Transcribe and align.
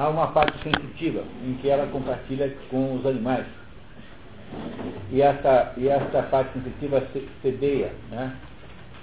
há 0.00 0.08
uma 0.08 0.28
parte 0.28 0.56
sensitiva, 0.62 1.22
em 1.44 1.54
que 1.60 1.68
ela 1.68 1.86
compartilha 1.88 2.56
com 2.70 2.96
os 2.96 3.04
animais. 3.04 3.44
E 5.10 5.20
esta, 5.20 5.74
e 5.76 5.88
esta 5.88 6.22
parte 6.22 6.54
sensitiva 6.54 7.06
sedeia, 7.42 7.92
né? 8.10 8.34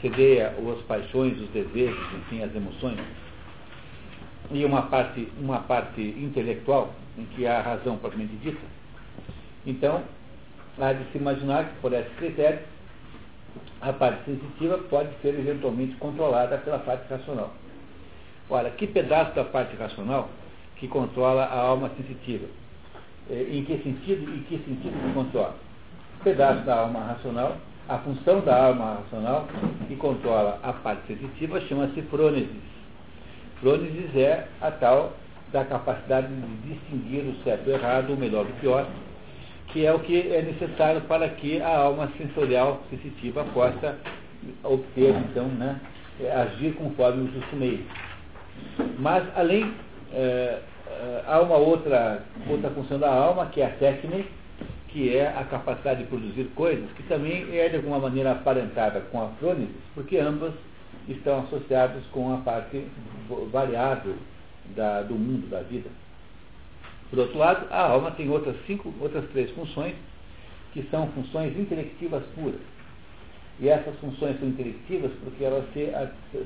sedeia 0.01 0.47
as 0.57 0.81
paixões, 0.85 1.39
os 1.39 1.49
desejos, 1.49 2.13
enfim, 2.17 2.41
as 2.41 2.55
emoções. 2.55 2.99
E 4.49 4.65
uma 4.65 4.83
parte, 4.83 5.31
uma 5.39 5.59
parte 5.59 6.01
intelectual, 6.01 6.91
em 7.15 7.25
que 7.25 7.45
há 7.45 7.59
a 7.59 7.61
razão 7.61 7.97
propriamente 7.97 8.35
dita. 8.37 8.65
Então, 9.67 10.01
há 10.79 10.93
de 10.93 11.03
se 11.11 11.19
imaginar 11.19 11.65
que, 11.65 11.79
por 11.79 11.93
esse 11.93 12.09
critério, 12.15 12.59
a 13.81 13.93
parte 13.93 14.25
sensitiva 14.25 14.79
pode 14.89 15.09
ser 15.21 15.37
eventualmente 15.37 15.95
controlada 15.97 16.57
pela 16.57 16.79
parte 16.79 17.07
racional. 17.07 17.53
Ora, 18.49 18.71
que 18.71 18.87
pedaço 18.87 19.35
da 19.35 19.43
parte 19.43 19.75
racional 19.75 20.29
que 20.79 20.87
controla 20.87 21.43
a 21.43 21.59
alma 21.59 21.91
sensitiva? 21.97 22.47
É, 23.29 23.47
em 23.51 23.63
que 23.63 23.77
sentido 23.83 24.33
e 24.35 24.39
que 24.43 24.57
sentido 24.65 24.93
que 24.93 25.13
controla? 25.13 25.55
O 26.19 26.23
pedaço 26.23 26.63
da 26.65 26.79
alma 26.79 26.99
racional, 26.99 27.57
a 27.87 27.97
função 27.99 28.41
da 28.41 28.67
alma 28.67 28.95
racional 29.01 29.47
que 29.87 29.95
controla 29.95 30.59
a 30.63 30.73
parte 30.73 31.07
sensitiva 31.07 31.59
chama-se 31.61 32.01
frônesis. 32.03 32.77
Frônesis 33.59 34.15
é 34.15 34.47
a 34.61 34.71
tal 34.71 35.13
da 35.51 35.63
capacidade 35.63 36.27
de 36.27 36.73
distinguir 36.73 37.23
o 37.23 37.43
certo 37.43 37.63
do 37.63 37.71
errado, 37.71 38.13
o 38.13 38.17
melhor 38.17 38.45
do 38.45 38.53
pior, 38.59 38.85
que 39.67 39.85
é 39.85 39.93
o 39.93 39.99
que 39.99 40.33
é 40.33 40.41
necessário 40.41 41.01
para 41.01 41.29
que 41.29 41.61
a 41.61 41.77
alma 41.77 42.11
sensorial 42.17 42.81
sensitiva 42.89 43.45
possa 43.53 43.97
obter, 44.63 45.15
então, 45.29 45.47
né, 45.47 45.79
agir 46.35 46.73
conforme 46.75 47.23
o 47.23 47.33
justo 47.33 47.55
meio. 47.55 47.83
Mas, 48.99 49.23
além, 49.35 49.73
é, 50.13 50.17
é, 50.17 50.61
há 51.25 51.41
uma 51.41 51.57
outra, 51.57 52.23
outra 52.49 52.69
função 52.71 52.99
da 52.99 53.11
alma, 53.11 53.47
que 53.47 53.61
é 53.61 53.65
a 53.65 53.69
técnica, 53.71 54.29
que 54.87 55.15
é 55.15 55.27
a 55.27 55.43
capacidade 55.43 56.03
de 56.03 56.09
produzir 56.09 56.45
coisas, 56.55 56.89
que 56.93 57.03
também 57.03 57.45
é 57.55 57.69
de 57.69 57.75
alguma 57.75 57.99
maneira 57.99 58.31
aparentada 58.31 59.01
com 59.11 59.21
a 59.21 59.27
frônese, 59.39 59.73
porque 59.93 60.17
ambas 60.17 60.53
estão 61.07 61.41
associadas 61.41 62.03
com 62.11 62.33
a 62.33 62.37
parte 62.37 62.85
variável 63.51 64.15
da, 64.75 65.01
do 65.03 65.15
mundo, 65.15 65.49
da 65.49 65.61
vida. 65.61 65.89
Por 67.09 67.19
outro 67.19 67.37
lado, 67.37 67.67
a 67.69 67.89
alma 67.89 68.11
tem 68.11 68.29
outras 68.29 68.55
cinco, 68.65 68.93
outras 68.99 69.25
três 69.31 69.49
funções, 69.51 69.95
que 70.73 70.83
são 70.89 71.07
funções 71.11 71.57
intelectivas 71.57 72.23
puras. 72.35 72.59
E 73.59 73.69
essas 73.69 73.95
funções 73.99 74.39
são 74.39 74.49
intelectivas 74.49 75.11
porque 75.23 75.43
elas 75.43 75.63
se, 75.73 75.91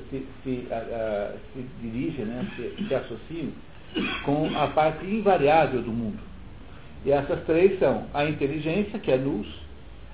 se, 0.08 0.26
se, 0.42 0.68
se 1.52 1.66
dirigem, 1.80 2.24
né, 2.24 2.48
se 2.56 2.94
associam 2.94 3.50
com 4.24 4.50
a 4.56 4.68
parte 4.68 5.04
invariável 5.04 5.82
do 5.82 5.90
mundo. 5.90 6.18
E 7.04 7.10
essas 7.10 7.42
três 7.44 7.78
são 7.78 8.06
a 8.14 8.24
inteligência, 8.24 8.98
que 8.98 9.10
é 9.10 9.16
luz, 9.16 9.46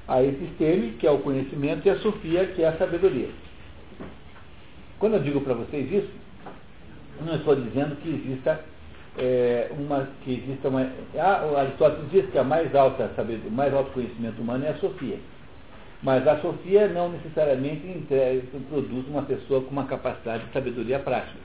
a 0.06 0.22
episteme, 0.22 0.92
que 0.92 1.06
é 1.06 1.10
o 1.10 1.18
conhecimento, 1.18 1.86
e 1.86 1.90
a 1.90 1.98
sofia, 1.98 2.46
que 2.46 2.62
é 2.62 2.68
a 2.68 2.76
sabedoria. 2.76 3.28
Quando 4.98 5.14
eu 5.14 5.22
digo 5.22 5.40
para 5.42 5.54
vocês 5.54 5.90
isso, 5.92 6.10
não 7.24 7.36
estou 7.36 7.54
dizendo 7.54 7.96
que 7.96 8.08
exista 8.08 8.64
é, 9.18 9.70
uma 9.76 10.08
que 10.24 10.32
exista 10.32 10.68
uma. 10.68 10.90
Ah, 11.16 11.48
o 11.52 11.56
Aristóteles 11.56 12.10
diz 12.10 12.30
que 12.30 12.38
a 12.38 12.44
mais 12.44 12.74
alta 12.74 13.10
sabedoria, 13.14 13.50
o 13.50 13.52
mais 13.52 13.74
alto 13.74 13.92
conhecimento 13.92 14.40
humano 14.40 14.64
é 14.64 14.70
a 14.70 14.76
Sofia. 14.76 15.18
Mas 16.02 16.26
a 16.26 16.38
Sofia 16.38 16.86
não 16.88 17.10
necessariamente 17.10 18.06
produz 18.68 19.06
uma 19.08 19.22
pessoa 19.22 19.62
com 19.62 19.70
uma 19.70 19.84
capacidade 19.84 20.44
de 20.44 20.52
sabedoria 20.52 21.00
prática. 21.00 21.38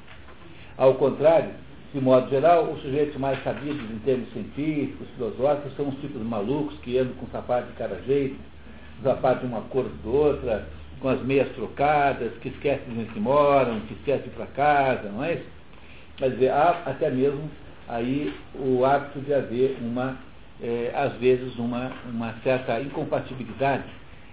Ao 0.77 0.93
contrário, 0.93 1.49
de 1.93 2.01
modo 2.01 2.27
geral, 2.27 2.71
os 2.71 2.81
sujeitos 2.81 3.15
mais 3.17 3.41
sabidos 3.43 3.79
em 3.91 3.99
termos 3.99 4.27
científicos, 4.33 5.07
filosóficos, 5.15 5.75
são 5.75 5.89
os 5.89 5.99
tipos 5.99 6.19
malucos 6.23 6.75
que 6.79 6.97
andam 6.97 7.13
com 7.15 7.27
sapato 7.27 7.67
de 7.67 7.73
cada 7.73 8.01
jeito, 8.01 8.35
sapato 9.03 9.41
de 9.41 9.45
uma 9.45 9.61
cor 9.61 9.85
de 9.87 10.07
outra, 10.07 10.67
com 10.99 11.09
as 11.09 11.21
meias 11.21 11.47
trocadas, 11.49 12.33
que 12.41 12.49
esquecem 12.49 12.91
de 12.91 12.99
onde 12.99 13.19
moram, 13.19 13.79
que 13.81 13.93
esquecem 13.93 14.31
para 14.31 14.47
casa, 14.47 15.07
não 15.09 15.23
é 15.23 15.35
isso? 15.35 15.45
Quer 16.17 16.31
dizer, 16.31 16.49
há 16.49 16.81
até 16.87 17.11
mesmo 17.11 17.47
aí 17.87 18.33
o 18.55 18.83
hábito 18.83 19.19
de 19.19 19.31
haver 19.31 19.77
uma, 19.79 20.17
é, 20.63 20.91
às 20.95 21.13
vezes, 21.17 21.55
uma, 21.59 21.91
uma 22.11 22.33
certa 22.43 22.81
incompatibilidade 22.81 23.83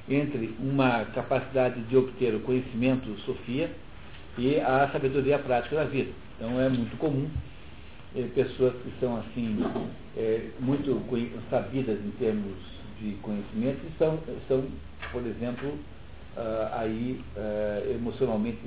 entre 0.08 0.54
uma 0.58 1.04
capacidade 1.14 1.78
de 1.82 1.96
obter 1.96 2.34
o 2.34 2.40
conhecimento 2.40 3.14
Sofia 3.20 3.70
e 4.38 4.58
a 4.58 4.88
sabedoria 4.90 5.38
prática 5.38 5.76
da 5.76 5.84
vida. 5.84 6.10
Então 6.38 6.58
é 6.58 6.70
muito 6.70 6.96
comum 6.96 7.28
pessoas 8.34 8.74
que 8.82 8.92
são 8.98 9.16
assim 9.16 9.58
é, 10.16 10.48
muito 10.58 11.00
sabidas 11.48 11.98
em 12.04 12.10
termos 12.12 12.56
de 13.00 13.12
conhecimento 13.22 13.78
e 13.86 13.98
são, 13.98 14.18
são 14.48 14.64
por 15.12 15.26
exemplo, 15.26 15.68
uh, 16.36 16.68
aí 16.72 17.20
uh, 17.36 17.92
emocionalmente 17.92 18.58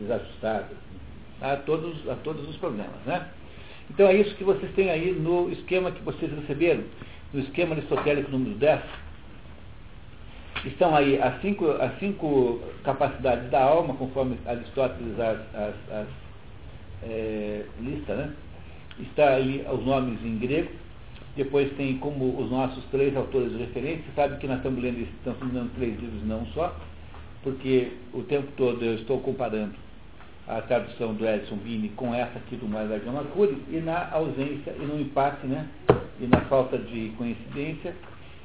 desajustadas 0.00 0.76
a 1.40 1.56
todos, 1.56 2.08
a 2.08 2.14
todos 2.16 2.48
os 2.48 2.56
problemas. 2.56 3.00
Né? 3.06 3.28
Então 3.90 4.06
é 4.06 4.14
isso 4.14 4.34
que 4.36 4.44
vocês 4.44 4.72
têm 4.74 4.90
aí 4.90 5.12
no 5.12 5.50
esquema 5.50 5.90
que 5.90 6.02
vocês 6.02 6.32
receberam, 6.32 6.84
no 7.32 7.40
esquema 7.40 7.74
aristotélico 7.74 8.30
número 8.30 8.56
10. 8.56 8.80
Estão 10.64 10.94
aí 10.94 11.20
as 11.22 11.40
cinco, 11.40 11.70
as 11.70 11.96
cinco 12.00 12.60
capacidades 12.82 13.48
da 13.50 13.62
alma, 13.62 13.94
conforme 13.94 14.36
Aristóteles 14.44 15.18
as, 15.20 15.38
as, 15.54 15.74
as 15.92 16.08
é, 17.04 17.64
lista, 17.80 18.14
né? 18.16 18.34
Está 19.00 19.30
aí 19.30 19.64
os 19.72 19.84
nomes 19.84 20.18
em 20.24 20.38
grego. 20.38 20.70
Depois 21.36 21.70
tem 21.76 21.98
como 21.98 22.40
os 22.40 22.50
nossos 22.50 22.84
três 22.86 23.16
autores 23.16 23.52
de 23.52 23.58
referência. 23.58 24.02
Você 24.06 24.12
sabe 24.16 24.38
que 24.38 24.46
nós 24.46 24.56
estamos 24.56 24.82
lendo, 24.82 25.00
estamos 25.00 25.54
lendo 25.54 25.72
três 25.76 25.98
livros, 26.00 26.26
não 26.26 26.44
só, 26.46 26.74
porque 27.42 27.92
o 28.12 28.22
tempo 28.22 28.48
todo 28.56 28.84
eu 28.84 28.94
estou 28.94 29.20
comparando 29.20 29.74
a 30.48 30.62
tradução 30.62 31.14
do 31.14 31.26
Edson 31.28 31.56
Bini 31.56 31.90
com 31.90 32.14
essa 32.14 32.38
aqui 32.38 32.56
do 32.56 32.66
Mário 32.66 32.98
Gama 33.04 33.22
Cury, 33.24 33.62
e 33.70 33.76
na 33.76 34.10
ausência 34.10 34.74
e 34.80 34.82
no 34.82 34.98
empate, 34.98 35.46
né, 35.46 35.68
e 36.18 36.26
na 36.26 36.40
falta 36.42 36.78
de 36.78 37.12
coincidência, 37.18 37.94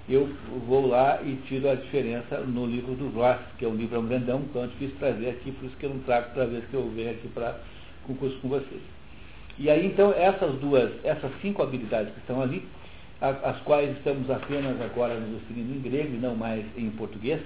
eu 0.09 0.29
vou 0.67 0.85
lá 0.85 1.21
e 1.23 1.37
tiro 1.47 1.69
a 1.69 1.75
diferença 1.75 2.39
no 2.39 2.65
livro 2.65 2.93
do 2.93 3.07
Ross, 3.09 3.39
que 3.57 3.63
é 3.63 3.67
um 3.69 3.75
livro 3.75 4.01
grandão, 4.01 4.41
então 4.41 4.63
eu 4.63 4.69
quis 4.77 4.93
trazer 4.95 5.29
aqui, 5.29 5.51
por 5.53 5.65
isso 5.65 5.77
que 5.77 5.85
eu 5.85 5.91
não 5.91 5.99
trago 5.99 6.33
para 6.33 6.45
ver 6.45 6.63
que 6.69 6.73
eu 6.73 6.91
venho 6.93 7.11
aqui 7.11 7.27
para 7.29 7.57
concurso 8.05 8.37
com 8.41 8.49
vocês. 8.49 8.81
E 9.59 9.69
aí 9.69 9.85
então 9.85 10.11
essas 10.11 10.55
duas, 10.59 10.91
essas 11.03 11.31
cinco 11.41 11.61
habilidades 11.61 12.13
que 12.13 12.19
estão 12.19 12.41
ali, 12.41 12.67
as 13.21 13.59
quais 13.61 13.95
estamos 13.97 14.29
apenas 14.29 14.81
agora 14.81 15.15
nos 15.15 15.41
referindo 15.41 15.73
em 15.73 15.81
grego 15.81 16.15
e 16.15 16.17
não 16.17 16.35
mais 16.35 16.65
em 16.75 16.89
português, 16.91 17.41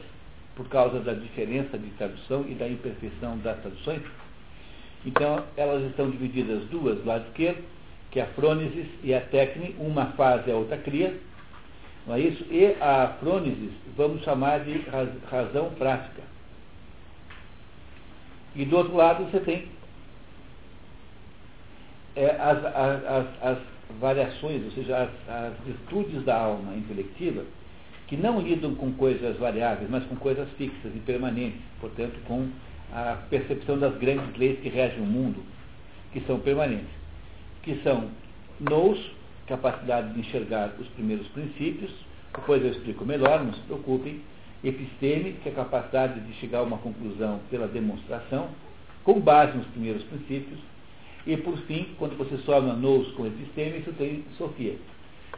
por 0.56 0.68
causa 0.70 1.00
da 1.02 1.14
diferença 1.14 1.78
de 1.78 1.90
tradução 1.92 2.46
e 2.48 2.56
da 2.56 2.68
imperfeição 2.68 3.38
das 3.40 3.60
traduções, 3.60 4.02
então, 5.06 5.44
elas 5.56 5.84
estão 5.84 6.10
divididas 6.10 6.64
duas, 6.66 6.98
do 6.98 7.06
lado 7.06 7.26
esquerdo, 7.28 7.64
que 8.12 8.20
é 8.20 8.24
a 8.24 8.28
frônesis 8.28 8.88
e 9.04 9.14
a 9.14 9.22
técnica, 9.22 9.82
uma 9.82 10.08
faz 10.08 10.46
e 10.48 10.52
a 10.52 10.56
outra 10.56 10.78
cria, 10.78 11.18
não 12.06 12.16
é 12.16 12.20
isso? 12.20 12.46
E 12.52 12.76
a 12.82 13.16
frônesis 13.20 13.72
vamos 13.96 14.24
chamar 14.24 14.66
de 14.66 14.84
razão 15.30 15.72
prática. 15.78 16.22
E 18.56 18.66
do 18.66 18.78
outro 18.78 18.96
lado 18.96 19.26
você 19.26 19.40
tem 19.40 19.68
é, 22.18 22.36
as, 22.40 22.66
as, 22.66 23.06
as, 23.06 23.28
as, 23.44 23.58
variações, 24.02 24.64
ou 24.66 24.72
seja, 24.72 25.10
as, 25.30 25.54
virtudes 25.66 26.26
da 26.26 26.36
alma 26.36 26.76
intelectiva, 26.76 27.46
que 28.08 28.18
não 28.18 28.42
lidam 28.42 28.74
com 28.76 28.92
coisas 28.94 29.38
variáveis, 29.38 29.90
mas 29.90 30.04
com 30.06 30.16
coisas 30.16 30.50
fixas 30.58 30.96
e 30.96 31.00
permanentes, 31.00 31.62
portanto, 31.80 32.20
com 32.26 32.50
a 32.92 33.18
percepção 33.30 33.78
das 33.78 33.96
grandes 33.98 34.36
leis 34.36 34.60
que 34.60 34.70
regem 34.70 35.00
o 35.00 35.06
mundo, 35.06 35.44
que 36.12 36.20
são 36.22 36.40
permanentes, 36.40 36.90
que 37.62 37.76
são 37.84 38.10
nous, 38.60 39.00
capacidade 39.46 40.14
de 40.14 40.20
enxergar 40.20 40.74
os 40.80 40.88
primeiros 40.90 41.28
princípios, 41.28 41.92
depois 42.36 42.64
eu 42.64 42.72
explico 42.72 43.06
melhor, 43.06 43.44
não 43.44 43.54
se 43.54 43.62
preocupem, 43.62 44.22
episteme, 44.64 45.34
que 45.44 45.50
é 45.50 45.52
a 45.52 45.56
capacidade 45.56 46.20
de 46.22 46.34
chegar 46.34 46.60
a 46.60 46.64
uma 46.64 46.78
conclusão 46.80 47.40
pela 47.50 47.68
demonstração, 47.68 48.50
com 49.04 49.20
base 49.20 49.56
nos 49.56 49.68
primeiros 49.68 50.04
princípios, 50.04 50.60
e 51.28 51.36
por 51.36 51.58
fim, 51.64 51.94
quando 52.00 52.18
você 52.18 52.38
soma 52.38 52.74
nous 52.74 53.12
com 53.12 53.28
episteme, 53.28 53.80
isso 53.80 53.92
tem 53.94 54.24
Sofia. 54.38 54.78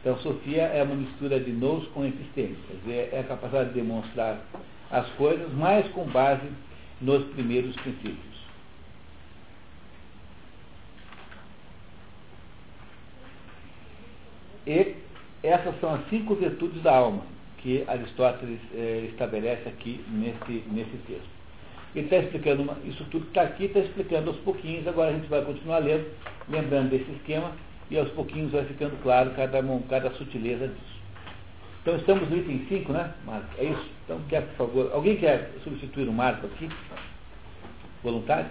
Então, 0.00 0.16
Sofia 0.18 0.62
é 0.62 0.82
uma 0.84 0.94
mistura 0.94 1.40
de 1.40 1.50
nous 1.50 1.84
com 1.88 2.06
episteme, 2.06 2.56
quer 2.68 2.76
dizer, 2.76 3.08
é 3.12 3.20
a 3.20 3.24
capacidade 3.24 3.70
de 3.70 3.74
demonstrar 3.74 4.40
as 4.88 5.08
coisas, 5.14 5.52
mas 5.52 5.86
com 5.88 6.04
base 6.04 6.46
nos 7.00 7.24
primeiros 7.32 7.74
princípios. 7.76 8.40
E 14.64 14.94
essas 15.42 15.78
são 15.80 15.94
as 15.94 16.08
cinco 16.08 16.36
virtudes 16.36 16.80
da 16.82 16.94
alma 16.94 17.22
que 17.58 17.82
Aristóteles 17.88 18.60
eh, 18.72 19.08
estabelece 19.10 19.68
aqui 19.68 20.04
nesse, 20.08 20.64
nesse 20.70 20.96
texto. 21.08 21.39
Ele 21.94 22.06
está 22.06 22.18
explicando, 22.18 22.62
uma, 22.62 22.76
isso 22.84 23.04
tudo 23.10 23.24
que 23.24 23.30
está 23.30 23.42
aqui, 23.42 23.64
está 23.64 23.80
explicando 23.80 24.30
aos 24.30 24.38
pouquinhos, 24.38 24.86
agora 24.86 25.10
a 25.10 25.12
gente 25.12 25.28
vai 25.28 25.44
continuar 25.44 25.78
lendo, 25.78 26.06
lembrando 26.48 26.90
desse 26.90 27.10
esquema, 27.10 27.52
e 27.90 27.98
aos 27.98 28.08
pouquinhos 28.10 28.52
vai 28.52 28.64
ficando 28.64 29.00
claro 29.02 29.32
cada, 29.32 29.60
cada 29.88 30.10
sutileza 30.12 30.68
disso. 30.68 31.00
Então 31.82 31.96
estamos 31.96 32.28
no 32.28 32.36
item 32.36 32.66
5, 32.68 32.92
né, 32.92 33.12
Marco? 33.24 33.48
É 33.58 33.64
isso? 33.64 33.90
Então, 34.04 34.20
quer, 34.28 34.42
por 34.42 34.68
favor, 34.68 34.90
alguém 34.92 35.16
quer 35.16 35.50
substituir 35.64 36.08
o 36.08 36.12
Marco 36.12 36.46
aqui? 36.46 36.68
Voluntário? 38.02 38.50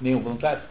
Nenhum 0.00 0.20
voluntário? 0.20 0.62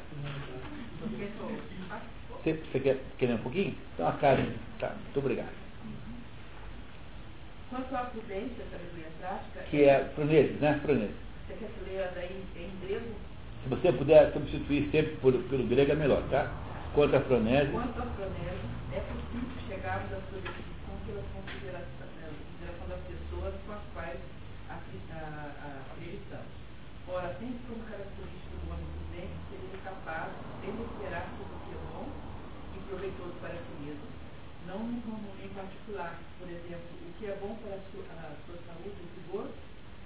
Você, 2.43 2.53
você 2.53 2.79
quer, 2.79 2.97
quer 3.17 3.33
um 3.33 3.37
pouquinho? 3.37 3.75
Então 3.93 4.07
a 4.07 4.13
Karen, 4.13 4.47
tá, 4.79 4.95
muito 5.03 5.19
obrigado. 5.19 5.62
Quanto 7.73 7.89
à 7.95 8.05
prudência, 8.05 8.63
sabedoria 8.69 9.09
prática. 9.17 9.65
Que 9.71 9.89
é 9.89 9.97
Proneses, 10.13 10.61
né? 10.61 10.79
Proneses. 10.85 11.15
Você 11.47 11.57
quer 11.57 11.71
ler 11.89 12.05
daí 12.13 12.45
em 12.53 12.69
grego? 12.85 13.15
Se 13.63 13.69
você 13.69 13.91
puder 13.91 14.31
substituir 14.31 14.91
sempre 14.91 15.17
por, 15.17 15.33
pelo 15.49 15.65
grego 15.65 15.91
é 15.91 15.95
melhor, 15.95 16.21
tá? 16.29 16.53
Quanto 16.93 17.17
a 17.17 17.19
Proneses. 17.21 17.71
Quanto 17.73 17.97
a 17.97 18.05
Proneses, 18.13 18.69
é 18.93 19.01
possível 19.09 19.57
chegarmos 19.65 20.05
à 20.13 20.21
sua 20.21 20.37
definição 20.45 20.93
pela 21.01 21.25
consideração, 21.33 22.05
né, 22.21 22.29
consideração 22.29 22.85
das 22.93 23.01
pessoas 23.09 23.53
com 23.65 23.73
as 23.73 23.81
quais 23.97 24.21
acreditamos. 24.69 26.53
Ora, 27.09 27.33
sempre 27.41 27.57
como 27.65 27.81
característica 27.89 28.53
do 28.53 28.69
homem 28.69 28.85
prudente, 28.85 29.33
seria 29.49 29.81
capaz 29.81 30.29
de 30.61 30.69
esperar 30.69 31.25
tudo 31.41 31.57
o 31.57 31.59
que 31.65 31.73
é 31.73 31.81
bom 31.89 32.05
e 32.05 32.85
proveitoso 32.85 33.33
para 33.41 33.57
si 33.57 33.73
mesmo, 33.81 34.05
não 34.69 34.77
em 34.93 35.49
particular, 35.53 36.21
por 36.39 36.47
exemplo, 36.47 36.87
o 37.03 37.11
que 37.19 37.25
é 37.27 37.37
bom 37.53 37.57
para 37.61 37.77
a 37.77 37.81
sua, 37.91 38.03
a 38.17 38.33
sua 38.45 38.57
saúde 38.65 38.97
e 38.97 39.21
vigor, 39.21 39.47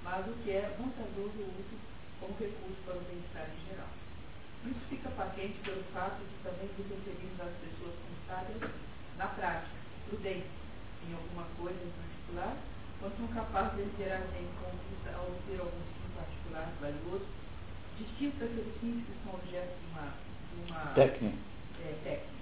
mas 0.03 0.27
o 0.27 0.33
que 0.43 0.51
é 0.51 0.75
vantajoso 0.77 1.31
e 1.39 1.47
útil 1.47 1.79
como 2.19 2.35
recurso 2.35 2.75
para 2.83 2.97
o 2.97 3.07
bem-estar 3.07 3.47
em 3.47 3.69
geral. 3.71 3.87
Isso 4.65 4.83
fica 4.89 5.09
patente 5.11 5.55
pelo 5.63 5.83
fato 5.93 6.19
de 6.19 6.35
também 6.43 6.67
nos 6.75 6.87
referirmos 6.91 7.39
às 7.39 7.55
pessoas 7.63 7.95
constadas 8.03 8.59
na 9.17 9.27
prática, 9.27 9.79
prudentes 10.09 10.51
em 11.07 11.13
alguma 11.13 11.47
coisa 11.55 11.79
em 11.79 11.93
particular, 11.95 12.57
quando 12.99 13.15
são 13.15 13.27
capazes 13.27 13.77
de 13.77 13.83
interagir 13.83 14.47
com 14.59 14.67
vista 14.91 15.15
a 15.15 15.21
obter 15.23 15.59
algum 15.61 15.83
fim 15.95 16.09
particular 16.17 16.67
valioso, 16.81 17.27
distinto 17.97 18.37
daqueles 18.43 18.75
fins 18.81 19.05
que 19.05 19.13
são 19.23 19.35
objeto 19.35 19.71
de 19.71 19.85
uma, 19.93 20.11
de 20.11 20.55
uma 20.67 20.93
técnica. 20.93 21.37
É, 21.79 21.95
técnica. 22.03 22.37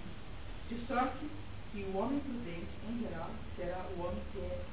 De 0.70 0.88
sorte 0.88 1.30
que 1.72 1.84
o 1.84 1.98
homem 1.98 2.20
prudente, 2.22 2.72
em 2.90 3.00
geral, 3.04 3.30
será 3.56 3.86
o 3.96 4.02
homem 4.02 4.24
que 4.32 4.40
é 4.40 4.64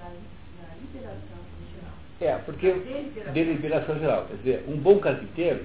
na 0.00 0.74
liberação 0.80 1.38
geral. 1.72 1.94
É, 2.20 2.38
porque 2.38 2.72
deliberação. 2.72 3.32
deliberação 3.32 3.98
geral. 3.98 4.26
Quer 4.26 4.36
dizer, 4.36 4.64
um 4.68 4.76
bom 4.76 4.98
carpinteiro 4.98 5.64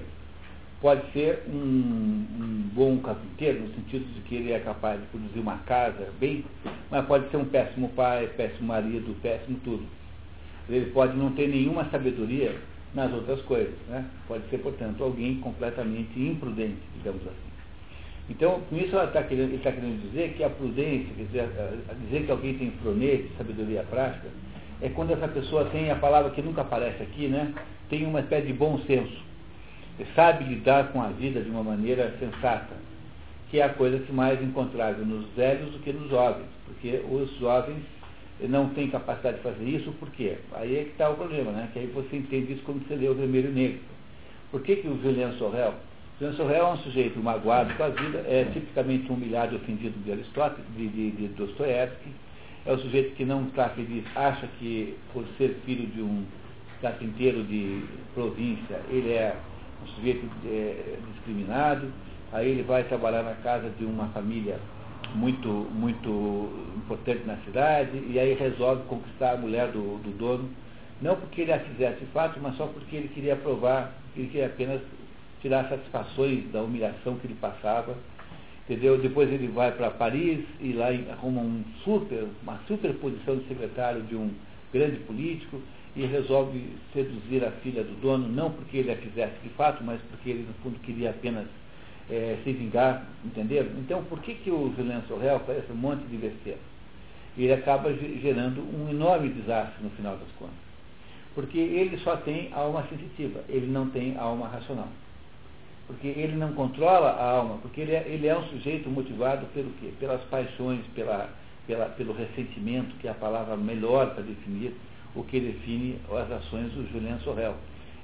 pode 0.80 1.10
ser 1.12 1.42
um, 1.48 1.54
um, 1.54 2.70
bom 2.74 2.98
carpinteiro, 2.98 3.60
no 3.62 3.74
sentido 3.74 4.04
de 4.14 4.20
que 4.22 4.36
ele 4.36 4.52
é 4.52 4.60
capaz 4.60 5.00
de 5.00 5.06
produzir 5.06 5.40
uma 5.40 5.58
casa 5.58 6.12
bem, 6.20 6.44
mas 6.90 7.06
pode 7.06 7.30
ser 7.30 7.38
um 7.38 7.44
péssimo 7.46 7.88
pai, 7.90 8.28
péssimo 8.36 8.68
marido, 8.68 9.16
péssimo 9.22 9.58
tudo. 9.64 9.84
Ele 10.68 10.90
pode 10.90 11.16
não 11.16 11.32
ter 11.32 11.48
nenhuma 11.48 11.88
sabedoria 11.90 12.56
nas 12.94 13.12
outras 13.12 13.40
coisas. 13.42 13.74
Né? 13.88 14.04
Pode 14.26 14.48
ser, 14.48 14.58
portanto, 14.58 15.02
alguém 15.02 15.36
completamente 15.36 16.18
imprudente, 16.18 16.80
digamos 16.96 17.22
assim. 17.22 17.45
Então, 18.28 18.60
com 18.68 18.76
isso 18.76 18.96
está 18.96 19.22
querendo, 19.22 19.50
ele 19.50 19.56
está 19.56 19.70
querendo 19.70 20.02
dizer 20.02 20.34
que 20.36 20.42
a 20.42 20.50
prudência, 20.50 21.14
quer 21.16 21.24
dizer, 21.24 21.48
dizer 22.06 22.24
que 22.24 22.30
alguém 22.30 22.54
tem 22.54 22.70
fronete, 22.82 23.30
sabedoria 23.38 23.84
prática, 23.84 24.28
é 24.80 24.88
quando 24.88 25.12
essa 25.12 25.28
pessoa 25.28 25.66
tem 25.66 25.90
a 25.90 25.96
palavra 25.96 26.30
que 26.32 26.42
nunca 26.42 26.62
aparece 26.62 27.02
aqui, 27.02 27.28
né? 27.28 27.54
Tem 27.88 28.04
uma 28.04 28.20
espécie 28.20 28.48
de 28.48 28.52
bom 28.52 28.78
senso. 28.80 29.24
Sabe 30.14 30.44
lidar 30.44 30.92
com 30.92 31.00
a 31.00 31.08
vida 31.08 31.40
de 31.40 31.48
uma 31.48 31.62
maneira 31.62 32.14
sensata, 32.18 32.74
que 33.48 33.60
é 33.60 33.62
a 33.62 33.68
coisa 33.70 33.98
que 34.00 34.12
mais 34.12 34.42
encontrável 34.42 35.06
nos 35.06 35.26
velhos 35.34 35.72
do 35.72 35.78
que 35.78 35.92
nos 35.92 36.10
jovens, 36.10 36.46
porque 36.66 37.02
os 37.08 37.34
jovens 37.38 37.82
não 38.40 38.68
têm 38.70 38.90
capacidade 38.90 39.38
de 39.38 39.42
fazer 39.42 39.64
isso, 39.64 39.90
por 39.92 40.10
quê? 40.10 40.36
Aí 40.52 40.76
é 40.76 40.84
que 40.84 40.90
está 40.90 41.08
o 41.08 41.14
problema, 41.14 41.52
né? 41.52 41.70
Que 41.72 41.78
aí 41.78 41.86
você 41.86 42.16
entende 42.16 42.54
isso 42.54 42.62
quando 42.64 42.86
você 42.86 42.96
lê 42.96 43.08
o 43.08 43.14
Vermelho 43.14 43.50
Negro. 43.50 43.80
Por 44.50 44.62
que, 44.62 44.76
que 44.76 44.88
o 44.88 45.00
Julian 45.00 45.32
Sorrel 45.38 45.74
Jean 46.18 46.32
Sorrel 46.32 46.66
é 46.66 46.72
um 46.72 46.78
sujeito 46.78 47.18
magoado 47.22 47.74
com 47.74 47.82
a 47.82 47.88
vida, 47.88 48.24
é 48.26 48.48
tipicamente 48.50 49.12
humilhado 49.12 49.54
e 49.54 49.56
ofendido 49.56 49.98
de 50.02 50.12
Aristóteles, 50.12 50.64
de, 50.74 50.88
de, 50.88 51.10
de. 51.10 51.30
É 52.64 52.72
um 52.72 52.78
sujeito 52.78 53.14
que 53.16 53.24
não 53.26 53.44
está 53.48 53.68
feliz, 53.68 54.02
acha 54.16 54.46
que 54.58 54.96
por 55.12 55.26
ser 55.36 55.60
filho 55.66 55.86
de 55.88 56.00
um 56.00 56.24
carpinteiro 56.80 57.44
de 57.44 57.84
província, 58.14 58.80
ele 58.88 59.12
é 59.12 59.36
um 59.84 59.86
sujeito 59.88 60.26
é, 60.46 60.96
discriminado. 61.12 61.92
Aí 62.32 62.48
ele 62.48 62.62
vai 62.62 62.82
trabalhar 62.84 63.22
na 63.22 63.34
casa 63.34 63.68
de 63.78 63.84
uma 63.84 64.06
família 64.08 64.58
muito, 65.14 65.48
muito 65.48 66.50
importante 66.76 67.24
na 67.26 67.36
cidade, 67.44 68.02
e 68.08 68.18
aí 68.18 68.32
resolve 68.32 68.84
conquistar 68.84 69.32
a 69.32 69.36
mulher 69.36 69.68
do, 69.68 69.98
do 69.98 70.16
dono, 70.16 70.48
não 71.02 71.14
porque 71.14 71.42
ele 71.42 71.52
a 71.52 71.60
fizesse 71.60 72.06
fato, 72.06 72.40
mas 72.40 72.56
só 72.56 72.66
porque 72.66 72.96
ele 72.96 73.08
queria 73.08 73.36
provar, 73.36 73.92
ele 74.16 74.28
queria 74.28 74.46
apenas 74.46 74.80
tirar 75.46 75.68
satisfações 75.68 76.50
da 76.50 76.60
humilhação 76.60 77.16
que 77.16 77.26
ele 77.28 77.36
passava. 77.40 77.96
Entendeu? 78.64 78.98
Depois 78.98 79.32
ele 79.32 79.46
vai 79.46 79.70
para 79.70 79.92
Paris 79.92 80.44
e 80.60 80.72
lá 80.72 80.88
arruma 81.12 81.40
um 81.40 81.62
super, 81.84 82.26
uma 82.42 82.58
super 82.66 82.92
posição 82.94 83.36
de 83.36 83.46
secretário 83.46 84.02
de 84.02 84.16
um 84.16 84.28
grande 84.72 84.96
político 85.04 85.60
e 85.94 86.04
resolve 86.04 86.60
seduzir 86.92 87.44
a 87.44 87.52
filha 87.62 87.84
do 87.84 88.00
dono, 88.00 88.28
não 88.28 88.50
porque 88.50 88.78
ele 88.78 88.90
a 88.90 88.96
fizesse 88.96 89.34
de 89.42 89.48
fato, 89.50 89.84
mas 89.84 90.00
porque 90.10 90.30
ele, 90.30 90.42
no 90.42 90.52
fundo, 90.64 90.80
queria 90.80 91.10
apenas 91.10 91.46
é, 92.10 92.38
se 92.42 92.52
vingar, 92.52 93.06
entendeu? 93.24 93.70
Então, 93.78 94.02
por 94.04 94.20
que, 94.20 94.34
que 94.34 94.50
o 94.50 94.74
Julian 94.76 95.02
Sorrel 95.06 95.38
faz 95.46 95.60
esse 95.60 95.72
monte 95.72 96.04
de 96.06 96.16
besteira? 96.16 96.58
Ele 97.38 97.52
acaba 97.52 97.94
gerando 97.94 98.62
um 98.62 98.90
enorme 98.90 99.28
desastre 99.28 99.82
no 99.82 99.90
final 99.90 100.16
das 100.16 100.28
contas. 100.38 100.56
Porque 101.36 101.58
ele 101.58 101.96
só 101.98 102.16
tem 102.16 102.50
alma 102.52 102.84
sensitiva, 102.88 103.44
ele 103.48 103.68
não 103.68 103.88
tem 103.90 104.16
alma 104.16 104.48
racional. 104.48 104.88
Porque 105.86 106.08
ele 106.08 106.36
não 106.36 106.52
controla 106.52 107.10
a 107.10 107.30
alma, 107.30 107.58
porque 107.62 107.80
ele 107.80 107.92
é, 107.92 108.04
ele 108.08 108.26
é 108.26 108.36
um 108.36 108.42
sujeito 108.44 108.90
motivado 108.90 109.46
pelo 109.54 109.70
quê? 109.80 109.92
Pelas 110.00 110.20
paixões, 110.24 110.80
pela, 110.94 111.28
pela, 111.66 111.86
pelo 111.90 112.12
ressentimento, 112.12 112.96
que 112.96 113.06
é 113.06 113.10
a 113.10 113.14
palavra 113.14 113.56
melhor 113.56 114.12
para 114.12 114.24
definir 114.24 114.74
o 115.14 115.22
que 115.22 115.38
define 115.38 115.98
as 116.10 116.30
ações 116.30 116.72
do 116.72 116.90
Julien 116.90 117.18
Sorrel. 117.20 117.54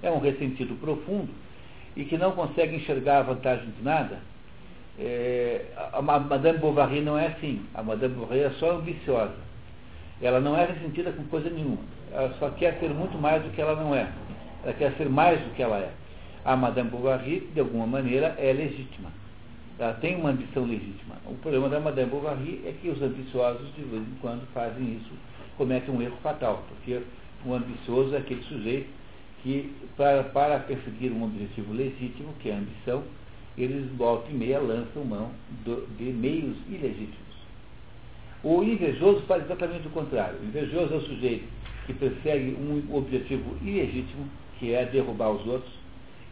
É 0.00 0.10
um 0.10 0.20
ressentido 0.20 0.78
profundo 0.80 1.28
e 1.96 2.04
que 2.04 2.16
não 2.16 2.32
consegue 2.32 2.76
enxergar 2.76 3.18
a 3.18 3.22
vantagem 3.22 3.68
de 3.70 3.82
nada. 3.82 4.20
É, 4.98 5.64
a, 5.76 5.98
a 5.98 6.02
Madame 6.02 6.58
Bovary 6.58 7.00
não 7.00 7.18
é 7.18 7.26
assim. 7.28 7.66
A 7.74 7.82
Madame 7.82 8.14
Bovary 8.14 8.42
é 8.42 8.50
só 8.60 8.76
ambiciosa. 8.76 9.34
Ela 10.20 10.38
não 10.38 10.56
é 10.56 10.66
ressentida 10.66 11.10
com 11.10 11.24
coisa 11.24 11.50
nenhuma. 11.50 11.82
Ela 12.12 12.32
só 12.38 12.48
quer 12.50 12.78
ser 12.78 12.90
muito 12.90 13.18
mais 13.18 13.42
do 13.42 13.50
que 13.50 13.60
ela 13.60 13.74
não 13.74 13.92
é. 13.92 14.08
Ela 14.62 14.72
quer 14.74 14.92
ser 14.92 15.08
mais 15.08 15.40
do 15.40 15.52
que 15.54 15.62
ela 15.62 15.78
é 15.78 15.90
a 16.44 16.56
Madame 16.56 16.90
Bovary, 16.90 17.48
de 17.52 17.60
alguma 17.60 17.86
maneira, 17.86 18.34
é 18.38 18.52
legítima. 18.52 19.10
Ela 19.78 19.94
tem 19.94 20.16
uma 20.16 20.30
ambição 20.30 20.64
legítima. 20.64 21.16
O 21.26 21.34
problema 21.36 21.68
da 21.68 21.80
Madame 21.80 22.10
Bovary 22.10 22.60
é 22.64 22.74
que 22.80 22.88
os 22.88 23.00
ambiciosos, 23.00 23.66
de 23.74 23.82
vez 23.82 24.02
em 24.02 24.14
quando, 24.20 24.46
fazem 24.52 24.94
isso, 24.94 25.10
cometem 25.56 25.94
um 25.94 26.02
erro 26.02 26.16
fatal, 26.22 26.64
porque 26.68 27.00
o 27.44 27.54
ambicioso 27.54 28.14
é 28.14 28.18
aquele 28.18 28.42
sujeito 28.42 28.88
que, 29.42 29.72
para, 29.96 30.24
para 30.24 30.58
perseguir 30.60 31.12
um 31.12 31.24
objetivo 31.24 31.72
legítimo, 31.72 32.32
que 32.40 32.50
é 32.50 32.54
a 32.54 32.58
ambição, 32.58 33.02
eles 33.56 33.90
volta 33.96 34.30
e 34.30 34.34
meia 34.34 34.60
lançam 34.60 35.04
mão 35.04 35.30
do, 35.64 35.86
de 35.96 36.04
meios 36.04 36.56
ilegítimos. 36.68 37.32
O 38.42 38.62
invejoso 38.62 39.22
faz 39.22 39.44
exatamente 39.44 39.86
o 39.86 39.90
contrário. 39.90 40.38
O 40.40 40.44
invejoso 40.44 40.94
é 40.94 40.96
o 40.96 41.00
sujeito 41.02 41.44
que 41.86 41.92
persegue 41.92 42.56
um 42.58 42.94
objetivo 42.94 43.56
ilegítimo, 43.62 44.26
que 44.58 44.72
é 44.72 44.84
derrubar 44.84 45.30
os 45.30 45.46
outros, 45.46 45.81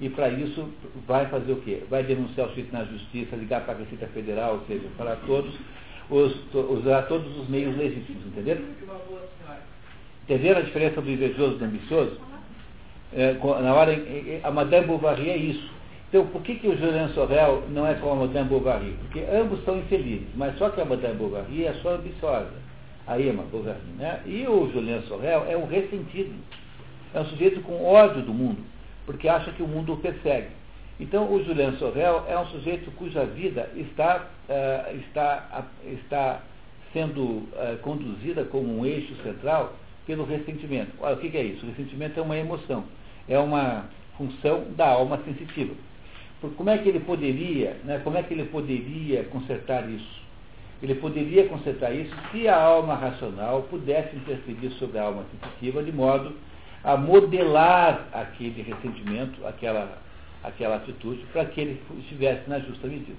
e 0.01 0.09
para 0.09 0.31
isso 0.31 0.67
vai 1.07 1.27
fazer 1.27 1.53
o 1.53 1.57
quê? 1.57 1.83
Vai 1.91 2.03
denunciar 2.03 2.47
o 2.47 2.51
sujeito 2.51 2.73
na 2.73 2.85
justiça, 2.85 3.37
ligar 3.37 3.61
para 3.65 3.75
a 3.75 3.77
Receita 3.77 4.07
Federal, 4.09 4.55
ou 4.55 4.67
seja, 4.67 4.89
para 4.97 5.15
todos, 5.27 5.55
os, 6.09 6.35
usar 6.55 7.03
todos 7.03 7.37
os 7.37 7.49
meios 7.49 7.77
legítimos, 7.77 8.27
entenderam? 8.27 8.63
Entenderam 10.25 10.61
a 10.61 10.63
diferença 10.63 11.03
do 11.03 11.11
invejoso 11.11 11.57
e 11.57 11.59
do 11.59 11.65
ambicioso? 11.67 12.19
É, 13.13 13.35
na 13.35 13.75
hora, 13.75 13.93
a 14.43 14.51
Madame 14.51 14.87
Bovary 14.87 15.29
é 15.29 15.37
isso. 15.37 15.71
Então, 16.09 16.27
por 16.29 16.43
que, 16.43 16.55
que 16.55 16.67
o 16.67 16.77
Julien 16.77 17.09
Sorel 17.11 17.65
não 17.71 17.87
é 17.87 17.95
como 17.95 18.13
a 18.13 18.27
Madame 18.27 18.49
Bovary? 18.49 18.97
Porque 19.03 19.21
ambos 19.31 19.63
são 19.65 19.79
infelizes, 19.79 20.29
mas 20.35 20.57
só 20.57 20.71
que 20.71 20.81
a 20.81 20.85
Madame 20.85 21.17
Bovary 21.17 21.67
é 21.67 21.75
só 21.83 21.95
ambiciosa. 21.97 22.51
A 23.07 23.21
Emma 23.21 23.43
Bovary, 23.43 23.79
né? 23.99 24.21
E 24.25 24.47
o 24.47 24.71
Julien 24.73 25.03
Sorel 25.03 25.45
é 25.49 25.57
um 25.57 25.67
ressentido. 25.67 26.33
É 27.13 27.21
um 27.21 27.27
sujeito 27.27 27.61
com 27.61 27.85
ódio 27.85 28.23
do 28.23 28.33
mundo 28.33 28.59
porque 29.11 29.29
acha 29.29 29.51
que 29.51 29.63
o 29.63 29.67
mundo 29.67 29.95
o 29.95 29.97
persegue. 29.97 30.51
Então, 31.01 31.33
o 31.33 31.43
Julian 31.43 31.77
Sorrel 31.79 32.25
é 32.29 32.39
um 32.39 32.47
sujeito 32.47 32.93
cuja 32.93 33.25
vida 33.25 33.69
está, 33.75 34.29
uh, 34.49 34.97
está, 34.99 35.67
uh, 35.85 35.93
está 35.95 36.43
sendo 36.93 37.23
uh, 37.23 37.77
conduzida 37.83 38.45
como 38.45 38.79
um 38.79 38.87
eixo 38.87 39.13
central 39.25 39.73
pelo 40.07 40.25
ressentimento. 40.25 40.93
Olha, 41.01 41.17
o 41.17 41.19
que, 41.19 41.37
é 41.37 41.43
isso? 41.43 41.67
O 41.67 41.71
ressentimento 41.71 42.21
é 42.21 42.23
uma 42.23 42.37
emoção, 42.37 42.85
é 43.29 43.37
uma 43.37 43.87
função 44.17 44.67
da 44.77 44.89
alma 44.89 45.21
sensitiva. 45.25 45.75
como 46.57 46.71
é 46.71 46.79
que 46.79 46.89
ele 46.89 47.01
poderia, 47.01 47.79
né, 47.83 48.01
como 48.05 48.17
é 48.17 48.23
que 48.23 48.33
ele 48.33 48.45
poderia 48.45 49.25
consertar 49.25 49.91
isso? 49.91 50.21
Ele 50.81 50.95
poderia 50.95 51.49
consertar 51.49 51.93
isso 51.93 52.15
se 52.31 52.47
a 52.47 52.57
alma 52.57 52.95
racional 52.95 53.63
pudesse 53.65 54.15
interferir 54.15 54.71
sobre 54.79 54.99
a 54.99 55.03
alma 55.03 55.25
sensitiva 55.33 55.83
de 55.83 55.91
modo 55.91 56.33
a 56.83 56.97
modelar 56.97 58.09
aquele 58.13 58.63
ressentimento, 58.63 59.47
aquela, 59.47 59.99
aquela 60.43 60.77
atitude, 60.77 61.25
para 61.33 61.45
que 61.45 61.61
ele 61.61 61.83
estivesse 61.99 62.49
na 62.49 62.59
justa 62.59 62.87
medida. 62.87 63.19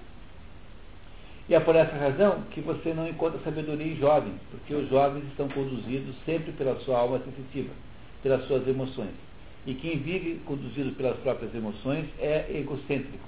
E 1.49 1.53
é 1.53 1.59
por 1.59 1.75
essa 1.75 1.95
razão 1.95 2.43
que 2.51 2.61
você 2.61 2.93
não 2.93 3.07
encontra 3.07 3.39
sabedoria 3.43 3.93
em 3.93 3.97
jovens, 3.97 4.35
porque 4.49 4.73
os 4.73 4.89
jovens 4.89 5.25
estão 5.25 5.49
conduzidos 5.49 6.15
sempre 6.25 6.51
pela 6.53 6.79
sua 6.81 6.99
alma 6.99 7.19
sensitiva, 7.19 7.71
pelas 8.23 8.45
suas 8.47 8.67
emoções. 8.67 9.11
E 9.65 9.73
quem 9.75 9.99
vive 9.99 10.41
conduzido 10.45 10.91
pelas 10.93 11.17
próprias 11.17 11.53
emoções 11.53 12.05
é 12.19 12.45
egocêntrico, 12.49 13.27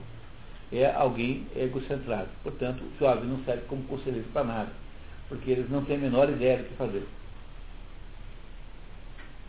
é 0.71 0.91
alguém 0.91 1.45
egocentrado. 1.55 2.29
Portanto, 2.41 2.81
o 2.81 2.99
jovem 2.99 3.25
não 3.25 3.43
serve 3.43 3.63
como 3.67 3.83
conselheiro 3.83 4.27
para 4.33 4.43
nada, 4.43 4.71
porque 5.29 5.51
eles 5.51 5.69
não 5.69 5.83
têm 5.85 5.97
a 5.97 5.99
menor 5.99 6.29
ideia 6.29 6.57
do 6.57 6.63
que 6.63 6.75
fazer. 6.75 7.05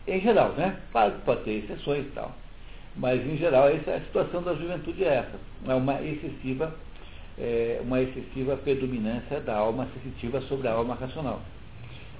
Em 0.07 0.21
geral, 0.21 0.53
né? 0.53 0.77
Pode, 0.91 1.15
pode 1.21 1.43
ter 1.43 1.63
exceções 1.63 2.05
e 2.05 2.09
tal. 2.11 2.31
Mas, 2.95 3.25
em 3.25 3.37
geral, 3.37 3.67
essa, 3.67 3.95
a 3.95 4.01
situação 4.01 4.43
da 4.43 4.53
juventude 4.53 5.03
é 5.03 5.15
essa. 5.15 5.39
É 5.67 5.73
uma 5.73 5.99
excessiva, 6.01 6.75
é, 7.39 7.81
uma 7.83 7.99
excessiva 8.01 8.55
predominância 8.55 9.39
da 9.41 9.55
alma 9.55 9.87
sensitiva 9.95 10.39
sobre 10.41 10.67
a 10.67 10.73
alma 10.73 10.93
racional. 10.93 11.41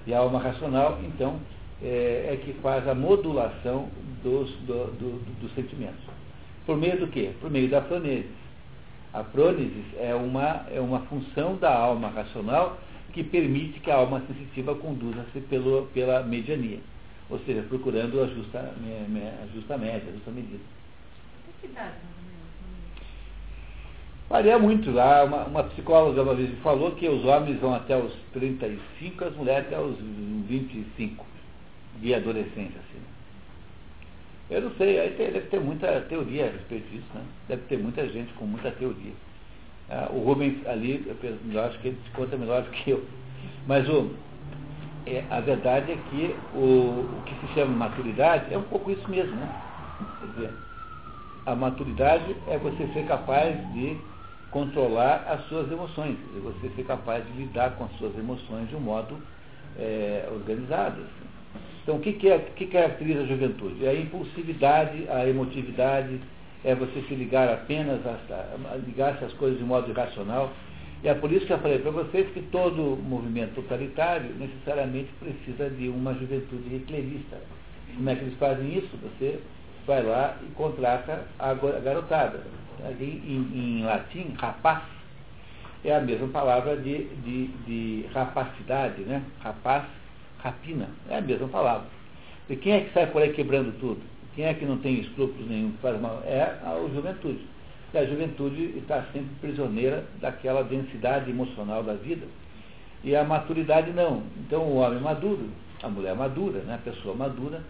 E 0.08 0.14
a 0.14 0.18
alma 0.18 0.40
racional, 0.40 1.00
então, 1.04 1.40
é, 1.82 2.30
é 2.32 2.42
que 2.44 2.54
faz 2.54 2.88
a 2.88 2.96
modulação 2.96 3.88
dos, 4.24 4.50
do, 4.62 4.92
do, 4.98 5.40
dos 5.40 5.54
sentimentos. 5.54 6.04
Por 6.66 6.78
meio 6.78 7.00
do 7.00 7.08
quê? 7.08 7.32
Por 7.40 7.52
meio 7.52 7.70
da 7.70 7.82
prônesis. 7.82 8.26
A 9.14 9.24
prônesis 9.24 9.86
é 10.00 10.14
uma, 10.16 10.66
é 10.74 10.80
uma 10.80 11.02
função 11.02 11.56
da 11.56 11.74
alma 11.74 12.10
racional 12.10 12.78
que 13.14 13.24
permite 13.24 13.80
que 13.80 13.92
a 13.92 13.96
alma 13.96 14.22
sensitiva 14.28 14.74
conduza-se 14.76 15.40
pela 15.94 16.24
mediania 16.24 16.80
ou 17.30 17.40
seja, 17.40 17.64
procurando 17.64 18.22
a 18.22 18.28
justa, 18.28 18.60
a 18.60 19.48
justa 19.54 19.78
média, 19.78 20.10
a 20.10 20.14
justa 20.14 20.32
medida. 20.32 20.64
Que 21.62 21.70
Varia 24.30 24.58
muito. 24.58 24.92
Lá, 24.92 25.24
uma, 25.24 25.46
uma, 25.46 25.64
psicóloga 25.64 26.22
uma 26.22 26.36
vez 26.36 26.50
me 26.50 26.56
falou 26.58 26.92
que 26.92 27.08
os 27.08 27.24
homens 27.26 27.60
vão 27.60 27.74
até 27.74 27.98
os 27.98 28.14
35, 28.34 29.26
as 29.26 29.36
mulheres 29.36 29.68
até 29.68 29.80
os 29.80 29.96
25 30.48 31.26
de 32.02 32.14
adolescência. 32.14 32.80
Assim. 32.80 33.02
Eu 34.50 34.62
não 34.62 34.72
sei, 34.76 35.00
aí 35.00 35.12
tem, 35.12 35.32
deve 35.32 35.48
ter 35.48 35.60
muita 35.60 36.02
teoria 36.02 36.48
a 36.48 36.52
respeito 36.52 36.88
disso, 36.92 37.08
né? 37.14 37.24
Deve 37.48 37.64
ter 37.64 37.78
muita 37.78 38.08
gente 38.10 38.34
com 38.34 38.46
muita 38.46 38.72
teoria. 38.72 39.14
Ah, 39.90 40.10
o 40.12 40.20
Rubens 40.20 40.66
ali, 40.68 41.04
eu, 41.06 41.38
eu 41.52 41.64
acho 41.64 41.80
que 41.80 41.90
ele 41.90 41.98
se 42.04 42.12
conta 42.12 42.38
melhor 42.38 42.64
do 42.64 42.72
que 42.72 42.92
eu. 42.92 43.04
Mas 43.68 43.88
o, 43.90 44.12
é, 45.06 45.24
a 45.30 45.40
verdade 45.40 45.92
é 45.92 45.98
que 46.10 46.36
o, 46.54 47.02
o 47.02 47.24
que 47.26 47.36
se 47.48 47.54
chama 47.54 47.74
maturidade 47.76 48.54
é 48.54 48.58
um 48.58 48.64
pouco 48.64 48.92
isso 48.92 49.10
mesmo, 49.10 49.36
né? 49.36 49.50
Quer 50.20 50.28
dizer, 50.28 50.54
a 51.46 51.56
maturidade 51.56 52.36
é 52.48 52.58
você 52.58 52.88
ser 52.88 53.06
capaz 53.06 53.56
de 53.74 53.98
controlar 54.50 55.26
as 55.28 55.46
suas 55.48 55.72
emoções, 55.72 56.18
é 56.36 56.40
você 56.40 56.70
ser 56.76 56.84
capaz 56.86 57.26
de 57.26 57.34
lidar 57.34 57.72
com 57.76 57.86
as 57.86 57.92
suas 57.98 58.18
emoções 58.18 58.68
de 58.70 58.76
um 58.76 58.80
modo 58.80 59.18
é, 59.78 60.28
organizado. 60.32 61.02
Assim. 61.02 61.36
Então, 61.84 61.98
o 61.98 62.00
que, 62.00 62.14
que, 62.14 62.30
é, 62.30 62.40
que 62.40 62.66
caracteriza 62.66 63.22
a 63.22 63.26
juventude? 63.26 63.86
É 63.86 63.90
a 63.90 63.96
impulsividade, 63.96 65.08
a 65.08 65.28
emotividade, 65.28 66.20
é 66.64 66.74
você 66.74 67.04
se 67.04 67.14
ligar 67.14 67.48
apenas 67.48 68.00
a 68.08 68.76
ligar-se 68.78 69.24
às 69.24 69.34
coisas 69.34 69.60
de 69.60 69.64
modo 69.64 69.92
irracional. 69.92 70.52
E 71.06 71.08
é 71.08 71.14
por 71.14 71.32
isso 71.32 71.46
que 71.46 71.54
eu 71.54 71.60
falei 71.60 71.78
para 71.78 71.92
vocês 71.92 72.28
que 72.34 72.42
todo 72.52 72.98
movimento 72.98 73.54
totalitário 73.54 74.34
necessariamente 74.40 75.12
precisa 75.20 75.70
de 75.70 75.88
uma 75.88 76.16
juventude 76.16 76.76
hitlerista. 76.76 77.38
Como 77.96 78.10
é 78.10 78.16
que 78.16 78.24
eles 78.24 78.38
fazem 78.40 78.76
isso? 78.76 78.90
Você 79.04 79.40
vai 79.86 80.02
lá 80.02 80.36
e 80.42 80.52
contrata 80.56 81.28
a 81.38 81.54
garotada. 81.54 82.42
Ali, 82.84 83.22
em, 83.24 83.38
em 83.56 83.84
latim, 83.84 84.34
rapaz 84.36 84.82
é 85.84 85.96
a 85.96 86.02
mesma 86.02 86.28
palavra 86.30 86.76
de, 86.76 87.04
de, 87.24 87.48
de 87.68 88.08
rapacidade, 88.12 89.04
né? 89.04 89.22
Rapaz, 89.42 89.84
rapina, 90.40 90.90
é 91.08 91.20
a 91.20 91.22
mesma 91.22 91.48
palavra. 91.50 91.86
E 92.50 92.56
quem 92.56 92.74
é 92.74 92.82
que 92.82 92.94
sai 92.94 93.06
por 93.06 93.22
aí 93.22 93.32
quebrando 93.32 93.80
tudo? 93.80 94.02
Quem 94.34 94.46
é 94.46 94.56
que 94.56 94.66
não 94.66 94.80
tem 94.80 95.02
escrúpulos 95.02 95.48
nenhum 95.48 95.74
faz 95.84 96.02
mal? 96.02 96.24
É 96.26 96.42
a 96.64 96.76
juventude 96.92 97.46
que 97.92 97.98
a 97.98 98.06
juventude 98.06 98.78
está 98.78 99.04
sempre 99.14 99.30
prisioneira 99.42 100.04
daquela 100.20 100.64
densidade 100.64 101.30
emocional 101.30 101.84
da 101.84 101.94
vida. 101.94 102.26
E 103.04 103.16
a 103.16 103.24
maturidade 103.24 103.92
não. 103.92 104.24
Então 104.38 104.64
o 104.64 104.78
homem 104.78 105.00
maduro, 105.00 105.50
a 105.84 105.88
mulher 105.88 106.16
madura, 106.16 106.60
né, 106.62 106.76
a 106.76 106.90
pessoa 106.90 107.16
madura, 107.16 107.62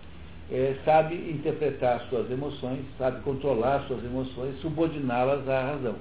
é, 0.51 0.75
sabe 0.85 1.15
interpretar 1.15 2.01
suas 2.09 2.29
emoções, 2.29 2.79
sabe 2.97 3.21
controlar 3.21 3.81
suas 3.87 4.03
emoções, 4.03 4.59
subordiná-las 4.61 5.47
à 5.49 5.61
razão. 5.71 5.95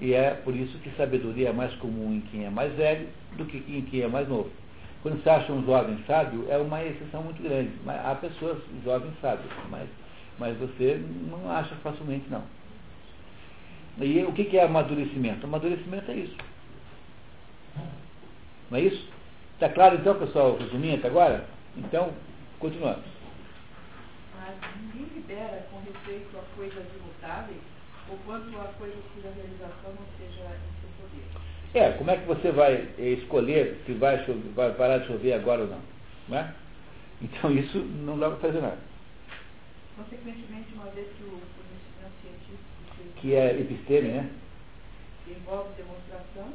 E 0.00 0.12
é 0.12 0.30
por 0.30 0.54
isso 0.54 0.78
que 0.78 0.90
sabedoria 0.96 1.50
é 1.50 1.52
mais 1.52 1.72
comum 1.76 2.14
em 2.14 2.20
quem 2.20 2.44
é 2.44 2.50
mais 2.50 2.72
velho 2.74 3.06
do 3.36 3.44
que 3.44 3.58
em 3.68 3.82
quem 3.82 4.02
é 4.02 4.08
mais 4.08 4.28
novo. 4.28 4.50
Quando 5.02 5.22
você 5.22 5.28
acha 5.28 5.52
um 5.52 5.64
jovem 5.64 5.98
sábio, 6.06 6.46
é 6.48 6.56
uma 6.56 6.82
exceção 6.82 7.22
muito 7.22 7.42
grande. 7.42 7.70
Há 7.86 8.14
pessoas 8.14 8.58
jovens 8.84 9.12
sábios, 9.20 9.52
mas, 9.70 9.86
mas 10.38 10.56
você 10.56 10.98
não 11.30 11.50
acha 11.50 11.74
facilmente 11.76 12.24
não. 12.30 12.42
E 14.00 14.24
o 14.24 14.32
que 14.32 14.56
é 14.56 14.64
amadurecimento? 14.64 15.46
Amadurecimento 15.46 16.10
é 16.10 16.16
isso. 16.16 16.36
Não 18.70 18.78
é 18.78 18.82
isso? 18.82 19.08
Está 19.54 19.68
claro 19.68 19.96
então, 19.96 20.18
pessoal, 20.18 20.56
resumindo 20.58 20.96
até 20.96 21.08
agora? 21.08 21.46
Então, 21.76 22.12
continuando. 22.58 23.02
Mas 24.36 24.56
ninguém 24.82 25.06
libera 25.14 25.66
com 25.70 25.78
respeito 25.78 26.36
a 26.36 26.56
coisas 26.56 26.84
imutáveis, 26.96 27.60
ou 28.10 28.18
quanto 28.26 28.58
a 28.58 28.64
coisas 28.78 28.98
cuja 29.14 29.28
realização 29.34 29.90
não 29.90 30.06
seja 30.18 30.42
em 30.42 30.80
seu 30.80 30.90
poder. 30.98 31.24
É, 31.74 31.92
como 31.92 32.10
é 32.10 32.16
que 32.16 32.26
você 32.26 32.50
vai 32.50 32.88
escolher 32.98 33.80
se 33.86 33.92
vai, 33.92 34.24
chover, 34.24 34.52
vai 34.54 34.72
parar 34.74 34.98
de 34.98 35.06
chover 35.06 35.34
agora 35.34 35.62
ou 35.62 35.68
não? 35.68 35.80
não 36.28 36.38
é? 36.38 36.54
Então 37.22 37.50
isso 37.52 37.78
não 37.78 38.18
dá 38.18 38.28
para 38.30 38.38
fazer 38.38 38.60
nada. 38.60 38.78
Consequentemente, 39.96 40.74
uma 40.74 40.86
vez 40.86 41.06
que 41.16 41.22
o 41.22 41.40
que 43.24 43.34
é 43.34 43.56
episteme, 43.58 44.20
né? 44.20 44.28
Envolve 45.26 45.72
demonstração, 45.80 46.52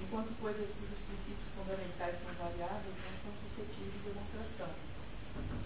enquanto 0.00 0.32
coisas 0.40 0.64
cujos 0.80 1.04
princípios 1.04 1.52
fundamentais 1.52 2.16
são 2.24 2.32
variáveis 2.48 2.96
não 2.96 3.12
são 3.20 3.32
suscetíveis 3.44 3.92
de 3.92 4.08
demonstração. 4.08 4.72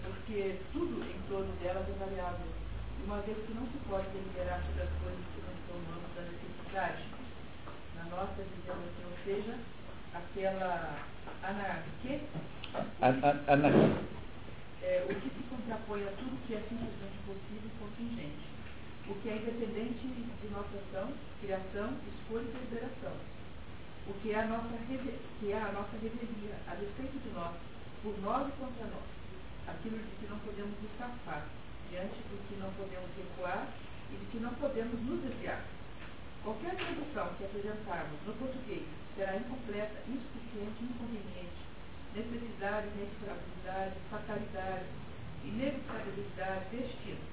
Porque 0.03 0.59
tudo 0.73 0.99
em 0.99 1.15
torno 1.31 1.47
delas 1.63 1.87
é 1.87 1.95
variável, 1.95 2.51
uma 3.07 3.23
vez 3.23 3.39
que 3.47 3.53
não 3.55 3.63
se 3.71 3.79
pode 3.87 4.03
deliberar 4.11 4.59
sobre 4.67 4.83
as 4.83 4.91
coisas 4.99 5.23
que 5.31 5.39
não 5.47 5.55
estão 5.55 5.79
no 5.79 6.03
da 6.11 6.27
necessidade. 6.27 7.03
Na 7.95 8.03
nossa 8.11 8.43
visão, 8.43 8.75
assim, 8.83 9.05
ou 9.07 9.15
seja, 9.23 9.55
aquela 10.11 10.99
anarquia. 11.39 12.19
Anarquia. 12.99 13.95
É, 14.83 15.07
o 15.07 15.15
que 15.15 15.29
se 15.31 15.43
contrapõe 15.47 16.03
a 16.03 16.11
tudo 16.19 16.35
que 16.45 16.55
é 16.55 16.59
simplesmente 16.67 17.15
possível 17.23 17.63
e 17.63 17.79
contingente 17.79 18.52
o 19.07 19.13
que 19.15 19.29
é 19.29 19.35
independente 19.35 20.07
de 20.07 20.47
nossa 20.47 20.79
ação, 20.79 21.11
criação, 21.41 21.91
escolha 22.07 22.47
e 22.47 22.53
deliberação. 22.55 23.11
O 24.07 24.13
que 24.21 24.31
é 24.31 24.39
a 24.39 24.47
nossa, 24.47 24.69
que 24.87 25.51
é 25.51 25.57
a 25.57 25.71
nossa 25.71 25.95
revelia, 25.99 26.55
a 26.67 26.71
respeito 26.71 27.19
de 27.19 27.29
nós, 27.35 27.51
por 28.01 28.15
nós 28.21 28.47
e 28.47 28.51
contra 28.55 28.85
nós. 28.87 29.07
Aquilo 29.67 29.97
de 29.97 30.11
que 30.19 30.27
não 30.29 30.39
podemos 30.39 30.75
escapar, 30.83 31.47
diante 31.89 32.15
do 32.31 32.39
que 32.47 32.55
não 32.55 32.71
podemos 32.79 33.09
recuar 33.15 33.67
e 34.11 34.15
de 34.15 34.25
que 34.31 34.39
não 34.39 34.53
podemos 34.55 34.99
nos 35.01 35.21
desviar. 35.21 35.63
Qualquer 36.43 36.75
tradução 36.75 37.35
que 37.37 37.43
apresentarmos 37.43 38.19
no 38.25 38.33
português 38.33 38.83
será 39.15 39.35
incompleta, 39.35 39.99
insuficiente, 40.07 40.83
inconveniente. 40.83 41.59
Necessidade, 42.15 42.87
inexorabilidade, 42.95 43.95
fatalidade, 44.09 44.85
inevitabilidade, 45.43 46.65
destino 46.71 47.32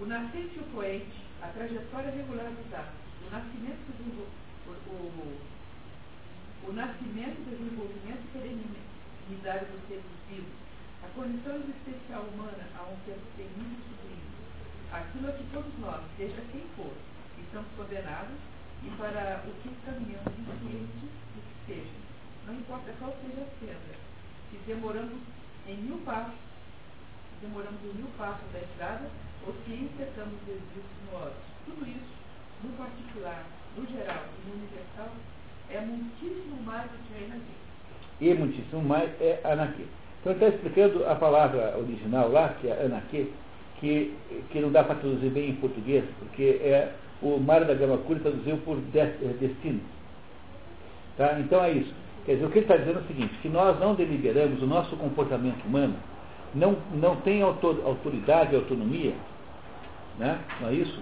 o 0.00 0.06
nascente 0.06 0.56
e 0.56 0.60
o 0.60 0.64
poente, 0.72 1.12
a 1.42 1.48
trajetória 1.48 2.10
regular 2.10 2.48
dos 2.48 2.72
atos, 2.72 2.96
o 3.20 3.30
nascimento 3.30 3.84
do 4.00 4.24
o, 4.66 4.72
o, 4.96 5.40
o 6.68 6.72
nascimento, 6.72 7.44
desenvolvimento 7.44 8.24
e 8.24 8.32
perenidade 8.32 9.66
dos 9.66 9.88
seres 9.88 10.04
vivos, 10.30 10.56
a 11.04 11.08
condição 11.12 11.56
existencial 11.56 12.22
humana 12.32 12.64
a 12.78 12.82
um 12.88 12.96
tempo 13.04 13.20
terrível 13.36 13.76
e 13.76 13.84
sublime, 13.92 14.30
aquilo 14.90 15.28
a 15.28 15.32
que 15.32 15.44
todos 15.52 15.78
nós, 15.80 16.00
seja 16.16 16.40
quem 16.50 16.64
for, 16.76 16.96
estamos 17.38 17.68
condenados 17.76 18.40
e 18.82 18.88
para 18.96 19.44
o 19.44 19.52
que 19.60 19.68
caminhamos 19.84 20.32
cientes 20.64 21.12
do 21.36 21.40
que 21.44 21.54
seja, 21.66 21.96
não 22.46 22.54
importa 22.54 22.94
qual 22.98 23.14
seja 23.20 23.42
a 23.44 23.52
senda, 23.60 23.94
se 24.50 24.56
demoramos 24.66 25.20
em 25.66 25.76
mil 25.76 25.98
passos, 25.98 26.40
demoramos 27.42 27.80
em 27.84 27.94
mil 27.94 28.08
passos 28.16 28.50
da 28.52 28.60
estrada, 28.60 29.10
ou 29.46 29.54
se 29.64 29.72
intercamos 29.72 30.34
desvios 30.46 30.84
sinuosos. 30.98 31.42
Tudo 31.66 31.88
isso 31.88 32.20
no 32.62 32.70
particular, 32.76 33.44
no 33.76 33.86
geral 33.86 34.24
e 34.36 34.48
no 34.48 34.54
universal, 34.56 35.10
é 35.70 35.80
muitíssimo 35.80 36.62
mais 36.64 36.90
do 36.90 36.98
que 37.08 37.24
anarquia. 37.24 37.60
E 38.20 38.34
muitíssimo 38.34 38.82
mais 38.82 39.10
é 39.20 39.40
anarquia. 39.44 39.86
Então 40.20 40.32
está 40.32 40.48
explicando 40.48 41.06
a 41.06 41.14
palavra 41.14 41.76
original 41.78 42.30
lá, 42.30 42.50
que 42.60 42.68
é 42.68 42.84
anarquia, 42.84 43.26
que, 43.78 44.14
que 44.50 44.60
não 44.60 44.70
dá 44.70 44.84
para 44.84 44.96
traduzir 44.96 45.30
bem 45.30 45.50
em 45.50 45.56
português, 45.56 46.04
porque 46.18 46.60
é 46.62 46.92
o 47.22 47.38
Mário 47.38 47.66
da 47.66 47.74
Gama 47.74 47.98
Curi 47.98 48.20
traduziu 48.20 48.56
por 48.58 48.78
é, 48.94 49.04
destino. 49.40 49.80
Tá? 51.16 51.38
Então 51.38 51.62
é 51.62 51.72
isso. 51.72 51.92
Quer 52.24 52.34
dizer, 52.34 52.46
o 52.46 52.50
que 52.50 52.58
ele 52.58 52.64
está 52.64 52.76
dizendo 52.76 52.98
é 52.98 53.02
o 53.02 53.06
seguinte, 53.06 53.34
que 53.40 53.48
nós 53.48 53.78
não 53.80 53.94
deliberamos 53.94 54.62
o 54.62 54.66
nosso 54.66 54.96
comportamento 54.96 55.64
humano, 55.64 55.94
não, 56.54 56.76
não 56.94 57.16
tem 57.16 57.42
autor, 57.42 57.80
autoridade 57.84 58.52
e 58.52 58.56
autonomia, 58.56 59.14
né? 60.20 60.38
não 60.60 60.68
é 60.68 60.72
isso? 60.74 61.00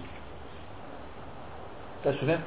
Está 1.97 2.13
chovendo? 2.13 2.41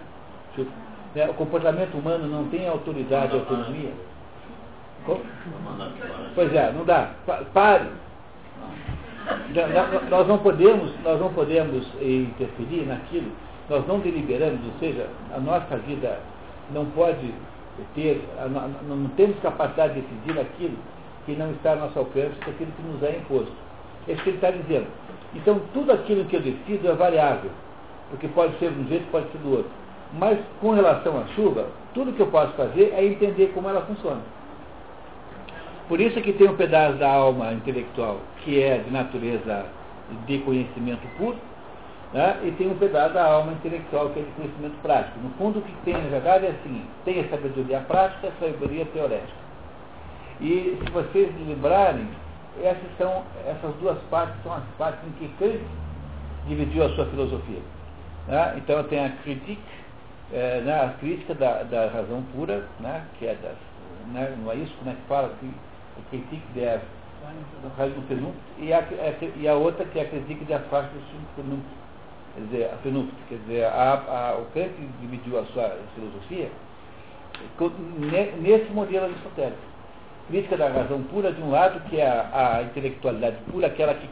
É, 1.15 1.29
o 1.29 1.35
comportamento 1.35 1.95
humano 1.95 2.27
não 2.27 2.49
tem 2.49 2.67
autoridade 2.67 3.37
e 3.37 3.39
autonomia. 3.39 3.93
Como? 5.05 5.21
Pois 6.35 6.55
é, 6.55 6.73
não 6.73 6.85
dá. 6.85 7.11
Pare. 7.53 7.87
Nós 10.11 10.27
não 10.27 10.39
podemos, 10.39 10.91
nós 11.05 11.21
não 11.21 11.33
podemos 11.33 11.87
interferir 12.01 12.87
naquilo, 12.87 13.31
nós 13.69 13.87
não 13.87 14.01
deliberamos, 14.01 14.61
ou 14.65 14.79
seja, 14.81 15.07
a 15.35 15.39
nossa 15.39 15.77
vida 15.77 16.19
não 16.73 16.87
pode 16.87 17.33
ter, 17.95 18.27
não 18.89 19.09
temos 19.17 19.39
capacidade 19.41 19.95
de 19.95 20.01
decidir 20.01 20.41
aquilo 20.41 20.77
que 21.27 21.33
não 21.33 21.53
está 21.53 21.73
ao 21.73 21.77
nosso 21.77 21.99
alcance, 21.99 22.35
aquilo 22.41 22.73
que 22.73 22.83
nos 22.83 23.03
é 23.03 23.19
imposto. 23.19 23.53
É 24.09 24.13
isso 24.13 24.23
que 24.23 24.31
ele 24.31 24.37
está 24.37 24.51
dizendo. 24.51 24.87
Então, 25.35 25.61
tudo 25.73 25.93
aquilo 25.93 26.25
que 26.25 26.37
eu 26.37 26.41
decido 26.41 26.89
é 26.89 26.95
variável, 26.95 27.51
porque 28.11 28.29
pode 28.29 28.59
ser 28.59 28.71
de 28.71 28.81
um 28.81 28.89
jeito, 28.89 29.11
pode 29.11 29.31
ser 29.31 29.39
do 29.39 29.51
outro. 29.51 29.71
Mas, 30.19 30.39
com 30.61 30.73
relação 30.73 31.19
à 31.19 31.27
chuva, 31.35 31.69
tudo 31.95 32.13
que 32.13 32.21
eu 32.21 32.27
posso 32.27 32.53
fazer 32.53 32.93
é 32.95 33.05
entender 33.05 33.53
como 33.55 33.69
ela 33.69 33.83
funciona. 33.83 34.21
Por 35.89 36.01
isso 36.01 36.21
que 36.21 36.33
tem 36.33 36.49
um 36.49 36.57
pedaço 36.57 36.97
da 36.99 37.11
alma 37.11 37.53
intelectual 37.53 38.21
que 38.45 38.63
é 38.63 38.79
de 38.79 38.91
natureza 38.91 39.67
de 40.27 40.39
conhecimento 40.39 41.07
puro, 41.17 41.37
né? 42.13 42.39
e 42.45 42.51
tem 42.53 42.71
um 42.71 42.77
pedaço 42.77 43.15
da 43.15 43.25
alma 43.25 43.53
intelectual 43.53 44.11
que 44.11 44.21
é 44.21 44.23
de 44.23 44.31
conhecimento 44.33 44.75
prático. 44.83 45.19
No 45.21 45.31
fundo, 45.31 45.59
o 45.59 45.63
que 45.63 45.73
tem 45.85 45.95
na 45.95 46.09
verdade 46.09 46.47
é 46.47 46.51
assim: 46.51 46.83
tem 47.05 47.21
a 47.21 47.29
sabedoria 47.29 47.81
prática 47.81 48.27
e 48.27 48.29
a 48.29 48.33
sabedoria 48.33 48.85
teorética. 48.87 49.43
E 50.41 50.79
se 50.83 50.93
vocês 50.93 51.31
lembrarem, 51.47 52.09
essas, 52.61 52.97
são, 52.99 53.23
essas 53.47 53.75
duas 53.77 53.99
partes 54.11 54.35
são 54.43 54.53
as 54.53 54.65
partes 54.77 55.01
em 55.07 55.13
que 55.13 55.29
Kant 55.39 55.61
dividiu 56.47 56.85
a 56.85 56.89
sua 56.91 57.07
filosofia. 57.07 57.61
Né? 58.29 58.55
Então 58.59 58.83
tem 58.85 59.05
a 59.05 59.11
crítica, 59.23 59.63
é, 60.33 60.61
né? 60.61 60.85
a 60.85 60.89
crítica 60.99 61.35
da, 61.35 61.63
da 61.63 61.89
razão 61.89 62.23
pura, 62.35 62.67
né? 62.81 63.05
que 63.19 63.27
é 63.27 63.35
das, 63.37 63.57
né? 64.13 64.37
não 64.43 64.53
é 64.53 64.57
isso? 64.57 64.75
Como 64.79 64.91
é 64.91 64.95
que 64.95 65.03
fala? 65.09 65.33
A 65.33 66.11
crítica 66.11 66.43
der 66.55 66.83
Vernunft, 67.77 68.39
e 68.59 68.73
a, 68.73 68.83
e 69.37 69.49
a 69.49 69.55
outra 69.55 69.85
que 69.87 69.99
é 69.99 70.03
a 70.03 70.09
crítica 70.09 70.45
der 70.45 70.61
Vernunft, 71.37 71.69
quer 72.35 72.41
dizer, 72.43 72.71
a 72.71 72.77
Vernunft, 72.83 73.15
quer 73.29 73.39
dizer, 73.47 73.65
a, 73.65 73.93
a, 73.93 74.39
o 74.39 74.45
Kant 74.53 74.73
dividiu 75.01 75.39
a 75.39 75.45
sua 75.47 75.77
filosofia 75.95 76.51
nesse 78.41 78.71
modelo 78.73 79.07
aristotélico 79.07 79.72
crítica 80.33 80.57
da 80.57 80.69
razão 80.69 81.03
pura, 81.03 81.31
de 81.31 81.43
um 81.43 81.51
lado, 81.51 81.79
que 81.91 82.01
é 82.01 82.09
a, 82.09 82.57
a 82.57 82.63
intelectualidade 82.63 83.37
pura, 83.51 83.67
aquela 83.67 83.93
que, 83.93 84.09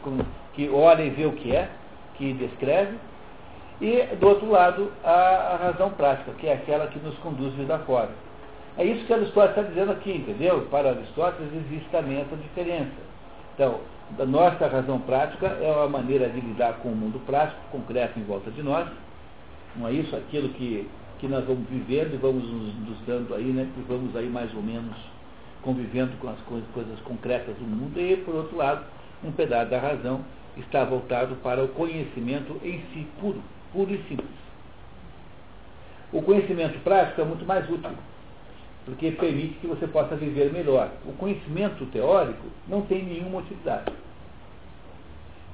que 0.53 0.69
olha 0.69 1.01
e 1.01 1.09
vê 1.09 1.25
o 1.25 1.31
que 1.31 1.53
é, 1.53 1.67
que 2.15 2.31
descreve, 2.33 2.95
e 3.81 4.03
do 4.17 4.27
outro 4.27 4.47
lado, 4.47 4.91
a, 5.03 5.09
a 5.09 5.55
razão 5.55 5.89
prática, 5.89 6.31
que 6.33 6.45
é 6.45 6.53
aquela 6.53 6.85
que 6.85 6.99
nos 6.99 7.17
conduz 7.17 7.51
vida 7.55 7.79
fora. 7.79 8.09
É 8.77 8.85
isso 8.85 9.03
que 9.05 9.11
Aristóteles 9.11 9.57
está 9.57 9.61
dizendo 9.63 9.91
aqui, 9.91 10.11
entendeu? 10.11 10.67
Para 10.69 10.91
Aristóteles 10.91 11.51
existe 11.65 11.89
também 11.89 12.21
essa 12.21 12.35
diferença. 12.35 12.91
Então, 13.55 13.79
a 14.19 14.25
nossa 14.25 14.67
razão 14.67 14.99
prática 14.99 15.47
é 15.47 15.71
uma 15.71 15.89
maneira 15.89 16.29
de 16.29 16.39
lidar 16.39 16.73
com 16.83 16.89
o 16.89 16.95
mundo 16.95 17.19
prático, 17.25 17.59
concreto 17.71 18.19
em 18.19 18.23
volta 18.23 18.51
de 18.51 18.61
nós. 18.61 18.87
Não 19.75 19.87
é 19.87 19.93
isso? 19.93 20.15
Aquilo 20.15 20.49
que, 20.49 20.87
que 21.17 21.27
nós 21.27 21.43
vamos 21.45 21.67
vivendo 21.67 22.13
e 22.13 22.17
vamos 22.17 22.43
nos, 22.43 22.75
nos 22.87 22.99
dando 23.07 23.33
aí, 23.33 23.45
né? 23.45 23.67
E 23.75 23.81
vamos 23.91 24.15
aí 24.15 24.29
mais 24.29 24.53
ou 24.53 24.61
menos 24.61 24.95
convivendo 25.61 26.17
com 26.17 26.29
as 26.29 26.39
coisas, 26.41 26.67
coisas 26.73 26.99
concretas 27.01 27.55
do 27.55 27.63
mundo, 27.63 27.99
e, 27.99 28.17
por 28.17 28.35
outro 28.35 28.57
lado, 28.57 28.83
um 29.23 29.31
pedaço 29.31 29.69
da 29.69 29.79
razão 29.79 30.21
está 30.57 30.83
voltado 30.83 31.35
para 31.37 31.63
o 31.63 31.67
conhecimento 31.69 32.59
em 32.63 32.81
si 32.93 33.07
puro, 33.19 33.41
puro 33.71 33.91
e 33.91 33.97
simples. 34.07 34.41
O 36.11 36.21
conhecimento 36.21 36.79
prático 36.79 37.21
é 37.21 37.23
muito 37.23 37.45
mais 37.45 37.69
útil, 37.69 37.91
porque 38.85 39.11
permite 39.11 39.55
que 39.59 39.67
você 39.67 39.87
possa 39.87 40.15
viver 40.15 40.51
melhor. 40.51 40.89
O 41.05 41.13
conhecimento 41.13 41.85
teórico 41.87 42.47
não 42.67 42.81
tem 42.81 43.03
nenhuma 43.03 43.39
utilidade. 43.39 43.93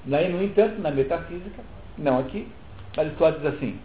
Daí, 0.06 0.32
no 0.32 0.42
entanto, 0.42 0.82
na 0.82 0.90
metafísica, 0.90 1.62
não 1.98 2.20
aqui, 2.20 2.48
Aristóteles 2.96 3.42
diz 3.42 3.54
assim, 3.56 3.80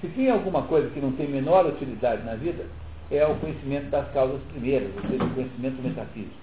se 0.00 0.08
tem 0.08 0.30
alguma 0.30 0.62
coisa 0.62 0.90
que 0.90 1.00
não 1.00 1.12
tem 1.12 1.28
menor 1.28 1.66
utilidade 1.66 2.22
na 2.24 2.34
vida, 2.34 2.66
é 3.10 3.26
o 3.26 3.34
conhecimento 3.36 3.90
das 3.90 4.08
causas 4.12 4.40
primeiras, 4.52 4.90
ou 4.96 5.10
seja, 5.10 5.24
o 5.24 5.30
conhecimento 5.30 5.82
metafísico. 5.82 6.40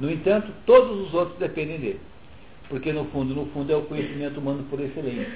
No 0.00 0.10
entanto, 0.10 0.50
todos 0.64 1.06
os 1.06 1.14
outros 1.14 1.38
dependem 1.38 1.78
dele. 1.78 2.00
Porque 2.68 2.92
no 2.92 3.04
fundo, 3.06 3.34
no 3.34 3.46
fundo 3.46 3.70
é 3.70 3.76
o 3.76 3.82
conhecimento 3.82 4.40
humano 4.40 4.64
por 4.70 4.80
excelência. 4.80 5.30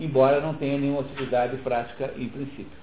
Embora 0.00 0.40
não 0.40 0.54
tenha 0.54 0.76
nenhuma 0.78 1.00
utilidade 1.00 1.56
prática 1.58 2.12
em 2.16 2.28
princípio. 2.28 2.78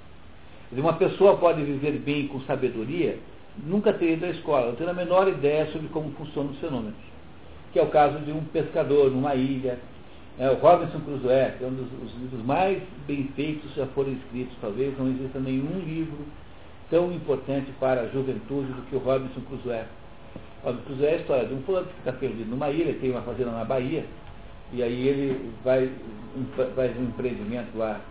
Uma 0.71 0.93
pessoa 0.93 1.37
pode 1.37 1.61
viver 1.63 1.99
bem 1.99 2.27
com 2.27 2.39
sabedoria, 2.41 3.17
nunca 3.65 3.93
ter 3.93 4.13
ido 4.13 4.25
à 4.25 4.29
escola, 4.29 4.67
não 4.67 4.75
ter 4.75 4.87
a 4.87 4.93
menor 4.93 5.27
ideia 5.27 5.67
sobre 5.67 5.87
como 5.89 6.11
funcionam 6.11 6.51
os 6.51 6.59
fenômenos. 6.59 6.95
Que 7.71 7.79
é 7.79 7.83
o 7.83 7.89
caso 7.89 8.19
de 8.19 8.31
um 8.31 8.43
pescador 8.45 9.11
numa 9.11 9.35
ilha. 9.35 9.77
É, 10.37 10.49
o 10.49 10.55
Robinson 10.55 10.99
Crusoe, 10.99 11.51
que 11.57 11.63
é 11.63 11.67
um 11.67 11.73
dos, 11.73 11.89
dos 11.89 12.21
livros 12.21 12.45
mais 12.45 12.81
bem 13.07 13.29
feitos 13.35 13.73
já 13.73 13.85
foram 13.87 14.11
escritos, 14.11 14.53
talvez 14.59 14.97
não 14.97 15.07
exista 15.07 15.39
nenhum 15.39 15.79
livro 15.79 16.17
tão 16.89 17.11
importante 17.11 17.71
para 17.79 18.01
a 18.01 18.07
juventude 18.07 18.71
do 18.71 18.81
que 18.89 18.95
o 18.95 18.99
Robinson 18.99 19.41
Crusoe. 19.41 19.83
Robinson 20.63 20.85
Crusoe 20.85 21.05
é 21.05 21.13
a 21.13 21.17
história 21.17 21.45
de 21.47 21.53
um 21.53 21.61
fulano 21.63 21.87
que 21.87 21.93
fica 21.93 22.13
perdido 22.13 22.49
numa 22.49 22.69
ilha, 22.69 22.93
tem 22.99 23.11
uma 23.11 23.21
fazenda 23.21 23.51
na 23.51 23.65
Bahia, 23.65 24.05
e 24.73 24.81
aí 24.81 25.07
ele 25.07 25.53
vai, 25.63 25.89
faz 26.75 26.97
um 26.97 27.03
empreendimento 27.03 27.77
lá 27.77 28.01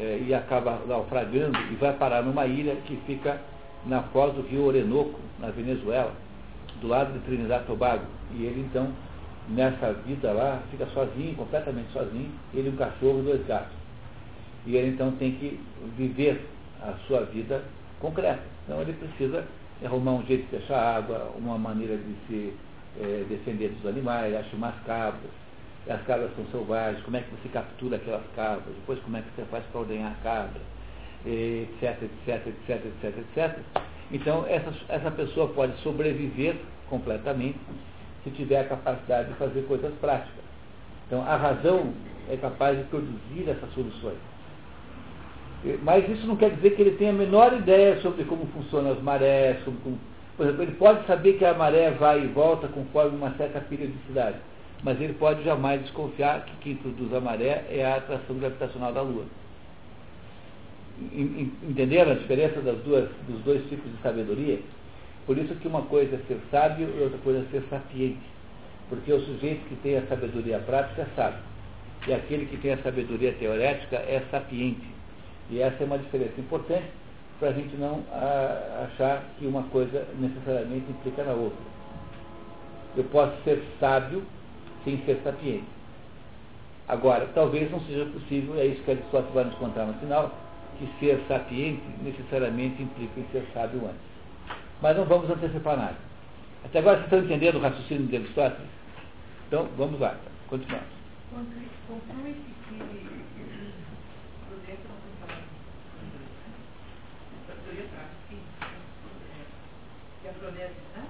é, 0.00 0.22
e 0.26 0.34
acaba 0.34 0.80
naufragando 0.86 1.58
e 1.70 1.74
vai 1.76 1.92
parar 1.94 2.22
numa 2.22 2.46
ilha 2.46 2.76
que 2.86 2.96
fica 3.06 3.40
na 3.86 4.02
foz 4.04 4.34
do 4.34 4.42
rio 4.42 4.64
Orenoco, 4.64 5.18
na 5.38 5.50
Venezuela, 5.50 6.12
do 6.80 6.88
lado 6.88 7.12
de 7.12 7.18
Trinidad 7.20 7.62
e 7.62 7.66
Tobago. 7.66 8.04
E 8.34 8.44
ele 8.44 8.60
então, 8.60 8.92
nessa 9.48 9.92
vida 9.92 10.32
lá, 10.32 10.60
fica 10.70 10.86
sozinho, 10.86 11.34
completamente 11.34 11.90
sozinho, 11.92 12.30
ele 12.54 12.70
um 12.70 12.76
cachorro 12.76 13.20
e 13.20 13.22
dois 13.22 13.46
gatos. 13.46 13.76
E 14.66 14.76
ele 14.76 14.88
então 14.88 15.12
tem 15.12 15.32
que 15.32 15.60
viver 15.96 16.46
a 16.82 16.92
sua 17.06 17.20
vida 17.20 17.62
concreta. 18.00 18.42
Então 18.64 18.80
ele 18.80 18.92
precisa 18.92 19.44
arrumar 19.84 20.12
um 20.12 20.26
jeito 20.26 20.42
de 20.44 20.58
fechar 20.58 20.96
água, 20.96 21.32
uma 21.36 21.58
maneira 21.58 21.96
de 21.96 22.14
se 22.26 22.54
é, 23.00 23.24
defender 23.28 23.68
dos 23.70 23.86
animais, 23.86 24.34
acha 24.34 24.56
umas 24.56 24.74
cabras, 24.84 25.30
as 25.88 26.02
cabras 26.02 26.30
são 26.36 26.44
selvagens, 26.46 27.02
como 27.04 27.16
é 27.16 27.20
que 27.20 27.30
você 27.30 27.48
captura 27.48 27.96
aquelas 27.96 28.24
cabras, 28.34 28.74
depois 28.74 28.98
como 29.00 29.16
é 29.16 29.22
que 29.22 29.28
você 29.34 29.44
faz 29.50 29.64
para 29.66 29.80
ordenhar 29.80 30.12
a 30.12 30.22
cabra, 30.22 30.60
etc, 31.24 32.02
etc, 32.02 32.46
etc, 32.46 32.86
etc, 32.86 33.18
etc. 33.18 33.58
Então 34.10 34.44
essa, 34.48 34.72
essa 34.88 35.10
pessoa 35.10 35.48
pode 35.48 35.76
sobreviver 35.78 36.56
completamente 36.88 37.58
se 38.24 38.30
tiver 38.30 38.60
a 38.60 38.64
capacidade 38.64 39.28
de 39.28 39.34
fazer 39.34 39.62
coisas 39.66 39.92
práticas. 40.00 40.44
Então 41.06 41.22
a 41.22 41.36
razão 41.36 41.92
é 42.28 42.36
capaz 42.36 42.76
de 42.76 42.84
produzir 42.84 43.48
essas 43.48 43.72
soluções. 43.72 44.18
Mas 45.82 46.08
isso 46.08 46.26
não 46.26 46.36
quer 46.36 46.50
dizer 46.50 46.76
que 46.76 46.82
ele 46.82 46.92
tenha 46.92 47.10
a 47.10 47.14
menor 47.14 47.52
ideia 47.52 48.00
sobre 48.00 48.24
como 48.24 48.46
funcionam 48.46 48.92
as 48.92 49.02
marés, 49.02 49.62
sobre 49.64 49.80
como, 49.82 49.98
por 50.36 50.46
exemplo, 50.46 50.62
ele 50.62 50.72
pode 50.72 51.04
saber 51.06 51.32
que 51.34 51.44
a 51.44 51.54
maré 51.54 51.90
vai 51.90 52.24
e 52.24 52.28
volta 52.28 52.68
conforme 52.68 53.16
uma 53.16 53.32
certa 53.32 53.60
periodicidade, 53.60 54.36
mas 54.84 55.00
ele 55.00 55.14
pode 55.14 55.42
jamais 55.42 55.82
desconfiar 55.82 56.44
que 56.44 56.56
quem 56.58 56.76
produz 56.76 57.12
a 57.12 57.20
maré 57.20 57.64
é 57.70 57.84
a 57.84 57.96
atração 57.96 58.36
gravitacional 58.36 58.92
da 58.92 59.02
Lua. 59.02 59.24
Entenderam 61.68 62.12
a 62.12 62.14
diferença 62.14 62.60
das 62.60 62.78
duas, 62.78 63.08
dos 63.28 63.40
dois 63.42 63.62
tipos 63.68 63.90
de 63.90 63.98
sabedoria? 64.02 64.60
Por 65.26 65.36
isso 65.36 65.54
que 65.56 65.68
uma 65.68 65.82
coisa 65.82 66.16
é 66.16 66.18
ser 66.26 66.40
sábio 66.50 66.88
e 66.96 67.02
outra 67.02 67.18
coisa 67.18 67.40
é 67.40 67.50
ser 67.50 67.66
sapiente. 67.68 68.18
Porque 68.88 69.12
o 69.12 69.20
sujeito 69.20 69.68
que 69.68 69.76
tem 69.76 69.98
a 69.98 70.02
sabedoria 70.06 70.58
prática 70.60 71.02
é 71.02 71.06
sábio. 71.14 71.40
E 72.06 72.14
aquele 72.14 72.46
que 72.46 72.56
tem 72.56 72.72
a 72.72 72.78
sabedoria 72.78 73.32
teorética 73.34 73.96
é 73.96 74.22
sapiente. 74.30 74.97
E 75.50 75.60
essa 75.60 75.82
é 75.82 75.86
uma 75.86 75.98
diferença 75.98 76.40
importante 76.40 76.86
para 77.38 77.48
a 77.48 77.52
gente 77.52 77.76
não 77.76 78.02
a, 78.12 78.86
achar 78.86 79.22
que 79.38 79.46
uma 79.46 79.62
coisa 79.64 80.06
necessariamente 80.18 80.90
implica 80.90 81.24
na 81.24 81.32
outra. 81.32 81.58
Eu 82.96 83.04
posso 83.04 83.32
ser 83.44 83.62
sábio 83.78 84.22
sem 84.84 84.98
ser 85.04 85.20
sapiente. 85.22 85.66
Agora, 86.88 87.28
talvez 87.34 87.70
não 87.70 87.80
seja 87.80 88.06
possível, 88.06 88.58
é 88.58 88.66
isso 88.66 88.82
que 88.82 88.90
Aristóteles 88.90 89.34
vai 89.34 89.44
nos 89.44 89.54
contar 89.56 89.84
no 89.84 89.94
final, 89.94 90.32
que 90.78 90.88
ser 90.98 91.22
sapiente 91.28 91.82
necessariamente 92.02 92.82
implica 92.82 93.20
em 93.20 93.26
ser 93.30 93.46
sábio 93.52 93.84
antes. 93.84 94.00
Mas 94.80 94.96
não 94.96 95.04
vamos 95.04 95.28
antecipar 95.28 95.76
nada. 95.76 95.96
Até 96.64 96.78
agora 96.78 96.96
vocês 96.96 97.06
estão 97.06 97.20
entendendo 97.20 97.56
o 97.56 97.60
raciocínio 97.60 98.06
de 98.06 98.16
Aristóteles? 98.16 98.68
Então, 99.46 99.68
vamos 99.76 100.00
lá, 100.00 100.16
continuamos. 100.48 100.88
Conclui-se 101.30 102.40
que 102.68 102.74
prudência 104.48 104.88
não 104.88 104.98
tem 105.04 105.12
palavra. 105.20 105.44
A 110.48 110.50
pronese, 110.50 110.80
né? 110.96 111.04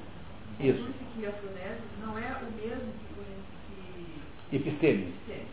Isso. 0.59 0.79
Conclui-se 0.83 1.05
que 1.14 1.27
a 1.27 1.31
pronese 1.31 1.83
não 2.03 2.18
é 2.18 2.27
o 2.42 2.51
mesmo 2.59 2.92
que, 3.70 4.57
Episteme. 4.57 5.03
episteme, 5.14 5.46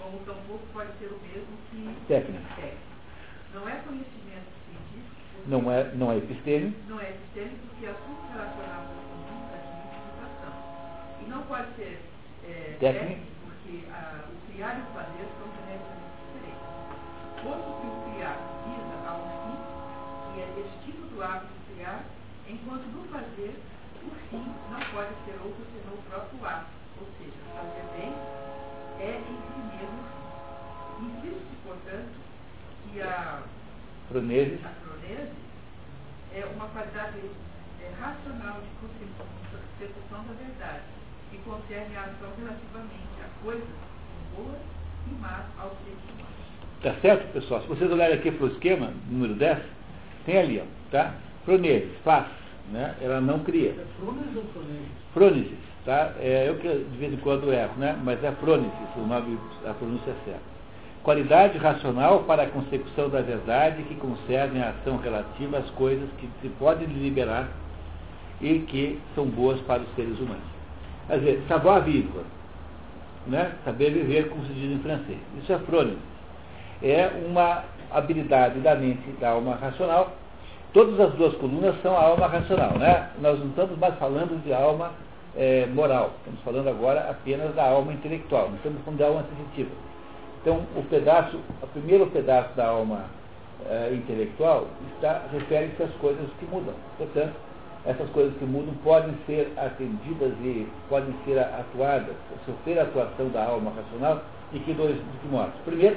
como 0.00 0.18
tampouco 0.26 0.66
pode 0.72 0.90
ser 0.98 1.06
o 1.06 1.18
mesmo 1.22 1.54
que 1.70 1.94
Técnica. 2.08 2.74
Não 3.54 3.68
é 3.68 3.76
conhecimento 3.86 4.50
científico, 4.66 5.46
Não 5.46 5.70
é, 5.70 5.94
não 5.94 6.10
é 6.10 6.16
episteme. 6.18 6.74
não 6.88 6.98
é 6.98 7.10
episteme 7.10 7.54
porque 7.68 7.86
é 7.86 7.90
assunto 7.90 8.26
relacionado 8.32 8.90
ao 8.90 9.02
comum 9.06 9.38
da 9.54 9.58
significação. 9.62 10.54
E 11.22 11.30
não 11.30 11.42
pode 11.42 11.68
ser 11.76 12.00
é, 12.44 12.76
Técnico. 12.80 13.22
porque 13.46 13.86
ah, 13.92 14.24
o 14.26 14.52
criar 14.52 14.78
e 14.78 14.82
o 14.82 14.86
fazer 14.94 15.26
são 15.38 15.46
geneticamente 15.54 16.10
diferentes. 16.26 16.66
Posto 17.38 17.70
que 17.78 17.86
o 17.86 17.94
criar 18.10 18.36
visa 18.66 18.96
a 19.06 19.14
um 19.14 19.30
fim, 19.46 19.56
e 20.34 20.42
é 20.42 20.46
destino 20.58 21.06
do 21.06 21.22
de 21.22 21.74
criar, 21.74 22.02
enquanto 22.48 22.86
no 22.92 23.08
fazer, 23.08 23.60
o 24.02 24.10
fim 24.30 24.44
não 24.70 24.80
pode 24.92 25.14
ser 25.24 25.38
outro 25.42 25.64
senão 25.72 25.94
o 25.94 26.02
próprio 26.08 26.46
ato. 26.46 26.66
Ou 27.00 27.06
seja, 27.18 27.36
fazer 27.54 27.84
bem 27.98 28.12
é 29.00 29.18
em 29.18 29.36
si 29.36 29.60
mesmo 29.76 30.00
o 30.00 30.98
fim. 30.98 31.06
Insiste, 31.06 31.56
portanto, 31.64 32.14
que 32.92 33.02
a 33.02 33.42
Proneses. 34.08 34.60
a 34.64 34.86
é 36.36 36.44
uma 36.54 36.68
qualidade 36.68 37.18
é, 37.80 37.92
racional 38.00 38.60
de 38.60 38.68
percepção 39.78 40.24
da 40.24 40.32
verdade, 40.34 40.82
que 41.30 41.38
concerne 41.38 41.96
a 41.96 42.02
ação 42.02 42.30
relativamente 42.38 42.92
a 43.24 43.42
coisas 43.42 43.68
boas 44.34 44.58
e 45.06 45.14
más 45.14 45.44
aos 45.58 45.72
seres 45.78 45.98
humanos. 46.04 46.36
Tá 46.82 46.94
certo, 47.00 47.32
pessoal? 47.32 47.62
Se 47.62 47.68
vocês 47.68 47.90
olharem 47.90 48.18
aqui 48.18 48.30
para 48.30 48.44
o 48.44 48.48
esquema, 48.48 48.92
número 49.08 49.34
10, 49.34 49.58
tem 50.24 50.38
ali, 50.38 50.60
ó, 50.60 50.64
tá? 50.90 51.14
Proneses, 51.46 51.88
faz, 52.04 52.26
né? 52.70 52.94
Ela 53.00 53.20
não 53.20 53.38
cria. 53.38 53.70
É 53.70 53.84
Frones 53.98 54.36
ou 54.36 54.42
Frones? 54.52 54.80
Frônesis, 55.14 55.58
tá? 55.84 56.12
É, 56.18 56.48
eu 56.48 56.56
que 56.56 56.68
de 56.68 56.98
vez 56.98 57.12
em 57.14 57.16
quando 57.18 57.52
erro, 57.52 57.72
né? 57.78 57.96
Mas 58.04 58.22
é 58.22 58.32
frônesis, 58.32 58.72
o 58.96 59.00
nome, 59.00 59.38
a 59.64 59.72
pronúncia 59.72 60.10
é 60.10 60.14
certa. 60.24 60.56
Qualidade 61.04 61.56
racional 61.56 62.24
para 62.24 62.42
a 62.42 62.46
concepção 62.48 63.08
da 63.08 63.20
verdade 63.20 63.84
que 63.84 63.94
concerne 63.94 64.60
a 64.60 64.70
ação 64.70 64.96
relativa 64.96 65.58
às 65.58 65.70
coisas 65.70 66.10
que 66.18 66.28
se 66.42 66.48
podem 66.58 66.88
deliberar 66.88 67.48
e 68.40 68.58
que 68.58 68.98
são 69.14 69.24
boas 69.24 69.60
para 69.60 69.82
os 69.82 69.94
seres 69.94 70.18
humanos. 70.18 70.42
Quer 71.06 71.18
dizer, 71.20 71.44
savoir 71.46 71.84
vivre, 71.84 72.10
né? 73.28 73.52
saber 73.64 73.92
viver, 73.92 74.28
como 74.30 74.44
se 74.46 74.52
diz 74.52 74.72
em 74.72 74.80
francês. 74.80 75.18
Isso 75.40 75.52
é 75.52 75.58
frônesis. 75.60 75.98
É 76.82 77.08
uma 77.28 77.62
habilidade 77.92 78.58
da 78.58 78.74
mente, 78.74 79.08
da 79.20 79.30
alma 79.30 79.54
racional. 79.54 80.12
Todas 80.76 81.00
as 81.00 81.14
duas 81.14 81.34
colunas 81.36 81.74
são 81.80 81.96
a 81.96 82.02
alma 82.02 82.26
racional. 82.26 82.72
Né? 82.72 83.08
Nós 83.22 83.38
não 83.38 83.46
estamos 83.46 83.78
mais 83.78 83.94
falando 83.94 84.38
de 84.44 84.52
alma 84.52 84.90
eh, 85.34 85.66
moral, 85.72 86.10
estamos 86.18 86.38
falando 86.42 86.68
agora 86.68 87.08
apenas 87.08 87.54
da 87.54 87.66
alma 87.66 87.94
intelectual, 87.94 88.50
não 88.50 88.56
estamos 88.56 88.82
falando 88.82 88.98
de 88.98 89.04
alma 89.04 89.24
sensitiva. 89.38 89.70
Então, 90.42 90.66
o 90.76 90.82
pedaço, 90.82 91.40
o 91.62 91.66
primeiro 91.68 92.06
pedaço 92.08 92.54
da 92.54 92.66
alma 92.66 93.06
eh, 93.70 93.92
intelectual 93.94 94.66
está 94.94 95.22
refere-se 95.32 95.82
às 95.82 95.94
coisas 95.94 96.28
que 96.38 96.44
mudam. 96.44 96.74
Portanto, 96.98 97.32
essas 97.86 98.10
coisas 98.10 98.36
que 98.36 98.44
mudam 98.44 98.74
podem 98.84 99.14
ser 99.24 99.50
atendidas 99.56 100.34
e 100.42 100.68
podem 100.90 101.14
ser 101.24 101.38
atuadas, 101.38 102.14
sofrer 102.44 102.80
a 102.80 102.82
atuação 102.82 103.30
da 103.30 103.46
alma 103.46 103.72
racional 103.74 104.20
de 104.52 104.58
que 104.58 104.74
dois 104.74 104.94
de 104.94 105.02
que? 105.22 105.52
Primeiro, 105.64 105.96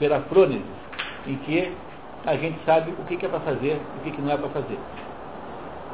pela 0.00 0.20
frônesis, 0.22 0.64
em 1.28 1.36
que 1.36 1.72
a 2.26 2.36
gente 2.36 2.58
sabe 2.64 2.92
o 2.92 3.04
que, 3.04 3.24
é 3.24 3.28
para 3.28 3.40
fazer 3.40 3.80
e 4.04 4.08
o 4.08 4.12
que, 4.12 4.22
não 4.22 4.32
é 4.32 4.36
para 4.36 4.48
fazer. 4.48 4.78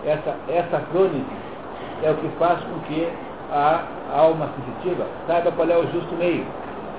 Essa, 0.06 0.36
essa 0.48 0.78
frônesis 0.90 1.22
é 2.02 2.10
o 2.10 2.14
que 2.14 2.28
faz 2.38 2.60
com 2.60 2.78
que 2.86 3.08
a 3.52 3.82
alma 4.14 4.48
sensitiva 4.56 5.06
saiba 5.26 5.50
qual 5.52 5.68
é 5.68 5.76
o 5.76 5.82
justo 5.90 6.14
meio 6.16 6.46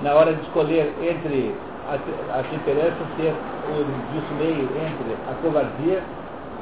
na 0.02 0.12
hora 0.14 0.34
de 0.34 0.42
escolher 0.42 0.92
entre 1.00 1.54
a, 1.88 2.38
a 2.38 2.42
temperança 2.44 2.96
ser 3.16 3.32
o 3.32 4.14
justo 4.14 4.34
meio 4.34 4.64
entre 4.64 5.16
a 5.30 5.34
covardia, 5.40 6.02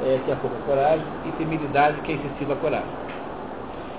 é, 0.03 0.21
que 0.25 0.31
é 0.31 0.35
a 0.35 0.37
pouca 0.37 0.57
coragem, 0.67 1.05
e 1.27 1.33
temeridade, 1.33 2.01
que 2.03 2.13
é 2.13 2.15
excessiva 2.15 2.55
coragem. 2.57 2.89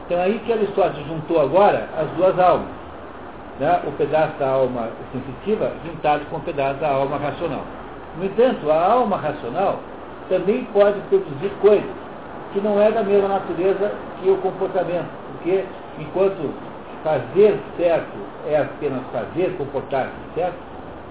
Então 0.06 0.18
é 0.18 0.24
aí 0.24 0.40
que 0.46 0.52
Aristóteles 0.52 1.06
juntou 1.08 1.42
agora 1.42 1.88
as 1.98 2.10
duas 2.12 2.38
almas. 2.40 2.68
Né? 3.60 3.82
O 3.86 3.92
pedaço 3.92 4.34
da 4.40 4.50
alma 4.50 4.90
sensitiva 5.12 5.74
juntado 5.86 6.26
com 6.30 6.38
o 6.38 6.42
pedaço 6.42 6.80
da 6.80 6.90
alma 6.90 7.18
racional. 7.18 7.64
No 8.18 8.26
entanto, 8.26 8.70
a 8.70 8.92
alma 8.92 9.18
racional 9.18 9.80
também 10.30 10.66
pode 10.74 11.00
produzir 11.10 11.52
coisas 11.62 12.02
que 12.54 12.60
não 12.60 12.82
é 12.82 12.92
da 12.92 13.04
mesma 13.04 13.30
natureza 13.30 13.92
que 14.20 14.30
o 14.30 14.38
comportamento, 14.38 15.10
porque 15.32 15.64
enquanto 15.98 16.54
fazer 17.04 17.58
certo 17.78 18.18
é 18.48 18.60
apenas 18.60 19.02
fazer, 19.12 19.56
comportar-se 19.58 20.12
certo, 20.36 20.58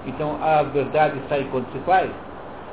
então 0.07 0.39
a 0.43 0.63
verdade 0.63 1.19
está 1.19 1.39
enquanto 1.39 1.71
se 1.73 1.79
faz, 1.81 2.11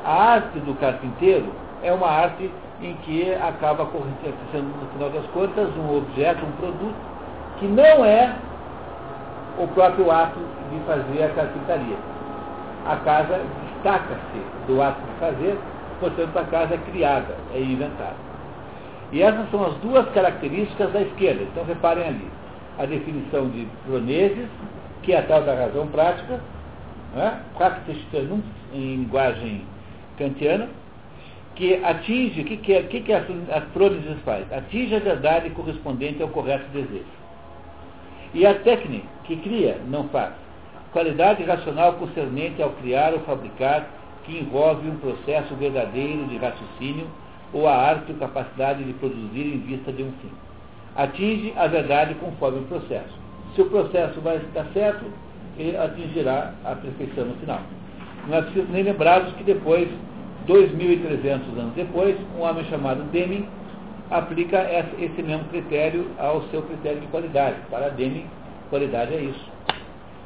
a 0.06 0.34
arte 0.34 0.60
do 0.60 0.74
carpinteiro 0.80 1.46
é 1.84 1.92
uma 1.92 2.08
arte 2.08 2.52
em 2.82 2.94
que 3.04 3.34
acaba 3.34 3.84
acontecendo, 3.84 4.74
no 4.82 4.88
final 4.94 5.10
das 5.10 5.26
contas, 5.32 5.70
um 5.78 5.98
objeto, 5.98 6.46
um 6.46 6.52
produto, 6.52 6.96
que 7.60 7.66
não 7.66 8.06
é 8.06 8.36
o 9.58 9.68
próprio 9.70 10.12
ato 10.12 10.40
de 10.72 10.80
fazer 10.86 11.24
a 11.24 11.30
carpintaria. 11.30 11.98
A 12.86 12.96
casa 12.98 13.42
destaca-se 13.88 14.68
do 14.68 14.82
ato 14.82 15.02
de 15.02 15.20
fazer, 15.20 15.58
portanto 16.00 16.38
a 16.38 16.44
casa 16.44 16.76
é 16.76 16.78
criada, 16.78 17.36
é 17.54 17.62
inventada. 17.62 18.28
E 19.12 19.22
essas 19.22 19.50
são 19.50 19.66
as 19.66 19.76
duas 19.76 20.08
características 20.10 20.92
da 20.92 21.02
esquerda. 21.02 21.44
Então 21.44 21.64
reparem 21.64 22.06
ali. 22.06 22.28
A 22.78 22.86
definição 22.86 23.50
de 23.50 23.68
Proneses, 23.88 24.50
que 25.02 25.14
é 25.14 25.20
a 25.20 25.24
tal 25.24 25.42
da 25.44 25.56
razão 25.56 25.88
prática, 25.88 26.40
né? 27.16 27.42
Practice 27.58 28.06
em 28.74 28.98
linguagem 28.98 29.64
kantiana, 30.18 30.68
que 31.56 31.84
atinge, 31.84 32.42
o 32.42 32.46
que, 32.46 32.58
que, 32.58 32.74
é, 32.74 32.84
que, 32.84 33.02
que 33.02 33.14
a 33.14 33.22
Proneses 33.74 34.20
faz? 34.24 34.52
Atinge 34.52 34.96
a 34.96 35.00
verdade 35.00 35.50
correspondente 35.52 36.22
ao 36.22 36.30
correto 36.30 36.66
desejo. 36.72 37.06
E 38.34 38.46
a 38.46 38.54
técnica, 38.56 39.08
que 39.24 39.38
cria, 39.38 39.80
não 39.88 40.08
faz. 40.10 40.34
Qualidade 40.98 41.44
racional 41.44 41.94
concernente 41.94 42.60
ao 42.60 42.72
criar 42.72 43.14
ou 43.14 43.20
fabricar, 43.20 43.88
que 44.24 44.40
envolve 44.40 44.90
um 44.90 44.98
processo 44.98 45.54
verdadeiro 45.54 46.26
de 46.26 46.38
raciocínio 46.38 47.06
ou 47.54 47.68
a 47.68 47.76
arte 47.76 48.12
ou 48.14 48.18
capacidade 48.18 48.84
de 48.84 48.94
produzir 48.94 49.46
em 49.46 49.60
vista 49.60 49.92
de 49.92 50.02
um 50.02 50.12
fim. 50.14 50.32
Atinge 50.96 51.54
a 51.56 51.68
verdade 51.68 52.16
conforme 52.16 52.62
o 52.62 52.64
processo. 52.64 53.14
Se 53.54 53.62
o 53.62 53.70
processo 53.70 54.20
vai 54.22 54.38
estar 54.38 54.66
certo, 54.74 55.06
ele 55.56 55.78
atingirá 55.78 56.56
a 56.66 56.74
perfeição 56.74 57.26
no 57.26 57.36
final. 57.36 57.62
Não 58.28 58.36
é 58.36 58.42
preciso 58.42 58.66
nem 58.72 58.82
lembrarmos 58.82 59.34
que 59.34 59.44
depois, 59.44 59.88
2.300 60.48 61.60
anos 61.60 61.74
depois, 61.76 62.18
um 62.36 62.42
homem 62.42 62.66
chamado 62.72 63.04
Deming 63.12 63.48
aplica 64.10 64.68
esse 64.98 65.22
mesmo 65.22 65.46
critério 65.50 66.08
ao 66.18 66.42
seu 66.46 66.64
critério 66.64 67.02
de 67.02 67.08
qualidade. 67.10 67.58
Para 67.70 67.90
Deming, 67.90 68.26
qualidade 68.72 69.14
é 69.14 69.22
isso. 69.22 69.57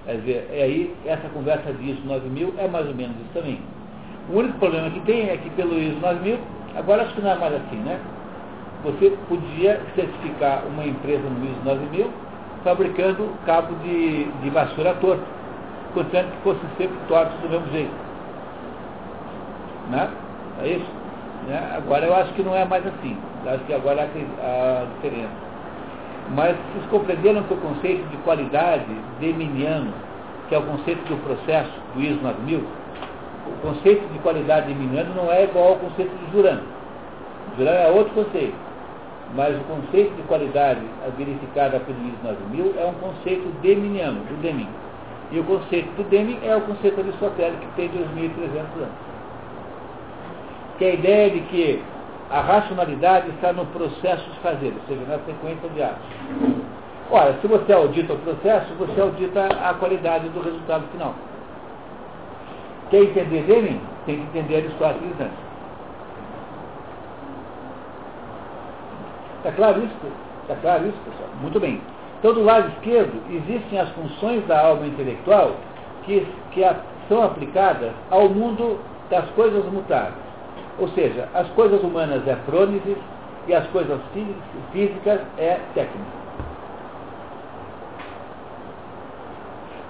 Quer 0.06 0.18
dizer, 0.18 0.50
e 0.52 0.62
aí, 0.62 0.96
essa 1.06 1.28
conversa 1.30 1.72
de 1.74 1.92
ISO 1.92 2.02
9000 2.06 2.54
é 2.58 2.68
mais 2.68 2.88
ou 2.88 2.96
menos 2.96 3.16
isso 3.18 3.30
também. 3.34 3.60
O 4.30 4.38
único 4.38 4.58
problema 4.60 4.90
que 4.90 5.00
tem 5.02 5.30
é 5.30 5.38
que 5.38 5.50
pelo 5.52 5.78
ISO 5.78 6.00
9000 6.00 6.40
Agora 6.76 7.04
acho 7.04 7.14
que 7.14 7.22
não 7.22 7.32
é 7.32 7.36
mais 7.36 7.54
assim, 7.54 7.76
né? 7.78 8.00
Você 8.84 9.18
podia 9.28 9.80
certificar 9.96 10.64
uma 10.68 10.86
empresa 10.86 11.22
no 11.22 11.46
ISO 11.46 11.62
9000 11.66 12.12
fabricando 12.64 13.30
cabo 13.46 13.74
de, 13.84 14.24
de 14.24 14.50
vassoura 14.52 14.94
torto, 14.96 15.24
contanto 15.94 16.32
que 16.32 16.44
fossem 16.44 16.70
sempre 16.78 16.98
tortos 17.08 17.38
do 17.42 17.50
mesmo 17.50 17.72
jeito. 17.72 17.92
Né? 19.90 20.10
É 20.64 20.68
isso? 20.70 20.86
Né? 21.48 21.74
Agora 21.76 22.06
eu 22.06 22.16
acho 22.16 22.34
que 22.34 22.44
não 22.44 22.56
é 22.56 22.64
mais 22.64 22.86
assim. 22.88 23.18
Eu 23.46 23.52
acho 23.52 23.64
que 23.66 23.74
agora 23.74 24.04
há 24.04 24.82
a 24.82 24.86
diferença. 24.96 25.51
Mas 26.30 26.56
vocês 26.56 26.86
compreenderam 26.90 27.44
que 27.44 27.54
o 27.54 27.58
conceito 27.58 28.08
de 28.10 28.18
qualidade 28.18 28.86
deminiano, 29.20 29.92
que 30.48 30.56
é 30.56 30.58
o 30.58 30.62
conceito 30.64 31.02
do 31.10 31.18
processo 31.24 31.72
do 31.94 32.02
ISO 32.02 32.22
9000, 32.22 32.60
o 33.48 33.68
conceito 33.68 34.08
de 34.14 34.20
qualidade 34.20 34.68
de 34.68 34.74
Minuano 34.76 35.14
não 35.16 35.32
é 35.32 35.44
igual 35.44 35.70
ao 35.70 35.76
conceito 35.78 36.12
de 36.12 36.32
Jurano. 36.32 36.64
Jurano 37.58 37.78
é 37.78 37.88
outro 37.90 38.14
conceito. 38.14 38.56
Mas 39.34 39.56
o 39.56 39.62
conceito 39.62 40.14
de 40.16 40.22
qualidade 40.24 40.82
verificada 41.18 41.80
pelo 41.80 41.98
ISO 42.00 42.18
9000 42.24 42.76
é 42.78 42.86
um 42.86 42.94
conceito 42.94 43.48
deminiano, 43.62 44.20
do 44.22 44.42
Deming. 44.42 44.68
E 45.32 45.40
o 45.40 45.44
conceito 45.46 45.88
do 45.96 46.04
Deming 46.10 46.40
é 46.44 46.56
o 46.56 46.62
conceito 46.62 47.00
aristotélico 47.00 47.62
que 47.62 47.76
tem 47.76 47.90
2.300 47.90 48.56
anos. 48.56 49.12
Que 50.78 50.86
é 50.86 50.92
a 50.92 50.94
ideia 50.94 51.30
de 51.30 51.40
que 51.42 51.82
a 52.32 52.40
racionalidade 52.40 53.30
está 53.32 53.52
no 53.52 53.66
processo 53.68 54.30
de 54.30 54.40
fazer, 54.40 54.74
ou 54.74 54.88
seja, 54.88 55.06
na 55.08 55.20
sequência 55.20 55.70
de 55.70 55.84
atos. 55.84 56.02
Ora, 57.12 57.36
se 57.42 57.48
você 57.48 57.74
audita 57.74 58.14
o 58.14 58.20
processo, 58.20 58.74
você 58.76 59.02
audita 59.02 59.48
a 59.48 59.74
qualidade 59.74 60.30
do 60.30 60.42
resultado 60.42 60.86
final. 60.94 61.14
Quer 62.90 63.04
entender 63.04 63.44
Deming? 63.44 63.82
Tem 64.06 64.16
que 64.16 64.24
entender 64.24 64.56
Aristóteles 64.58 65.14
antes. 65.20 65.52
Está 69.38 69.52
claro 69.52 69.84
isso? 69.84 69.96
Está 70.44 70.56
claro 70.56 70.88
isso, 70.88 70.98
pessoal? 71.04 71.30
Muito 71.42 71.60
bem. 71.60 71.82
Então, 72.20 72.34
do 72.34 72.44
lado 72.44 72.70
esquerdo, 72.70 73.12
existem 73.30 73.80
as 73.80 73.90
funções 73.90 74.46
da 74.48 74.68
alma 74.68 74.86
intelectual 74.86 75.56
que, 76.04 76.26
que 76.52 76.64
a, 76.64 76.76
são 77.10 77.24
aplicadas 77.24 77.92
ao 78.10 78.30
mundo 78.30 78.80
das 79.10 79.26
coisas 79.32 79.66
mutáveis. 79.66 80.31
Ou 80.80 80.88
seja, 80.90 81.28
as 81.34 81.48
coisas 81.50 81.82
humanas 81.84 82.28
é 82.28 82.36
prônese 82.46 82.98
e 83.48 83.54
as 83.54 83.66
coisas 83.68 84.00
físicas 84.72 85.20
é 85.38 85.60
técnica. 85.74 86.22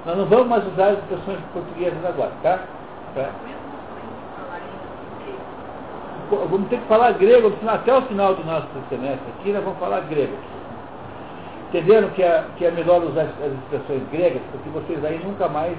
Nós 0.05 0.17
não 0.17 0.25
vamos 0.25 0.47
mais 0.47 0.65
usar 0.67 0.87
as 0.87 0.97
expressões 0.99 1.39
portuguesas 1.53 2.03
agora, 2.05 2.31
tá? 2.41 2.59
tá? 3.13 3.29
Vamos 6.49 6.69
ter 6.69 6.79
que 6.79 6.87
falar 6.87 7.11
grego 7.13 7.53
até 7.67 7.93
o 7.93 8.01
final 8.03 8.33
do 8.33 8.43
nosso 8.45 8.67
semestre 8.89 9.33
aqui, 9.39 9.51
nós 9.51 9.63
vamos 9.63 9.79
falar 9.79 9.99
grego. 10.01 10.33
Entenderam 11.69 12.09
que 12.09 12.23
é, 12.23 12.43
que 12.57 12.65
é 12.65 12.71
melhor 12.71 13.03
usar 13.03 13.21
as 13.21 13.53
expressões 13.53 14.01
gregas, 14.11 14.41
porque 14.51 14.69
vocês 14.69 15.05
aí 15.05 15.21
nunca 15.23 15.47
mais 15.47 15.77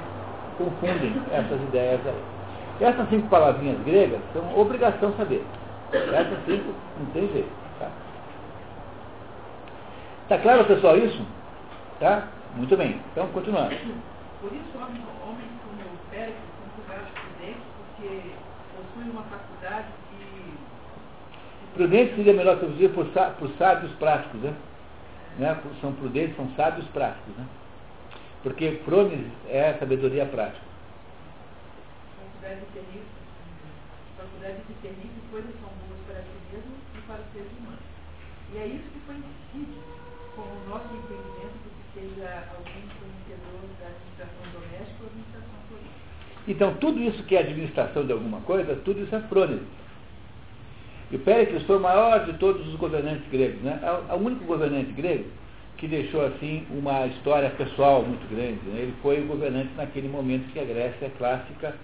confundem 0.57 1.21
essas 1.33 1.61
ideias 1.63 2.01
aí. 2.07 2.42
Essas 2.83 3.09
cinco 3.11 3.29
palavrinhas 3.29 3.81
gregas 3.85 4.21
são 4.33 4.59
obrigação 4.59 5.15
saber. 5.17 5.45
Essas 5.93 6.45
cinco 6.47 6.75
não 6.99 7.07
tem 7.13 7.29
jeito. 7.33 7.49
Tá, 7.79 7.89
tá 10.29 10.39
claro, 10.39 10.65
pessoal, 10.65 10.99
isso? 10.99 11.25
Tá? 12.01 12.27
Muito 12.57 12.77
bem. 12.77 13.01
Então, 13.13 13.29
continuando. 13.29 13.71
Por 14.41 14.53
isso, 14.53 14.77
homens, 14.77 15.05
homens 15.25 15.49
como 15.65 15.81
o 15.81 16.11
Pérez 16.11 16.35
são 16.35 16.85
prudentes, 17.15 17.63
porque 17.79 18.21
possuem 18.77 19.11
uma 19.11 19.23
faculdade 19.23 19.87
de. 20.19 21.75
Prudente 21.75 22.17
seria 22.17 22.35
melhor 22.35 22.59
traduzir 22.59 22.91
por, 22.91 23.07
por 23.39 23.49
sábios 23.59 23.93
práticos, 23.93 24.41
né? 24.41 24.53
né, 25.39 25.57
são 25.81 25.93
prudentes, 25.93 26.35
são 26.37 26.51
sábios 26.57 26.87
práticos. 26.89 27.33
Né? 27.37 27.47
Porque 28.43 28.81
Fromes 28.85 29.25
é 29.49 29.75
sabedoria 29.79 30.27
prática. 30.27 30.72
Faculdade 32.53 32.67
de 32.67 32.73
ter 32.73 33.03
faculdade 34.19 34.61
de 34.69 34.75
ter 34.83 34.95
coisas 35.31 35.51
são 35.61 35.71
boas 35.73 36.01
para 36.07 36.21
si 36.21 36.37
mesmo 36.53 36.77
e 36.95 37.01
para 37.07 37.21
os 37.23 37.33
seres 37.33 37.49
humanos. 37.59 37.81
E 38.53 38.59
é 38.59 38.67
isso 38.67 38.85
que 38.93 39.01
foi 39.07 39.17
entendido 39.17 39.81
como 40.37 40.49
o 40.53 40.69
nosso 40.69 40.93
entendimento 40.93 41.57
de 41.65 41.71
que 41.73 41.85
seja 41.97 42.45
alguém 42.53 42.85
conhecedor 43.01 43.57
da 43.81 43.89
administração 43.89 44.45
doméstica 44.53 45.01
ou 45.01 45.07
administração 45.09 45.59
política. 45.71 45.97
Então, 46.47 46.75
tudo 46.75 47.01
isso 47.01 47.23
que 47.25 47.37
é 47.37 47.41
administração 47.41 48.05
de 48.05 48.13
alguma 48.13 48.41
coisa, 48.43 48.77
tudo 48.85 49.01
isso 49.01 49.17
é 49.17 49.21
frônese. 49.21 49.65
E 51.11 51.17
Péricles 51.17 51.63
foi 51.63 51.79
o 51.79 51.81
maior 51.81 52.27
de 52.27 52.35
todos 52.35 52.67
os 52.69 52.75
governantes 52.77 53.27
gregos, 53.31 53.63
né? 53.63 53.81
É 54.11 54.13
o 54.13 54.19
único 54.19 54.45
governante 54.45 54.93
grego 54.93 55.25
que 55.79 55.89
deixou 55.89 56.25
assim 56.25 56.65
uma 56.71 57.07
história 57.07 57.51
pessoal 57.51 58.03
muito 58.03 58.29
grande. 58.29 58.61
Né? 58.67 58.83
Ele 58.83 58.95
foi 59.03 59.21
o 59.21 59.27
governante 59.27 59.71
naquele 59.75 60.09
momento 60.09 60.53
que 60.53 60.61
a 60.61 60.65
Grécia 60.65 61.11
clássica, 61.19 61.75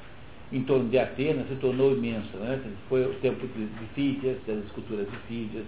em 0.53 0.63
torno 0.63 0.89
de 0.89 0.99
Atenas, 0.99 1.47
se 1.49 1.57
tornou 1.57 1.93
imensa. 1.93 2.37
Né? 2.39 2.61
Foi 2.89 3.05
o 3.05 3.15
tempo 3.15 3.47
de 3.47 3.69
Fídias, 3.95 4.39
das 4.47 4.65
esculturas 4.65 5.11
de 5.11 5.17
Fídias, 5.29 5.65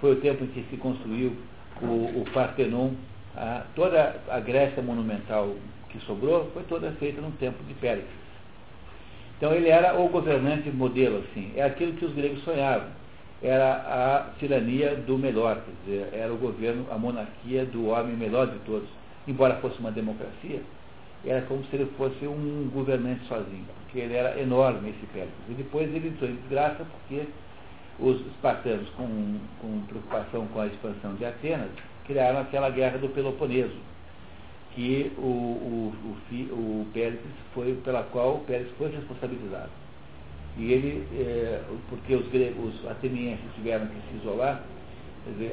foi 0.00 0.12
o 0.12 0.16
tempo 0.16 0.44
em 0.44 0.48
que 0.48 0.64
se 0.70 0.76
construiu 0.76 1.36
o, 1.82 2.20
o 2.20 2.24
Partenon. 2.32 2.90
A, 3.36 3.64
toda 3.74 4.16
a 4.28 4.40
Grécia 4.40 4.82
monumental 4.82 5.54
que 5.88 5.98
sobrou 6.00 6.50
foi 6.52 6.62
toda 6.64 6.90
feita 6.92 7.20
no 7.20 7.30
tempo 7.32 7.62
de 7.64 7.74
Péricles. 7.74 8.24
Então 9.36 9.52
ele 9.52 9.68
era 9.68 9.98
o 10.00 10.08
governante 10.08 10.70
modelo, 10.70 11.18
assim. 11.18 11.52
É 11.56 11.62
aquilo 11.62 11.92
que 11.94 12.04
os 12.04 12.14
gregos 12.14 12.42
sonhavam. 12.44 12.88
Era 13.42 13.74
a 13.74 14.38
tirania 14.38 14.94
do 14.94 15.18
melhor, 15.18 15.56
quer 15.56 15.72
dizer, 15.84 16.08
era 16.14 16.32
o 16.32 16.36
governo, 16.36 16.86
a 16.90 16.96
monarquia 16.96 17.64
do 17.66 17.88
homem 17.88 18.16
melhor 18.16 18.46
de 18.46 18.58
todos. 18.60 18.88
Embora 19.26 19.56
fosse 19.56 19.78
uma 19.80 19.90
democracia, 19.90 20.62
era 21.26 21.42
como 21.42 21.64
se 21.64 21.76
ele 21.76 21.86
fosse 21.96 22.26
um 22.26 22.70
governante 22.72 23.24
sozinho, 23.26 23.64
porque 23.82 23.98
ele 24.00 24.14
era 24.14 24.40
enorme 24.40 24.90
esse 24.90 25.06
Péricles. 25.06 25.34
E 25.48 25.54
depois 25.54 25.92
ele 25.94 26.08
entrou 26.08 26.30
em 26.30 26.36
desgraça 26.36 26.84
porque 26.84 27.26
os 27.98 28.20
espartanos, 28.26 28.88
com, 28.90 29.38
com 29.60 29.80
preocupação 29.86 30.46
com 30.48 30.60
a 30.60 30.66
expansão 30.66 31.14
de 31.14 31.24
Atenas, 31.24 31.70
criaram 32.06 32.40
aquela 32.40 32.70
guerra 32.70 32.98
do 32.98 33.08
Peloponeso 33.08 33.76
que 34.74 35.12
o, 35.16 35.22
o, 35.22 35.94
o, 36.04 36.34
o 36.52 36.86
Péricles 36.92 37.32
foi, 37.54 37.74
pela 37.84 38.02
qual 38.04 38.36
o 38.36 38.40
Péricles 38.40 38.74
foi 38.76 38.90
responsabilizado. 38.90 39.70
E 40.56 40.72
ele, 40.72 41.06
é, 41.16 41.62
porque 41.88 42.14
os, 42.14 42.26
os 42.26 42.90
atenienses 42.90 43.44
tiveram 43.54 43.86
que 43.86 43.94
se 43.94 44.16
isolar, 44.20 44.62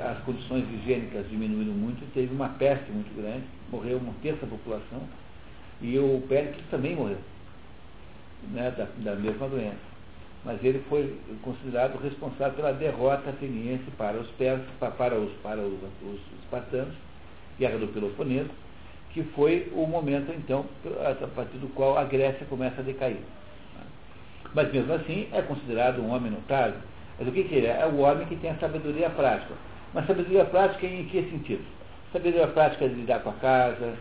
as 0.02 0.20
condições 0.24 0.66
higiênicas 0.74 1.30
diminuíram 1.30 1.74
muito, 1.74 2.06
teve 2.14 2.34
uma 2.34 2.50
peste 2.50 2.92
muito 2.92 3.16
grande, 3.16 3.44
morreu 3.72 3.98
uma 3.98 4.14
terça 4.22 4.46
da 4.46 4.52
população, 4.52 5.02
e 5.82 5.98
o 5.98 6.22
Péricles 6.28 6.64
também 6.70 6.96
morreu, 6.96 7.18
né, 8.52 8.72
da, 8.78 8.88
da 8.98 9.16
mesma 9.16 9.48
doença. 9.48 9.92
Mas 10.44 10.64
ele 10.64 10.84
foi 10.90 11.16
considerado 11.44 12.02
responsável 12.02 12.54
pela 12.54 12.74
derrota 12.74 13.30
ateniense 13.30 13.84
para 13.98 14.18
os 14.18 14.28
persas, 14.32 14.66
para 14.80 15.16
os, 15.16 15.32
para 15.44 15.60
os, 15.60 15.74
os 16.04 16.20
espartanos, 16.42 16.96
guerra 17.60 17.78
do 17.78 17.88
Peloponeso, 17.88 18.50
que 19.12 19.24
foi 19.36 19.72
o 19.74 19.86
momento, 19.86 20.32
então, 20.32 20.66
a 20.86 21.28
partir 21.28 21.58
do 21.58 21.68
qual 21.70 21.98
a 21.98 22.04
Grécia 22.04 22.46
começa 22.48 22.82
a 22.82 22.84
decair. 22.84 23.20
Mas 24.54 24.72
mesmo 24.72 24.94
assim 24.94 25.28
é 25.32 25.42
considerado 25.42 26.02
um 26.02 26.12
homem 26.12 26.32
notável. 26.32 26.80
Mas 27.20 27.28
o 27.28 27.32
que, 27.32 27.44
que 27.44 27.56
ele 27.56 27.68
é? 27.68 27.82
É 27.82 27.86
o 27.86 28.00
homem 28.00 28.26
que 28.28 28.36
tem 28.36 28.52
a 28.52 28.56
sabedoria 28.56 29.10
prática. 29.10 29.54
Mas 29.94 30.08
sabedoria 30.08 30.46
prática 30.46 30.86
em 30.86 31.06
que 31.06 31.22
sentido? 31.30 31.64
Sabedoria 32.12 32.48
prática 32.48 32.88
de 32.88 32.96
lidar 32.96 33.20
com 33.20 33.30
a 33.30 33.34
casa, 33.34 33.94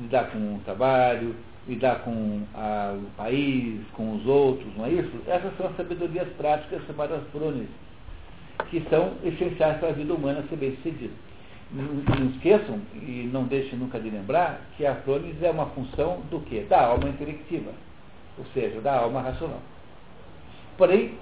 lidar 0.00 0.30
com 0.30 0.38
o 0.38 0.60
trabalho, 0.64 1.34
lidar 1.68 2.00
com 2.00 2.42
a, 2.54 2.94
o 2.96 3.10
país, 3.16 3.80
com 3.92 4.14
os 4.14 4.26
outros, 4.26 4.66
não 4.76 4.86
é 4.86 4.90
isso? 4.90 5.12
Essas 5.26 5.56
são 5.56 5.66
as 5.66 5.76
sabedorias 5.76 6.28
práticas 6.36 6.84
chamadas 6.86 7.22
frones, 7.32 7.68
que 8.70 8.80
são 8.88 9.14
essenciais 9.24 9.78
para 9.78 9.88
a 9.88 9.92
vida 9.92 10.14
humana 10.14 10.44
ser 10.48 10.56
bem 10.56 10.76
sucedida. 10.76 11.14
Não, 11.72 12.30
esqueçam 12.30 12.80
e 12.94 13.28
não 13.32 13.44
deixem 13.44 13.76
nunca 13.76 13.98
de 13.98 14.08
lembrar 14.08 14.60
que 14.76 14.86
a 14.86 14.94
flores 14.96 15.42
é 15.42 15.50
uma 15.50 15.66
função 15.66 16.20
do 16.30 16.40
quê? 16.40 16.64
Da 16.68 16.86
alma 16.86 17.08
intelectiva, 17.08 17.72
ou 18.38 18.44
seja, 18.54 18.80
da 18.80 19.00
alma 19.00 19.20
racional. 19.20 19.60
Porém, 20.78 21.14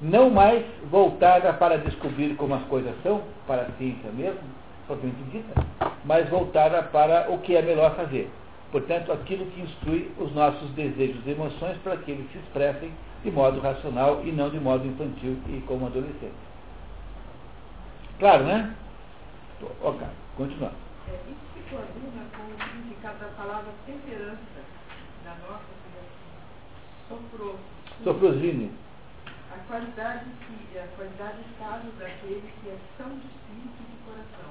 não 0.00 0.30
mais 0.30 0.64
voltada 0.90 1.52
para 1.52 1.76
descobrir 1.76 2.34
como 2.36 2.54
as 2.54 2.62
coisas 2.64 2.94
são, 3.02 3.20
para 3.46 3.62
a 3.62 3.70
ciência 3.76 4.10
mesmo, 4.12 4.40
propriamente 4.90 5.22
dita, 5.30 5.54
mas 6.04 6.28
voltada 6.28 6.82
para 6.82 7.30
o 7.30 7.38
que 7.38 7.54
é 7.54 7.62
melhor 7.62 7.94
fazer. 7.94 8.28
Portanto, 8.72 9.12
aquilo 9.12 9.46
que 9.46 9.60
instrui 9.60 10.10
os 10.18 10.32
nossos 10.34 10.68
desejos 10.70 11.24
e 11.26 11.30
emoções 11.30 11.76
para 11.78 11.96
que 11.98 12.10
eles 12.10 12.30
se 12.32 12.38
expressem 12.38 12.92
de 13.22 13.30
modo 13.30 13.60
racional 13.60 14.22
e 14.24 14.32
não 14.32 14.50
de 14.50 14.58
modo 14.58 14.86
infantil 14.86 15.38
e 15.48 15.60
como 15.66 15.86
adolescente. 15.86 16.34
Claro, 18.18 18.44
né? 18.44 18.74
Ok, 19.82 20.06
continuando. 20.36 20.74
É, 21.08 21.14
isso 21.14 21.40
se 21.54 21.70
coordena 21.70 22.26
com 22.36 22.42
o 22.42 22.68
significado 22.68 23.18
da 23.18 23.26
palavra 23.36 23.70
temperança 23.86 24.38
da 25.24 25.34
nossa 25.46 25.80
soprou. 27.10 27.58
Soprosine. 28.04 28.70
A 29.52 29.58
qualidade, 29.66 30.26
que, 30.46 30.78
a 30.78 30.86
qualidade 30.96 31.40
estável 31.50 31.90
daquele 31.98 32.52
que 32.62 32.68
é 32.68 32.78
são 32.96 33.08
de 33.08 33.26
espírito 33.26 33.82
e 33.82 33.90
de 33.90 33.96
coração. 34.04 34.50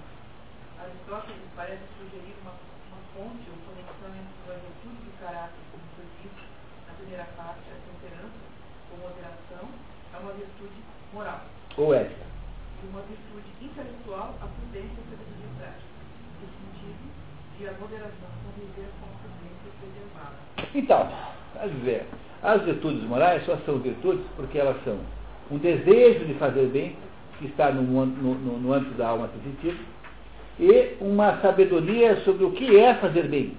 Aristóteles 0.80 1.44
parece 1.56 1.84
sugerir 2.00 2.36
uma, 2.42 2.56
uma 2.90 3.02
ponte 3.16 3.46
ou 3.52 3.58
conexão 3.68 4.12
entre 4.16 4.52
a 4.52 4.58
virtude 4.64 5.00
do 5.04 5.14
caráter, 5.20 5.62
como 5.72 5.84
foi 5.96 6.08
dito 6.24 6.44
na 6.88 6.94
primeira 6.96 7.28
parte, 7.36 7.68
a 7.68 7.78
temperança, 7.84 8.42
ou 8.92 8.98
moderação, 9.04 9.66
é 10.14 10.18
uma 10.18 10.34
virtude 10.34 10.80
moral. 11.14 11.42
Ou 11.78 11.94
ética 11.94 12.30
de 12.82 12.88
uma 12.88 13.02
virtude 13.02 13.50
intelectual, 13.62 14.36
a 14.42 14.48
prudência 14.48 14.96
e 14.96 15.04
a 15.04 15.12
sabedoria 15.12 15.52
prática, 15.60 16.00
no 16.40 16.48
sentido 16.48 17.04
de 17.58 17.68
a 17.68 17.74
moderação 17.74 18.30
conviver 18.44 18.90
com 19.00 19.06
a 19.06 19.16
prudência 19.20 19.70
preservada. 19.80 20.38
Então, 20.74 21.10
a 21.62 21.68
dizer, 21.68 22.08
as 22.42 22.62
virtudes 22.64 23.04
morais 23.04 23.46
só 23.46 23.58
são 23.66 23.80
virtudes 23.80 24.26
porque 24.36 24.58
elas 24.58 24.82
são 24.84 24.98
um 25.52 25.58
desejo 25.58 26.26
de 26.26 26.34
fazer 26.36 26.68
bem, 26.68 26.96
que 27.38 27.48
está 27.48 27.72
no, 27.72 27.82
no, 27.82 28.06
no, 28.06 28.60
no 28.60 28.74
âmbito 28.74 28.96
da 28.96 29.10
alma 29.10 29.30
sensitiva, 29.30 29.78
e 30.60 30.98
uma 31.00 31.40
sabedoria 31.42 32.18
sobre 32.18 32.44
o 32.44 32.52
que 32.52 32.78
é 32.78 32.94
fazer 32.96 33.28
bem, 33.28 33.54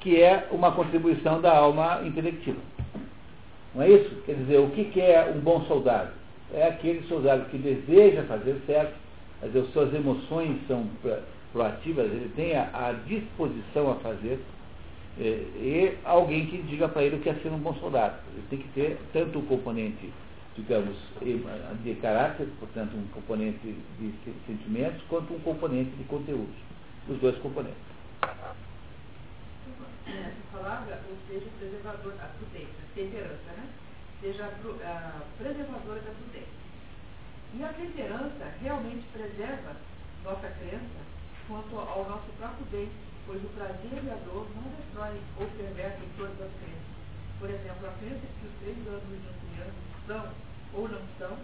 que 0.00 0.20
é 0.20 0.48
uma 0.50 0.72
contribuição 0.72 1.40
da 1.40 1.56
alma 1.56 2.02
intelectiva. 2.04 2.58
Não 3.74 3.82
é 3.82 3.90
isso? 3.90 4.10
Quer 4.26 4.34
dizer, 4.34 4.58
o 4.58 4.70
que, 4.70 5.00
é 5.00 5.32
um 5.34 5.40
bom 5.40 5.64
soldado? 5.66 6.10
É 6.52 6.68
aquele 6.68 7.06
soldado 7.08 7.46
que 7.50 7.58
deseja 7.58 8.22
fazer 8.24 8.56
certo, 8.66 8.94
dizer, 9.42 9.64
suas 9.72 9.92
emoções 9.94 10.58
são 10.66 10.86
proativas, 11.52 12.06
ele 12.06 12.32
tem 12.36 12.56
a, 12.56 12.94
disposição 13.06 13.92
a 13.92 13.94
fazer, 13.96 14.38
e, 15.18 15.22
é, 15.22 15.32
e 15.56 15.98
alguém 16.04 16.46
que 16.46 16.58
diga 16.62 16.88
para 16.88 17.04
ele 17.04 17.16
o 17.16 17.20
que 17.20 17.28
é 17.28 17.34
ser 17.34 17.48
um 17.48 17.58
bom 17.58 17.74
soldado. 17.74 18.14
Ele 18.34 18.46
tem 18.50 18.58
que 18.58 18.68
ter 18.68 18.98
tanto 19.12 19.38
o 19.38 19.42
componente, 19.42 20.12
digamos, 20.56 20.96
de 21.82 21.94
caráter, 21.96 22.48
portanto, 22.60 22.96
um 22.96 23.06
componente 23.08 23.76
de 23.98 24.14
sentimentos, 24.46 25.02
quanto 25.08 25.34
um 25.34 25.40
componente 25.40 25.90
de 25.96 26.04
conteúdos. 26.04 26.54
Os 27.08 27.18
dois 27.20 27.36
componentes. 27.38 27.76
Essa 30.06 30.34
palavra, 30.52 31.00
ou 31.10 31.16
seja, 31.28 31.46
preservador, 31.58 32.14
a 32.20 32.26
prudência, 32.38 32.84
temperança, 32.94 33.50
né? 33.56 33.68
Seja 34.20 34.44
a 34.44 35.22
preservadora 35.36 36.00
da 36.00 36.12
prudência. 36.12 36.64
E 37.54 37.62
a 37.62 37.72
temperança 37.72 38.52
realmente 38.62 39.04
preserva 39.12 39.76
nossa 40.24 40.48
crença 40.48 41.00
quanto 41.46 41.78
ao 41.78 42.08
nosso 42.08 42.32
próprio 42.38 42.66
bem, 42.70 42.88
pois 43.26 43.42
o 43.44 43.48
prazer 43.48 44.02
e 44.02 44.10
a 44.10 44.16
dor 44.24 44.46
não 44.56 44.70
destroem 44.76 45.20
ou 45.38 45.46
pervertem 45.58 46.08
todas 46.16 46.40
as 46.40 46.52
crenças. 46.56 46.94
Por 47.38 47.50
exemplo, 47.50 47.86
a 47.86 47.92
crença 48.00 48.24
que 48.40 48.46
os 48.46 48.54
três 48.60 48.78
anos 48.88 49.04
juntianos 49.04 49.93
são 50.06 50.28
ou 50.72 50.88
não 50.88 51.00
são 51.18 51.38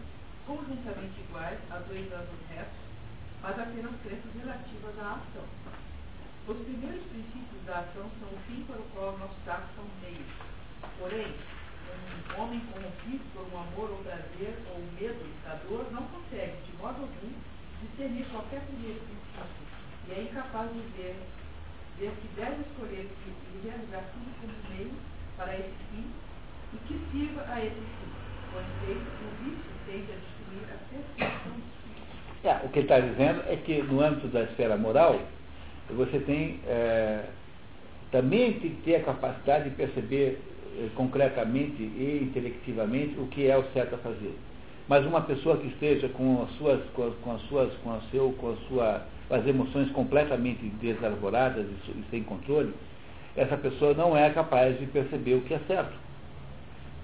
conjuntamente 0.46 1.20
iguais 1.20 1.58
a 1.70 1.78
dois 1.78 2.12
anos 2.12 2.40
restos, 2.48 2.84
mas 3.42 3.58
apenas 3.58 3.92
crenças 4.02 4.32
relativas 4.34 4.98
à 4.98 5.12
ação. 5.12 5.44
Os 6.48 6.56
primeiros 6.64 7.02
princípios 7.06 7.64
da 7.66 7.80
ação 7.80 8.10
são 8.18 8.28
o 8.28 8.40
fim 8.46 8.64
para 8.64 8.80
o 8.80 8.88
qual 8.94 9.18
nossos 9.18 9.48
atos 9.48 9.70
são 9.76 9.84
meios. 10.02 10.26
Porém, 10.98 11.34
um 11.90 12.42
homem 12.42 12.60
corrompido 12.72 13.24
por 13.32 13.46
um 13.52 13.60
amor 13.60 13.90
ou 13.90 13.98
prazer 14.02 14.58
ou 14.72 14.78
medo 14.98 15.24
da 15.44 15.54
dor 15.68 15.90
não 15.92 16.02
consegue, 16.08 16.56
de 16.66 16.76
modo 16.78 17.02
algum, 17.02 17.32
discernir 17.80 18.26
qualquer 18.30 18.60
primeiro 18.66 19.00
princípio 19.00 19.20
e 20.08 20.12
é 20.12 20.22
incapaz 20.22 20.72
de 20.72 20.80
ver, 20.96 21.16
ver 21.98 22.10
que 22.10 22.28
deve 22.34 22.62
escolher 22.62 23.06
e 23.06 23.66
realizar 23.66 24.10
tudo 24.12 24.40
como 24.40 24.74
meio 24.74 24.92
para 25.36 25.54
esse 25.54 25.76
fim 25.90 26.10
e 26.72 26.76
que 26.86 26.98
sirva 27.12 27.44
a 27.52 27.64
esse 27.64 27.74
fim. 27.74 28.29
É, 32.42 32.64
o 32.64 32.68
que 32.70 32.78
ele 32.78 32.86
está 32.86 32.98
dizendo 33.00 33.42
é 33.48 33.56
que 33.56 33.82
no 33.82 34.00
âmbito 34.00 34.28
da 34.28 34.42
esfera 34.42 34.76
moral, 34.76 35.20
você 35.90 36.18
tem 36.20 36.60
é, 36.66 37.24
também 38.10 38.54
tem 38.54 38.70
que 38.70 38.82
ter 38.82 38.96
a 38.96 39.02
capacidade 39.02 39.70
de 39.70 39.76
perceber 39.76 40.40
é, 40.78 40.88
concretamente 40.94 41.82
e 41.82 42.20
intelectivamente 42.22 43.18
o 43.18 43.26
que 43.26 43.46
é 43.46 43.56
o 43.56 43.64
certo 43.72 43.94
a 43.94 43.98
fazer. 43.98 44.34
Mas 44.88 45.06
uma 45.06 45.20
pessoa 45.20 45.56
que 45.58 45.68
esteja 45.68 46.08
com 46.08 46.42
as 46.42 46.50
suas, 46.56 46.80
com, 46.90 47.10
com 47.22 47.32
as 47.32 47.42
suas, 47.42 47.72
com 47.84 47.92
a 47.92 48.00
seu, 48.10 48.32
com 48.32 48.50
a 48.52 48.56
sua 48.68 49.06
as 49.30 49.46
emoções 49.46 49.88
completamente 49.92 50.64
desarvoradas 50.80 51.64
e 51.64 52.04
sem 52.10 52.24
controle, 52.24 52.74
essa 53.36 53.56
pessoa 53.56 53.94
não 53.94 54.16
é 54.16 54.28
capaz 54.30 54.76
de 54.78 54.86
perceber 54.86 55.34
o 55.34 55.42
que 55.42 55.54
é 55.54 55.60
certo. 55.68 55.92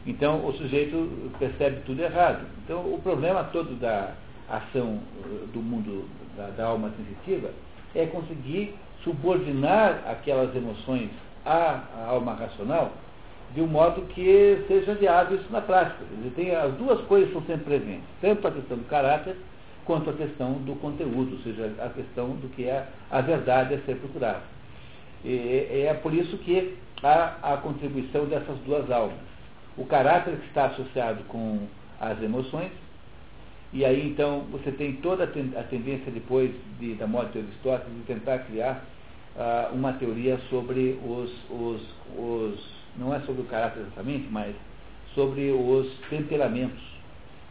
Então 0.07 0.47
o 0.47 0.53
sujeito 0.55 1.33
percebe 1.39 1.81
tudo 1.85 2.01
errado. 2.01 2.47
Então 2.65 2.81
o 2.81 3.01
problema 3.03 3.45
todo 3.45 3.75
da 3.79 4.13
ação 4.49 5.01
eh, 5.25 5.47
do 5.53 5.61
mundo 5.61 6.09
da, 6.37 6.49
da 6.51 6.67
alma 6.67 6.93
sensitiva 6.97 7.51
é 7.95 8.07
conseguir 8.07 8.75
subordinar 9.03 10.03
aquelas 10.07 10.55
emoções 10.55 11.11
à, 11.45 11.83
à 11.97 12.07
alma 12.09 12.35
racional 12.35 12.93
de 13.55 13.61
um 13.61 13.67
modo 13.67 14.03
que 14.09 14.65
seja 14.67 14.95
viável 14.95 15.39
isso 15.39 15.51
na 15.51 15.61
prática. 15.61 16.05
Dizer, 16.17 16.31
tem, 16.35 16.55
as 16.55 16.73
duas 16.75 17.01
coisas 17.03 17.33
são 17.33 17.43
sempre 17.43 17.65
presentes, 17.65 18.05
tanto 18.21 18.47
a 18.47 18.51
questão 18.51 18.77
do 18.77 18.85
caráter 18.85 19.37
quanto 19.85 20.11
a 20.11 20.13
questão 20.13 20.55
do 20.55 20.75
conteúdo, 20.77 21.37
ou 21.37 21.39
seja, 21.43 21.73
a 21.79 21.89
questão 21.89 22.31
do 22.31 22.49
que 22.49 22.65
é 22.65 22.87
a 23.11 23.21
verdade 23.21 23.75
a 23.75 23.79
ser 23.83 23.97
procurada. 23.97 24.43
E, 25.25 25.85
é 25.87 25.95
por 26.03 26.13
isso 26.13 26.37
que 26.39 26.77
há 27.03 27.37
a 27.43 27.57
contribuição 27.59 28.25
dessas 28.27 28.59
duas 28.67 28.91
almas. 28.91 29.17
O 29.77 29.85
caráter 29.85 30.37
que 30.37 30.47
está 30.47 30.67
associado 30.67 31.23
com 31.25 31.67
as 32.01 32.21
emoções, 32.23 32.71
e 33.73 33.85
aí 33.85 34.09
então 34.09 34.45
você 34.51 34.71
tem 34.73 34.95
toda 34.97 35.25
a 35.25 35.63
tendência 35.65 36.11
depois 36.11 36.51
de, 36.79 36.95
da 36.95 37.07
morte 37.07 37.33
de 37.33 37.41
Aristóteles 37.41 37.95
de 37.95 38.03
tentar 38.05 38.39
criar 38.41 38.85
uh, 39.37 39.75
uma 39.75 39.93
teoria 39.95 40.39
sobre 40.49 40.99
os, 41.05 41.31
os, 41.51 41.83
os, 42.17 42.59
não 42.97 43.15
é 43.15 43.21
sobre 43.21 43.43
o 43.43 43.45
caráter 43.45 43.81
exatamente, 43.81 44.27
mas 44.31 44.55
sobre 45.15 45.51
os 45.51 45.89
temperamentos. 46.09 46.83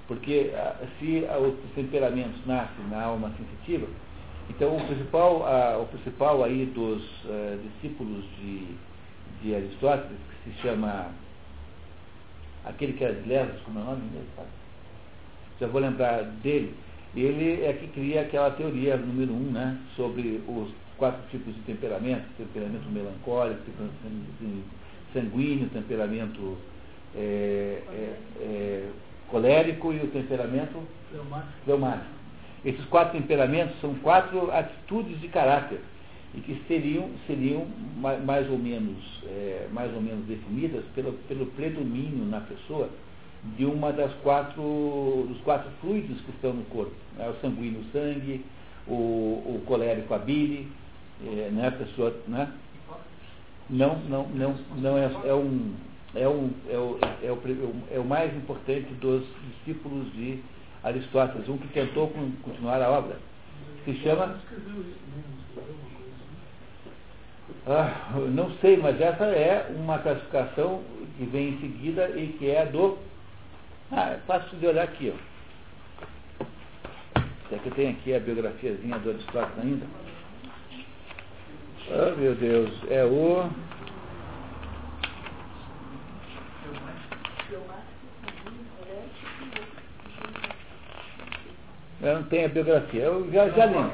Porque 0.08 0.52
ah, 0.56 0.76
se 1.00 1.26
os 1.42 1.74
temperamentos 1.74 2.46
nascem 2.46 2.86
na 2.92 3.02
alma 3.02 3.32
sensitiva, 3.38 3.88
então 4.50 4.78
o 4.78 4.86
principal, 4.86 5.44
o 5.82 5.86
principal 5.88 6.44
aí 6.44 6.66
dos 6.68 7.04
uh, 7.26 7.60
discípulos 7.64 8.24
de, 8.40 8.68
de 9.42 9.56
Aristóteles, 9.56 10.18
que 10.44 10.52
se 10.52 10.62
chama 10.62 11.12
aquele 12.66 12.94
que 12.94 13.04
era 13.04 13.14
de 13.14 13.28
Lesbos, 13.28 13.62
como 13.62 13.80
é 13.80 13.82
o 13.82 13.86
nome 13.86 14.10
dele? 14.10 14.28
Já 15.60 15.68
vou 15.68 15.82
lembrar 15.82 16.24
dele. 16.24 16.76
Ele 17.16 17.64
é 17.64 17.72
que 17.74 17.88
cria 17.88 18.22
aquela 18.22 18.52
teoria 18.52 18.98
número 18.98 19.32
um, 19.32 19.52
né, 19.52 19.78
sobre 19.96 20.42
os 20.48 20.70
quatro 20.98 21.22
tipos 21.30 21.54
de 21.56 21.62
temperamento, 21.62 22.24
temperamento 22.38 22.90
melancólico, 22.90 23.62
temperamento 23.62 24.64
sanguíneo, 25.14 25.70
temperamento 25.70 26.58
é, 27.16 27.82
é, 27.90 28.16
é, 28.42 28.90
colérico 29.30 29.94
e 29.94 29.98
o 29.98 30.08
temperamento 30.08 30.78
fleumático. 31.64 32.16
Esses 32.66 32.84
quatro 32.86 33.18
temperamentos 33.18 33.80
são 33.80 33.94
quatro 33.96 34.52
atitudes 34.52 35.22
de 35.22 35.30
caráter 35.30 35.80
e 36.36 36.42
que 36.42 36.62
seriam, 36.68 37.10
seriam 37.28 37.66
mais 38.26 38.50
ou 38.50 38.58
menos, 38.58 38.98
é, 39.26 39.68
mais 39.72 39.94
ou 39.94 40.02
menos 40.02 40.26
definidas 40.26 40.84
pelo, 40.94 41.14
pelo 41.28 41.46
predomínio 41.48 42.26
na 42.26 42.42
pessoa 42.42 42.90
de 43.58 43.66
uma 43.66 43.94
das 43.94 44.12
quatro, 44.16 45.26
dos 45.28 45.40
quatro 45.42 45.70
fluidos 45.80 46.20
que 46.22 46.32
estão 46.32 46.54
no 46.54 46.64
corpo. 46.66 46.96
Né? 47.18 47.30
O 47.30 47.36
sanguíneo, 47.42 47.82
o 47.82 47.92
sangue, 47.92 48.44
o, 48.88 48.94
o 48.94 49.64
colérico, 49.66 50.14
a 50.14 50.18
bile, 50.18 50.68
é, 51.24 51.50
né? 51.52 51.68
a 51.68 51.72
pessoa, 51.72 52.16
né? 52.28 52.52
Não, 53.70 53.98
não, 54.10 54.28
não, 54.28 54.56
não 54.78 54.98
é, 54.98 55.12
é 55.26 55.34
um 55.34 55.74
é, 56.16 56.28
um, 56.30 56.50
é, 56.70 56.78
o, 56.78 56.98
é, 57.22 57.32
o, 57.32 57.76
é 57.92 58.00
o 58.00 58.06
mais 58.06 58.34
importante 58.36 58.88
dos 58.96 59.24
discípulos 59.50 60.12
de 60.14 60.40
Aristóteles, 60.82 61.50
um 61.50 61.58
que 61.58 61.68
tentou 61.70 62.10
continuar 62.42 62.82
a 62.82 62.90
obra. 62.90 63.18
Se 63.84 63.94
chama. 63.96 64.40
Ah, 67.68 68.12
não 68.32 68.52
sei, 68.58 68.78
mas 68.78 69.00
essa 69.00 69.26
é 69.26 69.72
uma 69.76 70.00
classificação 70.00 70.84
que 71.18 71.26
vem 71.26 71.50
em 71.50 71.60
seguida 71.60 72.10
e 72.10 72.36
que 72.40 72.50
é 72.50 72.66
do. 72.66 72.98
Ah, 73.92 74.12
é 74.12 74.20
fácil 74.28 74.58
de 74.58 74.68
olhar 74.68 74.84
aqui, 74.84 75.14
ó. 75.14 75.36
Será 77.50 77.62
que 77.62 77.72
tem 77.72 77.90
aqui 77.90 78.14
a 78.14 78.20
biografiazinha 78.20 78.98
do 79.00 79.12
Aristóteles 79.12 79.60
ainda? 79.64 79.86
Ah, 81.92 82.16
meu 82.18 82.36
Deus, 82.36 82.72
é 82.90 83.04
o. 83.04 83.50
Eu 92.02 92.16
não 92.16 92.24
tenho 92.24 92.46
a 92.46 92.50
biografia, 92.50 93.04
eu 93.04 93.32
já, 93.32 93.50
já 93.50 93.66
lembro. 93.66 93.92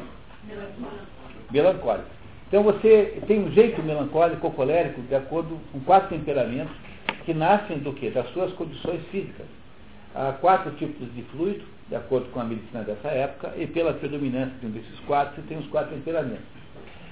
Melancólico. 1.52 2.21
Então 2.52 2.64
você 2.64 3.18
tem 3.28 3.40
um 3.40 3.52
jeito 3.54 3.82
melancólico 3.82 4.46
ou 4.46 4.52
colérico 4.52 5.02
de 5.04 5.16
acordo 5.16 5.58
com 5.72 5.80
quatro 5.80 6.10
temperamentos 6.10 6.76
que 7.24 7.34
nascem 7.34 7.78
do 7.78 7.94
quê? 7.94 8.10
Das 8.10 8.30
suas 8.32 8.52
condições 8.54 9.00
físicas. 9.10 9.46
Há 10.14 10.34
quatro 10.34 10.70
tipos 10.72 11.08
de 11.16 11.22
fluido, 11.32 11.64
de 11.88 11.96
acordo 11.96 12.30
com 12.32 12.42
a 12.42 12.44
medicina 12.44 12.84
dessa 12.84 13.08
época, 13.08 13.54
e 13.56 13.66
pela 13.68 13.94
predominância 13.94 14.54
de 14.60 14.66
um 14.66 14.70
desses 14.70 15.00
quatro, 15.08 15.36
você 15.36 15.48
tem 15.48 15.60
os 15.60 15.68
quatro 15.68 15.96
temperamentos. 15.96 16.44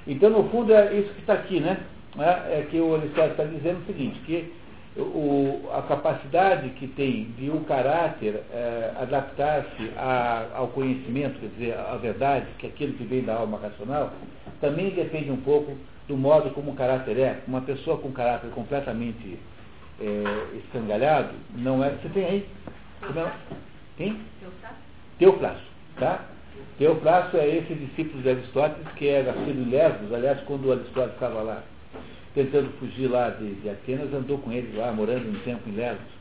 Então, 0.06 0.30
no 0.30 0.44
fundo, 0.50 0.74
é 0.74 0.94
isso 0.94 1.14
que 1.14 1.22
está 1.22 1.36
aqui, 1.36 1.62
né? 1.62 1.78
É, 2.18 2.60
é 2.60 2.68
que 2.70 2.78
o 2.78 2.96
Aristóteles 2.96 3.32
está 3.32 3.44
dizendo 3.46 3.80
o 3.80 3.86
seguinte, 3.86 4.20
que 4.26 4.52
o, 5.00 5.70
a 5.74 5.82
capacidade 5.84 6.70
que 6.72 6.88
tem 6.88 7.26
de 7.38 7.50
o 7.50 7.62
caráter 7.62 8.44
é, 8.52 8.94
adaptar-se 9.00 9.92
ao 10.54 10.68
conhecimento, 10.68 11.40
quer 11.40 11.48
dizer, 11.48 11.78
à 11.78 11.96
verdade, 11.96 12.46
que 12.58 12.68
é 12.68 12.70
aquilo 12.70 12.94
que 12.94 13.04
vem 13.04 13.24
da 13.24 13.36
alma 13.36 13.58
racional, 13.58 14.12
também 14.62 14.90
depende 14.92 15.32
um 15.32 15.42
pouco 15.42 15.76
do 16.08 16.18
modo 16.18 16.50
como 16.52 16.72
o 16.72 16.76
caráter 16.76 17.18
é. 17.18 17.40
Uma 17.48 17.62
pessoa 17.62 17.98
com 17.98 18.12
caráter 18.12 18.50
completamente 18.52 19.40
é, 20.00 20.58
escangalhado, 20.58 21.34
não 21.56 21.84
é. 21.84 21.90
Você 21.92 22.10
tem 22.10 22.26
aí? 22.26 22.50
Não, 23.14 23.32
tem? 23.98 24.20
Teoflasto, 25.18 25.68
tá? 26.00 26.26
Teoflasto 26.78 27.38
é 27.38 27.48
esse 27.58 27.74
discípulo 27.74 28.22
de 28.22 28.30
Aristóteles 28.30 28.88
que 28.96 29.22
nascido 29.22 29.62
em 29.62 29.70
Lesbos, 29.70 30.14
aliás, 30.14 30.40
quando 30.42 30.72
Aristóteles 30.72 31.14
estava 31.14 31.42
lá 31.42 31.64
tentando 32.40 32.72
fugir 32.80 33.08
lá 33.08 33.30
de, 33.32 33.56
de 33.56 33.70
Atenas, 33.70 34.14
andou 34.14 34.38
com 34.38 34.52
ele 34.52 34.78
lá, 34.78 34.92
morando 34.94 35.30
um 35.30 35.40
tempo 35.44 35.68
em 35.68 35.74
Lesbos. 35.74 36.20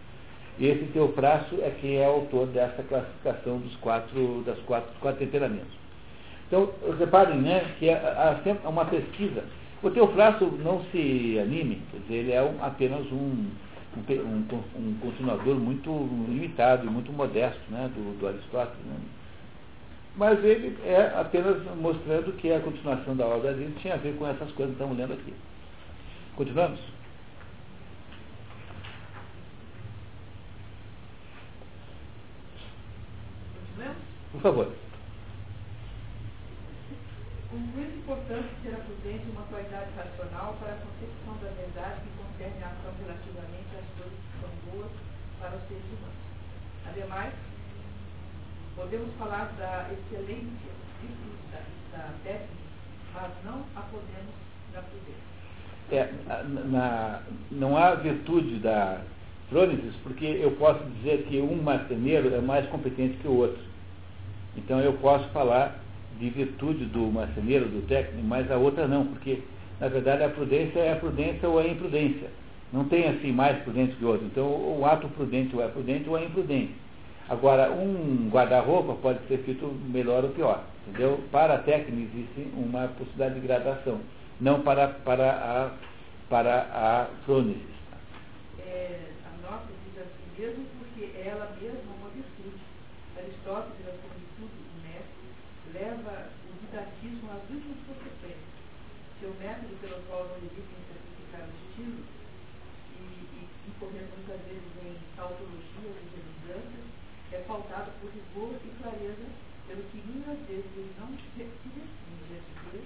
E 0.58 0.66
esse 0.66 0.86
Teofrasto 0.86 1.54
é 1.62 1.72
quem 1.80 1.98
é 1.98 2.04
autor 2.04 2.48
dessa 2.48 2.82
classificação 2.82 3.58
dos 3.58 3.76
quatro, 3.76 4.42
das 4.44 4.58
quatro, 4.60 4.90
dos 4.90 4.98
quatro 4.98 5.20
temperamentos. 5.20 5.78
Então, 6.48 6.70
reparem 6.98 7.38
né, 7.38 7.64
que 7.78 7.88
há, 7.88 8.40
há 8.64 8.68
uma 8.68 8.84
pesquisa. 8.86 9.44
O 9.80 9.90
Teofrasto 9.90 10.46
não 10.64 10.82
se 10.90 11.38
anime, 11.38 11.80
quer 11.92 11.98
dizer, 11.98 12.14
ele 12.14 12.32
é 12.32 12.42
um, 12.42 12.64
apenas 12.64 13.06
um, 13.12 13.46
um, 13.96 14.44
um, 14.76 14.94
continuador 15.00 15.54
muito 15.54 15.90
limitado 16.28 16.84
e 16.84 16.90
muito 16.90 17.12
modesto 17.12 17.60
né, 17.70 17.88
do, 17.94 18.18
do 18.18 18.26
Aristóteles. 18.26 18.84
Né? 18.86 18.96
Mas 20.16 20.42
ele 20.42 20.76
é 20.84 21.12
apenas 21.16 21.62
mostrando 21.76 22.36
que 22.38 22.52
a 22.52 22.58
continuação 22.58 23.14
da 23.14 23.24
obra 23.24 23.52
dele 23.52 23.76
tinha 23.80 23.94
a 23.94 23.98
ver 23.98 24.16
com 24.16 24.26
essas 24.26 24.50
coisas 24.50 24.74
que 24.74 24.82
estamos 24.82 24.98
lendo 24.98 25.12
aqui. 25.12 25.32
Continuamos? 26.38 26.78
Por 34.30 34.40
favor. 34.40 34.72
Com 37.50 37.56
muito 37.56 37.98
importante 37.98 38.48
ser 38.62 38.72
a 38.72 38.78
prudência 38.78 39.32
uma 39.32 39.42
qualidade 39.46 39.90
racional 39.96 40.56
para 40.60 40.74
a 40.74 40.76
concepção 40.76 41.34
da 41.42 41.50
verdade 41.58 42.02
que 42.02 42.22
concerne 42.22 42.62
a 42.62 42.68
ação 42.68 42.94
relativamente 43.00 43.74
às 43.74 43.98
coisas 43.98 44.18
que 44.22 44.40
são 44.40 44.70
boas 44.70 44.92
para 45.40 45.56
os 45.56 45.66
seres 45.66 45.82
humanos. 45.86 46.22
Ademais, 46.86 47.34
podemos 48.76 49.12
falar 49.16 49.46
da 49.58 49.90
excelência 49.92 50.70
da, 51.50 51.98
da 51.98 52.14
técnica, 52.22 52.54
mas 53.12 53.32
não 53.44 53.66
a 53.74 53.80
podemos 53.90 54.34
da 54.72 54.82
prudência. 54.82 55.37
É, 55.90 56.10
na, 56.70 57.20
não 57.50 57.76
há 57.76 57.94
virtude 57.94 58.56
da 58.56 59.00
frônesis, 59.48 59.94
porque 60.02 60.26
eu 60.26 60.50
posso 60.52 60.84
dizer 60.96 61.24
que 61.28 61.40
um 61.40 61.62
marceneiro 61.62 62.34
é 62.34 62.40
mais 62.40 62.66
competente 62.68 63.16
que 63.18 63.28
o 63.28 63.36
outro. 63.36 63.62
Então 64.56 64.80
eu 64.80 64.92
posso 64.94 65.26
falar 65.28 65.78
de 66.18 66.28
virtude 66.30 66.84
do 66.86 67.10
marceneiro, 67.10 67.66
do 67.66 67.86
técnico, 67.86 68.26
mas 68.26 68.50
a 68.50 68.56
outra 68.56 68.86
não, 68.86 69.06
porque 69.06 69.40
na 69.80 69.88
verdade 69.88 70.24
a 70.24 70.28
prudência 70.28 70.80
é 70.80 70.92
a 70.92 70.96
prudência 70.96 71.48
ou 71.48 71.58
a 71.58 71.66
imprudência. 71.66 72.28
Não 72.72 72.84
tem 72.84 73.08
assim 73.08 73.32
mais 73.32 73.56
prudente 73.62 73.96
que 73.96 74.04
o 74.04 74.08
outro. 74.08 74.26
Então 74.26 74.44
o 74.44 74.84
ato 74.84 75.08
prudente 75.08 75.56
ou 75.56 75.62
é 75.62 75.68
prudente 75.68 76.08
ou 76.08 76.18
é 76.18 76.24
imprudente. 76.24 76.74
Agora, 77.28 77.70
um 77.70 78.30
guarda-roupa 78.30 78.94
pode 78.94 79.18
ser 79.28 79.38
feito 79.38 79.66
melhor 79.90 80.24
ou 80.24 80.30
pior. 80.30 80.64
Entendeu? 80.86 81.20
Para 81.30 81.54
a 81.54 81.58
técnica 81.58 82.10
existe 82.14 82.48
uma 82.56 82.88
possibilidade 82.88 83.34
de 83.34 83.46
gradação, 83.46 84.00
não 84.40 84.62
para, 84.62 84.88
para 84.88 85.30
a, 85.30 85.70
para 86.28 86.62
a 86.72 87.06
frônesis. 87.24 87.62
É, 88.60 89.10
a 89.24 89.50
nossa 89.50 89.66
diz 89.84 90.02
assim 90.02 90.42
mesmo 90.42 90.66
porque 90.78 91.10
ela 91.18 91.56
mesma 91.60 91.78
é 91.78 91.96
uma 92.00 92.10
virtude. 92.10 92.62
Aristóteles 93.16 93.88
leva 95.78 96.30
o 96.48 96.52
didatismo 96.58 97.30
às 97.30 97.42
últimas 97.50 97.78
consequências. 97.86 98.58
Seu 99.20 99.34
método 99.38 99.74
pelo 99.80 100.02
qual 100.10 100.26
não 100.26 100.38
evitam 100.38 100.78
certificar 100.90 101.46
o 101.46 101.54
estilo 101.54 102.02
e, 102.98 103.02
e 103.02 103.48
incorrendo 103.68 104.10
muitas 104.16 104.40
vezes 104.46 104.72
em 104.82 104.96
tautologias 105.14 105.94
e 105.94 106.18
redundâncias, 106.18 106.86
é 107.32 107.38
pautado 107.46 107.90
por 108.00 108.10
rigor 108.10 108.58
e 108.64 108.70
clareza, 108.82 109.26
pelo 109.66 109.82
que 109.90 109.98
muitas 110.06 110.38
vezes 110.46 110.70
ele 110.74 110.94
não 110.98 111.08
se 111.14 111.28
define 111.36 111.82
a 111.82 112.42
dizer 112.42 112.84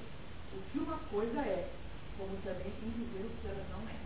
o 0.52 0.60
que 0.70 0.78
uma 0.78 0.98
coisa 1.08 1.40
é, 1.40 1.70
como 2.18 2.36
também 2.44 2.72
em 2.82 2.90
dizer 2.90 3.24
o 3.24 3.32
que 3.40 3.48
ela 3.48 3.64
não 3.70 3.88
é. 3.88 3.96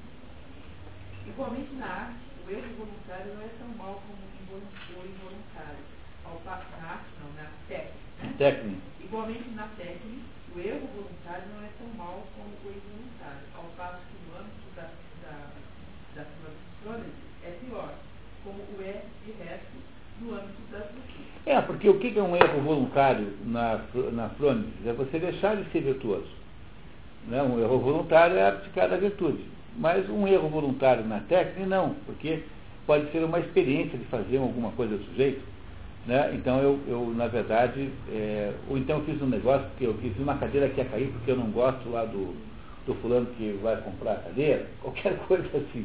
Igualmente 1.37 1.75
na 1.75 1.87
arte, 1.87 2.17
o 2.49 2.51
erro 2.51 2.75
voluntário 2.79 3.35
não 3.35 3.43
é 3.43 3.49
tão 3.61 3.69
mal 3.77 4.01
como 4.09 4.25
o 4.25 5.05
involuntário. 5.05 5.85
Ao 6.25 6.37
passo 6.37 6.65
na 6.81 6.89
arte, 6.89 7.05
não, 7.21 7.29
na 7.37 7.51
técnica 7.69 8.39
Técnica. 8.39 8.81
Igualmente 9.05 9.51
na 9.51 9.69
técnica, 9.77 10.25
o 10.55 10.59
erro 10.59 10.89
voluntário 10.97 11.45
não 11.55 11.63
é 11.63 11.69
tão 11.79 11.89
mal 11.99 12.27
como 12.35 12.49
o 12.49 12.73
involuntário, 12.73 13.47
ao 13.55 13.65
passo 13.77 14.01
que 14.09 14.17
no 14.25 14.39
âmbito 14.41 14.65
da, 14.77 14.89
da, 15.29 15.37
das 16.15 16.27
profissões 16.41 17.13
é 17.45 17.51
pior, 17.61 17.93
como 18.43 18.57
o 18.57 18.83
é 18.83 19.03
de 19.27 19.33
resto 19.33 19.77
no 20.23 20.33
âmbito 20.33 20.63
das 20.73 20.85
virtudes. 20.85 21.27
É, 21.45 21.61
porque 21.61 21.87
o 21.91 21.99
que 21.99 22.19
é 22.19 22.23
um 22.23 22.35
erro 22.35 22.63
voluntário 22.63 23.37
na, 23.45 23.85
na 24.15 24.31
frônese? 24.31 24.73
É 24.87 24.93
você 24.95 25.19
deixar 25.19 25.55
de 25.55 25.71
ser 25.71 25.83
virtuoso. 25.83 26.31
Né? 27.29 27.43
Um 27.43 27.61
erro 27.61 27.79
voluntário 27.79 28.39
é 28.39 28.49
abdicar 28.49 28.89
da 28.89 28.97
virtude. 28.97 29.56
Mas 29.79 30.09
um 30.09 30.27
erro 30.27 30.49
voluntário 30.49 31.05
na 31.05 31.21
técnica, 31.21 31.67
não, 31.67 31.95
porque 32.07 32.43
pode 32.87 33.11
ser 33.13 33.25
uma 33.25 33.41
experiência 33.41 33.99
de 33.99 34.05
fazer 34.07 34.39
alguma 34.39 34.71
coisa 34.73 34.97
do 34.97 35.05
sujeito 35.05 35.43
né? 36.07 36.33
Então 36.35 36.61
eu, 36.61 36.79
eu 36.87 37.13
na 37.17 37.27
verdade, 37.27 37.91
é, 38.13 38.53
ou 38.71 38.79
então 38.79 38.99
eu 38.99 39.05
fiz 39.05 39.21
um 39.21 39.27
negócio 39.27 39.67
que 39.77 39.85
eu 39.85 39.95
fiz 39.95 40.17
uma 40.19 40.37
cadeira 40.37 40.69
que 40.69 40.81
ia 40.81 40.85
cair 40.85 41.09
porque 41.09 41.33
eu 41.33 41.37
não 41.37 41.51
gosto 41.51 41.91
lá 41.91 42.05
do, 42.05 42.35
do 42.87 42.95
fulano 43.03 43.27
que 43.37 43.59
vai 43.61 43.77
comprar 43.79 44.13
a 44.13 44.17
cadeira, 44.17 44.67
qualquer 44.81 45.17
coisa 45.27 45.49
assim. 45.57 45.85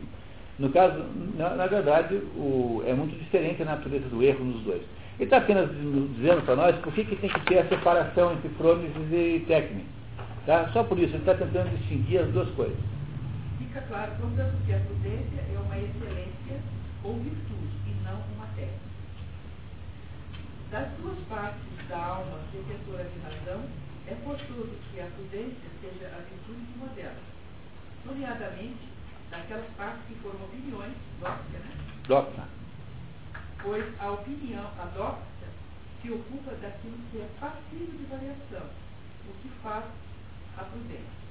No 0.60 0.70
caso, 0.70 1.04
na, 1.36 1.56
na 1.56 1.66
verdade, 1.66 2.16
o, 2.36 2.84
é 2.86 2.94
muito 2.94 3.18
diferente 3.18 3.64
a 3.64 3.66
natureza 3.66 4.08
do 4.10 4.22
erro 4.22 4.46
nos 4.46 4.62
dois. 4.62 4.84
Ele 5.16 5.24
está 5.26 5.38
apenas 5.38 5.70
dizendo 6.16 6.46
para 6.46 6.56
nós 6.56 6.76
por 6.78 6.94
que, 6.94 7.04
que 7.04 7.16
tem 7.16 7.30
que 7.30 7.39
ter 7.42 7.60
a 7.60 7.68
separação 7.68 8.34
entre 8.34 8.50
frônesis 8.50 8.92
e 9.12 9.44
técnica. 9.48 9.89
Tá? 10.46 10.70
Só 10.72 10.84
por 10.84 11.00
isso, 11.00 11.16
ele 11.16 11.18
está 11.18 11.34
tentando 11.34 11.76
distinguir 11.78 12.22
as 12.22 12.28
duas 12.30 12.50
coisas. 12.50 12.78
Fica 13.72 13.88
claro, 13.88 14.11
portanto, 14.19 14.65
que 14.65 14.74
a 14.74 14.80
prudência 14.80 15.39
é 15.39 15.57
uma 15.57 15.78
excelência 15.78 16.59
ou 17.05 17.15
virtude 17.19 17.61
das 20.72 20.88
duas 21.01 21.19
partes 21.28 21.88
da 21.89 21.97
alma 21.97 22.39
detentora 22.53 23.03
de 23.03 23.19
razão, 23.19 23.61
é 24.07 24.15
forçoso 24.24 24.72
que 24.91 25.01
a 25.01 25.05
prudência 25.05 25.69
seja 25.82 26.07
a 26.07 26.19
virtude 26.19 26.65
de 26.65 26.80
uma 26.80 26.88
delas, 26.95 27.24
nomeadamente 28.05 28.88
daquelas 29.30 29.69
partes 29.76 30.01
que 30.07 30.15
foram 30.15 30.45
opiniões, 30.45 30.93
doxa, 31.19 31.59
né? 31.59 31.76
Doxa. 32.07 32.47
Pois 33.61 34.01
a 34.01 34.11
opinião, 34.11 34.65
a 34.80 34.86
doxa, 34.95 35.47
se 36.01 36.09
ocupa 36.09 36.51
daquilo 36.55 36.97
que 37.11 37.17
é 37.19 37.30
passivo 37.38 37.97
de 37.97 38.05
variação, 38.05 38.69
o 39.28 39.34
que 39.41 39.49
faz 39.61 39.86
a 40.57 40.63
prudência. 40.63 41.22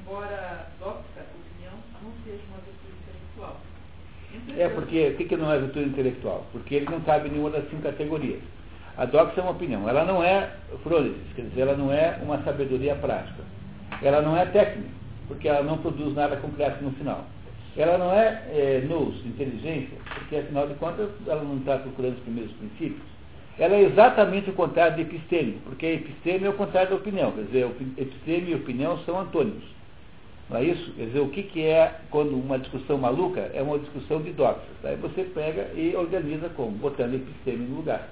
Embora 0.00 0.68
doxa, 0.78 1.26
opinião, 1.34 1.74
não 2.02 2.12
seja 2.24 2.42
uma 2.48 2.58
virtude 2.58 2.94
intelectual 3.02 3.60
é 4.58 4.68
porque, 4.68 5.08
o 5.08 5.16
que, 5.16 5.24
que 5.24 5.36
não 5.36 5.52
é 5.52 5.58
virtude 5.58 5.90
intelectual? 5.90 6.46
Porque 6.52 6.76
ele 6.76 6.86
não 6.86 7.00
cabe 7.00 7.28
em 7.28 7.32
nenhuma 7.32 7.50
das 7.50 7.68
cinco 7.68 7.82
categorias. 7.82 8.40
A 8.96 9.04
doxa 9.04 9.40
é 9.40 9.42
uma 9.42 9.52
opinião. 9.52 9.88
Ela 9.88 10.04
não 10.04 10.22
é 10.22 10.50
frônesis, 10.82 11.20
quer 11.34 11.42
dizer, 11.42 11.62
ela 11.62 11.76
não 11.76 11.92
é 11.92 12.18
uma 12.22 12.42
sabedoria 12.42 12.94
prática. 12.96 13.42
Ela 14.02 14.22
não 14.22 14.36
é 14.36 14.46
técnica, 14.46 14.90
porque 15.28 15.48
ela 15.48 15.62
não 15.62 15.78
produz 15.78 16.14
nada 16.14 16.36
concreto 16.36 16.82
no 16.82 16.92
final. 16.92 17.24
Ela 17.76 17.96
não 17.96 18.12
é, 18.12 18.42
é 18.48 18.86
nous, 18.86 19.24
inteligência, 19.24 19.96
porque 20.14 20.36
afinal 20.36 20.66
de 20.66 20.74
contas 20.74 21.08
ela 21.26 21.42
não 21.42 21.58
está 21.58 21.78
procurando 21.78 22.16
os 22.16 22.22
primeiros 22.22 22.52
princípios. 22.52 23.11
Ela 23.58 23.76
é 23.76 23.82
exatamente 23.82 24.50
o 24.50 24.54
contrário 24.54 24.96
de 24.96 25.02
episteme, 25.02 25.58
porque 25.64 25.86
episteme 25.86 26.46
é 26.46 26.48
o 26.48 26.54
contrário 26.54 26.90
da 26.90 26.96
opinião. 26.96 27.32
Quer 27.32 27.44
dizer, 27.44 27.70
episteme 27.98 28.50
e 28.50 28.54
opinião 28.54 28.98
são 29.00 29.20
antônimos. 29.20 29.64
Não 30.48 30.56
é 30.56 30.64
isso? 30.64 30.92
Quer 30.92 31.06
dizer, 31.06 31.20
o 31.20 31.28
que, 31.28 31.42
que 31.42 31.62
é 31.62 32.00
quando 32.10 32.34
uma 32.34 32.58
discussão 32.58 32.98
maluca 32.98 33.50
é 33.54 33.62
uma 33.62 33.78
discussão 33.78 34.22
de 34.22 34.32
doxas. 34.32 34.62
Aí 34.84 34.96
você 34.96 35.24
pega 35.24 35.70
e 35.74 35.94
organiza 35.94 36.48
como? 36.50 36.70
Botando 36.72 37.14
episteme 37.14 37.66
no 37.66 37.76
lugar. 37.76 38.08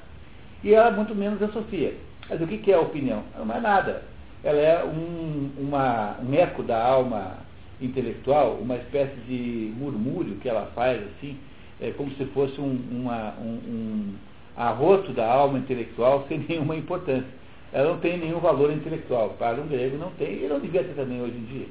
E 0.63 0.75
ela 0.75 0.91
muito 0.91 1.15
menos 1.15 1.43
a 1.43 1.49
Sofia. 1.49 1.95
Mas 2.29 2.41
o 2.41 2.47
que, 2.47 2.59
que 2.59 2.71
é 2.71 2.75
a 2.75 2.81
opinião? 2.81 3.23
Não 3.37 3.55
é 3.55 3.61
nada. 3.61 4.03
Ela 4.45 4.61
é 4.61 4.85
um, 4.85 5.51
uma, 5.59 6.17
um 6.23 6.33
eco 6.35 6.63
da 6.63 6.83
alma 6.83 7.39
intelectual, 7.81 8.59
uma 8.61 8.77
espécie 8.77 9.17
de 9.27 9.73
murmúrio 9.77 10.37
que 10.37 10.49
ela 10.49 10.71
faz, 10.75 11.01
assim, 11.03 11.37
é 11.81 11.91
como 11.93 12.11
se 12.13 12.25
fosse 12.27 12.61
um, 12.61 12.79
uma, 12.91 13.35
um, 13.41 13.55
um 13.69 14.15
arroto 14.61 15.13
da 15.13 15.27
alma 15.27 15.59
intelectual 15.59 16.27
sem 16.29 16.39
nenhuma 16.39 16.77
importância. 16.77 17.41
Ela 17.73 17.91
não 17.91 18.01
tem 18.01 18.19
nenhum 18.19 18.41
valor 18.41 18.73
intelectual. 18.73 19.31
Para 19.39 19.61
um 19.61 19.67
grego 19.67 19.97
não 19.97 20.11
tem, 20.13 20.45
e 20.45 20.49
não 20.49 20.61
devia 20.61 20.85
ter 20.85 20.95
também 20.95 21.23
hoje 21.23 21.37
em 21.37 21.45
dia. 21.45 21.67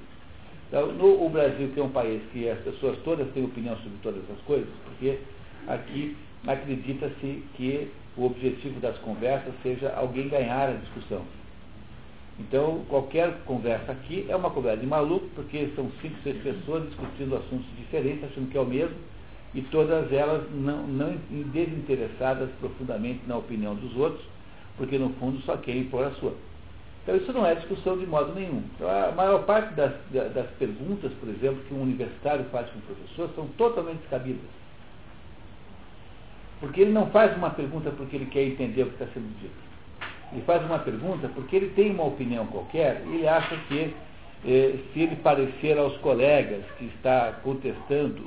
Então, 0.67 0.91
no 0.93 1.25
o 1.25 1.29
Brasil, 1.29 1.69
que 1.73 1.79
é 1.79 1.83
um 1.83 1.89
país 1.89 2.21
que 2.31 2.47
as 2.47 2.59
pessoas 2.59 2.97
todas 3.03 3.27
têm 3.33 3.43
opinião 3.43 3.75
sobre 3.77 3.97
todas 4.03 4.21
as 4.29 4.39
coisas, 4.41 4.69
porque 4.85 5.17
aqui 5.67 6.15
acredita-se 6.47 7.43
que 7.55 7.91
o 8.15 8.25
objetivo 8.25 8.79
das 8.79 8.97
conversas 8.99 9.53
seja 9.63 9.91
alguém 9.95 10.29
ganhar 10.29 10.69
a 10.69 10.73
discussão. 10.73 11.23
Então, 12.39 12.85
qualquer 12.87 13.33
conversa 13.45 13.91
aqui 13.91 14.25
é 14.29 14.35
uma 14.35 14.49
conversa 14.49 14.79
de 14.79 14.87
maluco, 14.87 15.27
porque 15.35 15.69
são 15.75 15.91
cinco, 16.01 16.15
seis 16.23 16.41
pessoas 16.41 16.87
discutindo 16.87 17.35
assuntos 17.35 17.67
diferentes, 17.77 18.23
achando 18.23 18.49
que 18.49 18.57
é 18.57 18.61
o 18.61 18.65
mesmo, 18.65 18.95
e 19.53 19.61
todas 19.63 20.11
elas 20.11 20.43
não, 20.51 20.85
não 20.85 21.17
desinteressadas 21.29 22.49
profundamente 22.59 23.21
na 23.25 23.37
opinião 23.37 23.73
dos 23.75 23.95
outros, 23.95 24.23
porque 24.77 24.97
no 24.97 25.09
fundo 25.13 25.41
só 25.41 25.57
querem 25.57 25.85
pôr 25.85 26.05
a 26.05 26.11
sua. 26.11 26.33
Então 27.03 27.15
isso 27.15 27.33
não 27.33 27.45
é 27.45 27.55
discussão 27.55 27.97
de 27.97 28.05
modo 28.05 28.33
nenhum. 28.35 28.63
Então, 28.75 28.87
a 28.87 29.11
maior 29.11 29.43
parte 29.45 29.73
das, 29.73 29.93
das 30.11 30.47
perguntas, 30.59 31.11
por 31.13 31.29
exemplo, 31.29 31.63
que 31.67 31.73
um 31.73 31.81
universitário 31.81 32.45
faz 32.51 32.69
com 32.69 32.79
o 32.79 32.81
professor 32.83 33.29
são 33.35 33.47
totalmente 33.57 33.99
descabidas. 34.01 34.59
Porque 36.59 36.81
ele 36.81 36.91
não 36.91 37.07
faz 37.07 37.35
uma 37.35 37.49
pergunta 37.49 37.89
porque 37.91 38.17
ele 38.17 38.25
quer 38.25 38.43
entender 38.43 38.83
o 38.83 38.87
que 38.87 39.03
está 39.03 39.07
sendo 39.13 39.27
dito. 39.39 39.69
Ele 40.31 40.41
faz 40.43 40.63
uma 40.63 40.79
pergunta 40.79 41.29
porque 41.33 41.55
ele 41.55 41.69
tem 41.69 41.91
uma 41.91 42.03
opinião 42.03 42.45
qualquer 42.47 43.01
e 43.07 43.15
ele 43.15 43.27
acha 43.27 43.55
que 43.67 43.95
eh, 44.45 44.75
se 44.93 44.99
ele 44.99 45.15
parecer 45.15 45.77
aos 45.79 45.97
colegas 45.97 46.63
que 46.77 46.85
está 46.85 47.31
contestando 47.43 48.21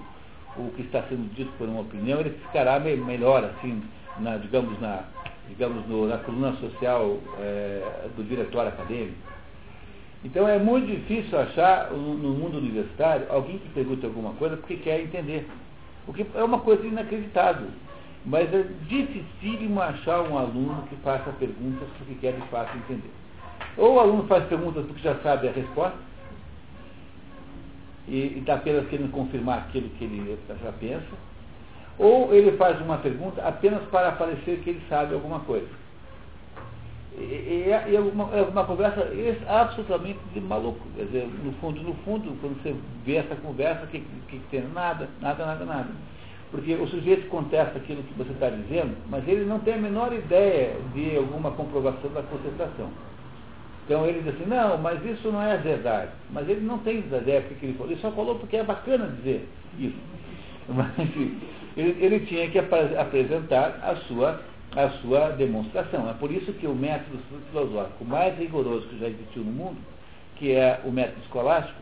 o 0.56 0.70
que 0.72 0.82
está 0.82 1.02
sendo 1.04 1.32
dito 1.34 1.50
por 1.56 1.68
uma 1.68 1.80
opinião, 1.80 2.20
ele 2.20 2.30
ficará 2.30 2.78
me 2.78 2.94
melhor, 2.96 3.44
assim, 3.44 3.82
na, 4.18 4.36
digamos, 4.36 4.78
na, 4.80 5.04
digamos 5.48 5.86
no, 5.88 6.06
na 6.06 6.18
coluna 6.18 6.52
social 6.54 7.18
eh, 7.40 8.08
do 8.16 8.24
diretório 8.24 8.68
acadêmico. 8.68 9.16
Então 10.24 10.46
é 10.46 10.58
muito 10.58 10.86
difícil 10.86 11.36
achar 11.38 11.90
no 11.90 12.30
mundo 12.30 12.58
universitário 12.58 13.26
alguém 13.28 13.58
que 13.58 13.68
pergunte 13.70 14.06
alguma 14.06 14.32
coisa 14.34 14.56
porque 14.56 14.76
quer 14.76 15.00
entender. 15.00 15.48
O 16.06 16.12
que 16.12 16.24
é 16.34 16.44
uma 16.44 16.60
coisa 16.60 16.86
inacreditável. 16.86 17.68
Mas 18.24 18.52
é 18.54 18.64
dificílimo 18.86 19.80
achar 19.80 20.22
um 20.22 20.38
aluno 20.38 20.84
que 20.88 20.94
faça 20.96 21.32
perguntas 21.32 21.88
porque 21.98 22.14
quer 22.14 22.34
de 22.34 22.48
fato 22.48 22.76
entender. 22.76 23.10
Ou 23.76 23.94
o 23.94 24.00
aluno 24.00 24.24
faz 24.28 24.44
perguntas 24.44 24.84
porque 24.86 25.02
já 25.02 25.16
sabe 25.22 25.48
a 25.48 25.52
resposta, 25.52 25.96
e 28.08 28.38
está 28.38 28.54
apenas 28.54 28.88
querendo 28.88 29.10
confirmar 29.12 29.58
aquilo 29.58 29.88
que 29.90 30.04
ele 30.04 30.38
já 30.62 30.72
pensa, 30.72 31.06
ou 31.98 32.34
ele 32.34 32.52
faz 32.56 32.80
uma 32.80 32.98
pergunta 32.98 33.42
apenas 33.42 33.82
para 33.84 34.12
parecer 34.12 34.60
que 34.60 34.70
ele 34.70 34.82
sabe 34.88 35.14
alguma 35.14 35.40
coisa. 35.40 35.68
E, 37.16 37.22
e, 37.22 37.64
e 37.68 37.96
é, 37.96 38.00
uma, 38.00 38.34
é 38.34 38.42
uma 38.42 38.64
conversa 38.64 39.06
absolutamente 39.46 40.18
de 40.32 40.40
maluco. 40.40 40.80
Quer 40.96 41.04
dizer, 41.04 41.28
no 41.44 41.52
fundo, 41.54 41.82
no 41.82 41.94
fundo, 42.04 42.36
quando 42.40 42.60
você 42.62 42.74
vê 43.04 43.16
essa 43.16 43.36
conversa, 43.36 43.86
que, 43.86 44.00
que 44.28 44.40
tem? 44.50 44.62
Nada, 44.74 45.08
nada, 45.20 45.44
nada, 45.44 45.64
nada. 45.64 45.88
Porque 46.50 46.74
o 46.74 46.86
sujeito 46.86 47.28
contesta 47.28 47.78
aquilo 47.78 48.02
que 48.02 48.14
você 48.14 48.32
está 48.32 48.50
dizendo, 48.50 48.94
mas 49.08 49.26
ele 49.26 49.44
não 49.44 49.58
tem 49.60 49.74
a 49.74 49.78
menor 49.78 50.12
ideia 50.12 50.76
de 50.94 51.16
alguma 51.16 51.50
comprovação 51.52 52.10
da 52.12 52.22
contestação. 52.22 52.90
Então 53.84 54.06
ele 54.06 54.20
diz 54.20 54.34
assim, 54.34 54.46
não, 54.46 54.78
mas 54.78 55.04
isso 55.04 55.30
não 55.30 55.42
é 55.42 55.56
verdade. 55.56 56.10
Mas 56.30 56.48
ele 56.48 56.60
não 56.60 56.78
tem 56.78 57.00
ideia 57.00 57.40
porque 57.40 57.54
que 57.56 57.66
ele 57.66 57.74
falou. 57.74 57.92
Ele 57.92 58.00
só 58.00 58.10
falou 58.12 58.34
porque 58.36 58.56
é 58.56 58.62
bacana 58.62 59.08
dizer 59.16 59.48
isso. 59.78 59.98
Mas 60.68 60.92
ele, 61.76 62.04
ele 62.04 62.20
tinha 62.26 62.48
que 62.48 62.58
ap 62.58 62.72
apresentar 62.98 63.80
a 63.82 63.96
sua, 64.06 64.40
a 64.76 64.88
sua 65.00 65.30
demonstração. 65.30 66.08
É 66.08 66.12
por 66.14 66.30
isso 66.30 66.52
que 66.52 66.66
o 66.66 66.74
método 66.74 67.18
filosófico 67.50 68.04
mais 68.04 68.38
rigoroso 68.38 68.86
que 68.86 68.98
já 69.00 69.08
existiu 69.08 69.42
no 69.42 69.50
mundo, 69.50 69.78
que 70.36 70.52
é 70.52 70.80
o 70.84 70.90
método 70.92 71.20
escolástico, 71.22 71.80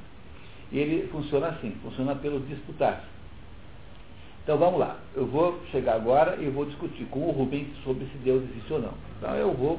ele 0.72 1.08
funciona 1.08 1.48
assim, 1.48 1.72
funciona 1.82 2.14
pelo 2.14 2.40
disputar. 2.40 3.04
Então 4.42 4.56
vamos 4.56 4.80
lá, 4.80 4.96
eu 5.14 5.26
vou 5.26 5.60
chegar 5.70 5.94
agora 5.94 6.36
e 6.40 6.48
vou 6.48 6.64
discutir 6.64 7.04
com 7.10 7.20
o 7.20 7.30
Rubens 7.30 7.68
sobre 7.84 8.06
se 8.06 8.18
Deus 8.24 8.42
existe 8.50 8.72
ou 8.72 8.80
não. 8.80 8.94
Então 9.18 9.34
eu 9.34 9.52
vou 9.52 9.78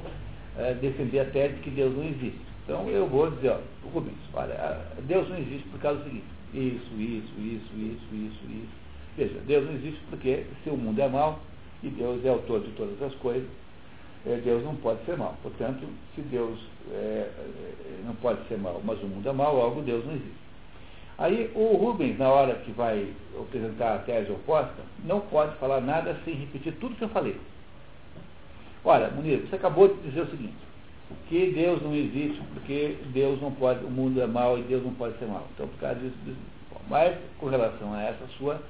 é, 0.58 0.74
defender 0.76 1.20
a 1.20 1.26
tese 1.26 1.56
de 1.56 1.62
que 1.62 1.70
Deus 1.70 1.96
não 1.96 2.04
existe. 2.04 2.40
Então 2.64 2.88
eu 2.90 3.08
vou 3.08 3.30
dizer, 3.32 3.50
ó, 3.50 3.60
Rubens, 3.94 4.18
olha, 4.34 4.80
Deus 5.08 5.28
não 5.30 5.38
existe 5.38 5.68
por 5.70 5.80
causa 5.80 6.00
do 6.00 6.06
seguinte, 6.06 6.26
isso, 6.54 6.94
isso, 6.96 7.34
isso, 7.40 7.74
isso, 7.76 8.16
isso, 8.16 8.46
isso. 8.50 8.82
Veja, 9.18 9.40
Deus 9.46 9.66
não 9.66 9.74
existe 9.74 10.00
porque 10.10 10.46
se 10.64 10.70
o 10.70 10.78
mundo 10.78 11.00
é 11.00 11.08
mau 11.08 11.40
e 11.84 11.90
Deus 11.90 12.24
é 12.24 12.30
autor 12.30 12.62
de 12.62 12.72
todas 12.72 13.02
as 13.02 13.14
coisas, 13.16 13.50
é, 14.26 14.36
Deus 14.38 14.64
não 14.64 14.76
pode 14.76 15.04
ser 15.06 15.18
mau. 15.18 15.36
Portanto, 15.42 15.86
se 16.16 16.22
Deus 16.22 16.60
é, 16.92 17.30
é 17.30 18.02
não 18.06 18.16
pode 18.16 18.48
ser 18.48 18.58
mau, 18.58 18.82
mas 18.84 19.02
o 19.02 19.08
mundo 19.08 19.28
é 19.28 19.34
mau, 19.34 19.56
logo 19.56 19.82
Deus 19.82 20.06
não 20.06 20.14
existe. 20.14 20.42
Aí 21.18 21.52
o 21.54 21.76
Rubens, 21.76 22.18
na 22.18 22.30
hora 22.30 22.56
que 22.56 22.72
vai 22.72 23.08
apresentar 23.40 23.96
a 23.96 24.00
tese 24.00 24.32
oposta, 24.32 24.82
não 25.06 25.20
pode 25.20 25.56
falar 25.58 25.82
nada 25.82 26.18
sem 26.26 26.34
repetir 26.34 26.74
tudo 26.80 26.96
que 26.96 27.04
eu 27.04 27.10
falei. 27.10 27.36
Olha, 28.84 29.10
Munir, 29.10 29.40
você 29.42 29.56
acabou 29.56 29.88
de 29.88 30.02
dizer 30.10 30.22
o 30.22 30.28
seguinte, 30.28 30.56
que 31.28 31.52
Deus 31.52 31.82
não 31.82 31.94
existe, 31.94 32.42
porque 32.54 32.98
Deus 33.14 33.40
não 33.42 33.52
pode, 33.52 33.84
o 33.86 33.90
mundo 33.90 34.22
é 34.22 34.28
mau 34.28 34.58
e 34.58 34.64
Deus 34.64 34.84
não 34.84 34.94
pode 34.94 35.18
ser 35.20 35.26
mau. 35.26 35.48
Então, 35.54 35.68
por 35.68 35.80
causa 35.80 36.00
disso, 36.00 36.16
disso 36.26 36.40
mas 36.90 37.16
com 37.40 37.48
relação 37.48 37.94
a 37.94 38.02
essa 38.02 38.28
sua 38.38 38.62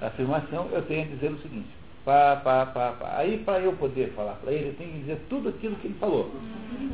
afirmação, 0.00 0.68
eu 0.72 0.82
tenho 0.82 1.02
a 1.02 1.14
dizer 1.14 1.30
o 1.30 1.40
seguinte, 1.42 1.68
pá, 2.04 2.34
pá, 2.42 2.66
pá, 2.66 2.92
pá. 2.92 3.14
Aí 3.18 3.38
para 3.38 3.60
eu 3.60 3.72
poder 3.74 4.12
falar 4.16 4.34
para 4.34 4.52
ele, 4.52 4.70
eu 4.70 4.74
tenho 4.74 4.90
que 4.90 4.98
dizer 4.98 5.20
tudo 5.28 5.48
aquilo 5.50 5.76
que 5.76 5.86
ele 5.86 5.96
falou. 6.00 6.30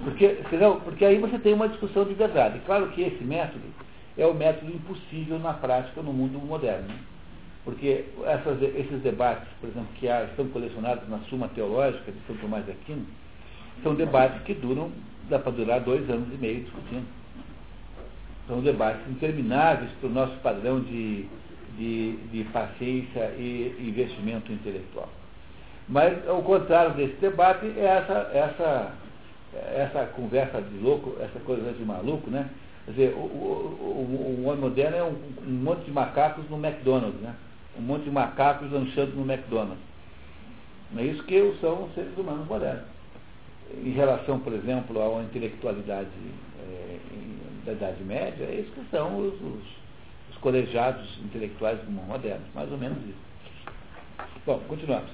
Porque, 0.05 0.39
senão, 0.51 0.81
porque 0.81 1.05
aí 1.05 1.19
você 1.19 1.39
tem 1.39 1.55
uma 1.55 1.69
discussão 1.69 2.05
de 2.05 2.13
verdade. 2.13 2.61
Claro 2.67 2.89
que 2.89 3.01
esse 3.01 3.25
método 3.25 3.65
é 4.19 4.27
o 4.27 4.35
método 4.35 4.71
impossível 4.71 5.39
na 5.39 5.55
prática 5.55 6.03
no 6.03 6.13
mundo 6.13 6.39
moderno. 6.39 6.89
Porque 7.65 8.05
essas, 8.27 8.61
esses 8.63 9.01
debates, 9.03 9.49
por 9.61 9.71
exemplo, 9.71 9.89
que 9.95 10.09
há, 10.09 10.25
estão 10.25 10.47
colecionados 10.49 11.09
na 11.09 11.19
Suma 11.31 11.49
Teológica 11.49 12.13
de 12.13 12.19
São 12.27 12.37
Tomás 12.37 12.65
de 12.67 12.73
Aquino, 12.73 13.07
são 13.83 13.95
debates 13.95 14.43
que 14.43 14.55
duram, 14.55 14.91
dá 15.29 15.39
para 15.39 15.53
durar 15.53 15.81
dois 15.81 16.09
anos 16.11 16.29
e 16.33 16.37
meio 16.37 16.61
discutindo. 16.63 17.07
São 18.47 18.61
debates 18.61 19.01
intermináveis 19.09 19.91
para 20.01 20.09
o 20.09 20.13
nosso 20.13 20.37
padrão 20.41 20.81
de, 20.81 21.27
de, 21.79 22.17
de 22.31 22.45
paciência 22.53 23.33
e 23.39 23.75
investimento 23.81 24.53
intelectual. 24.53 25.09
Mas, 25.89 26.27
ao 26.29 26.43
contrário 26.43 26.95
desse 26.95 27.15
debate, 27.17 27.67
é 27.79 27.85
essa, 27.85 28.31
essa, 28.33 28.93
essa 29.55 30.07
conversa 30.15 30.61
de 30.61 30.79
louco, 30.79 31.17
essa 31.21 31.39
coisa 31.41 31.73
de 31.73 31.85
maluco, 31.85 32.31
né? 32.31 32.49
Quer 32.85 32.91
dizer, 32.91 33.15
o, 33.15 33.19
o, 33.19 33.81
o, 33.81 34.43
o 34.43 34.49
homem 34.49 34.61
moderno 34.61 34.97
é 34.97 35.03
um, 35.03 35.17
um, 35.47 35.63
monte 35.63 35.85
de 35.85 35.91
macacos 35.91 36.49
no 36.51 36.57
McDonald's, 36.57 37.21
né? 37.21 37.35
Um 37.79 37.83
monte 37.83 38.05
de 38.05 38.11
macacos 38.11 38.71
lanchando 38.71 39.13
no 39.17 39.31
McDonald's. 39.31 39.83
Não 40.93 41.03
é 41.03 41.07
isso 41.07 41.23
que 41.25 41.57
são 41.61 41.85
os 41.85 41.95
seres 41.95 42.17
humanos 42.17 42.47
modernos. 42.47 42.85
Em 43.83 43.91
relação, 43.91 44.39
por 44.39 44.53
exemplo, 44.53 45.01
à 45.01 45.23
intelectualidade 45.23 46.09
é, 46.61 46.99
da 47.65 47.73
Idade 47.73 48.05
Média, 48.05 48.45
é 48.45 48.61
isso 48.61 48.71
que 48.73 48.85
são 48.91 49.19
os, 49.19 49.35
os, 49.35 49.65
os 50.31 50.37
colegiados 50.41 51.19
intelectuais 51.25 51.79
modernos, 51.89 52.47
mais 52.55 52.71
ou 52.71 52.79
menos 52.79 52.99
isso. 52.99 53.25
Bom, 54.47 54.61
continuamos. 54.69 55.11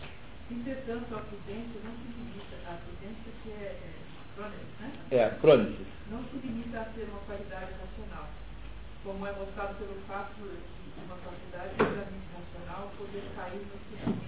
Entretanto, 0.51 1.15
a 1.15 1.21
prudência 1.21 1.81
não 1.85 1.93
se 1.93 2.19
limita 2.19 2.57
à 2.67 2.75
prudência 2.75 3.33
que 3.43 3.51
é, 3.51 3.79
é 3.79 3.93
crônica, 4.35 4.65
né? 4.81 4.93
É, 5.13 5.31
crônica 5.41 5.91
não 6.11 6.25
se 6.25 6.45
limita 6.45 6.81
a 6.81 6.85
ser 6.93 7.07
uma 7.09 7.21
qualidade 7.21 7.71
racional, 7.79 8.29
como 9.05 9.25
é 9.25 9.33
mostrado 9.33 9.77
pelo 9.77 9.95
fato 10.09 10.35
de 10.43 11.05
uma 11.07 11.17
qualidade 11.17 11.75
puramente 11.77 12.30
racional 12.71 12.91
poder 12.97 13.23
cair 13.37 13.57
no 13.57 13.75
esquecimento, 13.75 14.21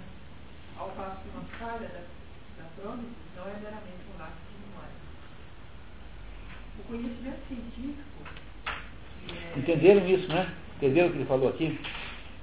ao 0.76 0.88
passo 0.90 1.22
que 1.22 1.28
uma 1.36 1.44
falha 1.58 1.88
da, 1.88 2.62
da 2.62 2.68
crônica 2.76 3.08
não 3.36 3.44
é 3.44 3.54
meramente 3.54 4.02
um 4.14 4.18
lapso 4.18 4.36
de 4.50 4.56
memória. 4.66 4.96
O 6.78 6.82
conhecimento 6.84 7.46
científico. 7.48 8.02
É... 9.28 9.58
Entenderam 9.58 10.06
isso, 10.08 10.28
né? 10.28 10.54
Entenderam 10.76 11.08
o 11.08 11.10
que 11.12 11.18
ele 11.18 11.26
falou 11.26 11.48
aqui? 11.48 11.80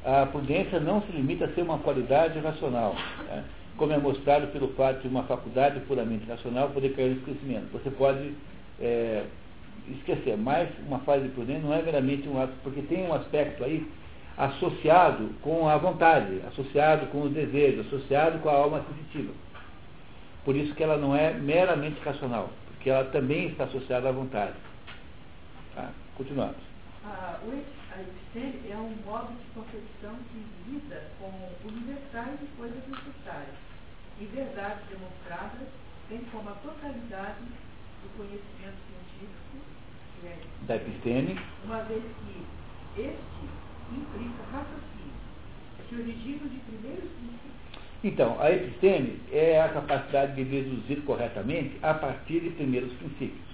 A 0.06 0.26
prudência 0.28 0.80
não 0.80 1.02
se 1.02 1.12
limita 1.12 1.46
a 1.46 1.54
ser 1.54 1.62
uma 1.62 1.80
qualidade 1.80 2.40
racional. 2.40 2.96
Né? 3.26 3.44
como 3.76 3.94
é 3.94 3.98
mostrado 3.98 4.48
pelo 4.48 4.68
fato 4.74 5.04
de 5.04 5.08
uma 5.08 5.24
faculdade 5.24 5.80
puramente 5.88 6.26
racional 6.28 6.70
poder 6.72 6.94
cair 6.98 7.12
no 7.12 7.18
esquecimento. 7.20 7.72
Você 7.72 7.90
pode 7.90 8.34
é, 8.78 9.24
esquecer, 9.88 10.36
mas 10.36 10.68
uma 10.86 11.00
fase 11.00 11.24
de 11.24 11.30
prudência 11.30 11.64
não 11.64 11.74
é 11.74 11.82
meramente 11.82 12.28
um 12.28 12.42
ato, 12.42 12.52
porque 12.62 12.82
tem 12.82 13.08
um 13.08 13.14
aspecto 13.14 13.64
aí 13.64 13.88
associado 14.40 15.36
com 15.42 15.68
a 15.68 15.76
vontade, 15.76 16.42
associado 16.48 17.08
com 17.08 17.24
os 17.24 17.34
desejos, 17.34 17.86
associado 17.88 18.40
com 18.40 18.48
a 18.48 18.54
alma 18.54 18.86
sensitiva. 18.88 19.34
Por 20.46 20.56
isso 20.56 20.74
que 20.74 20.82
ela 20.82 20.98
não 20.98 21.14
é 21.14 21.34
meramente 21.34 22.00
racional, 22.00 22.50
porque 22.70 22.90
ela 22.90 23.04
também 23.12 23.50
está 23.50 23.66
associada 23.66 24.08
à 24.08 24.12
vontade. 24.14 24.54
Tá? 25.76 25.92
Continuamos. 26.16 26.56
Ah, 27.06 27.38
a 27.44 28.02
episteme 28.02 28.72
é 28.72 28.78
um 28.78 28.96
modo 29.06 29.34
de 29.34 29.46
concepção 29.54 30.16
que 30.32 30.72
lida 30.72 31.04
com 31.20 31.68
universais 31.68 32.40
e 32.42 32.46
coisas 32.58 32.82
necessárias, 32.88 33.56
e 34.22 34.26
verdades 34.26 34.86
demonstradas, 34.88 35.68
bem 36.10 36.22
como 36.32 36.50
a 36.50 36.54
totalidade 36.54 37.44
do 38.04 38.18
conhecimento 38.18 38.78
científico, 38.88 39.58
que 40.22 40.28
é 40.28 40.40
da 40.66 40.78
episteme, 40.78 41.38
uma 41.66 41.82
vez 41.84 42.04
que 42.04 43.02
este 43.02 43.69
implica 43.92 44.44
raciocínio, 44.52 46.02
origina 46.02 46.50
de 46.50 46.60
primeiros 46.60 47.10
princípios. 47.10 47.50
Então, 48.04 48.38
a 48.40 48.52
episteme 48.52 49.20
é 49.32 49.62
a 49.62 49.70
capacidade 49.70 50.36
de 50.36 50.44
deduzir 50.46 51.02
corretamente 51.02 51.78
a 51.82 51.94
partir 51.94 52.40
de 52.42 52.50
primeiros 52.52 52.94
princípios. 52.94 53.50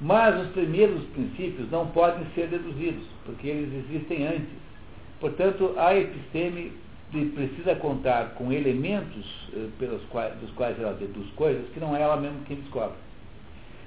Mas 0.00 0.38
os 0.40 0.52
primeiros 0.52 1.04
princípios 1.06 1.70
não 1.70 1.88
podem 1.88 2.24
ser 2.34 2.48
deduzidos, 2.48 3.06
porque 3.24 3.48
eles 3.48 3.84
existem 3.86 4.26
antes. 4.26 4.48
Portanto, 5.20 5.74
a 5.78 5.96
episteme 5.96 6.72
precisa 7.34 7.74
contar 7.76 8.34
com 8.34 8.52
elementos 8.52 9.48
eh, 9.54 9.68
pelos 9.78 10.02
quais, 10.06 10.34
dos 10.38 10.50
quais 10.52 10.78
ela 10.78 10.92
deduz 10.92 11.28
coisas 11.30 11.66
que 11.70 11.80
não 11.80 11.96
é 11.96 12.02
ela 12.02 12.16
mesma 12.16 12.38
quem 12.46 12.56
descobre. 12.56 12.96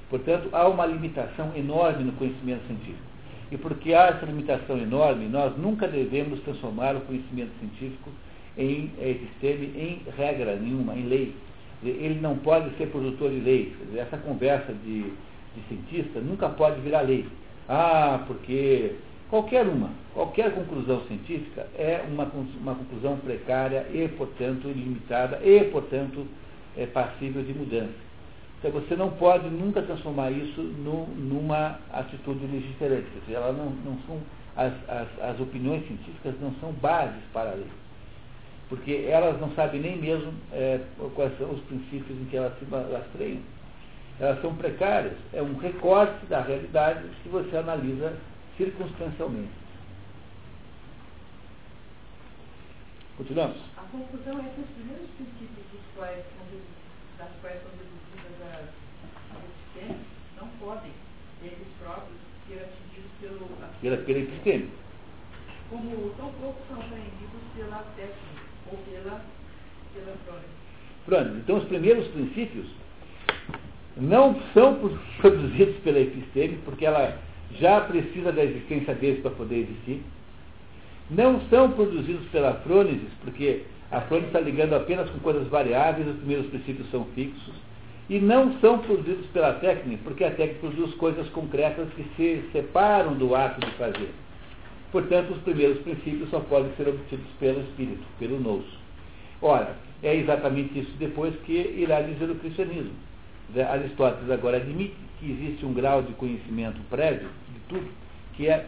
Portanto, 0.10 0.50
há 0.52 0.68
uma 0.68 0.86
limitação 0.86 1.52
enorme 1.56 2.06
no 2.06 2.14
conhecimento 2.14 2.66
científico. 2.66 3.09
E 3.52 3.58
porque 3.58 3.94
há 3.94 4.08
essa 4.08 4.26
limitação 4.26 4.78
enorme, 4.78 5.28
nós 5.28 5.58
nunca 5.58 5.88
devemos 5.88 6.40
transformar 6.42 6.96
o 6.96 7.02
conhecimento 7.02 7.52
científico 7.60 8.12
em 8.58 8.92
episteme, 9.02 9.68
em 9.76 10.02
regra 10.16 10.56
nenhuma, 10.56 10.96
em 10.96 11.08
lei. 11.08 11.36
Ele 11.84 12.20
não 12.22 12.38
pode 12.38 12.76
ser 12.78 12.88
produtor 12.88 13.32
de 13.32 13.40
lei. 13.40 13.76
Essa 13.96 14.18
conversa 14.18 14.74
de, 14.74 15.04
de 15.04 15.62
cientista 15.68 16.20
nunca 16.20 16.50
pode 16.50 16.80
virar 16.82 17.02
lei. 17.02 17.26
Ah, 17.68 18.24
porque 18.28 18.96
qualquer 19.30 19.66
uma, 19.66 19.90
qualquer 20.14 20.54
conclusão 20.54 21.02
científica 21.08 21.68
é 21.78 22.04
uma, 22.08 22.30
uma 22.60 22.76
conclusão 22.76 23.18
precária 23.18 23.86
e, 23.94 24.08
portanto, 24.10 24.68
limitada 24.68 25.40
e, 25.44 25.64
portanto, 25.66 26.28
é 26.76 26.86
passível 26.86 27.42
de 27.44 27.54
mudança. 27.54 28.09
Então, 28.60 28.72
você 28.72 28.94
não 28.94 29.10
pode 29.12 29.48
nunca 29.50 29.82
transformar 29.82 30.32
isso 30.32 30.62
no, 30.62 31.08
numa 31.08 31.80
atitude 31.94 32.46
legislante. 32.46 33.08
Ela 33.32 33.54
não, 33.54 33.70
não 33.70 33.98
são, 34.06 34.20
as, 34.54 34.74
as, 34.90 35.08
as, 35.22 35.40
opiniões 35.40 35.88
científicas 35.88 36.36
não 36.42 36.54
são 36.56 36.74
bases 36.74 37.24
para 37.32 37.52
a 37.52 37.54
lei. 37.54 37.72
Porque 38.68 39.06
elas 39.08 39.40
não 39.40 39.50
sabem 39.56 39.80
nem 39.80 39.98
mesmo 39.98 40.34
é, 40.52 40.82
quais 41.16 41.38
são 41.38 41.52
os 41.52 41.62
princípios 41.62 42.20
em 42.20 42.26
que 42.26 42.36
elas 42.36 42.52
se 42.60 42.66
lastreiam. 42.70 43.40
Elas 44.20 44.42
são 44.42 44.54
precárias. 44.54 45.16
É 45.32 45.42
um 45.42 45.56
recorte 45.56 46.26
da 46.26 46.42
realidade 46.42 47.08
que 47.24 47.30
você 47.30 47.56
analisa 47.56 48.18
circunstancialmente. 48.58 49.58
Continuamos? 53.16 53.58
A 53.78 53.82
conclusão 53.84 54.40
é 54.40 54.50
que 54.50 54.62
os 54.62 54.70
primeiros 54.76 55.10
princípios 55.16 55.66
dos 55.72 55.82
quais, 55.96 56.26
das 57.18 57.30
quais 57.42 57.62
são 57.62 57.89
não 60.40 60.48
podem, 60.60 60.92
eles 61.42 61.68
próprios, 61.82 62.18
ser 62.48 62.56
atingidos 62.56 63.12
pelo, 63.22 63.48
pela, 63.82 63.98
pela 63.98 64.20
episteme. 64.20 64.70
Como 65.70 66.10
tão 66.18 66.32
pouco 66.34 66.60
são 66.68 66.78
apreendidos 66.78 67.42
pela 67.56 67.84
técnica 67.96 68.42
ou 68.72 68.78
pela, 68.78 69.22
pela 69.94 70.18
frônica. 70.26 70.50
Pronto, 71.06 71.38
então 71.38 71.58
os 71.58 71.66
primeiros 71.66 72.08
princípios 72.08 72.66
não 73.98 74.40
são 74.54 74.76
produzidos 75.20 75.76
pela 75.84 76.00
episteme, 76.00 76.60
porque 76.66 76.86
ela 76.86 77.18
já 77.60 77.82
precisa 77.82 78.32
da 78.32 78.44
existência 78.44 78.94
deles 78.96 79.22
para 79.22 79.32
poder 79.32 79.60
existir. 79.60 80.04
Não 81.10 81.42
são 81.50 81.72
produzidos 81.72 82.28
pela 82.30 82.54
frônesis, 82.62 83.10
porque 83.24 83.64
a 83.92 84.02
frônesis 84.02 84.30
está 84.30 84.40
ligando 84.40 84.74
apenas 84.74 85.10
com 85.10 85.20
coisas 85.20 85.48
variáveis, 85.48 86.08
os 86.08 86.18
primeiros 86.18 86.48
princípios 86.48 86.90
são 86.92 87.06
fixos 87.16 87.69
e 88.10 88.20
não 88.20 88.60
são 88.60 88.80
produzidos 88.80 89.28
pela 89.28 89.54
técnica, 89.54 90.02
porque 90.04 90.24
a 90.24 90.32
técnica 90.32 90.68
produz 90.68 90.94
coisas 90.96 91.30
concretas 91.30 91.88
que 91.94 92.04
se 92.16 92.50
separam 92.52 93.14
do 93.14 93.36
ato 93.36 93.62
de 93.62 93.72
fazer. 93.74 94.12
Portanto, 94.92 95.34
os 95.34 95.42
primeiros 95.44 95.78
princípios 95.84 96.28
só 96.32 96.40
podem 96.40 96.72
ser 96.76 96.88
obtidos 96.88 97.28
pelo 97.40 97.62
espírito, 97.62 98.04
pelo 98.18 98.40
nous. 98.40 98.66
Ora, 99.42 99.76
é 100.02 100.16
exatamente 100.16 100.80
isso 100.80 100.92
depois 100.98 101.36
que 101.46 101.54
irá 101.54 102.02
dizer 102.02 102.30
o 102.32 102.36
cristianismo. 102.36 102.94
Aristóteles 103.70 104.32
agora 104.32 104.58
admite 104.58 104.96
que 105.20 105.32
existe 105.32 105.66
um 105.66 105.74
grau 105.74 106.02
de 106.02 106.14
conhecimento 106.14 106.80
prévio 106.90 107.30
de 107.54 107.60
tudo, 107.68 107.88
que 108.34 108.48
é 108.48 108.66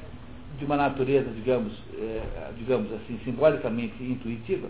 de 0.60 0.66
uma 0.66 0.78
natureza, 0.78 1.30
digamos, 1.32 1.74
é, 1.98 2.52
digamos 2.58 2.92
assim, 2.94 3.20
simbolicamente 3.24 4.04
intuitiva, 4.04 4.70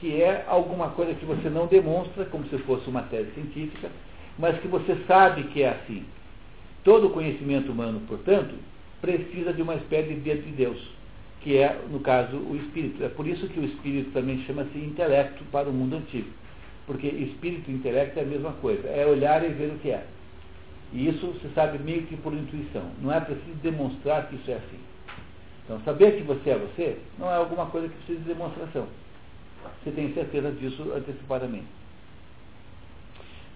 que 0.00 0.20
é 0.20 0.44
alguma 0.46 0.90
coisa 0.90 1.14
que 1.14 1.24
você 1.24 1.48
não 1.48 1.66
demonstra 1.66 2.24
como 2.26 2.46
se 2.48 2.58
fosse 2.58 2.88
uma 2.88 3.02
tese 3.02 3.30
científica, 3.32 3.90
mas 4.38 4.58
que 4.60 4.68
você 4.68 4.96
sabe 5.06 5.44
que 5.44 5.62
é 5.62 5.70
assim. 5.70 6.04
Todo 6.84 7.10
conhecimento 7.10 7.72
humano, 7.72 8.00
portanto, 8.06 8.54
precisa 9.00 9.52
de 9.52 9.62
uma 9.62 9.74
espécie 9.74 10.08
de 10.08 10.20
dedo 10.20 10.42
de 10.42 10.52
Deus, 10.52 10.78
que 11.40 11.56
é, 11.56 11.80
no 11.90 12.00
caso, 12.00 12.36
o 12.36 12.56
espírito. 12.56 13.02
É 13.02 13.08
por 13.08 13.26
isso 13.26 13.48
que 13.48 13.58
o 13.58 13.64
espírito 13.64 14.10
também 14.12 14.42
chama-se 14.46 14.78
intelecto 14.78 15.44
para 15.50 15.68
o 15.68 15.72
mundo 15.72 15.96
antigo. 15.96 16.28
Porque 16.86 17.06
espírito 17.08 17.70
e 17.70 17.74
intelecto 17.74 18.18
é 18.18 18.22
a 18.22 18.26
mesma 18.26 18.52
coisa, 18.52 18.86
é 18.88 19.06
olhar 19.06 19.44
e 19.44 19.48
ver 19.48 19.72
o 19.72 19.78
que 19.78 19.90
é. 19.90 20.04
E 20.92 21.08
isso 21.08 21.34
se 21.40 21.48
sabe 21.54 21.78
meio 21.78 22.02
que 22.02 22.16
por 22.16 22.32
intuição. 22.32 22.84
Não 23.02 23.12
é 23.12 23.20
preciso 23.20 23.56
demonstrar 23.62 24.28
que 24.28 24.36
isso 24.36 24.50
é 24.50 24.54
assim. 24.54 24.78
Então, 25.64 25.80
saber 25.84 26.16
que 26.16 26.22
você 26.22 26.50
é 26.50 26.58
você 26.58 26.96
não 27.18 27.28
é 27.28 27.34
alguma 27.34 27.66
coisa 27.66 27.88
que 27.88 27.96
precisa 27.96 28.20
de 28.20 28.28
demonstração. 28.28 28.86
Você 29.82 29.90
tem 29.90 30.12
certeza 30.12 30.50
disso 30.52 30.92
antecipadamente. 30.94 31.66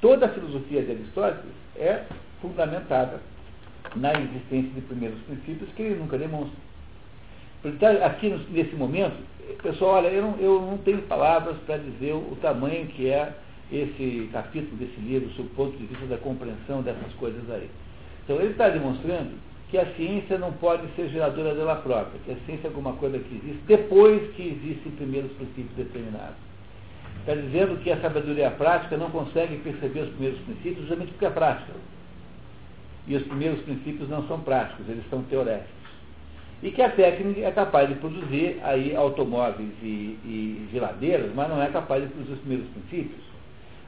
Toda 0.00 0.26
a 0.26 0.28
filosofia 0.30 0.82
de 0.82 0.92
Aristóteles 0.92 1.54
é 1.76 2.04
fundamentada 2.40 3.20
na 3.96 4.12
existência 4.14 4.70
de 4.70 4.80
primeiros 4.82 5.18
princípios 5.22 5.70
que 5.76 5.82
ele 5.82 5.96
nunca 5.96 6.16
demonstra. 6.16 6.58
Aqui 8.04 8.34
nesse 8.50 8.74
momento, 8.74 9.16
pessoal, 9.62 9.96
olha, 9.96 10.08
eu 10.08 10.22
não, 10.22 10.36
eu 10.38 10.60
não 10.62 10.78
tenho 10.78 11.02
palavras 11.02 11.56
para 11.66 11.76
dizer 11.76 12.14
o 12.14 12.36
tamanho 12.40 12.86
que 12.86 13.08
é 13.08 13.34
esse 13.70 14.28
capítulo 14.32 14.76
desse 14.78 14.98
livro, 15.00 15.30
sob 15.32 15.48
o 15.48 15.54
ponto 15.54 15.76
de 15.76 15.84
vista 15.86 16.06
da 16.06 16.16
compreensão 16.16 16.82
dessas 16.82 17.12
coisas 17.14 17.48
aí. 17.50 17.68
Então, 18.24 18.36
ele 18.36 18.52
está 18.52 18.68
demonstrando 18.68 19.32
que 19.70 19.78
a 19.78 19.86
ciência 19.94 20.36
não 20.36 20.52
pode 20.52 20.82
ser 20.96 21.08
geradora 21.08 21.54
dela 21.54 21.76
própria, 21.76 22.20
que 22.24 22.32
a 22.32 22.36
ciência 22.44 22.66
é 22.66 22.70
alguma 22.70 22.94
coisa 22.94 23.18
que 23.18 23.36
existe 23.36 23.62
depois 23.68 24.30
que 24.32 24.42
existem 24.42 24.92
primeiros 24.92 25.30
princípios 25.32 25.76
determinados. 25.76 26.36
Está 27.20 27.34
dizendo 27.34 27.80
que 27.82 27.90
a 27.90 28.00
sabedoria 28.00 28.50
prática 28.50 28.96
não 28.96 29.10
consegue 29.10 29.58
perceber 29.58 30.00
os 30.00 30.08
primeiros 30.10 30.40
princípios 30.40 30.78
justamente 30.80 31.12
porque 31.12 31.26
é 31.26 31.30
prática. 31.30 31.72
E 33.06 33.14
os 33.14 33.22
primeiros 33.22 33.60
princípios 33.60 34.08
não 34.08 34.26
são 34.26 34.40
práticos, 34.40 34.88
eles 34.88 35.04
são 35.08 35.22
teoréticos. 35.24 35.80
E 36.62 36.70
que 36.72 36.82
a 36.82 36.90
técnica 36.90 37.40
é 37.40 37.50
capaz 37.52 37.88
de 37.88 37.94
produzir 37.94 38.58
aí 38.62 38.94
automóveis 38.96 39.70
e, 39.82 40.18
e 40.24 40.68
geladeiras, 40.72 41.30
mas 41.34 41.48
não 41.48 41.62
é 41.62 41.68
capaz 41.68 42.02
de 42.02 42.08
produzir 42.08 42.32
os 42.32 42.40
primeiros 42.40 42.68
princípios. 42.70 43.22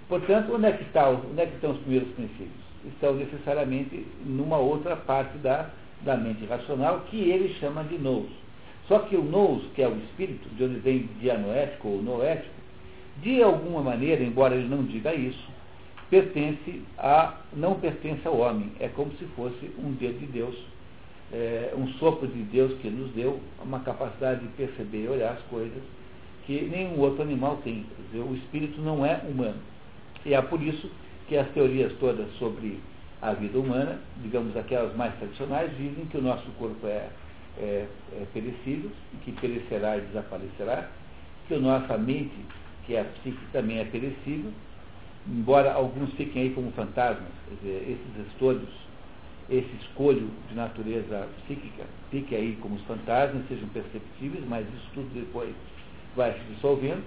Portanto, 0.08 0.54
onde 0.54 0.66
é 0.66 0.72
que, 0.72 0.84
está, 0.84 1.08
onde 1.10 1.40
é 1.40 1.46
que 1.46 1.54
estão 1.54 1.72
os 1.72 1.78
primeiros 1.78 2.08
princípios? 2.10 2.71
Estão 2.86 3.14
necessariamente 3.14 4.06
numa 4.24 4.58
outra 4.58 4.96
parte 4.96 5.38
da, 5.38 5.70
da 6.02 6.16
mente 6.16 6.44
racional, 6.46 7.00
que 7.10 7.16
ele 7.16 7.54
chama 7.54 7.84
de 7.84 7.98
nous. 7.98 8.28
Só 8.88 9.00
que 9.00 9.16
o 9.16 9.22
nous, 9.22 9.62
que 9.74 9.82
é 9.82 9.88
o 9.88 9.96
espírito, 9.96 10.48
de 10.54 10.64
onde 10.64 10.78
vem 10.80 11.08
dianoético 11.20 11.88
ou 11.88 12.02
noético, 12.02 12.54
de 13.22 13.42
alguma 13.42 13.82
maneira, 13.82 14.22
embora 14.22 14.54
ele 14.54 14.68
não 14.68 14.82
diga 14.84 15.14
isso, 15.14 15.48
pertence 16.10 16.82
a, 16.98 17.38
não 17.54 17.76
pertence 17.76 18.26
ao 18.26 18.38
homem. 18.38 18.72
É 18.80 18.88
como 18.88 19.12
se 19.12 19.24
fosse 19.36 19.70
um 19.78 19.92
dedo 19.92 20.18
de 20.18 20.26
Deus, 20.26 20.56
é, 21.32 21.72
um 21.76 21.88
sopro 21.94 22.26
de 22.26 22.42
Deus 22.42 22.78
que 22.80 22.90
nos 22.90 23.12
deu 23.12 23.40
uma 23.62 23.80
capacidade 23.80 24.40
de 24.40 24.48
perceber 24.48 25.04
e 25.04 25.08
olhar 25.08 25.32
as 25.32 25.42
coisas 25.42 25.82
que 26.44 26.60
nenhum 26.62 26.98
outro 26.98 27.22
animal 27.22 27.60
tem. 27.62 27.86
Dizer, 28.10 28.22
o 28.22 28.34
espírito 28.34 28.80
não 28.80 29.06
é 29.06 29.22
humano. 29.28 29.60
E 30.26 30.34
é 30.34 30.42
por 30.42 30.60
isso 30.62 30.90
que 31.32 31.38
as 31.38 31.48
teorias 31.52 31.90
todas 31.98 32.30
sobre 32.34 32.78
a 33.22 33.32
vida 33.32 33.58
humana, 33.58 33.98
digamos 34.22 34.54
aquelas 34.54 34.94
mais 34.94 35.14
tradicionais, 35.14 35.74
dizem 35.78 36.04
que 36.04 36.18
o 36.18 36.20
nosso 36.20 36.44
corpo 36.58 36.86
é, 36.86 37.08
é, 37.56 37.86
é 38.12 38.26
perecível, 38.34 38.90
que 39.24 39.32
perecerá 39.32 39.96
e 39.96 40.02
desaparecerá, 40.02 40.90
que 41.48 41.54
a 41.54 41.58
nossa 41.58 41.96
mente, 41.96 42.34
que 42.84 42.96
é 42.96 43.00
a 43.00 43.04
psique, 43.04 43.38
também 43.50 43.78
é 43.78 43.84
perecível, 43.86 44.52
embora 45.26 45.72
alguns 45.72 46.12
fiquem 46.16 46.42
aí 46.42 46.50
como 46.50 46.70
fantasmas, 46.72 47.32
dizer, 47.62 47.82
esses 47.82 48.26
estudos, 48.26 48.68
esse 49.48 49.74
escolho 49.80 50.28
de 50.50 50.54
natureza 50.54 51.26
psíquica, 51.46 51.84
fique 52.10 52.36
aí 52.36 52.58
como 52.60 52.74
os 52.74 52.82
fantasmas, 52.82 53.42
sejam 53.48 53.70
perceptíveis, 53.70 54.44
mas 54.46 54.66
isso 54.68 54.90
tudo 54.92 55.08
depois 55.14 55.54
vai 56.14 56.34
se 56.34 56.44
dissolvendo, 56.54 57.02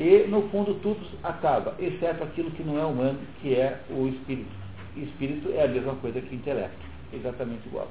e, 0.00 0.26
no 0.28 0.48
fundo, 0.48 0.72
tudo 0.76 0.98
acaba, 1.22 1.74
exceto 1.78 2.24
aquilo 2.24 2.50
que 2.52 2.62
não 2.62 2.78
é 2.78 2.84
humano, 2.86 3.18
que 3.42 3.54
é 3.54 3.78
o 3.90 4.08
espírito. 4.08 4.48
Espírito 4.96 5.52
é 5.54 5.64
a 5.64 5.68
mesma 5.68 5.94
coisa 5.96 6.22
que 6.22 6.34
intelecto, 6.34 6.78
exatamente 7.12 7.66
igual. 7.66 7.86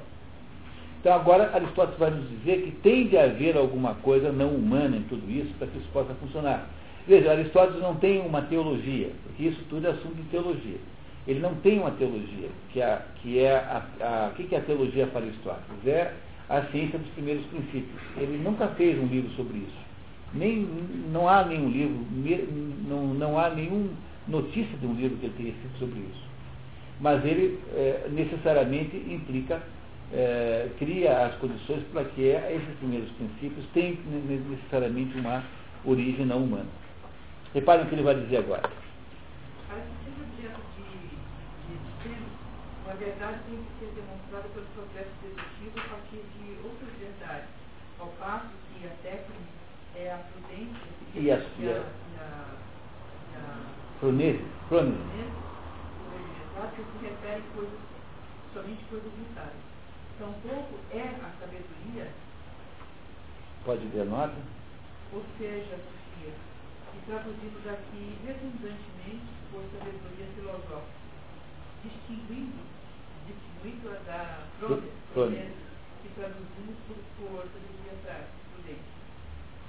Então, 0.98 1.14
agora, 1.14 1.54
Aristóteles 1.54 2.00
vai 2.00 2.10
nos 2.10 2.28
dizer 2.28 2.62
que 2.62 2.72
tem 2.82 3.06
de 3.06 3.16
haver 3.16 3.56
alguma 3.56 3.94
coisa 3.94 4.32
não 4.32 4.48
humana 4.48 4.96
em 4.96 5.02
tudo 5.02 5.30
isso 5.30 5.54
para 5.56 5.68
que 5.68 5.78
isso 5.78 5.88
possa 5.92 6.12
funcionar. 6.14 6.68
Veja, 7.06 7.30
Aristóteles 7.30 7.80
não 7.80 7.94
tem 7.94 8.20
uma 8.20 8.42
teologia, 8.42 9.12
porque 9.22 9.44
isso 9.44 9.64
tudo 9.70 9.86
é 9.86 9.90
assunto 9.90 10.16
de 10.16 10.24
teologia. 10.24 10.78
Ele 11.28 11.38
não 11.38 11.54
tem 11.54 11.78
uma 11.78 11.92
teologia, 11.92 12.48
que, 12.72 12.82
é, 12.82 13.02
que 13.22 13.38
é 13.38 13.54
a, 13.54 13.86
a, 14.00 14.26
a 14.26 14.30
que 14.30 14.52
é 14.52 14.58
a 14.58 14.62
teologia 14.62 15.06
para 15.06 15.20
Aristóteles? 15.20 15.86
É 15.86 16.12
a 16.48 16.62
ciência 16.72 16.98
dos 16.98 17.08
primeiros 17.10 17.46
princípios. 17.46 18.00
Ele 18.16 18.36
nunca 18.42 18.66
fez 18.70 18.98
um 18.98 19.06
livro 19.06 19.30
sobre 19.36 19.58
isso. 19.58 19.89
Nem, 20.32 20.68
não 21.12 21.28
há 21.28 21.44
nenhum 21.44 21.70
livro, 21.70 22.06
não, 22.88 23.14
não 23.14 23.38
há 23.38 23.50
nenhuma 23.50 23.90
notícia 24.28 24.76
de 24.78 24.86
um 24.86 24.94
livro 24.94 25.16
que 25.18 25.26
ele 25.26 25.34
tenha 25.36 25.50
escrito 25.50 25.78
sobre 25.78 25.98
isso. 26.00 26.30
Mas 27.00 27.24
ele 27.24 27.58
é, 27.74 28.08
necessariamente 28.10 28.96
implica, 28.96 29.60
é, 30.12 30.68
cria 30.78 31.26
as 31.26 31.34
condições 31.36 31.82
para 31.92 32.04
que 32.04 32.22
esses 32.22 32.78
primeiros 32.78 33.10
princípios 33.12 33.66
tenham 33.72 33.96
necessariamente 34.50 35.18
uma 35.18 35.42
origem 35.84 36.26
não 36.26 36.44
humana. 36.44 36.68
Reparem 37.54 37.84
o 37.84 37.88
que 37.88 37.94
ele 37.94 38.02
vai 38.02 38.14
dizer 38.14 38.38
agora. 38.38 38.70
De 42.90 43.06
verdade 43.06 43.38
tem 43.48 43.56
que 43.56 43.72
ser 43.78 43.94
demonstrada 43.94 44.48
pelo 44.52 44.66
processo 44.74 45.08
dedutivo 45.22 45.78
a 45.78 45.88
partir 45.94 46.20
de 46.36 46.52
outras 46.62 46.90
verdades, 47.00 47.48
ao 47.98 48.08
passo 48.18 48.50
que 48.74 48.86
a 48.86 48.90
técnica 49.02 49.60
é 49.96 50.12
a 50.12 50.18
prudência 50.18 50.90
e 51.20 51.30
a, 51.30 51.36
e 51.36 51.68
a, 51.68 51.84
Prunese, 54.00 54.42
prunese. 54.70 54.96
que 56.74 56.82
se 56.82 57.04
refere 57.04 57.42
coisas, 57.54 57.78
somente 58.54 58.82
coisas 58.88 59.12
mutáveis. 59.18 59.60
Tampouco 60.18 60.78
é 60.92 61.02
a 61.02 61.30
sabedoria. 61.38 62.08
Pode 63.66 63.86
ver 63.88 64.00
a 64.00 64.04
nota? 64.06 64.34
Ou 65.12 65.22
seja, 65.36 65.76
Sofia, 65.76 66.32
e 66.94 67.06
traduzido 67.06 67.60
daqui 67.66 68.16
redundantemente 68.24 69.28
por 69.52 69.62
sabedoria 69.76 70.26
filosófica, 70.34 71.00
distinguindo, 71.84 72.64
distinguindo 73.26 73.90
a 73.90 73.98
da 74.08 74.46
prunese, 75.12 75.52
que 76.02 76.08
traduzimos 76.14 76.76
por, 76.88 76.96
por 77.18 77.44
sabedoria 77.44 78.26
prudente. 78.54 78.99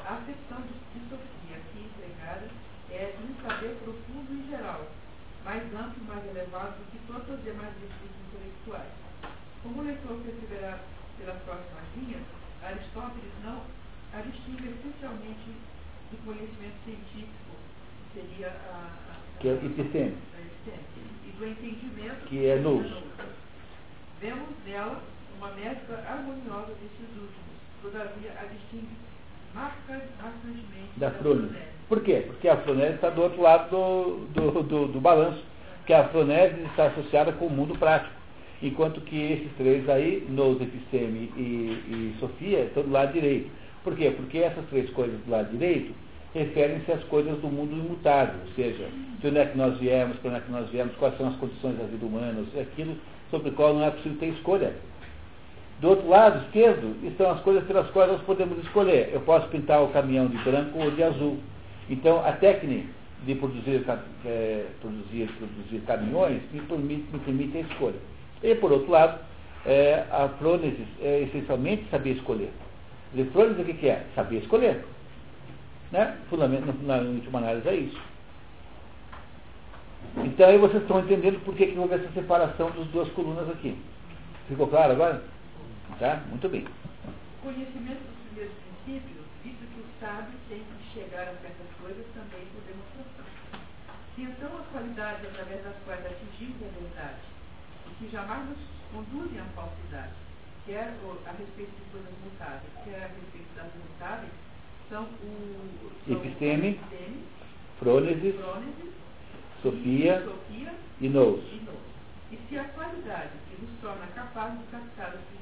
A 0.06 0.16
acepção 0.16 0.62
de, 0.62 0.74
de 0.74 1.10
Sofia 1.10 1.58
aqui 1.58 1.86
empregada 1.86 2.50
é 2.90 3.14
de 3.16 3.24
um 3.24 3.36
saber 3.42 3.78
profundo 3.84 4.34
em 4.34 4.50
geral, 4.50 4.88
mais 5.46 5.64
amplo 5.74 6.02
e 6.02 6.08
mais 6.08 6.26
elevado 6.26 6.78
do 6.80 6.92
que 6.92 7.00
todas 7.06 7.30
as 7.30 7.44
demais 7.44 7.74
virtudes 7.78 8.18
intelectuais. 8.28 8.92
Como 9.62 9.82
o 9.82 9.86
leitor 9.86 10.18
perceberá 10.26 10.80
pelas 11.18 11.38
próximas 11.44 11.86
linhas, 11.96 12.24
Aristóteles 12.64 13.34
não 13.44 13.62
a 14.14 14.22
distingue 14.22 14.70
essencialmente 14.70 15.56
do 16.12 16.18
conhecimento 16.26 16.84
científico, 16.84 17.56
que 18.14 18.20
seria 18.20 18.50
a, 18.50 18.90
a, 19.12 19.40
que 19.40 19.48
é 19.48 19.54
episteme. 19.54 20.18
e 21.26 21.32
do 21.38 21.48
entendimento 21.48 22.26
que 22.28 22.46
é 22.48 22.56
luz. 22.56 22.92
Vemos 24.20 24.50
nela 24.66 25.02
uma 25.38 25.52
mescla 25.54 25.98
harmoniosa 25.98 26.74
desses 26.74 27.10
últimos, 27.16 27.58
todavia 27.82 28.32
a 28.40 28.46
distingue 28.46 29.11
da 30.98 31.12
crônica. 31.12 31.56
Por 31.88 32.02
quê? 32.04 32.24
Porque 32.26 32.48
a 32.48 32.54
afronese 32.54 32.96
está 32.96 33.10
do 33.10 33.22
outro 33.22 33.42
lado 33.42 33.70
do, 33.70 34.26
do, 34.34 34.64
do, 34.64 34.88
do 34.88 35.02
balanço, 35.02 35.44
que 35.86 35.94
a 35.94 36.02
afronese 36.02 36.62
está 36.64 36.86
associada 36.86 37.34
com 37.34 37.48
o 37.48 37.50
mundo 37.50 37.78
prático, 37.78 38.14
enquanto 38.62 39.02
que 39.02 39.34
esses 39.34 39.52
três 39.58 39.90
aí, 39.90 40.26
Nous, 40.30 40.62
Episteme 40.62 41.32
e, 41.36 41.42
e 41.42 42.16
Sofia, 42.20 42.66
estão 42.66 42.84
do 42.84 42.92
lado 42.92 43.14
direito. 43.14 43.50
Por 43.84 43.96
quê? 43.96 44.12
Porque 44.16 44.38
essas 44.38 44.66
três 44.70 44.90
coisas 44.92 45.20
do 45.22 45.32
lado 45.32 45.50
direito 45.52 45.94
referem-se 46.34 46.90
às 46.92 47.04
coisas 47.06 47.38
do 47.40 47.48
mundo 47.48 47.74
imutável, 47.74 48.40
ou 48.48 48.54
seja, 48.54 48.88
de 49.20 49.28
onde 49.28 49.38
é 49.38 49.46
que 49.46 49.58
nós 49.58 49.78
viemos, 49.78 50.16
para 50.18 50.30
onde 50.30 50.40
é 50.40 50.44
que 50.44 50.52
nós 50.52 50.70
viemos, 50.70 50.96
quais 50.96 51.18
são 51.18 51.28
as 51.28 51.36
condições 51.36 51.78
da 51.78 51.84
vida 51.84 52.06
humana, 52.06 52.46
aquilo 52.60 52.96
sobre 53.30 53.50
o 53.50 53.54
qual 53.54 53.74
não 53.74 53.84
é 53.84 53.92
possível 53.92 54.18
ter 54.18 54.28
escolha. 54.28 54.74
Do 55.82 55.90
outro 55.90 56.08
lado 56.08 56.46
esquerdo 56.46 56.96
estão 57.04 57.32
as 57.32 57.42
coisas 57.42 57.64
pelas 57.66 57.90
quais 57.90 58.12
nós 58.12 58.22
podemos 58.22 58.58
escolher. 58.60 59.10
Eu 59.12 59.22
posso 59.22 59.48
pintar 59.48 59.82
o 59.82 59.88
caminhão 59.88 60.28
de 60.28 60.38
branco 60.38 60.78
ou 60.78 60.92
de 60.92 61.04
azul. 61.04 61.40
Então, 61.90 62.24
a 62.24 62.34
técnica 62.34 62.88
de 63.26 63.34
produzir, 63.34 63.84
é, 64.24 64.66
produzir, 64.80 65.28
produzir 65.38 65.80
caminhões 65.88 66.40
me 66.54 66.62
permite, 66.62 67.12
me 67.12 67.20
permite 67.20 67.58
a 67.58 67.62
escolha. 67.62 67.96
E, 68.44 68.54
por 68.54 68.72
outro 68.72 68.92
lado, 68.92 69.20
é, 69.66 70.06
a 70.12 70.30
frônesis 70.38 70.88
é 71.02 71.22
essencialmente 71.22 71.90
saber 71.90 72.12
escolher. 72.12 72.52
E 73.16 73.24
frônesis 73.26 73.60
o 73.60 73.66
que, 73.66 73.74
que 73.74 73.90
é? 73.90 74.06
Saber 74.14 74.38
escolher. 74.38 74.86
Né? 75.92 76.16
Fundamento, 76.30 76.74
na 76.84 76.98
última 76.98 77.40
análise 77.40 77.68
é 77.68 77.76
isso. 77.76 78.02
Então 80.18 80.48
aí 80.48 80.58
vocês 80.58 80.82
estão 80.82 81.00
entendendo 81.00 81.44
por 81.44 81.56
que, 81.56 81.68
que 81.68 81.78
houve 81.78 81.96
essa 81.96 82.10
separação 82.14 82.70
das 82.72 82.88
duas 82.88 83.10
colunas 83.10 83.50
aqui. 83.50 83.76
Ficou 84.48 84.68
claro 84.68 84.94
agora? 84.94 85.22
Tá? 86.02 86.18
Muito 86.34 86.50
bem. 86.50 86.66
Conhecimento 87.44 88.02
dos 88.02 88.18
primeiros 88.26 88.58
princípios, 88.58 89.22
visto 89.46 89.62
que 89.70 89.82
o 89.82 89.86
sábio 90.02 90.34
tem 90.50 90.58
que 90.58 90.98
chegar 90.98 91.30
a 91.30 91.38
certas 91.38 91.70
coisas 91.80 92.04
também 92.18 92.42
por 92.50 92.62
demonstração. 92.66 93.30
Se 94.16 94.24
então 94.24 94.50
as 94.58 94.66
qualidades 94.74 95.30
através 95.30 95.64
das 95.64 95.76
quais 95.86 96.04
atingimos 96.04 96.58
a 96.58 96.74
verdade, 96.74 97.22
e 97.86 97.94
que 98.02 98.10
jamais 98.10 98.50
nos 98.50 98.58
conduzem 98.92 99.42
à 99.42 99.46
falsidade, 99.54 100.14
quer 100.66 100.90
a 100.90 101.32
respeito 101.38 101.70
de 101.70 101.86
coisas 101.92 102.14
mutáveis, 102.26 102.74
quer 102.84 103.06
a 103.06 103.14
respeito 103.22 103.54
das 103.54 103.70
mutáveis, 103.78 104.34
são 104.90 105.04
o 105.04 105.92
são 106.08 106.18
episteme, 106.18 106.82
episteme 106.82 107.26
frônesis, 107.78 108.36
sofia, 109.62 110.26
sofia 110.26 110.74
e 111.00 111.10
nous. 111.10 111.44
E 112.32 112.40
se 112.50 112.58
a 112.58 112.64
qualidade 112.74 113.38
que 113.50 113.62
nos 113.62 113.80
torna 113.82 114.08
capazes 114.16 114.58
de 114.58 114.66
captar 114.72 115.14
os, 115.14 115.41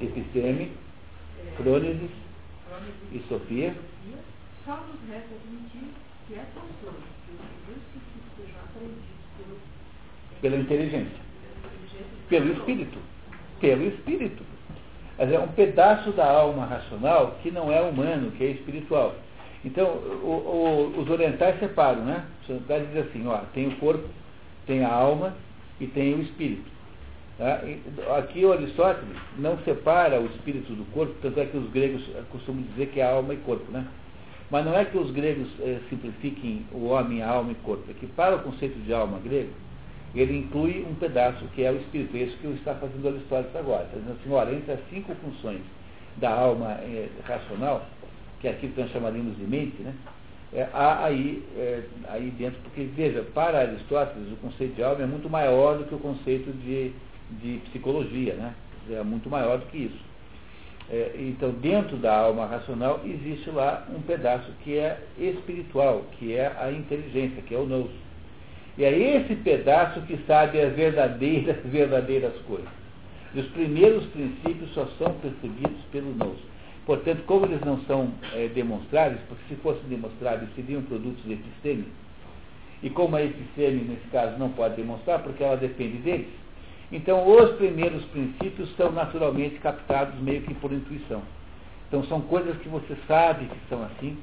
Episteme, 0.00 0.72
Crônesis 1.56 2.10
e 3.12 3.18
Sofia. 3.28 3.74
Só 4.64 4.76
nos 4.76 5.08
resta 5.08 5.34
admitir 5.34 5.88
que 6.26 6.34
é 6.34 6.44
consolo 6.54 6.98
que 7.24 7.32
os 7.32 7.40
princípios 7.64 8.24
sejam 8.36 8.60
aprendidos 8.60 9.18
pela 10.40 10.56
inteligência, 10.56 11.18
pelo 12.28 12.52
espírito. 12.52 12.98
Pelo 13.60 13.88
espírito. 13.88 14.44
É 15.18 15.38
um 15.38 15.48
pedaço 15.48 16.12
da 16.12 16.30
alma 16.30 16.64
racional 16.64 17.38
que 17.42 17.50
não 17.50 17.72
é 17.72 17.80
humano, 17.80 18.30
que 18.32 18.44
é 18.44 18.50
espiritual. 18.50 19.16
Então, 19.64 19.86
o, 19.86 20.92
o, 20.96 21.00
os 21.00 21.10
orientais 21.10 21.58
separam, 21.58 22.04
né? 22.04 22.24
Os 22.42 22.50
orientais 22.50 22.86
dizem 22.86 23.02
assim, 23.02 23.26
ó, 23.26 23.38
tem 23.52 23.66
o 23.66 23.76
corpo, 23.76 24.08
tem 24.68 24.84
a 24.84 24.92
alma 24.92 25.34
e 25.80 25.86
tem 25.88 26.14
o 26.14 26.22
espírito. 26.22 26.70
Tá? 27.38 27.60
Aqui 28.18 28.44
o 28.44 28.52
Aristóteles 28.52 29.16
não 29.38 29.58
separa 29.64 30.20
o 30.20 30.26
espírito 30.26 30.72
do 30.74 30.84
corpo, 30.92 31.14
tanto 31.22 31.40
é 31.40 31.46
que 31.46 31.56
os 31.56 31.68
gregos 31.70 32.04
costumam 32.30 32.62
dizer 32.62 32.88
que 32.88 33.00
é 33.00 33.10
alma 33.10 33.34
e 33.34 33.38
corpo. 33.38 33.68
Né? 33.72 33.84
Mas 34.50 34.64
não 34.64 34.76
é 34.76 34.84
que 34.84 34.96
os 34.96 35.10
gregos 35.10 35.48
eh, 35.60 35.80
simplifiquem 35.88 36.66
o 36.72 36.86
homem, 36.86 37.22
a 37.22 37.30
alma 37.30 37.52
e 37.52 37.54
corpo. 37.56 37.90
É 37.90 37.94
que 37.94 38.06
para 38.06 38.36
o 38.36 38.42
conceito 38.42 38.78
de 38.80 38.92
alma 38.92 39.18
grego, 39.18 39.50
ele 40.14 40.38
inclui 40.38 40.86
um 40.88 40.94
pedaço 40.94 41.44
que 41.54 41.62
é 41.62 41.70
o 41.70 41.76
espírito. 41.76 42.16
É 42.16 42.20
isso 42.20 42.36
que 42.38 42.46
está 42.48 42.74
fazendo 42.74 43.04
o 43.04 43.08
Aristóteles 43.08 43.56
agora. 43.56 43.84
Está 43.84 43.98
dizendo 43.98 44.18
assim, 44.20 44.32
olha, 44.32 44.54
entre 44.54 44.72
as 44.72 44.80
cinco 44.90 45.14
funções 45.16 45.60
da 46.16 46.30
alma 46.30 46.72
eh, 46.82 47.08
racional, 47.24 47.86
que 48.40 48.48
aqui 48.48 48.72
nós 48.76 48.90
chamaríamos 48.90 49.36
de 49.36 49.44
mente, 49.44 49.80
né? 49.82 49.94
É, 50.52 50.66
há 50.72 51.04
aí, 51.04 51.42
é, 51.56 51.82
aí 52.08 52.30
dentro, 52.30 52.58
porque 52.62 52.84
veja, 52.84 53.22
para 53.34 53.60
Aristóteles 53.60 54.32
o 54.32 54.36
conceito 54.36 54.74
de 54.74 54.82
alma 54.82 55.02
é 55.02 55.06
muito 55.06 55.28
maior 55.28 55.76
do 55.76 55.84
que 55.84 55.94
o 55.94 55.98
conceito 55.98 56.50
de 56.52 56.92
de 57.30 57.60
psicologia, 57.66 58.34
né? 58.34 58.54
É 58.90 59.02
muito 59.02 59.28
maior 59.28 59.58
do 59.58 59.66
que 59.66 59.78
isso. 59.78 60.08
É, 60.90 61.16
então, 61.18 61.50
dentro 61.50 61.98
da 61.98 62.16
alma 62.16 62.46
racional 62.46 63.00
existe 63.04 63.50
lá 63.50 63.86
um 63.94 64.00
pedaço 64.00 64.50
que 64.64 64.78
é 64.78 64.98
espiritual, 65.18 66.06
que 66.12 66.34
é 66.34 66.50
a 66.58 66.72
inteligência, 66.72 67.42
que 67.42 67.54
é 67.54 67.58
o 67.58 67.66
nous. 67.66 67.90
E 68.78 68.84
é 68.84 69.16
esse 69.16 69.34
pedaço 69.36 70.00
que 70.02 70.16
sabe 70.26 70.60
as 70.60 70.72
verdadeiras, 70.74 71.56
verdadeiras 71.66 72.32
coisas. 72.46 72.68
E 73.34 73.40
os 73.40 73.46
primeiros 73.48 74.06
princípios 74.06 74.72
só 74.72 74.86
são 74.98 75.12
percebidos 75.14 75.82
pelo 75.92 76.14
nous. 76.14 76.38
Portanto, 76.88 77.22
como 77.26 77.44
eles 77.44 77.60
não 77.60 77.78
são 77.82 78.10
é, 78.32 78.48
demonstráveis, 78.48 79.20
porque 79.28 79.42
se 79.46 79.60
fossem 79.60 79.82
demonstráveis 79.90 80.48
seriam 80.56 80.80
produtos 80.80 81.22
de 81.22 81.34
episteme, 81.34 81.86
e 82.82 82.88
como 82.88 83.14
a 83.14 83.22
episteme, 83.22 83.82
nesse 83.82 84.08
caso, 84.08 84.38
não 84.38 84.48
pode 84.52 84.76
demonstrar, 84.76 85.22
porque 85.22 85.44
ela 85.44 85.58
depende 85.58 85.98
deles, 85.98 86.28
então, 86.90 87.28
os 87.28 87.56
primeiros 87.56 88.02
princípios 88.06 88.74
são 88.74 88.90
naturalmente 88.90 89.56
captados 89.56 90.18
meio 90.22 90.40
que 90.40 90.54
por 90.54 90.72
intuição. 90.72 91.20
Então, 91.86 92.02
são 92.04 92.22
coisas 92.22 92.56
que 92.56 92.70
você 92.70 92.96
sabe 93.06 93.44
que 93.44 93.68
são 93.68 93.84
assim 93.84 94.16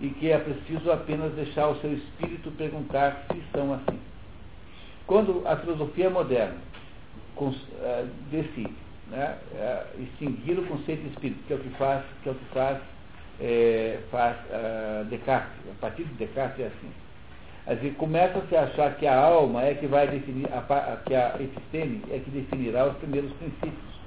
e 0.00 0.08
que 0.08 0.32
é 0.32 0.38
preciso 0.38 0.90
apenas 0.90 1.32
deixar 1.34 1.68
o 1.68 1.76
seu 1.76 1.92
espírito 1.92 2.50
perguntar 2.58 3.24
se 3.30 3.40
são 3.52 3.72
assim. 3.72 4.00
Quando 5.06 5.46
a 5.46 5.54
filosofia 5.58 6.10
moderna 6.10 6.56
uh, 7.36 8.08
decide 8.32 8.89
né, 9.10 9.36
uh, 9.52 10.02
extinguir 10.02 10.58
o 10.58 10.66
conceito 10.66 11.02
de 11.02 11.08
espírito, 11.08 11.40
que 11.46 11.52
é 11.52 11.56
o 11.56 11.60
que 11.60 11.70
faz, 11.70 12.04
que 12.22 12.28
é 12.28 12.32
o 12.32 12.34
que 12.34 12.44
faz, 12.46 12.78
é, 13.40 13.98
faz 14.10 14.36
uh, 14.36 15.04
Descartes, 15.06 15.52
a 15.70 15.80
partir 15.80 16.04
de 16.04 16.14
Descartes 16.14 16.60
é 16.60 16.66
assim 16.66 16.90
Assim, 17.66 17.92
começa-se 17.92 18.56
a 18.56 18.62
achar 18.64 18.96
que 18.96 19.06
a 19.06 19.16
alma 19.16 19.62
é 19.62 19.74
que 19.74 19.86
vai 19.86 20.08
definir, 20.08 20.48
a, 20.52 20.96
que 21.04 21.14
a 21.14 21.36
episteme 21.38 22.02
é 22.10 22.18
que 22.18 22.30
definirá 22.30 22.86
os 22.86 22.96
primeiros 22.96 23.30
princípios. 23.34 24.00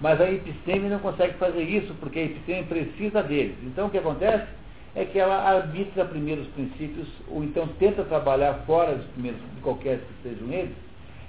Mas 0.00 0.20
a 0.20 0.30
episteme 0.30 0.88
não 0.88 1.00
consegue 1.00 1.34
fazer 1.34 1.62
isso, 1.62 1.94
porque 1.94 2.18
a 2.18 2.24
episteme 2.24 2.64
precisa 2.64 3.22
deles. 3.22 3.56
Então 3.64 3.88
o 3.88 3.90
que 3.90 3.98
acontece 3.98 4.46
é 4.94 5.04
que 5.04 5.18
ela 5.18 5.36
arbitra 5.36 6.04
primeiros 6.04 6.46
princípios, 6.48 7.08
ou 7.28 7.42
então 7.42 7.66
tenta 7.78 8.04
trabalhar 8.04 8.54
fora 8.66 8.94
dos 8.94 9.06
primeiros, 9.08 9.40
de 9.56 9.60
qualquer 9.60 9.98
que 9.98 10.28
sejam 10.28 10.52
eles, 10.52 10.76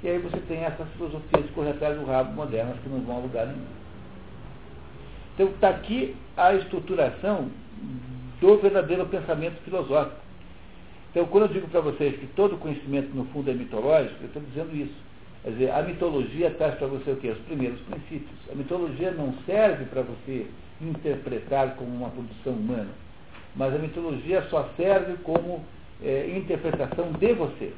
e 0.04 0.10
aí 0.10 0.18
você 0.18 0.38
tem 0.48 0.64
essas 0.64 0.88
filosofias 0.94 1.46
de 1.46 1.52
correr 1.52 1.72
atrás 1.72 1.98
do 1.98 2.06
rabo 2.06 2.34
modernas 2.34 2.78
que 2.80 2.90
não 2.90 3.02
vão 3.02 3.18
a 3.18 3.20
lugar 3.20 3.48
nenhum. 3.48 3.66
Então 5.36 5.48
está 5.48 5.70
aqui 5.70 6.16
a 6.36 6.54
estruturação 6.56 7.50
do 8.40 8.58
verdadeiro 8.58 9.06
pensamento 9.06 9.62
filosófico. 9.64 10.20
Então, 11.12 11.26
quando 11.26 11.44
eu 11.44 11.50
digo 11.50 11.68
para 11.68 11.82
vocês 11.82 12.18
que 12.18 12.28
todo 12.28 12.58
conhecimento, 12.58 13.14
no 13.14 13.26
fundo, 13.26 13.52
é 13.52 13.54
mitológico, 13.54 14.16
eu 14.22 14.28
estou 14.28 14.42
dizendo 14.42 14.76
isso. 14.76 14.96
Quer 15.44 15.52
dizer, 15.52 15.72
a 15.72 15.82
mitologia 15.82 16.52
traz 16.52 16.76
para 16.76 16.88
você 16.88 17.12
o 17.12 17.18
quê? 17.18 17.30
Os 17.30 17.40
primeiros 17.40 17.80
princípios. 17.82 18.40
A 18.52 18.56
mitologia 18.56 19.12
não 19.12 19.34
serve 19.46 19.86
para 19.86 20.04
você 20.04 20.48
interpretar 20.80 21.76
como 21.76 21.92
uma 21.92 22.10
produção 22.10 22.54
humana, 22.54 22.90
mas 23.56 23.74
a 23.76 23.78
mitologia 23.78 24.42
só 24.50 24.70
serve 24.78 25.18
como 25.24 25.64
é, 26.02 26.38
interpretação 26.38 27.12
de 27.14 27.34
você. 27.34 27.74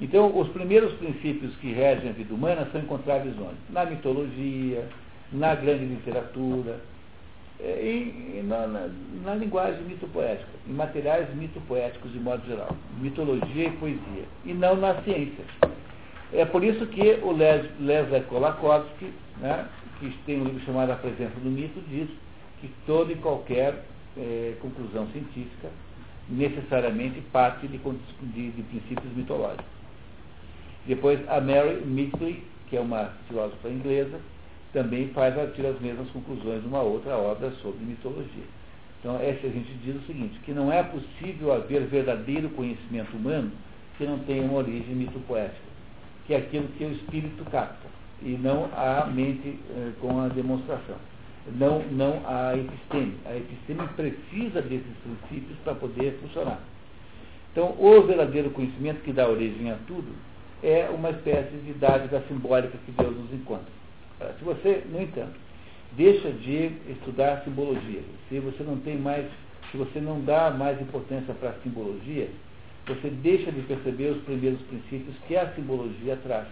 Então, 0.00 0.36
os 0.38 0.48
primeiros 0.48 0.92
princípios 0.94 1.54
que 1.56 1.72
regem 1.72 2.10
a 2.10 2.12
vida 2.12 2.34
humana 2.34 2.68
são 2.72 2.80
encontrados 2.80 3.32
onde? 3.38 3.56
Na 3.70 3.84
mitologia, 3.84 4.88
na 5.32 5.54
grande 5.54 5.84
literatura, 5.84 6.80
é, 7.60 7.80
e, 7.82 8.42
na, 8.42 8.66
na, 8.66 8.88
na, 9.24 9.34
linguagem 9.36 9.82
mitopoética, 9.84 10.50
em 10.68 10.72
materiais 10.72 11.32
mitopoéticos 11.34 12.12
de 12.12 12.18
modo 12.18 12.44
geral, 12.46 12.76
mitologia 13.00 13.68
e 13.68 13.70
poesia, 13.70 14.24
e 14.44 14.52
não 14.52 14.76
na 14.76 15.00
ciência. 15.02 15.44
É 16.32 16.44
por 16.44 16.64
isso 16.64 16.84
que 16.88 17.20
o 17.22 17.30
Leslie 17.30 18.22
Kolakowski, 18.28 19.12
né, 19.38 19.68
que 20.00 20.10
tem 20.26 20.40
um 20.40 20.44
livro 20.44 20.64
chamado 20.64 20.90
A 20.90 20.96
Presença 20.96 21.38
do 21.40 21.48
Mito, 21.48 21.80
diz 21.88 22.08
que 22.60 22.68
toda 22.86 23.12
e 23.12 23.16
qualquer 23.16 23.84
é, 24.16 24.54
conclusão 24.60 25.06
científica 25.12 25.68
necessariamente 26.28 27.20
parte 27.32 27.68
de, 27.68 27.78
de, 27.78 28.50
de, 28.50 28.62
princípios 28.62 29.14
mitológicos. 29.14 29.64
Depois, 30.86 31.18
a 31.28 31.40
Mary 31.40 31.82
Midgley, 31.84 32.42
que 32.68 32.76
é 32.76 32.80
uma 32.80 33.10
filósofa 33.28 33.68
inglesa, 33.68 34.20
também 34.72 35.08
faz 35.08 35.34
tira 35.54 35.70
as 35.70 35.80
mesmas 35.80 36.10
conclusões 36.10 36.62
de 36.62 36.68
uma 36.68 36.82
outra 36.82 37.16
obra 37.16 37.50
sobre 37.62 37.84
mitologia. 37.84 38.44
Então, 39.00 39.16
essa 39.16 39.46
a 39.46 39.50
gente 39.50 39.72
diz 39.84 39.96
o 39.96 40.06
seguinte, 40.06 40.38
que 40.44 40.52
não 40.52 40.72
é 40.72 40.82
possível 40.82 41.52
haver 41.52 41.82
verdadeiro 41.82 42.48
conhecimento 42.50 43.16
humano 43.16 43.52
que 43.96 44.04
não 44.04 44.18
tenha 44.20 44.42
uma 44.42 44.58
origem 44.58 44.94
mitopoética, 44.94 45.62
que 46.26 46.34
é 46.34 46.38
aquilo 46.38 46.68
que 46.76 46.84
o 46.84 46.92
espírito 46.92 47.44
capta, 47.50 47.86
e 48.22 48.30
não 48.30 48.68
a 48.74 49.06
mente 49.06 49.58
eh, 49.70 49.92
com 50.00 50.20
a 50.20 50.28
demonstração. 50.28 50.96
Não, 51.54 51.82
não 51.92 52.22
a 52.26 52.56
episteme. 52.56 53.14
A 53.26 53.36
episteme 53.36 53.86
precisa 53.88 54.62
desses 54.62 54.96
princípios 55.02 55.58
para 55.62 55.74
poder 55.74 56.18
funcionar. 56.22 56.60
Então, 57.52 57.76
o 57.78 58.02
verdadeiro 58.02 58.50
conhecimento 58.50 59.02
que 59.02 59.12
dá 59.12 59.28
origem 59.28 59.70
a 59.70 59.76
tudo 59.86 60.12
é 60.64 60.88
uma 60.88 61.10
espécie 61.10 61.56
de 61.58 61.74
dádiva 61.74 62.22
simbólica 62.26 62.78
que 62.86 62.92
Deus 62.92 63.14
nos 63.14 63.32
encontra. 63.34 63.66
Se 64.38 64.44
você, 64.44 64.82
no 64.90 65.02
entanto, 65.02 65.38
deixa 65.92 66.30
de 66.30 66.72
estudar 66.88 67.42
simbologia, 67.44 68.00
se 68.28 68.40
você 68.40 68.62
não 68.62 68.78
tem 68.78 68.96
mais, 68.96 69.26
se 69.70 69.76
você 69.76 70.00
não 70.00 70.20
dá 70.22 70.50
mais 70.50 70.80
importância 70.80 71.34
para 71.34 71.50
a 71.50 71.54
simbologia, 71.62 72.28
você 72.86 73.10
deixa 73.10 73.52
de 73.52 73.60
perceber 73.62 74.12
os 74.12 74.22
primeiros 74.22 74.60
princípios 74.62 75.14
que 75.28 75.36
a 75.36 75.52
simbologia 75.54 76.18
traz. 76.22 76.48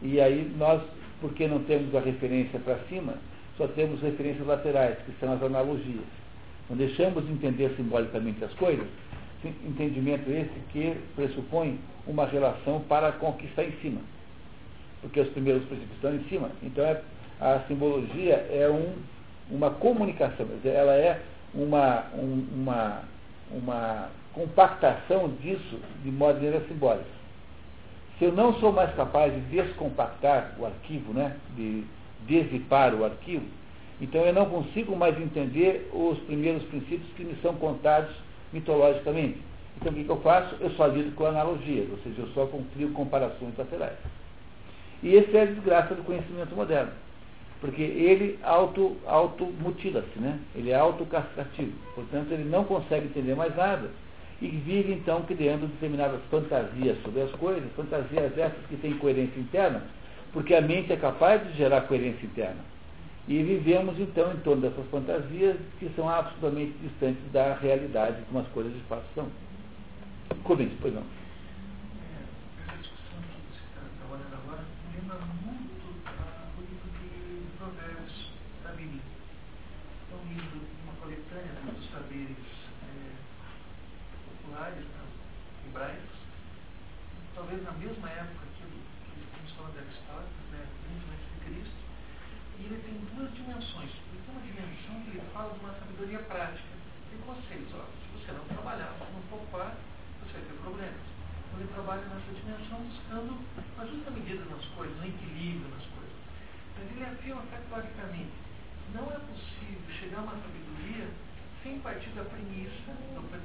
E 0.00 0.18
aí 0.18 0.50
nós, 0.56 0.82
porque 1.20 1.46
não 1.46 1.62
temos 1.64 1.94
a 1.94 2.00
referência 2.00 2.58
para 2.60 2.78
cima, 2.88 3.14
só 3.58 3.66
temos 3.68 4.00
referências 4.00 4.46
laterais, 4.46 4.96
que 5.04 5.12
são 5.20 5.32
as 5.32 5.42
analogias. 5.42 6.04
Não 6.70 6.76
deixamos 6.76 7.26
de 7.26 7.32
entender 7.32 7.74
simbolicamente 7.76 8.42
as 8.42 8.52
coisas, 8.54 8.86
entendimento 9.48 10.30
esse 10.30 10.60
que 10.70 10.96
pressupõe 11.14 11.78
uma 12.06 12.26
relação 12.26 12.80
para 12.80 13.14
está 13.44 13.64
em 13.64 13.72
cima 13.80 14.00
porque 15.02 15.20
os 15.20 15.28
primeiros 15.30 15.64
princípios 15.64 15.96
estão 15.96 16.14
em 16.14 16.24
cima. 16.28 16.50
Então 16.62 16.84
é, 16.84 17.02
a 17.40 17.60
simbologia 17.66 18.34
é 18.50 18.70
um, 18.70 18.94
uma 19.50 19.70
comunicação, 19.70 20.46
ela 20.64 20.94
é 20.94 21.20
uma, 21.52 22.04
um, 22.14 22.46
uma, 22.54 23.02
uma 23.50 24.08
compactação 24.32 25.28
disso 25.42 25.78
de 26.02 26.10
maneira 26.10 26.60
simbólica. 26.68 27.04
Se 28.18 28.24
eu 28.24 28.32
não 28.32 28.54
sou 28.60 28.72
mais 28.72 28.94
capaz 28.94 29.34
de 29.34 29.40
descompactar 29.40 30.54
o 30.58 30.64
arquivo, 30.64 31.12
né, 31.12 31.36
de 31.56 31.84
desipar 32.26 32.94
o 32.94 33.04
arquivo, 33.04 33.44
então 34.00 34.20
eu 34.22 34.32
não 34.32 34.46
consigo 34.46 34.94
mais 34.96 35.20
entender 35.20 35.90
os 35.92 36.18
primeiros 36.20 36.62
princípios 36.64 37.10
que 37.16 37.24
me 37.24 37.34
são 37.42 37.54
contados 37.56 38.14
mitologicamente. 38.52 39.38
Então 39.76 39.92
o 39.92 39.94
que, 39.94 40.04
que 40.04 40.10
eu 40.10 40.20
faço? 40.20 40.56
Eu 40.60 40.70
só 40.70 40.86
lido 40.86 41.14
com 41.14 41.26
analogias, 41.26 41.90
ou 41.90 41.98
seja, 41.98 42.22
eu 42.22 42.28
só 42.28 42.48
crio 42.74 42.92
comparações 42.92 43.56
laterais. 43.56 43.96
E 45.02 45.16
essa 45.16 45.36
é 45.36 45.42
a 45.42 45.46
desgraça 45.46 45.94
do 45.94 46.04
conhecimento 46.04 46.54
moderno. 46.54 46.92
Porque 47.60 47.82
ele 47.82 48.38
auto, 48.42 48.96
auto-mutila-se, 49.06 50.18
né? 50.18 50.38
ele 50.54 50.70
é 50.70 50.74
autocastrativo. 50.74 51.72
Portanto, 51.94 52.32
ele 52.32 52.44
não 52.44 52.64
consegue 52.64 53.06
entender 53.06 53.34
mais 53.36 53.54
nada. 53.56 53.88
E 54.40 54.48
vive, 54.48 54.92
então, 54.92 55.22
criando 55.22 55.68
determinadas 55.68 56.20
fantasias 56.28 57.00
sobre 57.02 57.22
as 57.22 57.30
coisas, 57.32 57.62
fantasias 57.76 58.36
essas 58.36 58.66
que 58.68 58.76
têm 58.76 58.98
coerência 58.98 59.38
interna, 59.38 59.84
porque 60.32 60.52
a 60.52 60.60
mente 60.60 60.92
é 60.92 60.96
capaz 60.96 61.46
de 61.46 61.56
gerar 61.56 61.82
coerência 61.82 62.26
interna. 62.26 62.71
E 63.28 63.42
vivemos, 63.42 63.98
então, 64.00 64.32
em 64.32 64.38
torno 64.38 64.62
dessas 64.62 64.84
fantasias 64.90 65.56
que 65.78 65.88
são 65.94 66.08
absolutamente 66.08 66.72
distantes 66.82 67.22
da 67.32 67.54
realidade, 67.54 68.22
como 68.28 68.40
as 68.40 68.48
coisas 68.48 68.72
de 68.72 68.80
fato 68.80 69.04
são. 69.14 69.28
Comente, 70.42 70.76
pois 70.80 70.94
não. 70.94 71.04
talvez 87.52 87.68
na 87.68 87.72
mesma 87.72 88.08
época 88.08 88.46
que 88.56 88.64
estamos 88.64 89.52
falando 89.52 89.72
de 89.74 89.84
Aristóteles, 89.84 90.46
né, 90.52 90.62
muito 90.88 91.04
antes 91.12 91.28
de 91.28 91.38
Cristo, 91.44 91.80
e 92.56 92.60
ele 92.64 92.78
tem 92.80 92.96
duas 93.12 93.28
dimensões. 93.34 93.92
Ele 94.08 94.22
tem 94.24 94.32
uma 94.32 94.46
dimensão 94.46 94.94
que 95.04 95.10
ele 95.12 95.26
fala 95.36 95.52
de 95.52 95.60
uma 95.60 95.74
sabedoria 95.76 96.20
prática, 96.32 96.72
de 97.10 97.16
conceitos. 97.20 97.74
Ó, 97.76 97.84
se 97.92 98.06
você 98.14 98.32
não 98.32 98.44
trabalhar, 98.48 98.96
se 98.96 99.04
não 99.12 99.20
poupar, 99.28 99.76
você 100.24 100.32
vai 100.32 100.42
ter 100.48 100.56
problemas. 100.64 101.04
Então 101.44 101.60
ele 101.60 101.72
trabalha 101.76 102.04
nessa 102.08 102.32
dimensão 102.32 102.78
buscando 102.88 103.32
uma 103.36 103.84
justa 103.84 104.10
medida 104.16 104.44
nas 104.48 104.64
coisas, 104.72 104.96
um 104.96 105.04
equilíbrio 105.04 105.68
nas 105.76 105.86
coisas. 105.92 106.16
Mas 106.78 106.88
ele 106.88 107.04
afirma 107.04 107.42
categoricamente, 107.52 108.32
não 108.94 109.12
é 109.12 109.18
possível 109.28 109.84
chegar 109.92 110.24
a 110.24 110.30
uma 110.30 110.40
sabedoria 110.40 111.10
sem 111.62 111.78
partir 111.80 112.10
da 112.16 112.24
premissa, 112.24 112.96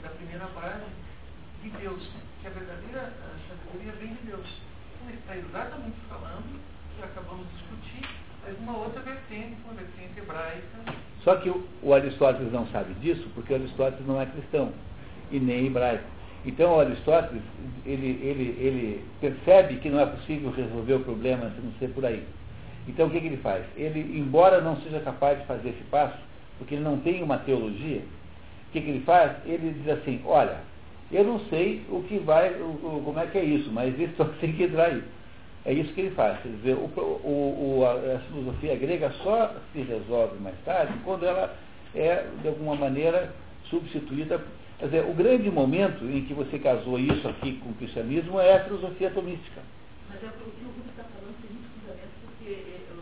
da 0.02 0.10
primeira 0.16 0.48
base, 0.48 0.88
de 1.70 1.78
Deus, 1.78 2.10
que 2.42 2.48
a 2.48 2.50
verdadeira 2.50 3.14
sabedoria 3.48 3.94
vem 4.00 4.14
de 4.16 4.28
Deus. 4.28 4.48
Então, 4.96 5.10
ele 5.10 5.18
está 5.18 5.38
exatamente 5.38 5.98
falando, 6.10 6.60
que 6.96 7.04
acabamos 7.04 7.46
de 7.48 7.54
discutir, 7.58 8.10
mas 8.46 8.58
uma 8.60 8.78
outra 8.78 9.02
vertente, 9.02 9.58
uma 9.66 9.74
vertente 9.74 10.20
hebraica. 10.20 10.94
Só 11.24 11.36
que 11.36 11.50
o, 11.50 11.68
o 11.84 11.94
Aristóteles 11.94 12.52
não 12.52 12.66
sabe 12.68 12.94
disso, 12.96 13.30
porque 13.36 13.54
o 13.54 13.56
Aristóteles 13.56 14.08
não 14.08 14.22
é 14.22 14.26
cristão 14.26 14.72
e 15.32 15.40
nem 15.40 15.68
hebraico. 15.68 16.06
Então 16.46 16.76
o 16.76 16.80
Aristóteles, 16.80 17.44
ele, 17.86 18.20
ele, 18.24 18.58
ele 18.60 19.06
percebe 19.20 19.78
que 19.78 19.90
não 19.90 20.00
é 20.00 20.06
possível 20.06 20.52
resolver 20.52 20.94
o 20.94 21.00
problema 21.02 21.52
se 21.52 21.62
não 21.62 21.74
ser 21.74 21.90
por 21.90 22.06
aí. 22.06 22.26
Então 22.88 23.08
o 23.08 23.10
que, 23.10 23.20
que 23.20 23.28
ele 23.28 23.38
faz? 23.38 23.66
Ele, 23.76 24.18
embora 24.18 24.62
não 24.62 24.78
seja 24.82 25.02
capaz 25.02 25.40
de 25.40 25.46
fazer 25.46 25.70
esse 25.70 25.84
passo, 25.92 26.18
porque 26.58 26.76
ele 26.76 26.84
não 26.84 26.98
tem 27.00 27.22
uma 27.22 27.38
teologia, 27.40 28.00
o 28.00 28.72
que, 28.72 28.82
que 28.82 28.90
ele 28.90 29.04
faz? 29.04 29.34
Ele 29.46 29.74
diz 29.74 29.90
assim, 29.90 30.22
olha, 30.26 30.60
eu 31.12 31.24
não 31.24 31.40
sei 31.50 31.84
o 31.90 32.04
que 32.04 32.18
vai, 32.20 32.50
o, 32.62 33.02
como 33.04 33.20
é 33.20 33.28
que 33.28 33.38
é 33.38 33.44
isso, 33.44 33.72
mas 33.72 33.98
isso 34.00 34.26
tem 34.40 34.54
que 34.54 34.64
entrar 34.64 34.86
aí. 34.86 35.04
É 35.66 35.74
isso 35.74 35.94
que 35.94 36.02
ele 36.02 36.16
faz. 36.16 36.40
Quer 36.42 36.50
dizer, 36.50 36.74
o, 36.76 36.86
o, 36.86 37.84
a 37.86 38.20
filosofia 38.20 38.76
grega 38.76 39.12
só 39.24 39.54
se 39.74 39.82
resolve 39.82 40.38
mais 40.40 40.56
tarde 40.64 40.94
quando 41.04 41.26
ela 41.26 41.54
é, 41.94 42.26
de 42.42 42.48
alguma 42.48 42.76
maneira, 42.76 43.34
substituída. 43.70 44.42
Quer 44.80 44.86
dizer, 44.86 45.06
o 45.10 45.14
grande 45.14 45.50
momento 45.50 46.06
em 46.06 46.24
que 46.26 46.34
você 46.34 46.60
casou 46.60 47.00
isso 47.00 47.28
aqui 47.28 47.54
com 47.58 47.70
o 47.70 47.74
cristianismo 47.74 48.40
é 48.40 48.56
a 48.56 48.64
filosofia 48.64 49.10
tomística. 49.12 49.62
Mas 50.10 50.24
é 50.24 50.28
o 50.28 50.32
que 50.32 50.64
o 50.64 50.90
está 50.90 51.04
falando 51.04 51.36
tem 51.42 51.52
muito 51.52 51.68
fundamento, 51.82 52.16
porque 52.24 52.54
é, 52.54 52.80
o, 52.94 52.98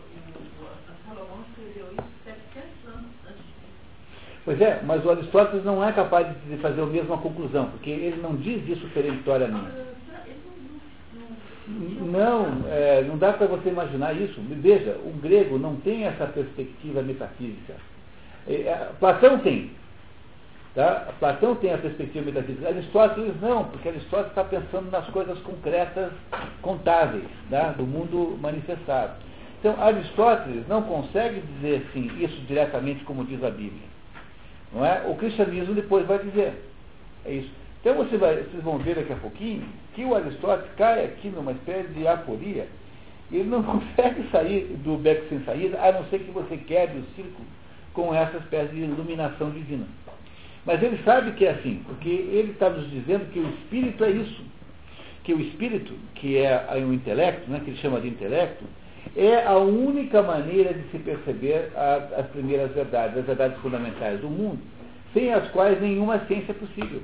Salomão 1.06 1.44
escreveu 1.50 1.86
isso 1.92 2.10
700 2.24 2.94
anos 2.94 3.10
antes 3.28 3.44
de 3.44 3.52
Pois 4.46 4.60
é, 4.60 4.80
mas 4.84 5.04
o 5.04 5.10
Aristóteles 5.10 5.64
não 5.64 5.82
é 5.82 5.90
capaz 5.90 6.28
de 6.48 6.56
fazer 6.58 6.80
a 6.80 6.86
mesma 6.86 7.18
conclusão, 7.18 7.66
porque 7.66 7.90
ele 7.90 8.22
não 8.22 8.36
diz 8.36 8.66
isso 8.68 8.86
peremptoriamente. 8.94 9.72
Não, 11.66 12.62
é, 12.68 13.02
não 13.02 13.18
dá 13.18 13.32
para 13.32 13.48
você 13.48 13.70
imaginar 13.70 14.12
isso. 14.12 14.40
Veja, 14.48 15.00
o 15.04 15.10
grego 15.20 15.58
não 15.58 15.74
tem 15.74 16.04
essa 16.04 16.26
perspectiva 16.26 17.02
metafísica. 17.02 17.74
É, 18.46 18.52
é, 18.54 18.90
Platão 19.00 19.40
tem. 19.40 19.72
Tá? 20.76 21.08
Platão 21.18 21.56
tem 21.56 21.74
a 21.74 21.78
perspectiva 21.78 22.26
metafísica. 22.26 22.68
Aristóteles 22.68 23.34
não, 23.40 23.64
porque 23.64 23.88
Aristóteles 23.88 24.28
está 24.28 24.44
pensando 24.44 24.92
nas 24.92 25.08
coisas 25.08 25.36
concretas, 25.40 26.12
contáveis, 26.62 27.24
tá? 27.50 27.70
do 27.70 27.84
mundo 27.84 28.38
manifestado. 28.40 29.14
Então, 29.58 29.74
Aristóteles 29.82 30.68
não 30.68 30.82
consegue 30.82 31.40
dizer 31.40 31.84
assim, 31.88 32.12
isso 32.22 32.40
diretamente 32.42 33.02
como 33.02 33.24
diz 33.24 33.42
a 33.42 33.50
Bíblia. 33.50 33.95
Não 34.76 34.84
é? 34.84 35.02
O 35.08 35.14
cristianismo 35.14 35.74
depois 35.74 36.06
vai 36.06 36.18
dizer. 36.18 36.52
É 37.24 37.32
isso. 37.32 37.50
Então 37.80 37.94
você 37.94 38.18
vai, 38.18 38.36
vocês 38.36 38.62
vão 38.62 38.76
ver 38.76 38.96
daqui 38.96 39.12
a 39.12 39.16
pouquinho 39.16 39.66
que 39.94 40.04
o 40.04 40.14
Aristóteles 40.14 40.70
cai 40.76 41.06
aqui 41.06 41.28
numa 41.30 41.52
espécie 41.52 41.88
de 41.94 42.06
aporia. 42.06 42.68
Ele 43.32 43.44
não 43.44 43.62
consegue 43.64 44.28
sair 44.30 44.64
do 44.84 44.98
beco 44.98 45.26
sem 45.30 45.42
saída, 45.44 45.80
a 45.80 45.92
não 45.92 46.04
ser 46.10 46.18
que 46.18 46.30
você 46.30 46.58
quebre 46.58 46.98
o 46.98 47.04
círculo 47.16 47.46
com 47.94 48.14
essa 48.14 48.36
espécie 48.36 48.74
de 48.74 48.82
iluminação 48.82 49.50
divina. 49.50 49.86
Mas 50.66 50.82
ele 50.82 51.00
sabe 51.04 51.32
que 51.32 51.46
é 51.46 51.52
assim, 51.52 51.82
porque 51.86 52.08
ele 52.10 52.52
está 52.52 52.68
nos 52.68 52.90
dizendo 52.90 53.30
que 53.32 53.38
o 53.38 53.48
espírito 53.48 54.04
é 54.04 54.10
isso. 54.10 54.44
Que 55.24 55.32
o 55.32 55.40
espírito, 55.40 55.94
que 56.16 56.36
é 56.36 56.66
o 56.74 56.92
intelecto, 56.92 57.50
né, 57.50 57.60
que 57.64 57.70
ele 57.70 57.78
chama 57.78 58.00
de 58.00 58.08
intelecto, 58.08 58.64
é 59.14 59.44
a 59.44 59.56
única 59.56 60.22
maneira 60.22 60.72
de 60.74 60.88
se 60.90 60.98
perceber 60.98 61.70
a, 61.76 62.20
as 62.20 62.26
primeiras 62.28 62.72
verdades, 62.72 63.18
as 63.18 63.24
verdades 63.24 63.58
fundamentais 63.60 64.20
do 64.20 64.28
mundo, 64.28 64.58
sem 65.12 65.32
as 65.32 65.48
quais 65.50 65.80
nenhuma 65.80 66.18
ciência 66.26 66.52
é 66.52 66.54
possível. 66.54 67.02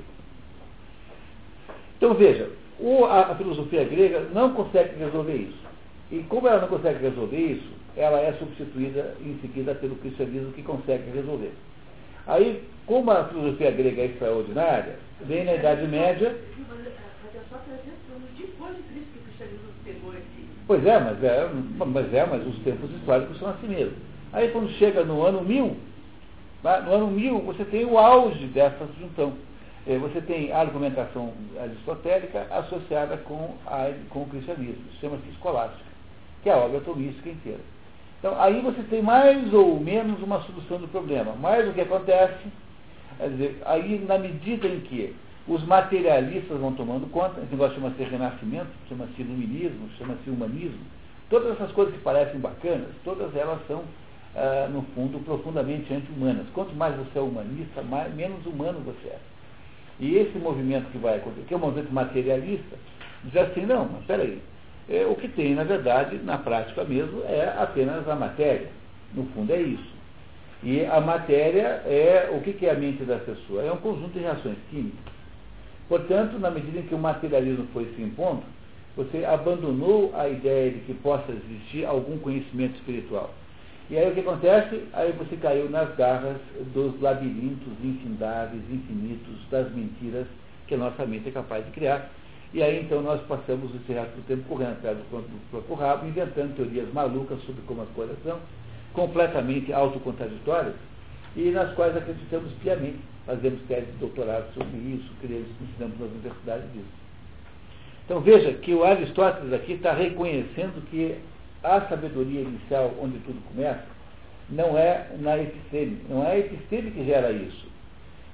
Então 1.97 2.13
veja, 2.13 2.49
o, 2.79 3.05
a, 3.05 3.31
a 3.31 3.35
filosofia 3.35 3.83
grega 3.85 4.27
não 4.33 4.53
consegue 4.53 4.97
resolver 4.97 5.35
isso. 5.35 5.63
E 6.11 6.19
como 6.23 6.47
ela 6.47 6.61
não 6.61 6.67
consegue 6.67 6.99
resolver 6.99 7.37
isso, 7.37 7.69
ela 7.95 8.19
é 8.19 8.33
substituída 8.33 9.15
em 9.21 9.37
seguida 9.39 9.73
pelo 9.75 9.95
cristianismo 9.95 10.51
que 10.51 10.63
consegue 10.63 11.09
resolver. 11.11 11.53
Aí, 12.27 12.63
como 12.85 13.11
a 13.11 13.25
filosofia 13.25 13.71
grega 13.71 14.01
é 14.01 14.05
extraordinária, 14.05 14.95
vem 15.21 15.43
na 15.43 15.55
Idade 15.55 15.87
Média. 15.87 16.35
Pois 20.65 20.85
é, 20.85 20.99
mas 20.99 21.23
é, 21.23 21.49
mas 21.85 22.13
é, 22.13 22.25
mas 22.25 22.47
os 22.47 22.57
tempos 22.59 22.89
históricos 22.91 23.37
são 23.37 23.49
assim 23.49 23.67
mesmo. 23.67 23.97
Aí 24.31 24.49
quando 24.49 24.69
chega 24.71 25.03
no 25.03 25.21
ano 25.23 25.41
1000, 25.43 25.75
no 26.63 26.93
ano 26.93 27.07
1000 27.07 27.39
você 27.41 27.65
tem 27.65 27.85
o 27.85 27.97
auge 27.97 28.45
dessa 28.47 28.87
junção. 28.99 29.33
É, 29.85 29.97
você 29.97 30.21
tem 30.21 30.51
a 30.53 30.59
argumentação 30.59 31.33
aristotélica 31.59 32.47
associada 32.49 33.17
com, 33.17 33.55
a, 33.65 33.91
com 34.09 34.21
o 34.21 34.27
cristianismo, 34.27 34.85
chama-se 35.01 35.29
escolástica, 35.31 35.83
que 36.41 36.49
é 36.49 36.53
a 36.53 36.57
obra 36.57 36.79
tomística 36.79 37.29
inteira. 37.29 37.59
Então, 38.19 38.39
aí 38.39 38.61
você 38.61 38.81
tem 38.83 39.01
mais 39.01 39.53
ou 39.53 39.77
menos 39.81 40.23
uma 40.23 40.39
solução 40.43 40.77
do 40.77 40.87
problema. 40.87 41.35
Mas 41.37 41.67
o 41.67 41.73
que 41.73 41.81
acontece, 41.81 42.47
dizer, 43.19 43.61
aí 43.65 43.99
na 44.07 44.17
medida 44.17 44.65
em 44.65 44.79
que 44.79 45.13
os 45.47 45.63
materialistas 45.65 46.57
vão 46.57 46.73
tomando 46.73 47.09
conta, 47.11 47.41
esse 47.41 47.51
negócio 47.51 47.75
chama-se 47.75 48.01
renascimento, 48.03 48.69
chama-se 48.87 49.21
iluminismo, 49.21 49.89
chama-se 49.97 50.29
humanismo, 50.29 50.79
todas 51.29 51.51
essas 51.53 51.71
coisas 51.73 51.93
que 51.93 51.99
parecem 52.01 52.39
bacanas, 52.39 52.89
todas 53.03 53.35
elas 53.35 53.59
são, 53.67 53.83
ah, 54.35 54.69
no 54.71 54.83
fundo, 54.95 55.19
profundamente 55.25 55.93
anti-humanas. 55.93 56.47
Quanto 56.53 56.73
mais 56.75 56.95
você 56.95 57.19
é 57.19 57.21
humanista, 57.21 57.81
mais, 57.81 58.13
menos 58.15 58.45
humano 58.45 58.79
você 58.85 59.09
é. 59.09 59.19
E 59.99 60.15
esse 60.15 60.37
movimento 60.37 60.89
que 60.91 60.97
vai 60.97 61.17
acontecer, 61.17 61.45
que 61.45 61.53
é 61.53 61.57
um 61.57 61.59
movimento 61.59 61.91
materialista, 61.93 62.77
diz 63.25 63.35
assim, 63.35 63.65
não, 63.65 63.85
mas 63.85 64.05
peraí, 64.05 64.41
é, 64.89 65.05
o 65.05 65.15
que 65.15 65.27
tem, 65.27 65.55
na 65.55 65.63
verdade, 65.63 66.17
na 66.23 66.37
prática 66.37 66.83
mesmo, 66.83 67.21
é 67.25 67.53
apenas 67.57 68.07
a 68.07 68.15
matéria. 68.15 68.69
No 69.13 69.25
fundo 69.27 69.51
é 69.51 69.61
isso. 69.61 69.93
E 70.63 70.85
a 70.85 71.01
matéria 71.01 71.83
é 71.85 72.29
o 72.33 72.41
que 72.41 72.65
é 72.65 72.71
a 72.71 72.75
mente 72.75 73.03
da 73.03 73.17
pessoa? 73.17 73.61
É 73.61 73.71
um 73.71 73.77
conjunto 73.77 74.13
de 74.13 74.19
reações 74.19 74.57
químicas. 74.69 75.12
Portanto, 75.87 76.39
na 76.39 76.49
medida 76.49 76.79
em 76.79 76.83
que 76.83 76.95
o 76.95 76.97
materialismo 76.97 77.67
foi 77.73 77.85
se 77.95 78.01
impondo, 78.01 78.43
você 78.95 79.25
abandonou 79.25 80.13
a 80.15 80.27
ideia 80.27 80.71
de 80.71 80.79
que 80.79 80.93
possa 80.93 81.31
existir 81.31 81.85
algum 81.85 82.17
conhecimento 82.19 82.75
espiritual. 82.75 83.33
E 83.89 83.97
aí 83.97 84.09
o 84.09 84.13
que 84.13 84.21
acontece? 84.21 84.83
Aí 84.93 85.11
você 85.11 85.35
caiu 85.35 85.69
nas 85.69 85.93
garras 85.95 86.37
dos 86.73 86.99
labirintos 87.01 87.73
infindáveis, 87.83 88.61
infinitos, 88.71 89.35
das 89.49 89.71
mentiras 89.73 90.27
que 90.67 90.75
a 90.75 90.77
nossa 90.77 91.05
mente 91.05 91.27
é 91.27 91.31
capaz 91.31 91.65
de 91.65 91.71
criar 91.71 92.09
e 92.53 92.61
aí 92.61 92.81
então 92.81 93.01
nós 93.01 93.19
passamos 93.21 93.73
esse 93.73 93.91
resto 93.91 94.15
do 94.15 94.27
tempo 94.27 94.43
correndo 94.47 94.73
atrás 94.73 94.95
do 94.95 95.49
próprio 95.49 95.75
rabo, 95.75 96.05
inventando 96.05 96.55
teorias 96.55 96.87
malucas 96.93 97.41
sobre 97.45 97.63
como 97.63 97.81
as 97.81 97.89
coisas 97.89 98.15
são, 98.23 98.39
completamente 98.93 99.73
autocontradditórias, 99.73 100.75
e 101.35 101.51
nas 101.51 101.73
quais 101.73 101.95
acreditamos 101.95 102.51
piamente. 102.61 102.99
Fazemos 103.25 103.61
tese 103.67 103.85
de 103.85 103.97
doutorado 103.99 104.53
sobre 104.53 104.77
isso, 104.77 105.09
criamos, 105.21 105.47
ensinamos 105.61 105.97
nas 105.99 106.09
universidades 106.09 106.65
disso. 106.73 107.03
Então 108.05 108.19
veja 108.19 108.51
que 108.53 108.73
o 108.73 108.83
Aristóteles 108.83 109.53
aqui 109.53 109.73
está 109.73 109.93
reconhecendo 109.93 110.83
que 110.89 111.15
a 111.63 111.81
sabedoria 111.81 112.41
inicial, 112.41 112.93
onde 113.01 113.17
tudo 113.19 113.41
começa, 113.47 113.85
não 114.49 114.77
é 114.77 115.07
na 115.19 115.37
episteme. 115.37 116.01
Não 116.09 116.21
é 116.25 116.31
a 116.31 116.39
episteme 116.39 116.91
que 116.91 117.05
gera 117.05 117.31
isso 117.31 117.73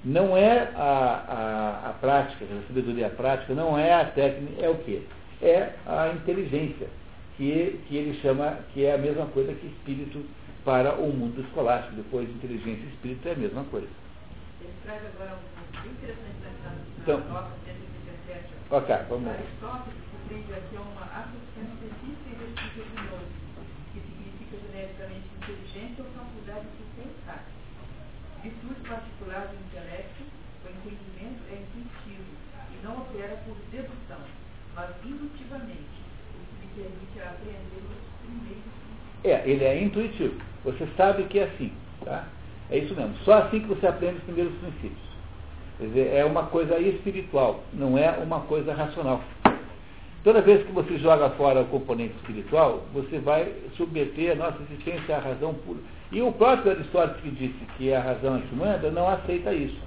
não 0.04 0.36
é 0.36 0.72
a, 0.76 1.84
a, 1.84 1.90
a 1.90 1.94
prática, 1.94 2.46
a 2.46 2.68
sabedoria 2.68 3.10
prática, 3.10 3.54
não 3.54 3.78
é 3.78 3.94
a 3.94 4.06
técnica, 4.06 4.66
é 4.66 4.70
o 4.70 4.76
quê? 4.76 5.02
É 5.42 5.74
a 5.86 6.14
inteligência, 6.16 6.88
que, 7.36 7.80
que 7.88 7.98
ele 7.98 8.20
chama, 8.22 8.60
que 8.74 8.86
é 8.86 8.94
a 8.94 8.98
mesma 8.98 9.26
coisa 9.28 9.54
que 9.54 9.68
espírito 9.68 10.24
para 10.70 10.94
o 11.02 11.10
mundo 11.10 11.42
escolástico. 11.42 11.96
Depois, 11.96 12.30
inteligência 12.30 12.86
e 12.86 12.94
espírito 12.94 13.28
é 13.28 13.32
a 13.32 13.42
mesma 13.42 13.64
coisa. 13.74 13.90
Ele 14.62 14.74
traz 14.86 15.02
agora 15.02 15.34
um 15.34 15.82
bem 15.82 15.98
interessante 15.98 16.38
na, 16.46 16.70
na 16.70 16.78
então, 17.02 17.18
nota 17.26 17.58
117. 17.66 18.54
Ok, 18.70 18.96
vamos 19.10 19.26
lá. 19.26 19.34
Aristóteles 19.34 19.98
compreende 20.14 20.54
aqui 20.54 20.78
uma 20.78 21.10
associação 21.10 21.66
específica 21.74 22.38
e 22.38 22.54
de 22.54 22.70
que 23.90 23.98
significa 23.98 24.56
genericamente 24.62 25.26
inteligência 25.42 26.06
ou 26.06 26.10
capacidade 26.14 26.70
de 26.78 26.86
pensar. 27.02 27.42
Virtude 28.46 28.82
particular 28.86 29.50
do 29.50 29.58
intelecto, 29.66 30.22
o 30.22 30.68
entendimento 30.70 31.42
é 31.50 31.66
intuitivo 31.66 32.30
e 32.70 32.86
não 32.86 33.10
opera 33.10 33.42
por 33.42 33.58
dedução, 33.74 34.22
mas 34.78 34.94
indutivamente, 35.02 35.98
o 36.38 36.42
que 36.62 36.68
permite 36.78 37.18
apreender 37.26 37.82
os 37.90 38.06
primeiros 38.22 38.70
princípios. 38.70 39.26
É, 39.26 39.50
ele 39.50 39.66
é 39.66 39.82
intuitivo. 39.82 40.49
Você 40.64 40.88
sabe 40.98 41.24
que 41.24 41.40
é 41.40 41.44
assim, 41.44 41.72
tá? 42.04 42.26
É 42.70 42.78
isso 42.78 42.94
mesmo. 42.96 43.16
Só 43.24 43.34
assim 43.34 43.62
que 43.62 43.68
você 43.68 43.88
aprende 43.88 44.18
os 44.18 44.24
primeiros 44.24 44.54
princípios. 44.56 45.10
Quer 45.78 45.86
dizer, 45.88 46.14
é 46.14 46.26
uma 46.26 46.44
coisa 46.44 46.78
espiritual, 46.78 47.64
não 47.74 47.98
é 47.98 48.12
uma 48.12 48.42
coisa 48.42 48.74
racional. 48.74 49.22
Toda 50.24 50.42
vez 50.42 50.66
que 50.66 50.74
você 50.74 50.98
joga 50.98 51.30
fora 51.32 51.62
o 51.62 51.66
componente 51.68 52.14
espiritual, 52.18 52.84
você 52.94 53.20
vai 53.20 53.54
submeter 53.78 54.34
a 54.34 54.36
nossa 54.36 54.58
existência 54.64 55.16
à 55.16 55.20
razão 55.20 55.54
pura. 55.54 55.80
E 56.12 56.22
o 56.22 56.32
próprio 56.34 56.74
Aristóteles 56.74 57.22
que 57.22 57.30
disse 57.32 57.66
que 57.78 57.94
a 57.94 58.02
razão 58.02 58.36
é 58.36 58.42
que 58.42 58.56
manda, 58.56 58.92
não 58.92 59.08
aceita 59.08 59.54
isso. 59.54 59.80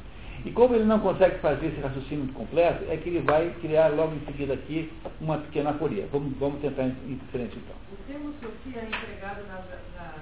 E 0.45 0.51
como 0.51 0.75
ele 0.75 0.85
não 0.85 0.99
consegue 0.99 1.39
fazer 1.39 1.67
esse 1.67 1.81
raciocínio 1.81 2.33
completo, 2.33 2.85
é 2.89 2.97
que 2.97 3.11
ele 3.11 3.21
vai 3.21 3.55
criar 3.61 3.89
logo 3.89 4.15
em 4.15 4.21
seguida 4.25 4.55
aqui 4.55 4.91
uma 5.21 5.39
pequena 5.39 5.71
aporia. 5.71 6.09
Vamos, 6.11 6.37
vamos 6.39 6.61
tentar 6.61 6.85
em 6.85 7.21
frente 7.31 7.57
então. 7.59 7.77
O 7.93 7.97
termo 8.09 8.33
Sofia 8.41 8.81
é 8.81 8.87
empregado 8.87 9.43
na, 9.47 9.57
na, 9.95 10.15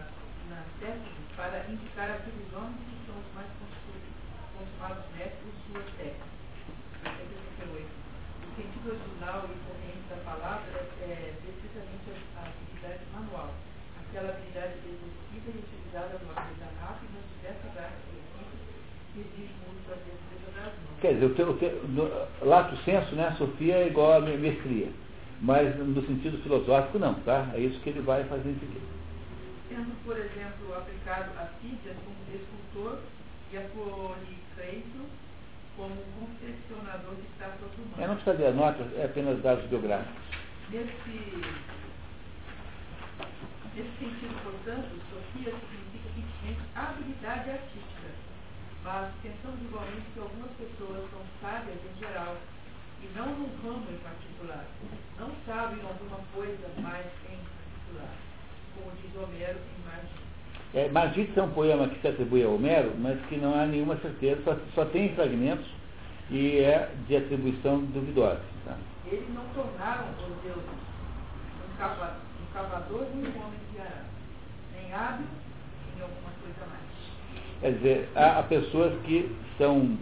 para 1.36 1.66
indicar 1.68 2.10
aqueles 2.10 2.48
homens 2.56 2.80
que 2.88 2.96
são 3.04 3.20
os 3.20 3.28
mais 3.36 3.48
consumados 4.56 5.04
médicos 5.12 5.52
suas 5.68 5.84
técnicas. 6.00 6.40
O 8.40 8.56
sentido 8.56 8.88
original 8.88 9.44
e 9.44 10.08
da 10.08 10.16
palavra 10.24 10.88
é 11.02 11.34
precisamente 11.44 12.16
a 12.34 12.48
habilidade 12.48 13.04
manual, 13.12 13.52
aquela 14.00 14.30
habilidade 14.30 14.72
exercida 14.80 15.52
e 15.52 15.60
utilizada 15.60 16.18
no 16.18 16.30
artesanato 16.32 17.04
e 17.04 17.12
nas 17.12 17.24
diversas 17.36 17.76
artes 17.76 18.00
que 19.12 19.20
exige 19.20 19.54
muito 19.68 19.84
a 19.92 19.96
destreza 19.96 20.48
das 20.56 20.64
mãos. 20.64 21.00
Quer 21.00 21.14
dizer, 21.14 21.26
o 21.26 21.34
teu, 21.34 21.50
o 21.50 21.56
teu, 21.58 21.84
no, 21.88 22.48
lato 22.48 22.76
senso, 22.84 23.14
né, 23.14 23.34
Sofia 23.36 23.76
é 23.76 23.86
igual 23.86 24.14
a 24.14 24.20
mestria. 24.20 24.88
Mas 25.42 25.76
no 25.78 26.02
sentido 26.06 26.42
filosófico 26.42 26.98
não, 26.98 27.14
tá? 27.20 27.50
É 27.54 27.60
isso 27.60 27.80
que 27.80 27.90
ele 27.90 28.00
vai 28.00 28.24
fazer 28.24 28.48
em 28.48 28.58
seguida. 28.58 28.99
Sendo, 29.70 29.94
por 30.04 30.18
exemplo, 30.18 30.74
aplicado 30.76 31.30
a 31.38 31.46
Fídias 31.62 31.94
como 32.02 32.18
escultor 32.34 32.98
e 33.52 33.56
a 33.56 33.60
Policreito 33.70 35.06
como 35.76 35.94
confeccionador 36.18 37.14
de 37.14 37.22
estátuas 37.30 37.70
humanas. 37.78 37.98
É, 38.00 38.08
não 38.08 38.16
precisa 38.16 38.36
ler 38.36 38.54
notas, 38.54 38.98
é 38.98 39.04
apenas 39.04 39.40
dados 39.42 39.64
biográficos. 39.66 40.26
Nesse, 40.70 41.14
nesse 43.76 43.94
sentido, 43.98 44.42
portanto, 44.42 44.90
Sofia 45.06 45.54
significa 45.54 46.08
simplesmente 46.18 46.60
habilidade 46.74 47.50
artística, 47.50 48.10
mas 48.82 49.14
pensamos 49.22 49.62
igualmente 49.62 50.10
que 50.12 50.18
algumas 50.18 50.50
pessoas 50.58 51.08
são 51.14 51.22
sábias 51.40 51.78
em 51.78 51.98
geral, 52.00 52.36
e 53.02 53.06
não 53.16 53.26
num 53.38 53.54
ramo 53.62 53.86
em 53.88 53.98
particular, 53.98 54.66
não 55.16 55.30
sabem 55.46 55.78
alguma 55.86 56.18
coisa 56.34 56.68
mais 56.82 57.06
em 57.30 57.38
particular, 57.38 58.14
como 58.80 58.96
diz 59.02 59.14
Homero 59.16 59.58
em 59.58 59.84
Margit. 59.86 60.20
É, 60.74 60.88
Margit 60.88 61.38
é 61.38 61.42
um 61.42 61.50
poema 61.50 61.88
que 61.88 62.00
se 62.00 62.08
atribui 62.08 62.42
a 62.42 62.48
Homero, 62.48 62.92
mas 62.98 63.20
que 63.26 63.36
não 63.36 63.54
há 63.54 63.66
nenhuma 63.66 63.96
certeza, 63.96 64.40
só, 64.44 64.56
só 64.74 64.84
tem 64.86 65.14
fragmentos 65.14 65.66
e 66.30 66.58
é 66.58 66.88
de 67.06 67.16
atribuição 67.16 67.80
duvidosa. 67.80 68.40
Tá? 68.64 68.76
Eles 69.06 69.28
não 69.34 69.44
tornaram 69.54 70.04
os 70.12 70.42
deuses 70.42 70.62
um 70.62 71.76
cavador, 71.76 72.16
um 72.40 72.52
cavador 72.52 73.06
nem 73.14 73.24
um 73.24 73.38
homem 73.38 73.58
de 73.72 73.80
arado, 73.80 74.06
nem 74.74 74.92
hábil, 74.92 75.26
nem 75.94 76.02
alguma 76.02 76.30
coisa 76.42 76.66
mais. 76.70 77.60
Quer 77.60 77.72
dizer, 77.72 78.08
há, 78.14 78.38
há 78.38 78.42
pessoas 78.44 78.92
que 79.02 79.34
são 79.58 79.98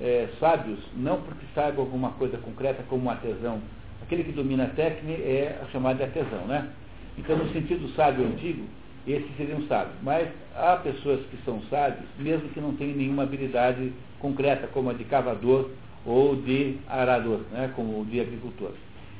é, 0.00 0.28
sábios, 0.38 0.78
não 0.94 1.20
porque 1.22 1.46
saibam 1.54 1.84
alguma 1.84 2.10
coisa 2.12 2.38
concreta 2.38 2.82
como 2.88 3.06
um 3.06 3.10
artesão. 3.10 3.60
Aquele 4.02 4.22
que 4.22 4.32
domina 4.32 4.64
a 4.64 4.68
técnica 4.68 5.20
é 5.20 5.66
chamado 5.72 5.96
de 5.96 6.04
artesão, 6.04 6.46
né? 6.46 6.70
Então, 7.18 7.36
no 7.36 7.50
sentido 7.52 7.88
sábio 7.94 8.26
antigo, 8.26 8.64
esses 9.06 9.36
seriam 9.36 9.62
sábios. 9.66 9.96
Mas 10.02 10.28
há 10.54 10.76
pessoas 10.76 11.20
que 11.26 11.36
são 11.44 11.62
sábios, 11.70 12.04
mesmo 12.18 12.48
que 12.50 12.60
não 12.60 12.74
tenham 12.74 12.96
nenhuma 12.96 13.22
habilidade 13.22 13.92
concreta, 14.18 14.66
como 14.68 14.90
a 14.90 14.92
de 14.92 15.04
cavador 15.04 15.70
ou 16.04 16.36
de 16.36 16.76
arador, 16.88 17.40
né? 17.52 17.72
como 17.74 18.04
de 18.04 18.20
agricultor. 18.20 18.72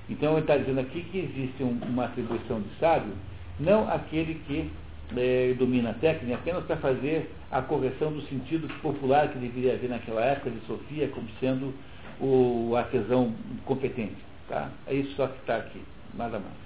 Então, 0.08 0.32
ele 0.32 0.42
está 0.42 0.56
dizendo 0.56 0.80
aqui 0.80 1.02
que 1.02 1.18
existe 1.18 1.62
um, 1.62 1.78
uma 1.88 2.04
atribuição 2.04 2.60
de 2.60 2.68
sábio, 2.78 3.12
não 3.58 3.88
aquele 3.88 4.34
que 4.46 4.70
é, 5.16 5.54
domina 5.58 5.90
a 5.90 5.94
técnica 5.94 6.34
apenas 6.34 6.64
para 6.64 6.76
fazer 6.76 7.30
a 7.50 7.62
correção 7.62 8.12
do 8.12 8.22
sentido 8.22 8.68
popular 8.80 9.28
que 9.28 9.38
deveria 9.38 9.74
haver 9.74 9.90
naquela 9.90 10.24
época 10.24 10.50
de 10.50 10.60
Sofia 10.66 11.08
como 11.08 11.26
sendo 11.40 11.72
o 12.20 12.74
artesão 12.76 13.34
competente. 13.64 14.16
Tá? 14.48 14.70
É 14.86 14.94
isso 14.94 15.14
só 15.16 15.26
que 15.26 15.38
está 15.40 15.56
aqui, 15.56 15.80
nada 16.14 16.38
mais. 16.38 16.65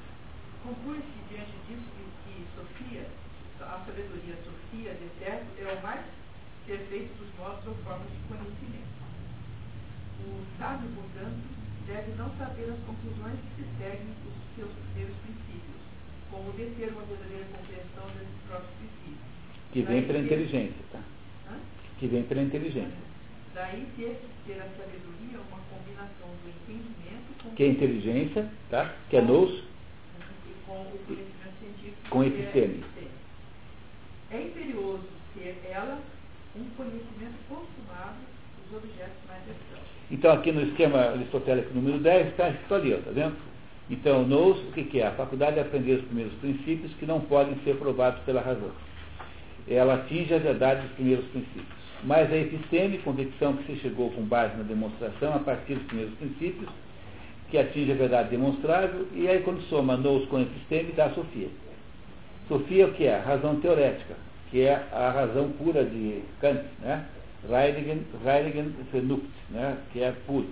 Conclui-se 0.63 1.19
diante 1.29 1.57
disso 1.67 1.89
que, 1.97 2.05
que 2.25 2.47
Sofia, 2.55 3.07
a 3.61 3.85
sabedoria 3.85 4.37
Sofia, 4.45 4.95
de 4.95 5.09
certo, 5.19 5.47
é 5.59 5.73
o 5.73 5.83
mais 5.83 6.05
perfeito 6.67 7.13
dos 7.19 7.33
modos 7.39 7.67
ou 7.67 7.75
formas 7.83 8.09
de 8.09 8.21
conhecimento. 8.29 9.01
O 10.21 10.45
sábio, 10.59 10.89
portanto, 10.95 11.41
deve 11.87 12.13
não 12.17 12.31
saber 12.37 12.71
as 12.71 12.79
conclusões 12.85 13.41
que 13.41 13.63
se 13.63 13.69
seguem 13.79 14.13
os 14.29 14.37
seus 14.55 14.71
primeiros 14.93 15.17
princípios, 15.25 15.81
como 16.31 16.53
de 16.53 16.67
ter 16.77 16.93
uma 16.93 17.03
verdadeira 17.03 17.45
compreensão 17.57 18.07
desses 18.15 18.41
próprios 18.47 18.71
princípios. 18.77 19.31
Que 19.73 19.83
vem 19.83 20.03
pela 20.07 20.19
inteligência, 20.19 20.85
tá? 20.93 21.01
Hã? 21.49 21.57
Que 21.99 22.07
vem 22.07 22.23
pela 22.25 22.43
inteligência. 22.43 23.11
Daí 23.55 23.87
ter, 23.97 24.21
ter 24.47 24.61
a 24.61 24.69
sabedoria 24.77 25.41
uma 25.41 25.59
combinação 25.73 26.29
do 26.45 26.49
entendimento 26.49 27.43
com, 27.43 27.51
Que 27.55 27.65
é 27.65 27.67
inteligência, 27.69 28.51
tá? 28.69 28.95
Que 29.09 29.17
é 29.17 29.23
nous, 29.23 29.65
com 32.11 32.25
episteme. 32.25 32.85
É, 34.31 34.37
é 34.37 34.43
imperioso 34.43 35.05
ter 35.35 35.61
ela 35.71 36.01
um 36.57 36.65
conhecimento 36.77 37.37
consumado 37.49 38.17
dos 38.69 38.79
objetos 38.79 39.17
mais 39.29 39.41
externos. 39.43 39.89
Então, 40.11 40.33
aqui 40.33 40.51
no 40.51 40.63
esquema 40.63 40.99
aristotélico 40.99 41.73
número 41.73 41.99
10, 41.99 42.29
está 42.29 42.49
escrito 42.51 42.75
ali, 42.75 42.93
está 42.93 43.11
vendo? 43.13 43.37
Então, 43.89 44.25
nous, 44.25 44.59
o 44.69 44.73
que, 44.73 44.85
que 44.85 45.01
é? 45.01 45.07
A 45.07 45.13
faculdade 45.13 45.55
de 45.55 45.61
aprender 45.61 45.95
os 45.95 46.05
primeiros 46.05 46.33
princípios 46.35 46.93
que 46.95 47.07
não 47.07 47.21
podem 47.21 47.57
ser 47.65 47.77
provados 47.77 48.21
pela 48.25 48.41
razão. 48.41 48.71
Ela 49.69 49.95
atinge 49.95 50.35
a 50.35 50.39
verdade 50.39 50.83
dos 50.83 50.93
primeiros 50.93 51.25
princípios. 51.27 51.81
Mas 52.03 52.33
a 52.33 52.37
episteme, 52.37 52.99
convicção 52.99 53.57
que 53.57 53.73
se 53.73 53.81
chegou 53.81 54.11
com 54.11 54.23
base 54.23 54.57
na 54.57 54.63
demonstração 54.63 55.35
a 55.35 55.39
partir 55.41 55.75
dos 55.75 55.85
primeiros 55.85 56.15
princípios, 56.15 56.69
que 57.51 57.59
atinge 57.59 57.93
a 57.93 57.97
verdade 57.97 58.31
demonstrável, 58.31 59.07
e 59.15 59.29
aí 59.29 59.41
quando 59.41 59.61
soma 59.69 59.97
nous 59.97 60.27
com 60.27 60.41
episteme, 60.41 60.93
dá 60.93 61.11
Sofia. 61.11 61.49
Sofia 62.49 62.87
o 62.87 62.93
que 62.93 63.05
é? 63.07 63.17
Razão 63.19 63.61
teorética, 63.61 64.15
que 64.51 64.63
é 64.63 64.83
a 64.93 65.11
razão 65.11 65.51
pura 65.51 65.85
de 65.85 66.23
Kant, 66.41 66.65
né? 66.81 67.05
Reinigen, 67.49 68.05
Reinigen 68.25 68.75
Vernunft, 68.93 69.31
né? 69.51 69.79
que 69.93 70.03
é 70.03 70.13
puro. 70.27 70.49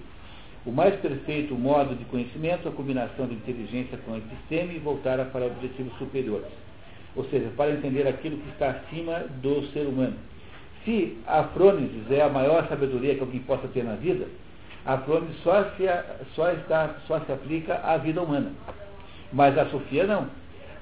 O 0.64 0.72
mais 0.72 0.94
perfeito 0.96 1.54
modo 1.54 1.94
de 1.94 2.04
conhecimento 2.06 2.66
é 2.66 2.70
a 2.70 2.74
combinação 2.74 3.26
de 3.26 3.34
inteligência 3.34 3.98
com 3.98 4.16
episteme 4.16 4.76
e 4.76 4.78
voltar 4.78 5.24
para 5.26 5.46
objetivos 5.46 5.96
superiores. 5.98 6.50
Ou 7.16 7.24
seja, 7.26 7.50
para 7.56 7.72
entender 7.72 8.06
aquilo 8.06 8.38
que 8.38 8.48
está 8.50 8.70
acima 8.70 9.24
do 9.42 9.66
ser 9.72 9.86
humano. 9.86 10.16
Se 10.84 11.16
a 11.26 11.44
frônesis 11.44 12.10
é 12.10 12.22
a 12.22 12.28
maior 12.28 12.68
sabedoria 12.68 13.14
que 13.14 13.20
alguém 13.20 13.40
possa 13.40 13.68
ter 13.68 13.84
na 13.84 13.94
vida, 13.94 14.26
a 14.84 14.98
frônesis 14.98 15.36
só 15.42 15.64
se, 15.76 15.84
só, 16.34 16.50
está, 16.52 16.94
só 17.06 17.20
se 17.20 17.32
aplica 17.32 17.80
à 17.84 17.96
vida 17.96 18.22
humana. 18.22 18.52
Mas 19.32 19.56
a 19.58 19.66
Sofia 19.66 20.06
não. 20.06 20.26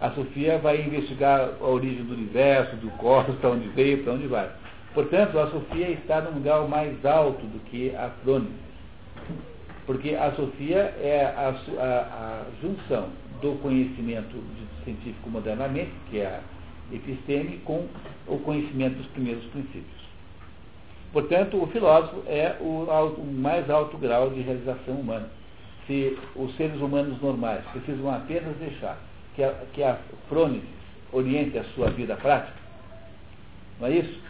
A 0.00 0.10
Sofia 0.10 0.58
vai 0.58 0.80
investigar 0.80 1.50
a 1.60 1.64
origem 1.64 2.04
do 2.04 2.14
universo, 2.14 2.76
do 2.76 2.90
cosmos, 2.98 3.36
para 3.38 3.50
onde 3.50 3.68
veio, 3.68 4.04
para 4.04 4.12
onde 4.12 4.26
vai. 4.26 4.50
Portanto, 4.94 5.38
a 5.38 5.50
Sofia 5.50 5.90
está 5.90 6.20
num 6.20 6.40
grau 6.40 6.68
mais 6.68 7.04
alto 7.04 7.44
do 7.46 7.58
que 7.64 7.94
a 7.96 8.10
frônesis. 8.22 8.54
Porque 9.86 10.14
a 10.14 10.32
Sofia 10.32 10.94
é 11.00 11.24
a, 11.36 11.54
a, 11.80 11.84
a 11.84 12.44
junção 12.60 13.08
do 13.40 13.60
conhecimento 13.60 14.36
científico 14.84 15.30
modernamente, 15.30 15.92
que 16.10 16.20
é 16.20 16.26
a 16.26 16.94
episteme, 16.94 17.58
com 17.64 17.86
o 18.26 18.38
conhecimento 18.38 18.96
dos 18.96 19.06
primeiros 19.08 19.44
princípios. 19.46 20.05
Portanto, 21.12 21.62
o 21.62 21.66
filósofo 21.68 22.22
é 22.26 22.56
o, 22.60 22.84
o 22.84 23.32
mais 23.32 23.68
alto 23.70 23.96
grau 23.96 24.30
de 24.30 24.40
realização 24.42 24.94
humana. 24.94 25.28
Se 25.86 26.18
os 26.34 26.54
seres 26.56 26.80
humanos 26.80 27.20
normais 27.22 27.64
precisam 27.72 28.12
apenas 28.12 28.56
deixar 28.56 28.98
que 29.34 29.42
a, 29.42 29.54
que 29.72 29.82
a 29.82 29.98
frônesis 30.28 30.68
oriente 31.12 31.56
a 31.58 31.64
sua 31.74 31.90
vida 31.90 32.16
prática, 32.16 32.58
não 33.80 33.86
é 33.86 33.92
isso? 33.92 34.20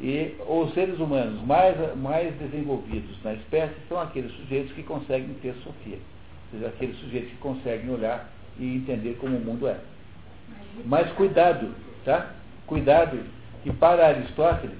E 0.00 0.34
os 0.46 0.74
seres 0.74 0.98
humanos 0.98 1.42
mais, 1.46 1.96
mais 1.96 2.34
desenvolvidos 2.38 3.16
na 3.24 3.32
espécie 3.32 3.74
são 3.88 3.98
aqueles 3.98 4.30
sujeitos 4.32 4.72
que 4.72 4.82
conseguem 4.82 5.34
ter 5.40 5.54
Sofia. 5.64 5.96
Ou 5.96 6.58
seja, 6.58 6.68
aqueles 6.68 6.98
sujeitos 6.98 7.30
que 7.30 7.38
conseguem 7.38 7.90
olhar 7.90 8.30
e 8.58 8.76
entender 8.76 9.16
como 9.18 9.36
o 9.36 9.40
mundo 9.40 9.66
é. 9.66 9.78
Mas 10.84 11.10
cuidado, 11.12 11.74
tá? 12.04 12.30
Cuidado 12.66 13.18
que 13.62 13.72
para 13.72 14.08
Aristóteles, 14.08 14.76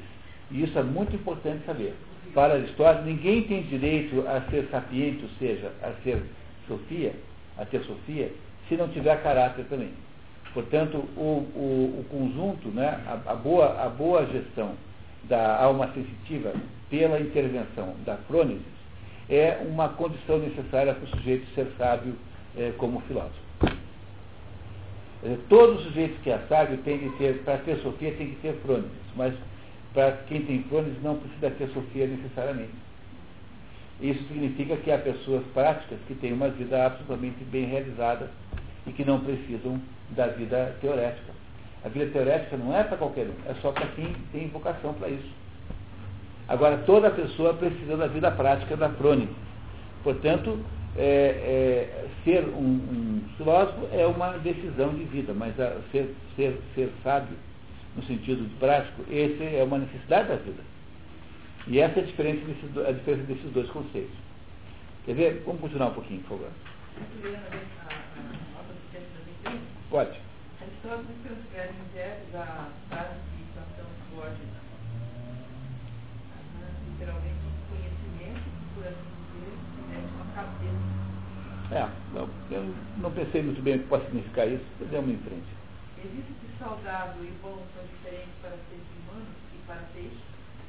e 0.51 0.63
isso 0.63 0.79
é 0.79 0.83
muito 0.83 1.15
importante 1.15 1.65
saber, 1.65 1.95
para 2.35 2.55
Aristóteles 2.55 3.07
ninguém 3.07 3.43
tem 3.43 3.63
direito 3.63 4.27
a 4.29 4.43
ser 4.51 4.69
sapiente, 4.71 5.23
ou 5.23 5.31
seja, 5.39 5.73
a 5.83 5.93
ser 6.03 6.23
Sofia, 6.69 7.13
a 7.57 7.65
ter 7.65 7.83
Sofia, 7.85 8.31
se 8.69 8.77
não 8.77 8.89
tiver 8.89 9.23
caráter 9.23 9.65
também. 9.67 9.91
Portanto, 10.53 10.97
o, 11.17 11.21
o, 11.21 12.01
o 12.01 12.05
conjunto, 12.11 12.69
né, 12.69 13.01
a, 13.07 13.33
a, 13.33 13.35
boa, 13.35 13.83
a 13.83 13.89
boa 13.89 14.27
gestão 14.27 14.73
da 15.25 15.63
alma 15.63 15.91
sensitiva 15.93 16.53
pela 16.89 17.21
intervenção 17.21 17.95
da 18.05 18.17
crônise 18.29 18.65
é 19.29 19.59
uma 19.69 19.89
condição 19.89 20.39
necessária 20.39 20.95
para 20.95 21.05
o 21.05 21.09
sujeito 21.09 21.47
ser 21.55 21.67
sábio 21.77 22.15
é, 22.57 22.73
como 22.79 23.01
filósofo. 23.03 23.47
Todo 25.49 25.81
sujeito 25.83 26.21
que 26.23 26.31
é 26.31 26.39
sábio 26.49 26.79
tem 26.79 26.99
que 26.99 27.09
ter, 27.19 27.43
para 27.43 27.59
ter 27.59 27.79
Sofia 27.79 28.13
tem 28.13 28.31
que 28.31 28.37
ter 28.37 28.55
crônise, 28.63 28.89
mas 29.17 29.35
para 29.97 30.13
quem 30.29 30.43
tem 30.43 30.63
crônise 30.65 30.99
não 31.03 31.17
precisa 31.17 31.51
ter 31.53 31.69
Sofia 31.71 32.07
necessariamente. 32.07 32.75
Isso 33.99 34.23
significa 34.29 34.77
que 34.77 34.93
há 34.93 34.99
pessoas 34.99 35.43
práticas 35.55 35.99
que 36.07 36.15
têm 36.17 36.35
uma 36.35 36.51
vida 36.51 36.85
absolutamente 36.85 37.43
bem 37.45 37.65
realizada 37.65 38.31
e 38.87 38.93
que 38.93 39.07
não 39.07 39.21
precisam 39.21 39.81
da 40.11 40.27
vida 40.27 40.77
teorética. 40.83 41.33
A 41.83 41.89
vida 41.89 42.11
teorética 42.13 42.59
não 42.59 42.77
é 42.77 42.85
para 42.85 42.99
qualquer 42.99 43.27
um, 43.27 43.51
é 43.51 43.55
só 43.63 43.73
para 43.73 43.87
quem 43.87 44.15
tem 44.33 44.49
vocação 44.49 44.93
para 44.93 45.09
isso. 45.09 45.31
Agora, 46.47 46.77
toda 46.85 47.11
pessoa 47.11 47.55
precisa 47.55 47.97
da 47.97 48.07
vida 48.07 48.31
prática 48.31 48.77
da 48.77 48.91
crônica. 48.91 49.33
Portanto, 50.05 50.61
é, 50.95 51.89
é, 51.97 52.07
ser 52.23 52.45
um, 52.45 52.61
um, 52.61 53.23
filósofo 53.39 53.89
é 53.93 54.07
uma 54.07 54.33
decisão 54.33 54.91
de 54.91 55.05
vida, 55.05 55.33
mas 55.33 55.59
a, 55.59 55.79
ser, 55.91 56.15
ser, 56.37 56.61
ser 56.75 56.93
sábio, 57.03 57.35
no 57.97 58.03
sentido 58.05 58.49
prático, 58.59 59.03
esse 59.11 59.43
é 59.43 59.65
uma 59.65 59.79
necessidade 59.79 60.29
da 60.29 60.37
vida. 60.37 60.63
E 61.67 61.81
essa 61.81 61.99
é 61.99 62.03
a 62.03 62.07
diferença 62.07 62.45
desses, 62.45 62.77
a 62.87 62.93
diferença 62.93 63.23
desses 63.25 63.51
dois 63.53 63.69
conceitos. 63.71 64.15
Quer 65.05 65.15
ver? 65.15 65.43
Vamos 65.47 65.63
continuar 65.63 65.89
um 65.89 65.95
pouquinho, 65.95 66.21
por 66.23 66.39
favor. 66.39 66.51
Pode. 69.91 70.11
A 70.61 70.89
fase 70.89 71.07
de 71.07 71.15
situação. 73.47 73.87
Literalmente, 76.91 77.47
conhecimento, 77.71 78.43
mete 79.89 80.11
uma 80.15 80.27
cabeça. 80.35 80.97
É, 81.73 81.89
não, 82.15 82.29
eu 82.51 82.75
não 82.99 83.11
pensei 83.11 83.43
muito 83.43 83.61
bem 83.63 83.77
o 83.77 83.79
que 83.81 83.89
pode 83.89 84.05
significar 84.05 84.49
isso, 84.49 84.65
mas 84.81 84.93
é 84.93 84.99
uma 84.99 85.13
em 85.13 85.19
frente. 85.19 85.56
Existe 86.07 86.39
que 86.39 86.59
saudável 86.63 87.19
e 87.25 87.35
bom 87.43 87.67
são 87.75 87.83
diferentes 87.83 88.31
para 88.39 88.55
seres 88.71 88.87
humanos 88.95 89.35
e 89.51 89.59
para 89.67 89.91
peixes, 89.91 90.23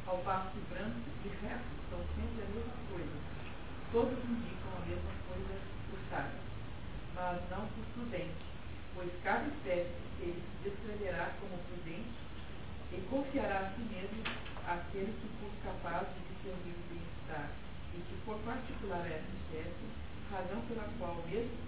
ao 0.08 0.18
passo 0.26 0.50
que 0.50 0.66
branco 0.74 0.98
e 0.98 1.30
reto 1.46 1.70
são 1.94 2.02
sempre 2.18 2.42
a 2.42 2.50
mesma 2.58 2.74
coisa. 2.90 3.18
Todos 3.94 4.18
indicam 4.26 4.74
a 4.74 4.86
mesma 4.90 5.14
coisa 5.30 5.54
por 5.94 6.00
sábio, 6.10 6.42
mas 7.14 7.38
não 7.54 7.70
por 7.70 7.86
prudente, 7.94 8.50
pois 8.96 9.14
cada 9.22 9.46
espécie 9.46 9.94
ele 10.26 10.42
se 10.42 10.70
descreverá 10.70 11.30
como 11.38 11.62
prudente 11.70 12.18
e 12.90 12.98
confiará 13.06 13.70
a 13.70 13.70
si 13.78 13.86
mesmo 13.94 14.26
aquele 14.66 15.14
que 15.22 15.30
for 15.38 15.54
capaz 15.62 16.08
de 16.18 16.34
discernir 16.34 16.74
o 16.74 16.90
bem-estar 16.90 17.54
e 17.94 18.02
que 18.02 18.18
for 18.26 18.42
particular 18.42 19.06
a 19.06 19.14
essa 19.14 19.34
espécie, 19.38 19.86
razão 20.34 20.66
pela 20.66 20.90
qual 20.98 21.22
mesmo 21.30 21.62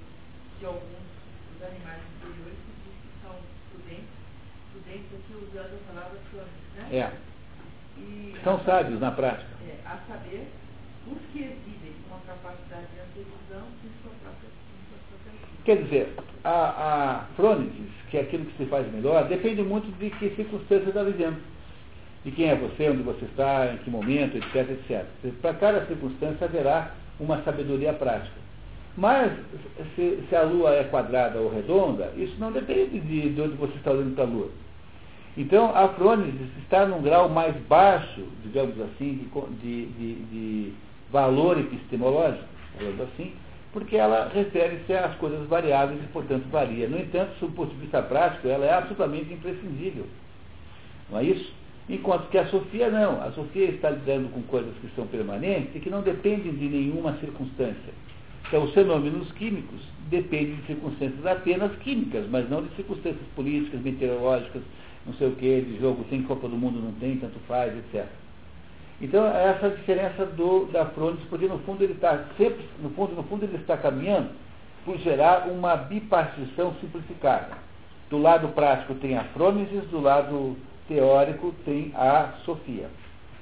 de 0.57 0.65
alguns 0.65 1.05
dos 1.53 1.61
animais 1.61 2.01
inferiores 2.17 2.68
diz 4.97 5.21
que 5.27 5.33
usando 5.33 5.75
a 5.75 5.93
palavra 5.93 6.19
crônica, 6.31 6.51
né? 6.75 6.97
É. 6.97 7.11
E, 7.99 8.35
São 8.43 8.59
sábios 8.63 8.99
na 8.99 9.11
prática. 9.11 9.49
É, 9.67 9.75
a 9.85 9.97
saber, 10.07 10.47
os 11.07 11.17
que 11.31 11.39
exibem 11.39 11.93
com 12.07 12.15
a 12.15 12.19
capacidade 12.19 12.87
de 12.93 12.99
antevisão 12.99 13.67
em 13.83 13.91
sua 14.01 14.11
própria. 14.21 14.49
Quer 15.65 15.83
dizer, 15.83 16.15
a, 16.43 16.49
a 16.49 17.25
frônesis, 17.35 17.91
que 18.09 18.17
é 18.17 18.21
aquilo 18.21 18.45
que 18.45 18.57
se 18.57 18.65
faz 18.69 18.91
melhor, 18.91 19.27
depende 19.27 19.61
muito 19.61 19.91
de 19.99 20.09
que 20.11 20.35
circunstância 20.35 20.87
está 20.89 21.03
vivendo. 21.03 21.39
De 22.23 22.31
quem 22.31 22.49
é 22.49 22.55
você, 22.55 22.89
onde 22.89 23.03
você 23.03 23.25
está, 23.25 23.67
em 23.67 23.77
que 23.77 23.89
momento, 23.89 24.37
etc, 24.37 24.69
etc. 24.71 25.05
Para 25.41 25.53
cada 25.53 25.85
circunstância 25.85 26.45
haverá 26.45 26.93
uma 27.19 27.41
sabedoria 27.43 27.93
prática. 27.93 28.39
Mas, 28.97 29.31
se, 29.95 30.19
se, 30.27 30.35
a 30.35 30.43
Lua 30.43 30.73
é 30.73 30.83
quadrada 30.85 31.39
ou 31.39 31.53
redonda, 31.53 32.11
isso 32.17 32.35
não 32.39 32.51
depende 32.51 32.99
de, 32.99 33.29
de 33.29 33.41
onde 33.41 33.55
você 33.55 33.73
está 33.75 33.91
olhando 33.91 34.15
para 34.15 34.23
a 34.25 34.27
Lua. 34.27 34.49
Então, 35.39 35.73
a 35.73 35.87
frônesis 35.87 36.49
está 36.61 36.85
num 36.85 37.01
grau 37.01 37.29
mais 37.29 37.55
baixo, 37.69 38.25
digamos 38.43 38.77
assim, 38.81 39.25
de, 39.61 39.85
de, 39.85 40.15
de 40.25 40.73
valor 41.09 41.57
epistemológico, 41.57 42.43
falando 42.77 43.03
assim, 43.03 43.31
porque 43.71 43.95
ela 43.95 44.29
refere-se 44.35 44.91
às 44.91 45.15
coisas 45.15 45.47
variáveis 45.47 45.97
e, 46.03 46.07
portanto, 46.07 46.43
varia. 46.51 46.89
No 46.89 46.99
entanto, 46.99 47.39
do 47.39 47.53
ponto 47.53 47.73
de 47.73 47.79
vista 47.79 48.01
prático, 48.01 48.49
ela 48.49 48.65
é 48.65 48.73
absolutamente 48.73 49.33
imprescindível. 49.33 50.07
Não 51.09 51.19
é 51.19 51.23
isso? 51.23 51.53
Enquanto 51.87 52.27
que 52.29 52.37
a 52.37 52.45
Sofia 52.47 52.89
não. 52.89 53.21
A 53.21 53.31
Sofia 53.31 53.69
está 53.69 53.91
lidando 53.91 54.27
com 54.33 54.41
coisas 54.41 54.73
que 54.81 54.93
são 54.93 55.07
permanentes 55.07 55.73
e 55.73 55.79
que 55.79 55.89
não 55.89 56.01
dependem 56.01 56.51
de 56.53 56.67
nenhuma 56.67 57.13
circunstância. 57.19 57.93
Então, 58.45 58.65
os 58.65 58.73
fenômenos 58.73 59.31
químicos 59.31 59.79
dependem 60.09 60.55
de 60.55 60.65
circunstâncias 60.65 61.25
apenas 61.25 61.71
químicas, 61.77 62.27
mas 62.29 62.49
não 62.49 62.61
de 62.61 62.75
circunstâncias 62.75 63.25
políticas, 63.37 63.79
meteorológicas, 63.79 64.63
não 65.09 65.15
sei 65.15 65.27
o 65.27 65.35
que, 65.35 65.61
de 65.61 65.79
jogo 65.79 66.03
tem 66.03 66.21
Copa 66.21 66.47
do 66.47 66.55
Mundo, 66.55 66.79
não 66.79 66.91
tem, 66.93 67.17
tanto 67.17 67.39
faz, 67.47 67.75
etc. 67.75 68.05
Então, 69.01 69.25
essa 69.25 69.67
é 69.67 69.69
diferença 69.69 70.25
do, 70.25 70.65
da 70.71 70.85
Frones, 70.87 71.21
porque 71.29 71.47
no 71.47 71.57
fundo 71.59 71.83
ele 71.83 71.93
está 71.93 72.25
sempre, 72.37 72.63
no 72.79 72.91
fundo, 72.91 73.15
no 73.15 73.23
fundo 73.23 73.43
ele 73.43 73.55
está 73.55 73.75
caminhando 73.75 74.29
por 74.85 74.97
gerar 74.97 75.47
uma 75.47 75.75
bipartição 75.75 76.75
simplificada. 76.79 77.57
Do 78.09 78.19
lado 78.19 78.49
prático 78.49 78.93
tem 78.95 79.17
a 79.17 79.23
Frônesis, 79.25 79.83
do 79.89 79.99
lado 79.99 80.55
teórico 80.87 81.53
tem 81.65 81.91
a 81.95 82.33
Sofia. 82.45 82.87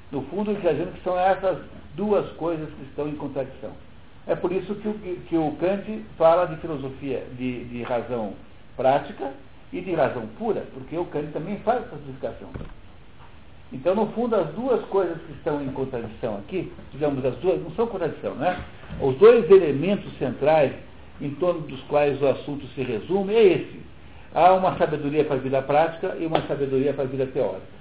No 0.10 0.22
fundo, 0.23 0.52
ele 0.52 0.60
está 0.60 0.72
dizendo 0.72 0.94
que 0.94 1.03
são 1.03 1.19
essas 1.19 1.57
duas 1.95 2.31
coisas 2.34 2.69
que 2.69 2.84
estão 2.84 3.10
em 3.10 3.15
contradição. 3.15 3.72
É 4.26 4.35
por 4.35 4.53
isso 4.53 4.73
que 4.76 4.88
o, 4.88 4.94
que 4.94 5.38
o 5.38 5.52
Kant 5.60 6.06
fala 6.18 6.45
de 6.45 6.56
filosofia 6.57 7.26
de, 7.38 7.65
de 7.65 7.84
razão 7.84 8.34
prática 8.77 9.34
e 9.72 9.81
de 9.81 9.94
razão 9.94 10.27
pura, 10.38 10.65
porque 10.73 10.98
o 10.98 11.06
Kant 11.06 11.31
também 11.31 11.57
faz 11.60 11.81
essa 11.81 11.89
classificação. 11.89 12.49
Então, 13.72 13.95
no 13.95 14.07
fundo, 14.07 14.35
as 14.35 14.48
duas 14.53 14.84
coisas 14.85 15.18
que 15.23 15.34
estão 15.34 15.61
em 15.61 15.68
contradição 15.69 16.38
aqui, 16.38 16.72
digamos, 16.91 17.23
as 17.26 17.35
duas, 17.38 17.61
não 17.61 17.72
são 17.72 17.85
contradição, 17.88 18.34
né? 18.35 18.64
Os 19.02 19.18
dois 19.18 19.49
elementos 19.52 20.18
centrais 20.18 20.72
em 21.19 21.31
torno 21.31 21.61
dos 21.61 21.81
quais 21.84 22.22
o 22.22 22.27
assunto 22.27 22.65
se 22.68 22.81
resume 22.81 23.34
é 23.34 23.44
esse. 23.44 23.81
Há 24.34 24.53
uma 24.53 24.77
sabedoria 24.77 25.26
para 25.26 25.35
a 25.35 25.39
vida 25.39 25.61
prática 25.61 26.15
e 26.19 26.26
uma 26.26 26.41
sabedoria 26.48 26.94
para 26.94 27.03
a 27.03 27.07
vida 27.07 27.26
teórica. 27.27 27.77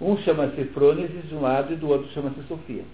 Um 0.00 0.16
chama-se 0.18 0.64
Frônesis 0.66 1.28
de 1.28 1.34
um 1.34 1.40
lado 1.40 1.72
e 1.72 1.76
do 1.76 1.88
outro 1.88 2.10
chama-se 2.12 2.42
Sofia. 2.46 2.84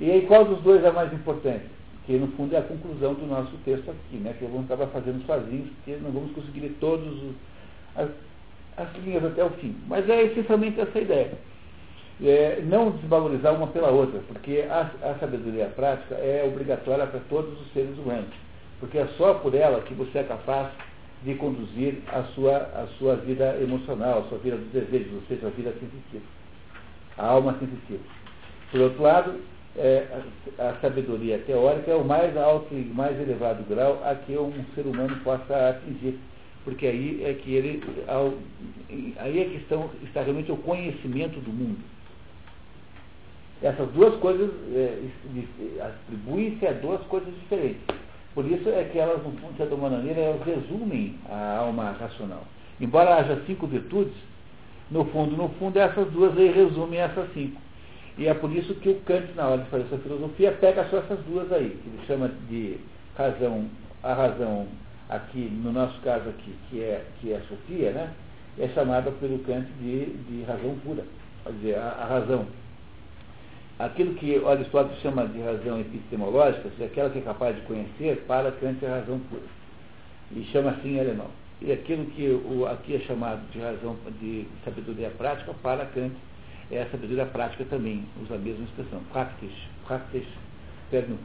E 0.00 0.10
aí 0.10 0.26
qual 0.26 0.44
dos 0.44 0.60
dois 0.62 0.84
é 0.84 0.90
mais 0.90 1.12
importante? 1.12 1.64
Que 2.06 2.18
no 2.18 2.28
fundo 2.28 2.54
é 2.54 2.58
a 2.58 2.62
conclusão 2.62 3.14
do 3.14 3.26
nosso 3.26 3.56
texto 3.64 3.90
aqui, 3.90 4.16
né? 4.16 4.34
Que 4.38 4.44
vamos 4.44 4.64
acabar 4.64 4.88
fazendo 4.88 5.24
sozinhos, 5.24 5.68
porque 5.76 5.98
não 6.02 6.10
vamos 6.10 6.32
conseguir 6.32 6.60
ler 6.60 6.76
todos 6.80 7.06
os, 7.22 7.34
as, 7.96 8.08
as 8.76 9.04
linhas 9.04 9.24
até 9.24 9.44
o 9.44 9.50
fim. 9.50 9.76
Mas 9.86 10.08
é 10.08 10.24
essencialmente 10.24 10.80
essa 10.80 10.98
ideia. 10.98 11.32
É, 12.20 12.60
não 12.64 12.90
desvalorizar 12.90 13.54
uma 13.54 13.68
pela 13.68 13.90
outra, 13.90 14.20
porque 14.28 14.64
a, 14.68 14.90
a 15.02 15.14
sabedoria 15.18 15.66
prática 15.66 16.14
é 16.16 16.44
obrigatória 16.46 17.06
para 17.06 17.20
todos 17.28 17.60
os 17.60 17.72
seres 17.72 17.96
humanos. 17.98 18.30
Porque 18.80 18.98
é 18.98 19.06
só 19.16 19.34
por 19.34 19.54
ela 19.54 19.80
que 19.82 19.94
você 19.94 20.18
é 20.18 20.24
capaz 20.24 20.72
de 21.24 21.34
conduzir 21.36 21.98
a 22.08 22.22
sua, 22.34 22.56
a 22.56 22.86
sua 22.98 23.16
vida 23.16 23.56
emocional, 23.60 24.20
a 24.20 24.28
sua 24.28 24.38
vida 24.38 24.56
dos 24.56 24.72
desejos, 24.72 25.14
ou 25.14 25.22
seja, 25.28 25.46
a 25.46 25.50
vida 25.50 25.72
sensitiva, 25.72 26.24
a 27.16 27.26
alma 27.26 27.56
sensitiva. 27.58 28.02
Por 28.70 28.80
outro 28.80 29.02
lado, 29.02 29.40
é, 29.76 30.06
a, 30.58 30.68
a, 30.68 30.74
sabedoria 30.80 31.38
teórica 31.38 31.90
é 31.90 31.94
o 31.94 32.04
mais 32.04 32.36
alto 32.36 32.74
e 32.74 32.84
mais 32.94 33.18
elevado 33.18 33.64
grau 33.64 34.02
a 34.04 34.14
que 34.14 34.36
um 34.36 34.52
ser 34.74 34.86
humano 34.86 35.16
possa 35.24 35.70
atingir. 35.70 36.18
Porque 36.64 36.86
aí 36.86 37.24
é 37.24 37.34
que 37.34 37.54
ele, 37.54 37.82
ao, 38.06 38.34
aí 39.18 39.40
é 39.40 39.44
que 39.44 39.56
estão, 39.56 39.90
está 40.04 40.22
realmente 40.22 40.52
o 40.52 40.56
conhecimento 40.56 41.40
do 41.40 41.50
mundo. 41.50 41.80
Essas 43.62 43.88
duas 43.90 44.14
coisas 44.16 44.50
é, 44.74 44.98
atribuem-se 45.80 46.66
a 46.66 46.72
duas 46.72 47.00
coisas 47.02 47.32
diferentes. 47.34 47.82
Por 48.34 48.44
isso 48.46 48.68
é 48.68 48.84
que 48.84 48.98
elas, 48.98 49.22
no 49.22 49.32
fundo, 49.32 49.54
de 49.54 49.62
alguma 49.62 49.90
maneira, 49.90 50.20
elas 50.20 50.42
resumem 50.42 51.16
a 51.28 51.58
alma 51.58 51.92
racional. 51.92 52.44
Embora 52.80 53.16
haja 53.16 53.42
cinco 53.46 53.66
virtudes, 53.66 54.14
no 54.90 55.04
fundo, 55.06 55.36
no 55.36 55.48
fundo, 55.50 55.78
essas 55.78 56.10
duas 56.10 56.36
aí 56.36 56.50
resumem 56.50 57.00
essas 57.00 57.32
cinco. 57.32 57.60
E 58.18 58.28
é 58.28 58.34
por 58.34 58.50
isso 58.52 58.74
que 58.76 58.90
o 58.90 59.00
Kant, 59.00 59.32
na 59.34 59.48
hora 59.48 59.62
de 59.62 59.70
fazer 59.70 59.84
essa 59.84 59.98
filosofia, 59.98 60.52
pega 60.52 60.84
só 60.90 60.98
essas 60.98 61.18
duas 61.20 61.50
aí, 61.50 61.70
que 61.70 61.88
ele 61.88 62.06
chama 62.06 62.30
de 62.48 62.76
razão, 63.16 63.66
a 64.02 64.12
razão 64.12 64.66
aqui, 65.08 65.40
no 65.40 65.72
nosso 65.72 65.98
caso 66.00 66.28
aqui, 66.28 66.54
que 66.68 66.80
é, 66.80 67.04
que 67.20 67.32
é 67.32 67.36
a 67.36 67.40
Sofia, 67.42 67.92
né? 67.92 68.12
É 68.58 68.68
chamada 68.68 69.10
pelo 69.12 69.38
Kant 69.40 69.66
de, 69.80 70.06
de 70.06 70.42
razão 70.44 70.76
pura. 70.84 71.04
Quer 71.44 71.52
dizer, 71.52 71.78
a, 71.78 71.88
a 71.88 72.06
razão. 72.06 72.46
Aquilo 73.78 74.14
que 74.14 74.44
Aristóteles 74.44 75.00
chama 75.00 75.26
de 75.26 75.40
razão 75.40 75.80
epistemológica, 75.80 76.68
seja, 76.70 76.84
aquela 76.84 77.10
que 77.10 77.18
é 77.18 77.22
capaz 77.22 77.56
de 77.56 77.62
conhecer, 77.62 78.24
para 78.26 78.52
Kant 78.52 78.84
é 78.84 78.88
razão 78.88 79.18
pura. 79.30 79.42
E 80.32 80.44
chama 80.52 80.70
assim 80.70 80.96
em 80.96 81.00
alemão. 81.00 81.28
E 81.62 81.72
aquilo 81.72 82.04
que 82.06 82.28
o, 82.28 82.66
aqui 82.66 82.96
é 82.96 82.98
chamado 83.00 83.40
de 83.50 83.58
razão 83.58 83.96
de 84.20 84.46
sabedoria 84.64 85.10
prática, 85.10 85.54
para 85.62 85.86
Kant 85.86 86.12
é 86.72 86.82
a 86.82 86.90
sabedoria 86.90 87.26
prática 87.26 87.64
também, 87.66 88.04
usa 88.22 88.34
a 88.34 88.38
mesma 88.38 88.64
expressão, 88.64 89.00
practis, 89.12 89.52
practis 89.86 90.24
pernus, 90.90 91.18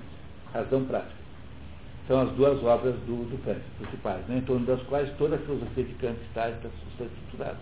razão 0.53 0.83
prática. 0.85 1.15
São 2.07 2.21
as 2.21 2.31
duas 2.31 2.61
obras 2.63 2.95
do, 3.05 3.29
do 3.29 3.43
Kant, 3.43 3.59
principais, 3.79 4.25
né, 4.27 4.37
em 4.37 4.41
torno 4.41 4.65
das 4.65 4.81
quais 4.83 5.09
toda 5.17 5.35
a 5.35 5.39
filosofia 5.39 5.83
de 5.83 5.93
Kant 5.95 6.17
está, 6.29 6.49
está, 6.49 6.69
está 6.91 7.03
estruturada. 7.05 7.57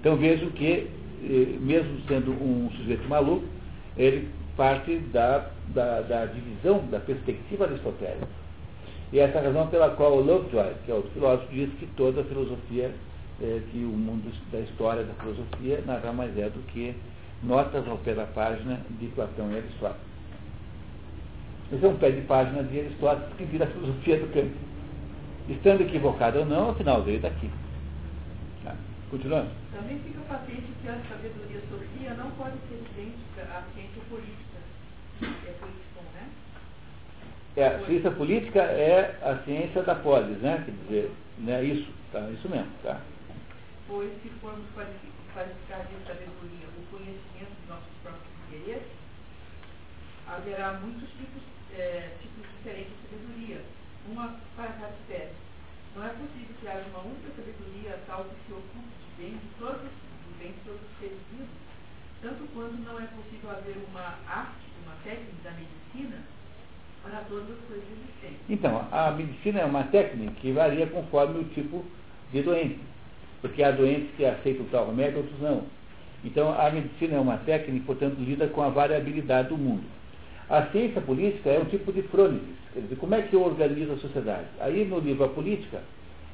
Então 0.00 0.16
vejam 0.16 0.50
que, 0.50 0.88
eh, 1.24 1.58
mesmo 1.60 2.00
sendo 2.06 2.32
um 2.32 2.70
sujeito 2.76 3.08
maluco, 3.08 3.44
ele 3.96 4.28
parte 4.56 4.96
da, 5.12 5.50
da, 5.68 6.00
da 6.00 6.26
divisão, 6.26 6.84
da 6.90 6.98
perspectiva 7.00 7.64
aristotélica. 7.64 8.28
E 9.12 9.18
essa 9.18 9.38
é 9.38 9.40
a 9.40 9.44
razão 9.44 9.68
pela 9.68 9.90
qual 9.90 10.12
o 10.12 10.20
Lovejoy, 10.20 10.74
que 10.84 10.90
é 10.90 10.94
outro 10.94 11.10
filósofo, 11.12 11.52
diz 11.52 11.70
que 11.78 11.86
toda 11.96 12.22
a 12.22 12.24
filosofia 12.24 12.92
é, 13.40 13.60
que 13.70 13.78
o 13.78 13.88
mundo 13.88 14.32
da 14.50 14.60
história 14.60 15.04
da 15.04 15.14
filosofia 15.14 15.82
nada 15.86 16.12
mais 16.12 16.36
é 16.38 16.48
do 16.48 16.60
que 16.68 16.94
notas 17.42 17.86
ao 17.86 17.98
pé 17.98 18.14
da 18.14 18.26
página 18.26 18.80
de 18.98 19.06
Platão 19.08 19.50
e 19.52 19.58
Aristóteles. 19.58 20.06
Esse 21.72 21.84
é 21.84 21.88
um 21.88 21.96
pé 21.96 22.10
de 22.10 22.20
página 22.22 22.62
de 22.62 22.80
Aristóteles 22.80 23.34
que 23.36 23.44
vira 23.44 23.64
a 23.64 23.68
filosofia 23.68 24.18
do 24.18 24.32
campo. 24.32 24.54
Estando 25.48 25.82
equivocado 25.82 26.40
ou 26.40 26.46
não, 26.46 26.70
afinal 26.70 27.02
veio 27.02 27.20
daqui. 27.20 27.50
Tá? 28.64 28.74
Continuando. 29.10 29.50
Também 29.72 29.98
fica 29.98 30.20
patente 30.28 30.66
que 30.82 30.88
a 30.88 30.98
sabedoria 31.08 31.60
sofia 31.70 32.14
não 32.14 32.30
pode 32.32 32.56
ser 32.68 32.82
idêntica 32.90 33.42
à 33.42 33.62
ciência 33.74 34.02
política. 34.08 34.56
É 35.22 35.26
né? 36.14 36.28
É, 37.56 37.66
a 37.66 37.86
ciência 37.86 38.10
política 38.10 38.60
é 38.60 39.18
a 39.22 39.36
ciência 39.44 39.82
da 39.82 39.94
polis, 39.94 40.38
né? 40.38 40.62
Quer 40.64 40.72
dizer, 40.72 41.12
né? 41.38 41.64
isso, 41.64 41.90
tá? 42.12 42.20
Isso 42.30 42.48
mesmo, 42.48 42.70
tá? 42.82 43.00
Pois 43.86 44.10
se 44.22 44.28
formos 44.40 44.66
qualificar 44.74 45.44
de 45.46 46.06
sabedoria 46.06 46.66
o 46.76 46.82
conhecimento 46.90 47.54
dos 47.60 47.68
nossos 47.68 47.94
próprios 48.02 48.34
interesses, 48.48 48.92
haverá 50.26 50.80
muitos 50.80 51.08
tipos, 51.10 51.42
é, 51.72 52.10
tipos 52.20 52.42
diferentes 52.56 52.92
de 52.92 53.08
sabedoria, 53.08 53.62
uma 54.08 54.36
para 54.56 54.72
cada 54.72 54.94
espécie. 54.94 55.34
Não 55.94 56.04
é 56.04 56.08
possível 56.10 56.54
que 56.60 56.68
haja 56.68 56.86
uma 56.90 57.00
única 57.00 57.30
sabedoria 57.36 58.00
tal 58.06 58.24
que 58.24 58.36
se 58.46 58.52
ocupe 58.52 58.90
de 59.00 59.22
bem 59.22 59.32
de 59.32 59.48
todos, 59.58 59.90
de 59.90 60.38
bem 60.38 60.52
de 60.52 60.60
todos 60.64 60.80
os 60.82 60.98
seres 60.98 61.18
vivos, 61.30 61.48
tanto 62.22 62.48
quanto 62.52 62.74
não 62.82 62.98
é 62.98 63.06
possível 63.06 63.50
haver 63.50 63.76
uma 63.88 64.18
arte, 64.26 64.66
uma 64.84 64.96
técnica 65.04 65.36
da 65.44 65.52
medicina 65.52 66.22
para 67.02 67.20
todas 67.28 67.50
as 67.50 67.64
coisas 67.66 67.86
existentes. 67.86 68.40
Então, 68.48 68.88
a 68.90 69.12
medicina 69.12 69.60
é 69.60 69.64
uma 69.64 69.84
técnica 69.84 70.32
que 70.40 70.52
varia 70.52 70.86
conforme 70.88 71.40
o 71.40 71.44
tipo 71.54 71.84
de 72.32 72.42
doença 72.42 72.95
porque 73.40 73.62
há 73.62 73.70
doentes 73.70 74.08
que 74.16 74.24
aceitam 74.24 74.66
tal 74.70 74.86
remédio, 74.86 75.18
outros 75.18 75.40
não. 75.40 75.62
Então, 76.24 76.54
a 76.58 76.70
medicina 76.70 77.16
é 77.16 77.20
uma 77.20 77.36
técnica, 77.38 77.86
portanto, 77.86 78.16
lida 78.18 78.46
com 78.48 78.62
a 78.62 78.68
variabilidade 78.68 79.48
do 79.48 79.58
mundo. 79.58 79.84
A 80.48 80.62
ciência 80.66 81.00
política 81.00 81.50
é 81.50 81.58
um 81.58 81.64
tipo 81.64 81.92
de 81.92 82.02
frônesis, 82.02 82.56
quer 82.72 82.80
dizer, 82.80 82.96
como 82.96 83.14
é 83.14 83.22
que 83.22 83.34
eu 83.34 83.42
organizo 83.44 83.92
a 83.92 83.98
sociedade? 83.98 84.46
Aí, 84.60 84.84
no 84.84 85.00
livro 85.00 85.24
A 85.24 85.28
Política, 85.28 85.80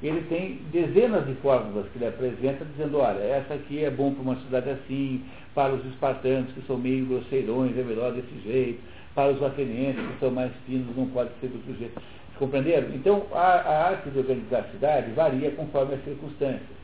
ele 0.02 0.20
tem 0.28 0.58
dezenas 0.72 1.26
de 1.26 1.34
fórmulas 1.36 1.86
que 1.92 1.98
ele 1.98 2.08
apresenta, 2.08 2.64
dizendo, 2.64 2.98
olha, 2.98 3.20
essa 3.20 3.54
aqui 3.54 3.84
é 3.84 3.90
bom 3.90 4.12
para 4.12 4.22
uma 4.22 4.36
cidade 4.36 4.70
assim, 4.70 5.22
para 5.54 5.72
os 5.72 5.84
espartanos, 5.86 6.52
que 6.52 6.60
são 6.66 6.76
meio 6.76 7.06
grosseirões, 7.06 7.76
é 7.78 7.82
melhor 7.82 8.12
desse 8.12 8.40
jeito, 8.44 8.80
para 9.14 9.30
os 9.30 9.42
atenienses, 9.42 10.02
que 10.02 10.18
são 10.18 10.30
mais 10.30 10.50
finos, 10.66 10.96
não 10.96 11.06
pode 11.06 11.30
ser 11.40 11.48
do 11.48 11.54
outro 11.54 11.74
jeito. 11.78 12.00
Compreenderam? 12.38 12.88
Então, 12.94 13.26
a, 13.32 13.38
a, 13.38 13.88
arte 13.90 14.10
de 14.10 14.18
organizar 14.18 14.60
a 14.60 14.70
cidade 14.72 15.12
varia 15.12 15.52
conforme 15.52 15.94
as 15.94 16.04
circunstâncias. 16.04 16.81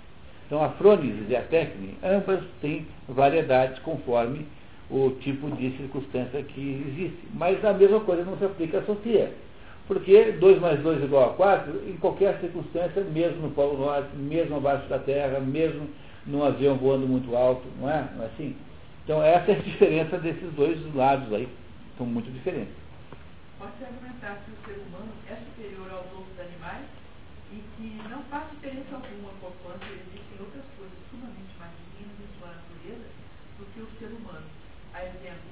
Então, 0.48 0.64
a 0.64 0.70
frônese 0.70 1.26
e 1.28 1.36
a 1.36 1.42
técnica, 1.42 1.94
ambas 2.02 2.42
têm 2.62 2.86
variedades 3.06 3.78
conforme 3.80 4.46
o 4.90 5.10
tipo 5.20 5.50
de 5.50 5.76
circunstância 5.76 6.42
que 6.42 6.86
existe. 6.88 7.28
Mas 7.34 7.62
a 7.62 7.74
mesma 7.74 8.00
coisa 8.00 8.24
não 8.24 8.36
se 8.38 8.46
aplica 8.46 8.78
à 8.78 8.82
Sofia. 8.82 9.30
Porque 9.86 10.32
2 10.32 10.58
mais 10.58 10.80
2 10.80 11.04
igual 11.04 11.30
a 11.30 11.34
4, 11.34 11.88
em 11.88 11.96
qualquer 11.98 12.38
circunstância, 12.40 13.02
mesmo 13.04 13.42
no 13.42 13.50
Polo 13.50 13.78
Norte, 13.78 14.08
mesmo 14.16 14.56
abaixo 14.56 14.88
da 14.88 14.98
Terra, 14.98 15.38
mesmo 15.38 15.88
num 16.26 16.44
avião 16.44 16.76
voando 16.76 17.06
muito 17.06 17.34
alto, 17.34 17.66
não 17.80 17.90
é? 17.90 18.08
Não 18.14 18.24
é 18.24 18.26
assim? 18.26 18.56
Então 19.04 19.22
essa 19.22 19.52
é 19.52 19.54
a 19.56 19.60
diferença 19.64 20.18
desses 20.18 20.52
dois 20.52 20.78
lados 20.94 21.32
aí, 21.32 21.48
são 21.96 22.06
muito 22.06 22.30
diferentes. 22.30 22.74
Pode-se 23.58 23.84
argumentar 23.84 24.38
que 24.44 24.52
o 24.52 24.56
ser 24.64 24.80
humano 24.86 25.10
é 25.26 25.36
superior 25.36 25.90
aos 25.90 26.06
outros 26.12 26.38
animais 26.38 26.84
e 27.50 27.64
que 27.76 28.08
não 28.08 28.22
faz 28.30 28.44
diferença 28.52 28.94
alguma 28.94 29.32
conquanto 29.40 29.82
existem 29.88 30.36
outras 30.38 30.64
coisas 30.76 30.98
sumamente 31.10 31.56
mais 31.58 31.72
divinas 31.80 32.12
em 32.20 32.28
sua 32.38 32.52
natureza 32.52 33.08
do 33.58 33.64
que 33.72 33.80
o 33.80 33.88
ser 33.98 34.12
humano. 34.12 34.46
A 34.92 35.04
exemplo, 35.04 35.48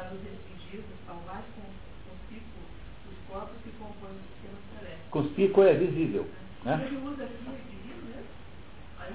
para 0.00 0.10
nos 0.10 0.22
restringirmos 0.22 0.96
ao 1.08 1.16
mais 1.26 1.44
conspícuo 2.06 2.62
dos 3.06 3.18
corpos 3.28 3.56
que 3.62 3.70
compõem 3.78 4.12
o 4.12 4.24
sistema 4.32 4.58
celeste. 4.78 5.10
Conspícuo 5.10 5.64
é 5.64 5.74
visível. 5.74 6.26
Né? 6.64 6.86
Ele 6.86 6.96
usa 7.06 7.24
aqui 7.24 7.44
divino 7.70 8.02
mesmo? 8.06 8.24
Aí 8.98 9.12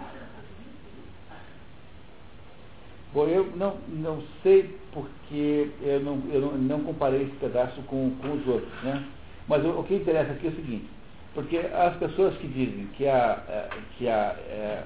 Bom, 3.13 3.27
eu 3.27 3.45
não, 3.55 3.77
não 3.87 4.21
sei 4.43 4.77
porque 4.91 5.71
eu 5.81 6.01
não, 6.01 6.21
eu 6.31 6.41
não, 6.41 6.51
não 6.57 6.83
comparei 6.83 7.23
esse 7.23 7.35
pedaço 7.37 7.81
com, 7.83 8.13
com 8.17 8.33
os 8.33 8.45
outros, 8.45 8.83
né? 8.83 9.05
Mas 9.47 9.63
o, 9.63 9.79
o, 9.79 9.83
que 9.85 9.95
interessa 9.95 10.33
aqui 10.33 10.47
é 10.47 10.49
o 10.49 10.55
seguinte, 10.55 10.85
porque 11.33 11.57
as 11.57 11.95
pessoas 11.95 12.35
que 12.37 12.47
dizem 12.47 12.87
que 12.87 13.07
a, 13.07 13.41
é, 13.47 13.69
que 13.97 14.09
a 14.09 14.35
é, 14.49 14.83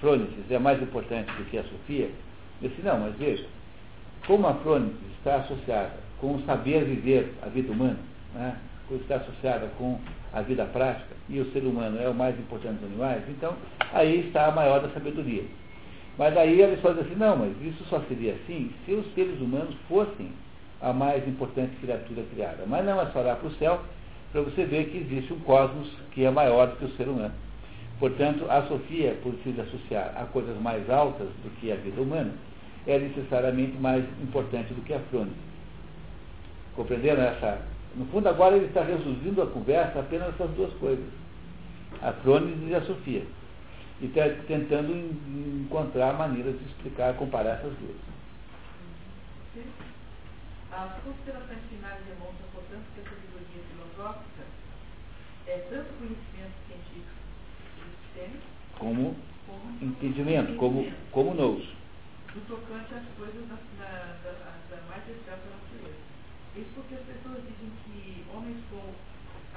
frônesis, 0.00 0.50
é 0.50 0.58
mais 0.58 0.82
importante 0.82 1.30
do 1.34 1.44
que 1.44 1.58
a 1.58 1.62
Sofia, 1.62 2.10
eu 2.60 2.68
disse, 2.68 2.82
não, 2.82 2.98
mas 2.98 3.14
veja, 3.16 3.46
como 4.28 4.46
a 4.46 4.54
frônesis 4.56 4.94
está 5.18 5.36
associada 5.36 5.94
com 6.20 6.34
o 6.34 6.42
saber 6.44 6.84
viver 6.84 7.34
a 7.42 7.48
vida 7.48 7.72
humana, 7.72 7.98
né? 8.34 8.56
está 8.90 9.16
associada 9.16 9.68
com 9.78 9.98
a 10.32 10.42
vida 10.42 10.64
prática, 10.66 11.16
e 11.28 11.40
o 11.40 11.50
ser 11.52 11.64
humano 11.64 11.98
é 12.00 12.08
o 12.08 12.14
mais 12.14 12.38
importante 12.38 12.76
dos 12.76 12.90
animais, 12.90 13.22
então 13.28 13.54
aí 13.92 14.26
está 14.26 14.46
a 14.46 14.50
maior 14.50 14.80
da 14.80 14.90
sabedoria. 14.90 15.44
Mas 16.18 16.36
aí 16.36 16.60
eles 16.60 16.80
fazem 16.80 17.02
assim, 17.02 17.14
não, 17.14 17.36
mas 17.36 17.52
isso 17.62 17.82
só 17.88 18.00
seria 18.00 18.34
assim 18.34 18.70
se 18.84 18.92
os 18.92 19.06
seres 19.14 19.40
humanos 19.40 19.74
fossem 19.88 20.30
a 20.80 20.92
mais 20.92 21.26
importante 21.26 21.76
criatura 21.80 22.22
criada. 22.34 22.64
Mas 22.66 22.84
não 22.84 23.00
é 23.00 23.06
só 23.06 23.20
olhar 23.20 23.36
para 23.36 23.48
o 23.48 23.54
céu 23.54 23.80
para 24.32 24.42
você 24.42 24.64
ver 24.64 24.90
que 24.90 24.98
existe 24.98 25.32
um 25.32 25.38
cosmos 25.40 25.88
que 26.12 26.24
é 26.24 26.30
maior 26.30 26.66
do 26.66 26.76
que 26.76 26.84
o 26.84 26.96
ser 26.96 27.08
humano. 27.08 27.34
Portanto, 27.98 28.44
a 28.48 28.62
Sofia, 28.62 29.16
por 29.22 29.32
se 29.42 29.58
associar 29.60 30.12
a 30.16 30.24
coisas 30.26 30.60
mais 30.60 30.88
altas 30.90 31.28
do 31.42 31.50
que 31.60 31.72
a 31.72 31.76
vida 31.76 32.00
humana, 32.00 32.32
é 32.86 32.98
necessariamente 32.98 33.76
mais 33.78 34.04
importante 34.22 34.72
do 34.72 34.82
que 34.82 34.94
a 34.94 35.00
Frônese. 35.10 35.36
Compreenderam 36.74 37.22
essa? 37.22 37.60
No 37.96 38.06
fundo, 38.06 38.28
agora 38.28 38.56
ele 38.56 38.66
está 38.66 38.82
resumindo 38.82 39.42
a 39.42 39.46
conversa 39.46 40.00
apenas 40.00 40.28
essas 40.28 40.50
duas 40.50 40.72
coisas. 40.74 41.06
A 42.02 42.12
Frônese 42.12 42.64
e 42.66 42.74
a 42.74 42.82
Sofia 42.82 43.24
e 44.00 44.06
está 44.06 44.28
tentando 44.46 44.92
encontrar 45.64 46.12
maneiras 46.14 46.56
de 46.58 46.64
explicar, 46.66 47.14
comparar 47.14 47.54
essas 47.54 47.72
duas. 47.78 47.96
As 50.70 51.02
considerações 51.02 51.58
finais 51.68 51.98
demonstram, 52.06 52.46
portanto, 52.54 52.84
que 52.94 53.00
a 53.00 53.04
sabedoria 53.04 53.62
filosófica 53.72 54.42
é 55.48 55.58
tanto 55.70 55.88
conhecimento 55.98 56.54
científico 56.68 57.18
sistêmico 58.14 58.44
como, 58.78 59.16
como 59.46 59.82
entendimento, 59.82 60.54
como, 60.56 60.92
como 61.10 61.34
nous. 61.34 61.77
Do 62.38 62.46
tocante 62.54 62.94
às 62.94 63.02
coisas 63.18 63.48
da, 63.50 63.58
da, 63.82 64.14
da, 64.22 64.54
da 64.70 64.82
mais 64.86 65.02
excelsa 65.10 65.42
natureza. 65.42 65.98
Isso 66.54 66.70
porque 66.76 66.94
as 66.94 67.02
pessoas 67.02 67.42
dizem 67.42 67.66
que 67.82 68.24
homens 68.30 68.62
como 68.70 68.94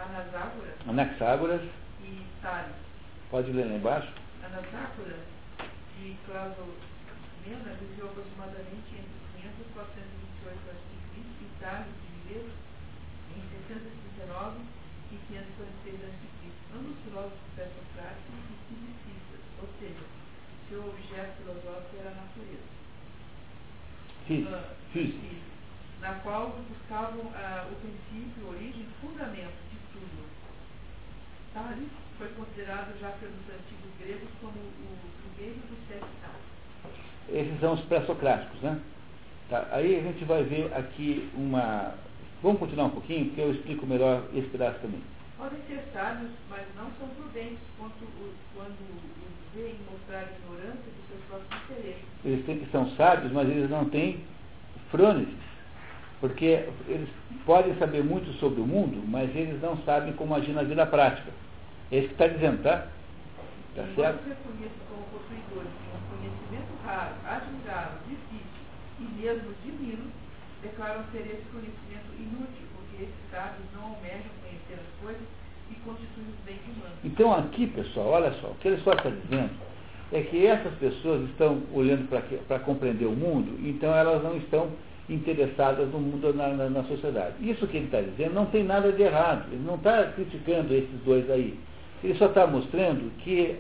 Anaxágoras, 0.02 0.74
Anaxágoras 0.90 1.62
e 2.02 2.26
Tales. 2.42 2.74
Pode 3.30 3.52
ler 3.52 3.70
lá 3.70 3.76
embaixo? 3.76 4.12
Anatácora 4.42 5.14
de 5.94 6.18
Clazomena 6.26 7.70
viveu 7.78 8.10
aproximadamente 8.10 8.98
entre 8.98 9.14
500 9.46 9.62
e 9.62 9.74
428 9.78 10.70
a.C. 10.74 11.22
e 11.22 11.48
Tales 11.62 11.86
de 11.86 12.10
Mileto 12.18 12.58
em 13.38 13.42
639 13.62 14.58
e 15.12 15.16
546 15.30 16.02
a.C. 16.02 16.50
Ambos 16.74 16.98
filósofos 17.06 17.46
pré-socráticos 17.54 18.42
e 18.42 18.74
fisicistas, 18.74 19.42
ou 19.62 19.70
seja, 19.78 20.06
seu 20.72 20.88
objeto 20.88 21.36
filosófico 21.44 22.00
era 22.00 22.10
a 22.10 22.16
natureza. 22.16 22.71
Uh, 24.30 26.02
na 26.02 26.14
qual 26.24 26.56
buscavam 26.70 27.22
uh, 27.22 27.72
o 27.72 27.76
princípio, 27.76 28.48
origem, 28.50 28.86
fundamento 29.02 29.58
de 29.70 29.78
tudo. 29.94 30.26
Tales 31.54 31.90
foi 32.18 32.28
considerado 32.30 32.98
já 33.00 33.10
pelos 33.10 33.42
antigos 33.50 33.92
gregos 34.00 34.30
como 34.40 34.54
o 34.54 35.36
primeiro 35.36 35.60
dos 35.68 35.88
sete 35.88 36.06
sábios. 36.22 37.02
Esses 37.30 37.60
são 37.60 37.74
os 37.74 37.82
pré-socráticos, 37.82 38.62
né? 38.62 38.80
Tá, 39.50 39.68
aí 39.72 39.98
a 39.98 40.02
gente 40.02 40.24
vai 40.26 40.44
ver 40.44 40.74
aqui 40.74 41.30
uma. 41.36 41.96
Vamos 42.42 42.60
continuar 42.60 42.86
um 42.86 42.92
pouquinho, 42.92 43.26
porque 43.26 43.42
eu 43.42 43.52
explico 43.52 43.86
melhor 43.86 44.24
esse 44.34 44.48
pedaço 44.48 44.80
também. 44.80 45.02
Podem 45.42 45.58
ser 45.68 45.84
sábios, 45.92 46.30
mas 46.52 46.62
não 46.78 46.92
são 47.00 47.10
prudentes 47.18 47.58
quando, 47.76 47.98
quando 48.54 48.78
os 48.78 49.56
veem 49.56 49.76
mostrar 49.90 50.30
ignorância 50.38 50.86
dos 50.86 51.08
seus 51.10 51.24
próprios 51.28 51.64
interesses. 51.64 52.04
Eles 52.24 52.46
têm, 52.46 52.64
são 52.72 52.88
sábios, 52.92 53.32
mas 53.32 53.50
eles 53.50 53.68
não 53.68 53.90
têm 53.90 54.24
frônesis. 54.92 55.34
Porque 56.20 56.70
eles 56.88 57.10
podem 57.44 57.76
saber 57.80 58.04
muito 58.04 58.32
sobre 58.34 58.62
o 58.62 58.68
mundo, 58.68 59.02
mas 59.08 59.36
eles 59.36 59.60
não 59.64 59.78
sabem 59.78 60.14
como 60.14 60.36
agir 60.36 60.54
na 60.54 60.62
vida 60.62 60.86
prática. 60.86 61.32
É 61.92 61.98
isso 61.98 62.10
que 62.10 62.14
está 62.14 62.28
dizendo, 62.28 62.62
tá? 62.62 62.88
Tá 63.76 63.84
certo? 63.96 64.22
reconheço 64.30 64.78
como 64.88 65.02
possuidores 65.10 65.72
de 65.74 65.90
um 65.90 66.18
conhecimento 66.22 66.86
raro, 66.86 67.16
admirável, 67.26 67.98
difícil 68.08 68.62
e 69.00 69.04
mesmo 69.20 69.56
divino, 69.66 70.06
declaram 70.62 71.04
ser 71.12 71.26
esse 71.26 71.50
conhecimento 71.50 72.14
inútil, 72.20 72.68
porque 72.76 73.06
esses 73.06 73.32
sábios 73.32 73.66
não 73.74 73.96
almejam 73.96 74.41
coisas 75.02 75.22
constituem 75.86 76.28
os 76.28 76.46
bens 76.46 76.62
humanos. 76.66 76.98
Então 77.04 77.34
aqui, 77.34 77.68
pessoal, 77.68 78.10
olha 78.10 78.32
só, 78.42 78.48
o 78.48 78.56
que 78.56 78.68
ele 78.68 78.82
só 78.84 78.92
está 78.94 79.10
dizendo 79.10 79.52
é 80.12 80.22
que 80.22 80.46
essas 80.46 80.74
pessoas 80.76 81.24
estão 81.30 81.62
olhando 81.74 82.08
para 82.48 82.60
compreender 82.60 83.06
o 83.06 83.12
mundo, 83.12 83.58
então 83.68 83.96
elas 83.96 84.22
não 84.24 84.36
estão 84.38 84.70
interessadas 85.10 85.90
no 85.90 86.00
mundo, 86.00 86.34
na, 86.34 86.50
na, 86.50 86.70
na 86.70 86.84
sociedade. 86.84 87.36
Isso 87.42 87.68
que 87.68 87.78
ele 87.78 87.86
está 87.86 88.02
dizendo 88.02 88.34
não 88.34 88.46
tem 88.46 88.64
nada 88.64 88.92
de 88.92 89.02
errado. 89.02 89.46
Ele 89.52 89.64
não 89.66 89.76
está 89.76 90.04
criticando 90.12 90.74
esses 90.74 91.00
dois 91.04 91.30
aí. 91.30 91.58
Ele 92.04 92.16
só 92.16 92.26
está 92.26 92.48
mostrando 92.48 93.12
que 93.20 93.58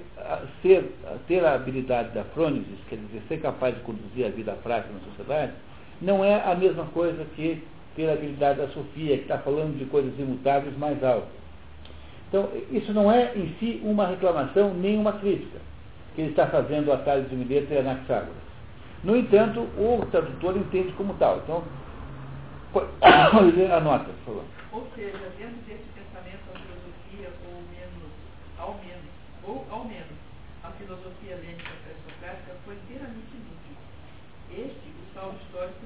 ser, 0.61 0.95
ter 1.27 1.45
a 1.45 1.53
habilidade 1.53 2.09
da 2.09 2.23
frônesis, 2.23 2.79
quer 2.89 2.97
dizer, 2.97 3.21
ser 3.27 3.39
capaz 3.39 3.75
de 3.75 3.81
conduzir 3.81 4.25
a 4.25 4.29
vida 4.29 4.53
prática 4.63 4.93
na 4.93 4.99
sociedade, 5.11 5.53
não 6.01 6.23
é 6.23 6.41
a 6.41 6.55
mesma 6.55 6.85
coisa 6.85 7.23
que 7.35 7.61
ter 7.95 8.09
a 8.09 8.13
habilidade 8.13 8.59
da 8.59 8.67
Sofia, 8.69 9.17
que 9.17 9.23
está 9.23 9.37
falando 9.39 9.77
de 9.77 9.85
coisas 9.85 10.17
imutáveis 10.17 10.77
mais 10.77 11.03
altas. 11.03 11.29
Então, 12.29 12.49
isso 12.71 12.93
não 12.93 13.11
é 13.11 13.33
em 13.35 13.53
si 13.59 13.81
uma 13.83 14.07
reclamação 14.07 14.73
nem 14.73 14.97
uma 14.97 15.13
crítica 15.13 15.59
que 16.15 16.21
ele 16.21 16.29
está 16.31 16.47
fazendo 16.47 16.91
a 16.91 16.97
Tales 16.97 17.29
de 17.29 17.35
Mileto 17.35 17.73
e 17.73 17.77
a 17.77 17.81
Anaxágoras. 17.81 18.41
No 19.03 19.15
entanto, 19.15 19.61
o 19.61 20.05
tradutor 20.11 20.55
entende 20.57 20.91
como 20.93 21.13
tal. 21.15 21.37
Então, 21.43 21.63
anota, 23.75 24.05
por 24.05 24.33
favor. 24.33 24.43
Ou 24.71 24.87
seja, 24.95 25.17
dentro 25.37 25.57
desse 25.67 25.91
ao 28.61 28.75
menos, 28.75 29.09
ou 29.43 29.65
ao 29.71 29.85
menos, 29.85 30.17
a 30.63 30.69
filosofia 30.71 31.35
lênica 31.35 31.71
pré-socrática 31.83 32.53
foi 32.63 32.75
inteiramente 32.75 33.33
inútil. 33.33 33.75
Este, 34.51 34.87
o 34.87 35.13
saldo 35.13 35.37
histórico. 35.41 35.80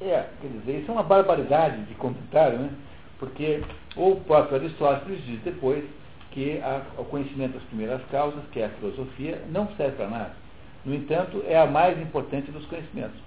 É, 0.00 0.26
quer 0.40 0.48
dizer, 0.48 0.80
isso 0.80 0.90
é 0.90 0.94
uma 0.94 1.02
barbaridade 1.02 1.82
de 1.84 1.94
comentário, 1.94 2.58
né? 2.58 2.70
Porque 3.18 3.62
o 3.96 4.16
próprio 4.16 4.56
Aristóteles 4.56 5.22
diz 5.26 5.40
depois 5.42 5.84
que 6.30 6.58
a, 6.62 6.82
o 6.96 7.04
conhecimento 7.04 7.54
das 7.54 7.62
primeiras 7.64 8.00
causas, 8.10 8.42
que 8.50 8.60
é 8.60 8.66
a 8.66 8.70
filosofia, 8.70 9.42
não 9.50 9.68
serve 9.76 9.96
para 9.96 10.08
nada. 10.08 10.32
No 10.86 10.94
entanto, 10.94 11.44
é 11.46 11.58
a 11.58 11.66
mais 11.66 12.00
importante 12.00 12.50
dos 12.50 12.64
conhecimentos. 12.66 13.20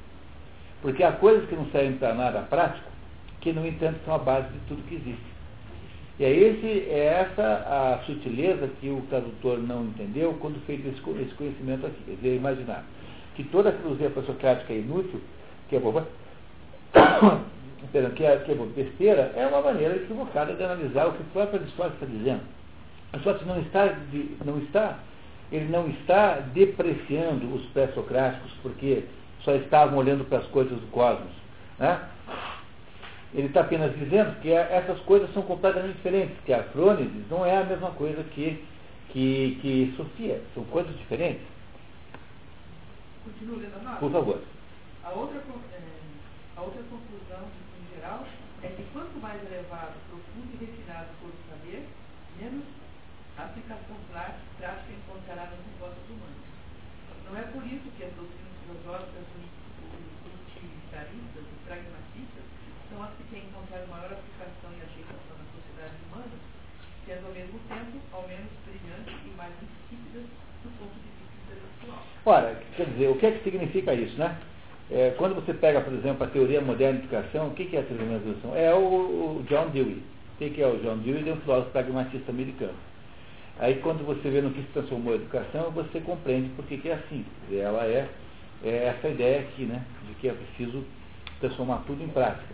Porque 0.81 1.03
há 1.03 1.11
coisas 1.11 1.47
que 1.47 1.55
não 1.55 1.67
servem 1.67 1.97
para 1.97 2.15
nada 2.15 2.41
prático, 2.41 2.89
que, 3.39 3.53
no 3.53 3.65
entanto, 3.67 3.99
são 4.03 4.15
a 4.15 4.17
base 4.17 4.47
de 4.47 4.59
tudo 4.67 4.81
que 4.87 4.95
existe. 4.95 5.33
E 6.19 6.23
é, 6.23 6.31
esse, 6.31 6.89
é 6.89 7.05
essa 7.21 7.43
a 7.43 8.05
sutileza 8.05 8.67
que 8.79 8.89
o 8.89 9.01
tradutor 9.09 9.59
não 9.59 9.83
entendeu 9.85 10.33
quando 10.39 10.63
fez 10.65 10.83
esse 10.85 11.01
conhecimento 11.01 11.85
aqui. 11.85 12.01
Quer 12.05 12.15
dizer, 12.15 12.35
imaginar 12.35 12.83
que 13.35 13.43
toda 13.43 13.69
a 13.69 13.73
filosofia 13.73 14.09
pré-socrática 14.09 14.73
é 14.73 14.77
inútil, 14.77 15.21
que 15.69 15.75
é 15.75 15.79
que 18.15 18.25
é, 18.25 18.37
que 18.37 18.51
é 18.51 18.55
besteira, 18.55 19.33
é 19.35 19.45
uma 19.47 19.61
maneira 19.61 19.95
equivocada 19.95 20.53
de 20.53 20.63
analisar 20.63 21.07
o 21.07 21.13
que 21.13 21.21
o 21.21 21.25
próprio 21.25 21.61
Aristóteles 21.61 21.95
está 21.95 22.05
dizendo. 22.05 22.41
Aristóteles 23.11 23.47
não 23.47 23.61
está, 23.61 23.87
de, 23.87 24.37
não 24.45 24.57
está, 24.59 24.99
ele 25.51 25.69
não 25.69 25.87
está 25.89 26.39
depreciando 26.53 27.53
os 27.53 27.65
pré-socráticos 27.67 28.51
porque 28.61 29.03
só 29.41 29.53
estavam 29.55 29.97
olhando 29.97 30.23
para 30.25 30.39
as 30.39 30.47
coisas 30.47 30.79
do 30.79 30.87
cosmos. 30.87 31.31
Né? 31.77 31.99
Ele 33.33 33.47
está 33.47 33.61
apenas 33.61 33.93
dizendo 33.97 34.39
que 34.41 34.51
essas 34.51 34.99
coisas 35.01 35.31
são 35.33 35.41
completamente 35.43 35.95
diferentes, 35.95 36.35
que 36.45 36.53
a 36.53 36.63
Frônides 36.63 37.29
não 37.29 37.45
é 37.45 37.57
a 37.57 37.63
mesma 37.63 37.91
coisa 37.91 38.23
que, 38.23 38.63
que, 39.09 39.57
que 39.61 39.93
Sofia, 39.97 40.39
são 40.53 40.63
coisas 40.65 40.95
diferentes. 40.97 41.41
Continua 43.23 43.57
lendo 43.57 43.87
a? 43.87 43.95
Por 43.95 44.11
favor. 44.11 44.39
A 45.03 45.09
outra, 45.11 45.37
é, 45.37 45.92
a 46.55 46.61
outra 46.61 46.83
conclusão, 46.83 47.49
em 47.49 47.95
geral, 47.95 48.25
é 48.61 48.67
que 48.67 48.85
quanto 48.93 49.17
mais 49.19 49.41
elevado, 49.43 49.97
profundo 50.09 50.53
e 50.53 50.65
refinado 50.65 51.09
for 51.19 51.29
o 51.29 51.39
saber, 51.49 51.87
menos 52.37 52.65
aplicação 53.37 53.97
prática 54.09 54.93
encontrará 54.93 55.49
nas 55.49 55.59
respostas 55.65 56.05
humanas. 56.09 56.45
Não 57.25 57.33
é 57.37 57.43
por 57.49 57.65
isso 57.65 57.89
que 57.97 58.03
as 58.05 58.13
doutrinas 58.13 58.53
filosóficas 58.61 59.25
utilitaristas 60.53 61.43
e 61.43 61.55
pragmatistas 61.65 62.45
são 62.89 63.01
as 63.01 63.11
que 63.17 63.23
têm 63.33 63.49
encontrado 63.49 63.89
maior 63.89 64.13
aplicação 64.13 64.69
e 64.77 64.85
aceitação 64.85 65.33
na 65.33 65.47
sociedade 65.49 65.97
humana, 66.05 66.37
sendo 67.05 67.25
ao 67.25 67.33
mesmo 67.33 67.57
tempo 67.65 67.97
ao 68.13 68.27
menos 68.27 68.53
brilhantes 68.69 69.17
e 69.25 69.33
mais 69.33 69.53
insípidas 69.57 70.29
do 70.61 70.69
ponto 70.77 70.93
de 70.93 71.09
vista 71.09 71.23
Ora, 72.25 72.55
quer 72.77 72.85
dizer, 72.85 73.09
o 73.09 73.17
que 73.17 73.25
é 73.25 73.31
que 73.31 73.43
significa 73.43 73.93
isso, 73.93 74.17
né? 74.17 74.37
É, 74.95 75.09
quando 75.17 75.33
você 75.33 75.55
pega, 75.55 75.81
por 75.81 75.91
exemplo, 75.91 76.23
a 76.23 76.29
teoria 76.29 76.61
moderna 76.61 76.99
de 76.99 77.05
educação, 77.05 77.47
o 77.47 77.51
que 77.55 77.75
é 77.75 77.79
a 77.79 77.83
teoria 77.83 78.05
moderna 78.05 78.19
de 78.19 78.29
educação? 78.29 78.55
É 78.55 78.71
o, 78.75 78.77
o 78.77 79.45
John 79.49 79.69
Dewey. 79.69 80.03
O 80.35 80.37
que 80.37 80.61
é 80.61 80.67
o 80.67 80.77
John 80.77 80.97
Dewey? 80.97 81.21
Ele 81.21 81.31
é 81.31 81.33
um 81.33 81.37
filósofo 81.37 81.71
pragmatista 81.71 82.31
americano. 82.31 82.75
Aí 83.59 83.79
quando 83.81 84.05
você 84.05 84.29
vê 84.29 84.39
no 84.39 84.51
que 84.51 84.61
se 84.61 84.67
transformou 84.67 85.13
a 85.13 85.15
educação, 85.15 85.71
você 85.71 85.99
compreende 85.99 86.49
por 86.49 86.63
que, 86.65 86.87
é 86.87 86.93
assim. 86.93 87.25
Ela 87.51 87.85
é, 87.85 88.07
é, 88.63 88.95
essa 88.95 89.07
ideia 89.09 89.39
aqui, 89.39 89.63
né? 89.63 89.83
De 90.07 90.13
que 90.13 90.29
é 90.29 90.33
preciso 90.33 90.83
transformar 91.39 91.83
tudo 91.87 92.03
em 92.03 92.09
prática. 92.09 92.53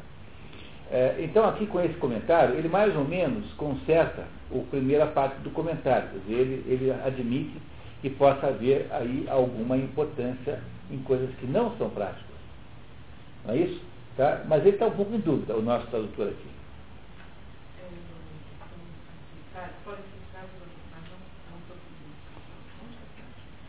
É, 0.89 1.17
então 1.19 1.45
aqui 1.45 1.67
com 1.67 1.81
esse 1.81 1.95
comentário, 1.95 2.55
ele 2.55 2.69
mais 2.69 2.95
ou 2.95 3.03
menos 3.03 3.51
conserta 3.53 4.23
a 4.49 4.57
primeira 4.71 5.07
parte 5.07 5.39
do 5.41 5.49
comentário. 5.49 6.07
Quer 6.09 6.19
dizer, 6.19 6.41
ele, 6.41 6.63
ele 6.67 6.91
admite 7.05 7.61
que 8.01 8.09
possa 8.09 8.47
haver 8.47 8.87
aí 8.91 9.25
alguma 9.29 9.75
importância 9.75 10.61
em 10.89 10.99
coisas 10.99 11.29
que 11.35 11.45
não 11.45 11.75
são 11.77 11.89
práticas. 11.89 12.28
Não 13.45 13.53
é 13.53 13.57
isso? 13.57 13.81
Tá? 14.17 14.43
Mas 14.47 14.61
ele 14.61 14.75
está 14.75 14.87
um 14.87 14.91
pouco 14.91 15.13
em 15.13 15.19
dúvida, 15.19 15.55
o 15.55 15.61
nosso 15.61 15.87
tradutor 15.87 16.27
aqui. 16.27 16.49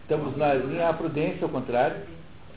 Estamos 0.03 0.37
na 0.37 0.55
linha 0.55 0.89
a 0.89 0.93
prudência, 0.93 1.45
ao 1.45 1.51
contrário, 1.51 2.03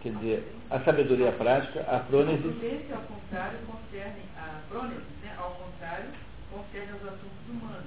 quer 0.02 0.12
dizer, 0.14 0.56
a 0.72 0.80
sabedoria 0.80 1.32
prática, 1.34 1.82
a 1.82 2.00
prônese. 2.00 2.40
A 2.40 2.52
prudência, 2.52 2.96
ao 2.96 3.04
contrário, 3.04 3.60
concerne 3.68 4.22
a 4.36 4.60
prônese, 4.70 5.02
né, 5.22 5.36
ao 5.38 5.52
contrário, 5.52 6.10
concerne 6.52 6.92
aos 6.94 7.04
assuntos 7.04 7.48
humanos, 7.48 7.86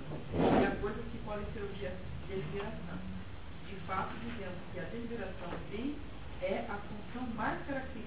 e 0.63 0.67
a 0.67 0.71
coisas 0.81 1.05
que 1.11 1.19
podem 1.25 1.45
ser 1.53 1.65
objeto 1.65 1.97
de 2.29 2.35
deliberação 2.35 2.87
fato 3.87 4.15
dizendo 4.19 4.59
que 4.73 4.81
a 4.81 4.83
deliberação 4.83 5.49
bem 5.71 5.97
é 6.43 6.67
a 6.69 6.77
função 6.77 7.35
mais 7.35 7.59
característica 7.67 8.06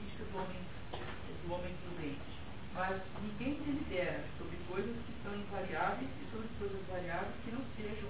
do 1.49 1.55
homem 1.55 1.73
prudente. 1.81 2.29
Mas 2.77 3.01
ninguém 3.25 3.57
delibera 3.65 4.21
sobre 4.37 4.55
coisas 4.69 4.95
que 5.03 5.13
são 5.25 5.33
invariáveis 5.33 6.07
e 6.21 6.23
sobre 6.29 6.47
coisas 6.61 6.79
variáveis 6.87 7.33
que 7.43 7.51
não 7.51 7.65
sejam 7.75 8.09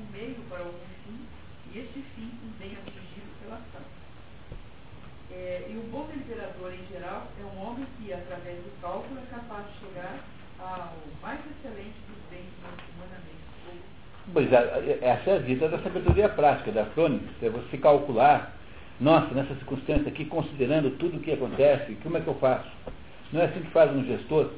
um 0.00 0.06
meio 0.10 0.40
para 0.48 0.64
algum 0.64 0.88
fim, 1.04 1.20
e 1.70 1.78
este 1.78 2.00
fim 2.16 2.32
bem 2.58 2.72
atingido 2.72 3.28
pela 3.42 3.56
ação. 3.56 3.84
É, 5.30 5.68
e 5.68 5.76
o 5.76 5.82
bom 5.92 6.06
deliberador, 6.06 6.72
em 6.72 6.86
geral, 6.88 7.28
é 7.38 7.44
um 7.44 7.60
homem 7.60 7.86
que, 7.98 8.10
através 8.12 8.56
do 8.56 8.80
cálculo, 8.80 9.20
é 9.20 9.26
capaz 9.28 9.66
de 9.66 9.86
chegar 9.86 10.24
ao 10.58 10.96
mais 11.20 11.40
excelente 11.40 12.00
dos 12.08 12.18
bens 12.30 12.48
humanamente 12.64 13.38
Pois 14.32 14.52
é, 14.52 14.98
essa 15.00 15.30
é 15.30 15.36
a 15.36 15.38
vida 15.38 15.68
da 15.68 15.78
sabedoria 15.78 16.28
prática, 16.28 16.72
da 16.72 16.84
crônica. 16.86 17.26
É 17.42 17.48
você 17.48 17.78
calcular, 17.78 18.52
nossa, 19.00 19.32
nessa 19.32 19.54
circunstância 19.54 20.08
aqui, 20.08 20.24
considerando 20.24 20.90
tudo 20.98 21.18
o 21.18 21.20
que 21.20 21.32
acontece, 21.32 21.96
como 22.02 22.16
é 22.16 22.20
que 22.20 22.26
eu 22.26 22.34
faço? 22.34 22.68
Não 23.32 23.40
é 23.40 23.44
assim 23.44 23.60
que 23.60 23.70
faz 23.70 23.94
um 23.94 24.04
gestor? 24.04 24.50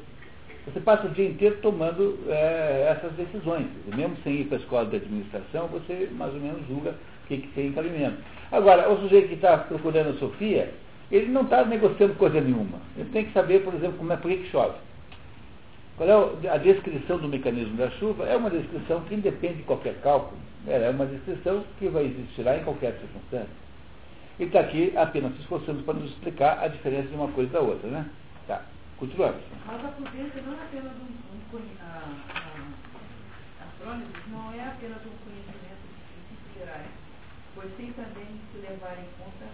Você 0.67 0.81
passa 0.81 1.07
o 1.07 1.11
dia 1.11 1.29
inteiro 1.29 1.59
tomando 1.63 2.19
é, 2.29 2.89
essas 2.91 3.13
decisões. 3.13 3.67
Mesmo 3.95 4.17
sem 4.23 4.41
ir 4.41 4.45
para 4.45 4.57
a 4.57 4.61
escola 4.61 4.87
de 4.87 4.97
administração, 4.97 5.67
você 5.69 6.09
mais 6.13 6.33
ou 6.33 6.41
menos 6.41 6.67
julga 6.69 6.91
o 7.25 7.27
que, 7.27 7.39
que 7.39 7.49
tem 7.49 7.69
em 7.69 7.73
caminhamento. 7.73 8.19
Agora, 8.53 8.91
o 8.91 9.01
sujeito 9.01 9.29
que 9.29 9.35
está 9.35 9.59
procurando 9.59 10.11
a 10.11 10.19
Sofia, 10.19 10.73
ele 11.11 11.27
não 11.27 11.43
está 11.43 11.65
negociando 11.65 12.15
coisa 12.15 12.41
nenhuma. 12.41 12.79
Ele 12.97 13.11
tem 13.11 13.25
que 13.25 13.33
saber, 13.33 13.63
por 13.63 13.75
exemplo, 13.75 13.99
como 13.99 14.13
é 14.13 14.17
por 14.17 14.31
que 14.31 14.49
chove. 14.51 14.79
Qual 15.97 16.09
é 16.09 16.49
a 16.49 16.57
descrição 16.57 17.19
do 17.19 17.29
mecanismo 17.29 17.77
da 17.77 17.91
chuva? 17.91 18.27
É 18.27 18.37
uma 18.37 18.49
descrição 18.49 19.03
que 19.03 19.15
independe 19.15 19.57
de 19.57 19.63
qualquer 19.65 19.95
cálculo. 20.03 20.41
É 20.67 20.89
uma 20.89 21.07
descrição 21.07 21.65
que 21.79 21.89
vai 21.89 22.05
existir 22.05 22.43
lá 22.43 22.57
em 22.57 22.65
qualquer 22.65 22.93
circunstância. 23.01 23.70
Ele 24.41 24.49
está 24.49 24.61
aqui 24.61 24.97
apenas 24.97 25.35
se 25.35 25.41
esforçando 25.43 25.83
para 25.83 26.01
nos 26.01 26.11
explicar 26.13 26.65
a 26.65 26.69
diferença 26.69 27.09
de 27.09 27.15
uma 27.15 27.29
coisa 27.29 27.53
da 27.53 27.61
outra, 27.61 27.91
né? 27.91 28.09
Tá, 28.49 28.65
continuamos. 28.97 29.45
Mas 29.67 29.85
a 29.85 29.89
prudência 29.89 30.41
não 30.41 30.55
é 30.57 30.65
apenas 30.65 30.93
um, 30.97 31.13
um 31.13 31.61
a, 31.77 32.09
a, 32.33 32.65
a 33.61 33.97
não 34.33 34.53
é 34.55 34.65
apenas 34.65 34.97
um 35.05 35.13
conhecimento 35.29 35.85
de 35.85 36.01
princípios 36.09 36.57
gerais, 36.57 36.89
pois 37.55 37.69
tem 37.77 37.93
também 37.93 38.41
que 38.51 38.65
levar 38.65 38.97
em 38.97 39.13
conta 39.21 39.45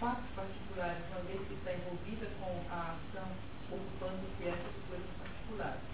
fatos 0.00 0.24
particulares, 0.34 1.04
uma 1.12 1.20
vez 1.20 1.40
que 1.46 1.52
está 1.60 1.76
envolvida 1.76 2.26
com 2.40 2.64
a 2.72 2.96
ação 2.96 3.28
ocupando 3.68 4.24
certas 4.40 4.72
coisas 4.88 5.10
particulares. 5.20 5.84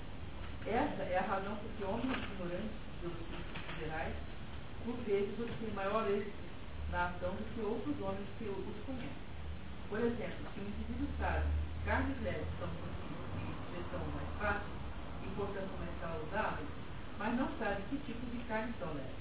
Essa 0.71 1.03
é 1.03 1.19
a 1.19 1.27
razão 1.27 1.57
por 1.57 1.71
que 1.75 1.83
homens 1.83 2.15
ignorantes 2.15 2.79
dos 3.03 3.11
princípios 3.11 3.79
gerais, 3.83 4.15
por 4.85 4.95
vezes, 5.03 5.35
obtêm 5.35 5.75
maior 5.75 6.07
êxito 6.07 6.46
na 6.97 7.13
ação 7.13 7.29
do 7.37 7.45
que 7.53 7.61
outros 7.61 7.93
homens 8.01 8.25
que 8.41 8.49
os 8.49 8.79
conhecem. 8.89 9.21
Por 9.93 10.01
exemplo, 10.01 10.49
se 10.49 10.61
um 10.61 10.65
indivíduo 10.65 11.09
sabe 11.21 11.45
que 11.45 11.85
carnes 11.85 12.17
leves 12.25 12.49
são 12.57 12.73
produzidas 12.73 13.29
de 13.37 13.45
digestão 13.53 14.01
mais 14.17 14.33
fácil 14.41 14.73
e, 15.21 15.29
portanto, 15.37 15.77
mais 15.77 15.93
saudáveis, 16.01 16.69
mas 17.21 17.37
não 17.37 17.49
sabe 17.61 17.85
que 17.93 18.01
tipos 18.01 18.33
de 18.33 18.41
carne 18.49 18.73
são 18.81 18.89
leves. 18.97 19.21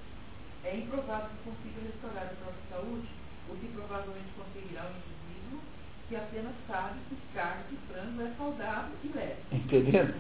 É 0.64 0.78
improvável 0.78 1.28
que 1.36 1.52
consiga 1.52 1.84
restaurar 1.84 2.32
a 2.32 2.40
própria 2.40 2.66
saúde, 2.72 3.10
o 3.52 3.56
que 3.60 3.68
provavelmente 3.76 4.32
conseguirá 4.40 4.88
um 4.88 4.96
indivíduo 4.96 5.60
que 6.08 6.16
apenas 6.16 6.56
sabe 6.72 6.96
que 7.10 7.18
carne 7.36 7.64
de 7.70 7.78
frango 7.92 8.22
é 8.24 8.32
saudável 8.38 8.96
e 9.04 9.08
leve. 9.12 9.42
Entendendo? 9.52 10.16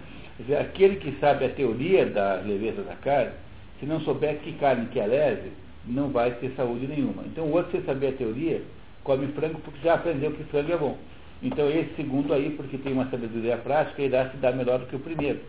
Aquele 0.59 0.97
que 0.97 1.17
sabe 1.23 1.45
a 1.45 1.55
teoria 1.55 2.05
da 2.05 2.35
leveza 2.35 2.83
da 2.83 2.95
carne, 2.97 3.31
se 3.79 3.85
não 3.85 4.01
souber 4.01 4.39
que 4.39 4.51
carne 4.59 4.87
que 4.87 4.99
é 4.99 5.07
leve, 5.07 5.51
não 5.87 6.09
vai 6.09 6.31
ter 6.35 6.51
saúde 6.55 6.87
nenhuma. 6.87 7.23
Então 7.25 7.45
o 7.45 7.51
outro, 7.51 7.71
sem 7.71 7.83
saber 7.83 8.07
a 8.07 8.13
teoria, 8.13 8.61
come 9.03 9.27
frango 9.29 9.59
porque 9.59 9.79
já 9.83 9.95
aprendeu 9.95 10.31
que 10.31 10.43
frango 10.45 10.71
é 10.71 10.77
bom. 10.77 10.97
Então 11.41 11.69
esse 11.69 11.93
segundo 11.95 12.33
aí, 12.33 12.51
porque 12.51 12.77
tem 12.77 12.93
uma 12.93 13.09
sabedoria 13.09 13.57
prática, 13.57 14.01
irá 14.01 14.29
se 14.29 14.37
dar 14.37 14.53
melhor 14.53 14.79
do 14.79 14.85
que 14.87 14.95
o 14.95 14.99
primeiro. 14.99 15.39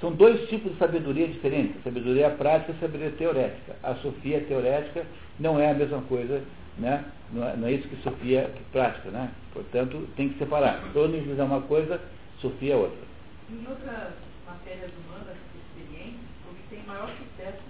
São 0.00 0.12
dois 0.12 0.48
tipos 0.48 0.72
de 0.72 0.78
sabedoria 0.78 1.26
diferentes, 1.26 1.82
sabedoria 1.82 2.30
prática 2.30 2.72
e 2.72 2.80
sabedoria 2.80 3.10
teorética. 3.16 3.76
A 3.82 3.94
sofia 3.96 4.40
teorética 4.42 5.04
não 5.40 5.58
é 5.58 5.70
a 5.70 5.74
mesma 5.74 6.00
coisa, 6.02 6.40
né? 6.78 7.04
não, 7.32 7.48
é, 7.48 7.56
não 7.56 7.68
é 7.68 7.72
isso 7.72 7.88
que 7.88 7.96
sofia 8.02 8.40
é 8.40 8.62
prática. 8.70 9.10
Né? 9.10 9.30
Portanto, 9.52 10.08
tem 10.16 10.28
que 10.28 10.38
separar. 10.38 10.82
Tônis 10.92 11.38
é 11.38 11.42
uma 11.42 11.62
coisa, 11.62 12.00
sofia 12.40 12.74
é 12.74 12.76
outra. 12.76 13.08
Em 13.50 13.58
outras 13.68 14.12
matérias 14.46 14.90
humanas 14.92 15.36
experientes, 15.56 16.20
obtém 16.48 16.86
maior 16.86 17.08
sucesso 17.08 17.62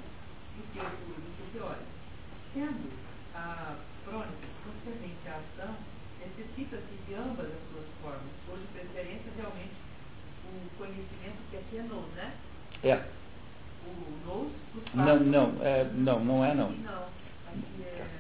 do 0.57 0.73
que 0.73 0.79
o, 0.79 0.83
do 0.83 1.23
que 1.37 1.57
o 1.57 1.61
teórico. 1.61 1.83
Sendo 2.59 2.91
a 3.37 3.77
crônica 4.05 4.49
concernente 4.65 5.29
à 5.29 5.37
ação, 5.37 5.77
necessita-se 6.19 6.93
de 7.07 7.15
ambas 7.15 7.47
as 7.47 7.71
suas 7.71 7.87
formas, 8.03 8.35
ou 8.51 8.57
de 8.59 8.65
preferência 8.75 9.31
realmente 9.37 9.77
o 10.45 10.77
conhecimento 10.77 11.39
que 11.53 11.57
aqui 11.57 11.79
é 11.79 11.83
nous, 11.83 12.09
né? 12.17 12.35
É. 12.83 12.97
O 13.87 14.27
nous 14.27 14.51
Não, 14.93 15.21
não, 15.21 15.65
é, 15.65 15.85
não, 15.95 16.25
não 16.25 16.45
é 16.45 16.53
não. 16.53 16.73
Não, 16.73 17.05
aqui 17.47 17.85
é... 17.85 18.19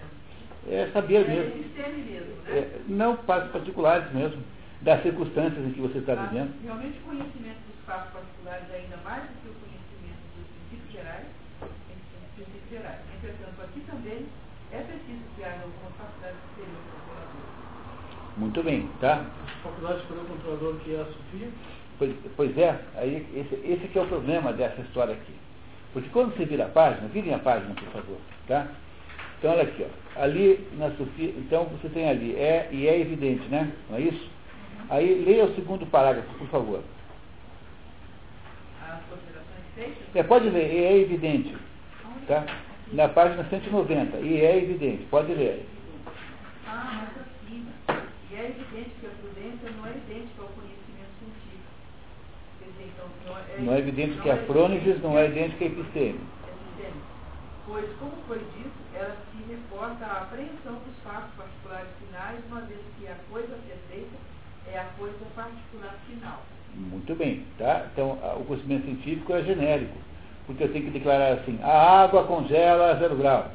É 0.71 0.91
saber 0.93 1.25
é 1.25 1.29
mesmo. 1.29 1.57
mesmo 1.57 2.37
né? 2.45 2.59
É, 2.59 2.81
não, 2.87 3.17
para 3.17 3.49
particulares 3.49 4.13
mesmo 4.13 4.41
das 4.83 5.03
circunstâncias 5.03 5.67
em 5.67 5.73
que 5.73 5.81
você 5.81 5.99
está 5.99 6.15
vivendo. 6.15 6.55
Realmente 6.63 6.97
o 7.01 7.03
conhecimento 7.03 7.59
dos 7.67 7.85
fatos 7.85 8.13
particulares 8.13 8.71
é 8.71 8.77
ainda 8.77 8.99
mais 8.99 9.25
do 9.25 9.35
que 9.43 9.49
o 9.49 9.55
conhecimento 9.55 10.23
dos 10.71 10.93
gerais, 10.93 11.27
princípios 12.37 12.71
gerais. 12.71 13.01
Entretanto, 13.17 13.48
aqui 13.48 13.48
também 13.99 14.27
é 14.73 14.79
preciso 14.79 15.23
que 15.35 15.45
haja 15.45 15.63
alguma 15.63 15.91
faculdade 15.99 16.37
superior 16.49 16.77
do 16.77 16.91
controlador. 16.99 17.59
Muito 18.37 18.63
bem, 18.63 18.89
tá? 19.01 19.27
Faculdade 19.63 20.01
superior 20.03 20.25
do 20.25 20.33
controlador 20.35 20.75
que 20.81 20.95
é 20.95 21.01
a 21.01 21.05
Sofia. 21.05 21.49
Pois, 21.99 22.15
pois 22.37 22.59
é, 22.59 22.81
aí 22.97 23.27
esse, 23.35 23.55
esse 23.67 23.89
que 23.89 23.99
é 23.99 24.03
o 24.03 24.07
problema 24.07 24.53
dessa 24.53 24.81
história 24.83 25.15
aqui. 25.15 25.35
Porque 25.93 26.09
quando 26.11 26.37
você 26.37 26.45
vira 26.45 26.67
a 26.67 26.69
página, 26.69 27.09
virem 27.09 27.35
a 27.35 27.39
página, 27.39 27.75
por 27.75 27.89
favor, 27.89 28.19
tá? 28.47 28.69
Então, 29.39 29.53
olha 29.53 29.63
aqui, 29.63 29.85
ó. 29.85 30.23
Ali 30.23 30.69
na 30.77 30.91
Sofia, 30.93 31.31
então 31.37 31.65
você 31.65 31.89
tem 31.89 32.09
ali, 32.09 32.37
é, 32.37 32.69
e 32.71 32.87
é 32.87 33.01
evidente, 33.01 33.49
né? 33.49 33.73
Não 33.89 33.97
é 33.97 34.03
isso? 34.03 34.31
Aí, 34.91 35.25
leia 35.25 35.45
o 35.47 35.55
segundo 35.55 35.87
parágrafo, 35.87 36.33
por 36.35 36.49
favor. 36.49 36.83
As 38.83 39.01
considerações 39.05 39.65
feitas, 39.75 39.97
É, 40.15 40.23
pode 40.23 40.51
ler, 40.51 40.73
e 40.73 40.85
é 40.85 40.99
evidente, 40.99 41.57
tá? 42.27 42.45
Na 42.93 43.09
página 43.09 43.45
190, 43.45 44.17
e 44.19 44.41
é 44.41 44.57
evidente, 44.59 45.05
pode 45.11 45.33
ler. 45.35 45.67
ah, 46.67 46.85
mais 46.95 47.11
acima. 47.11 47.71
E 48.31 48.35
é 48.35 48.45
evidente 48.49 48.91
que 48.99 49.07
a 49.07 49.11
prudência 49.11 49.71
não 49.77 49.87
é 49.87 49.91
idêntica 49.91 50.43
ao 50.43 50.49
conhecimento 50.49 51.13
científico. 51.21 51.69
Quer 52.59 52.71
dizer, 52.73 52.91
então, 52.95 53.07
não 53.27 53.37
é, 53.37 53.61
Não 53.61 53.75
é 53.75 53.79
evidente 53.79 54.19
que 54.23 54.31
a 54.31 54.37
frôniges 54.47 55.03
não 55.03 55.19
é 55.19 55.27
idêntica 55.27 55.65
a 55.65 55.69
episteme. 55.69 56.21
Episteme. 56.49 57.01
Pois, 57.67 57.85
como 58.01 58.13
foi 58.27 58.39
dito, 58.57 58.73
ela 58.95 59.17
se 59.31 59.53
reporta 59.53 60.07
à 60.07 60.23
apreensão 60.23 60.75
dos 60.81 60.97
fatos 61.05 61.31
particulares 61.37 61.89
finais, 62.01 62.41
uma 62.51 62.63
vez 62.63 62.81
que 62.99 63.07
a 63.07 63.17
coisa 63.31 63.55
a 63.55 63.59
ser 63.69 63.79
feita 63.91 64.17
é 64.73 64.79
a 64.79 64.85
coisa 64.97 65.19
particular 65.37 65.95
final. 66.09 66.43
Muito 66.75 67.15
bem, 67.15 67.45
tá? 67.59 67.87
Então, 67.93 68.13
o 68.41 68.45
conhecimento 68.47 68.85
científico 68.87 69.33
é 69.35 69.43
genérico, 69.43 69.97
porque 70.49 70.65
eu 70.65 70.73
tenho 70.73 70.87
que 70.87 70.93
declarar 70.93 71.35
assim, 71.35 71.59
a 71.63 72.03
água 72.05 72.25
congela 72.25 72.93
a 72.93 72.95
zero 72.95 73.17
grau. 73.17 73.49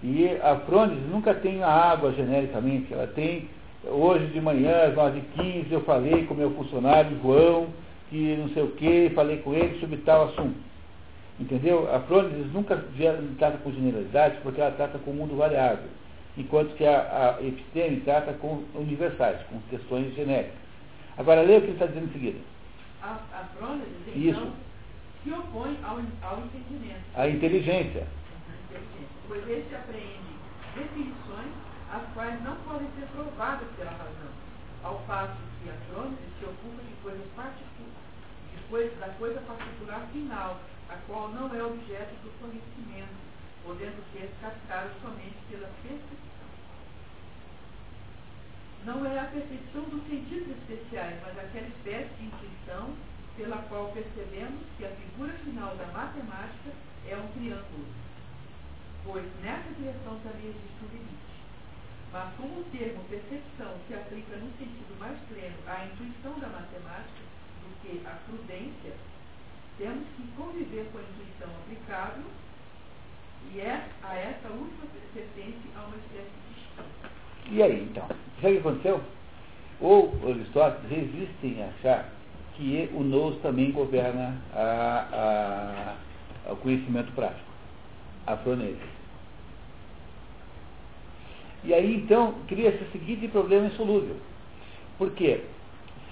E 0.00 0.28
a 0.44 0.54
frônise 0.60 1.00
nunca 1.08 1.34
tem 1.34 1.60
a 1.60 1.68
água 1.68 2.12
genericamente, 2.12 2.94
ela 2.94 3.08
tem, 3.08 3.48
hoje 3.84 4.26
de 4.28 4.40
manhã, 4.40 4.84
às 4.84 4.94
9h15, 4.94 5.66
eu 5.72 5.80
falei 5.80 6.24
com 6.26 6.34
o 6.34 6.36
meu 6.36 6.52
funcionário, 6.52 7.18
João, 7.20 7.66
que 8.08 8.36
não 8.36 8.48
sei 8.50 8.62
o 8.62 8.70
que, 8.70 9.10
falei 9.12 9.38
com 9.38 9.52
ele 9.52 9.80
sobre 9.80 9.96
tal 9.98 10.28
assunto. 10.28 10.54
Entendeu? 11.40 11.92
A 11.92 11.98
frônise 12.02 12.48
nunca 12.54 12.80
trata 13.36 13.58
com 13.58 13.72
generalidade, 13.72 14.38
porque 14.44 14.60
ela 14.60 14.70
trata 14.70 15.00
com 15.00 15.10
o 15.10 15.14
mundo 15.14 15.36
variável, 15.36 15.90
enquanto 16.36 16.76
que 16.76 16.86
a, 16.86 17.36
a 17.40 17.44
episteme 17.44 18.02
trata 18.02 18.34
com 18.34 18.62
universais, 18.76 19.40
com 19.50 19.58
questões 19.68 20.14
genéricas. 20.14 20.54
Agora, 21.16 21.42
leia 21.42 21.58
o 21.58 21.62
que 21.62 21.66
ele 21.66 21.72
está 21.72 21.86
dizendo 21.86 22.06
em 22.06 22.12
seguida. 22.12 22.38
A, 23.02 23.18
a 23.32 23.44
frônese, 23.56 23.90
Isso. 24.14 24.67
Se 25.28 25.34
opõe 25.34 25.78
ao, 25.84 26.00
ao 26.22 26.38
entendimento. 26.40 27.04
A 27.14 27.28
inteligência. 27.28 28.06
inteligência, 28.08 29.08
pois 29.28 29.46
este 29.46 29.74
apreende 29.74 30.32
definições 30.74 31.52
as 31.92 32.02
quais 32.14 32.42
não 32.42 32.56
podem 32.64 32.88
ser 32.96 33.06
provadas 33.12 33.68
pela 33.76 33.90
razão, 33.90 34.32
ao 34.82 34.98
passo 35.00 35.36
que 35.62 35.68
a 35.68 35.76
crônica 35.88 36.22
se 36.38 36.44
ocupa 36.44 36.82
de 36.82 36.94
coisas 37.02 37.26
particulares, 37.36 38.08
de 38.54 38.62
coisa, 38.70 38.96
da 38.96 39.08
coisa 39.14 39.40
particular 39.40 40.06
final, 40.12 40.60
a 40.88 40.96
qual 41.06 41.28
não 41.28 41.54
é 41.54 41.62
objeto 41.62 42.14
do 42.24 42.32
conhecimento, 42.40 43.16
podendo 43.64 44.00
ser 44.12 44.30
captada 44.40 44.90
somente 45.02 45.36
pela 45.50 45.68
percepção. 45.82 46.48
Não 48.84 49.04
é 49.04 49.18
a 49.18 49.24
percepção 49.24 49.82
dos 49.82 50.02
sentidos 50.08 50.56
especiais, 50.56 51.20
mas 51.22 51.38
aquela 51.38 51.68
espécie 51.68 52.14
de 52.16 52.24
intuição 52.24 52.94
pela 53.38 53.62
qual 53.68 53.92
percebemos 53.92 54.60
que 54.76 54.84
a 54.84 54.90
figura 54.90 55.32
final 55.44 55.74
da 55.76 55.86
matemática 55.86 56.70
é 57.08 57.16
um 57.16 57.28
triângulo 57.28 57.86
pois 59.08 59.24
nessa 59.42 59.72
direção 59.78 60.20
também 60.22 60.52
existe 60.52 60.84
um 60.84 60.92
limite. 60.92 61.32
Mas 62.12 62.34
como 62.36 62.60
o 62.60 62.64
termo 62.64 63.02
percepção 63.08 63.72
se 63.86 63.94
aplica 63.94 64.36
no 64.36 64.50
sentido 64.58 64.98
mais 64.98 65.18
pleno 65.28 65.56
à 65.66 65.86
intuição 65.86 66.38
da 66.38 66.48
matemática 66.48 67.24
do 67.62 67.80
que 67.80 68.06
à 68.06 68.12
prudência, 68.28 68.92
temos 69.78 70.06
que 70.16 70.26
conviver 70.36 70.90
com 70.92 70.98
a 70.98 71.02
intuição 71.02 71.48
aplicável 71.62 72.24
e 73.52 73.60
é, 73.60 73.88
a 74.02 74.14
essa 74.14 74.48
última 74.48 74.84
pertence 75.14 75.56
a 75.74 75.80
uma 75.84 75.96
espécie 75.96 76.30
de. 77.48 77.54
E 77.54 77.62
aí, 77.62 77.84
então? 77.84 78.06
Sabe 78.08 78.18
o 78.18 78.52
que 78.52 78.58
aconteceu? 78.58 79.00
Ou 79.80 80.12
Aristóteles 80.28 80.90
resiste 80.90 81.46
em 81.46 81.62
achar 81.62 82.10
que 82.58 82.90
o 82.92 83.04
nous 83.04 83.36
também 83.40 83.70
governa 83.70 84.36
a, 84.52 85.94
a, 86.46 86.52
o 86.52 86.56
conhecimento 86.56 87.12
prático, 87.12 87.48
a 88.26 88.36
fronese. 88.38 88.76
E 91.64 91.72
aí, 91.72 91.96
então, 91.96 92.34
cria-se 92.48 92.82
o 92.82 92.90
seguinte 92.90 93.28
problema 93.28 93.66
insolúvel. 93.66 94.16
Porque 94.98 95.40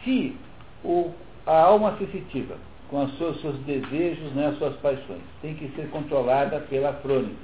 se 0.04 0.36
o, 0.84 1.10
a 1.44 1.62
alma 1.62 1.96
sensitiva, 1.98 2.56
com 2.88 3.04
os 3.04 3.18
seus, 3.18 3.40
seus 3.40 3.56
desejos, 3.60 4.32
né, 4.32 4.46
as 4.46 4.58
suas 4.58 4.76
paixões, 4.76 5.22
tem 5.42 5.54
que 5.54 5.68
ser 5.70 5.90
controlada 5.90 6.60
pela 6.70 6.92
frônese, 6.94 7.34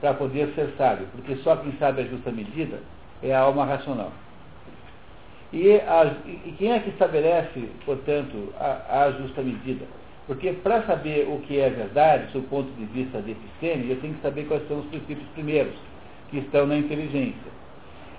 para 0.00 0.14
poder 0.14 0.54
ser 0.54 0.72
sábio, 0.78 1.06
porque 1.12 1.36
só 1.36 1.56
quem 1.56 1.72
sabe 1.72 2.02
a 2.02 2.04
justa 2.06 2.30
medida 2.30 2.80
é 3.22 3.34
a 3.34 3.40
alma 3.40 3.64
racional. 3.64 4.12
E, 5.52 5.72
a, 5.72 6.14
e 6.26 6.54
quem 6.58 6.72
é 6.72 6.78
que 6.80 6.90
estabelece, 6.90 7.68
portanto, 7.86 8.52
a, 8.58 9.04
a 9.04 9.12
justa 9.12 9.42
medida? 9.42 9.86
Porque 10.26 10.52
para 10.52 10.82
saber 10.82 11.26
o 11.26 11.40
que 11.40 11.58
é 11.58 11.70
verdade, 11.70 12.30
do 12.32 12.42
ponto 12.48 12.70
de 12.72 12.84
vista 12.86 13.22
de 13.22 13.30
episteme, 13.30 13.90
eu 13.90 13.98
tenho 14.00 14.14
que 14.14 14.20
saber 14.20 14.44
quais 14.46 14.66
são 14.68 14.80
os 14.80 14.86
princípios 14.86 15.26
primeiros, 15.34 15.74
que 16.30 16.38
estão 16.38 16.66
na 16.66 16.76
inteligência. 16.76 17.50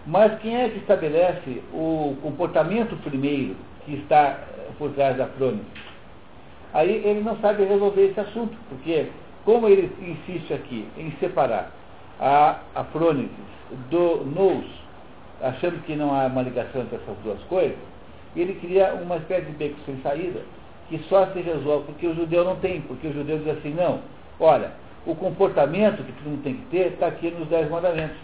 Mas 0.07 0.39
quem 0.39 0.55
é 0.55 0.69
que 0.69 0.79
estabelece 0.79 1.61
o 1.71 2.17
comportamento 2.23 2.95
primeiro 3.03 3.55
que 3.85 3.93
está 3.93 4.39
eh, 4.39 4.69
por 4.79 4.91
trás 4.93 5.17
da 5.17 5.27
frônese? 5.27 5.61
Aí 6.73 7.01
ele 7.05 7.21
não 7.21 7.37
sabe 7.37 7.63
resolver 7.63 8.05
esse 8.07 8.19
assunto, 8.19 8.57
porque 8.69 9.07
como 9.45 9.67
ele 9.67 9.91
insiste 10.01 10.51
aqui 10.51 10.87
em 10.97 11.11
separar 11.19 11.71
a, 12.19 12.59
a 12.73 12.83
do 13.89 14.25
nous, 14.25 14.65
achando 15.41 15.83
que 15.85 15.95
não 15.95 16.13
há 16.13 16.27
uma 16.27 16.41
ligação 16.41 16.81
entre 16.81 16.97
essas 16.97 17.17
duas 17.23 17.41
coisas, 17.43 17.77
ele 18.35 18.53
cria 18.55 18.93
uma 18.93 19.17
espécie 19.17 19.45
de 19.45 19.51
beco 19.53 19.75
sem 19.85 19.99
saída, 20.01 20.41
que 20.87 20.99
só 21.09 21.27
se 21.27 21.39
resolve 21.39 21.85
porque 21.85 22.07
o 22.07 22.15
judeu 22.15 22.43
não 22.43 22.55
tem, 22.57 22.81
porque 22.81 23.07
o 23.07 23.13
judeu 23.13 23.39
diz 23.39 23.57
assim, 23.57 23.73
não, 23.73 23.99
olha, 24.39 24.71
o 25.05 25.15
comportamento 25.15 26.03
que 26.03 26.11
todo 26.11 26.29
mundo 26.29 26.43
tem 26.43 26.55
que 26.55 26.65
ter 26.67 26.93
está 26.93 27.07
aqui 27.07 27.31
nos 27.31 27.47
Dez 27.47 27.69
Mandamentos. 27.69 28.17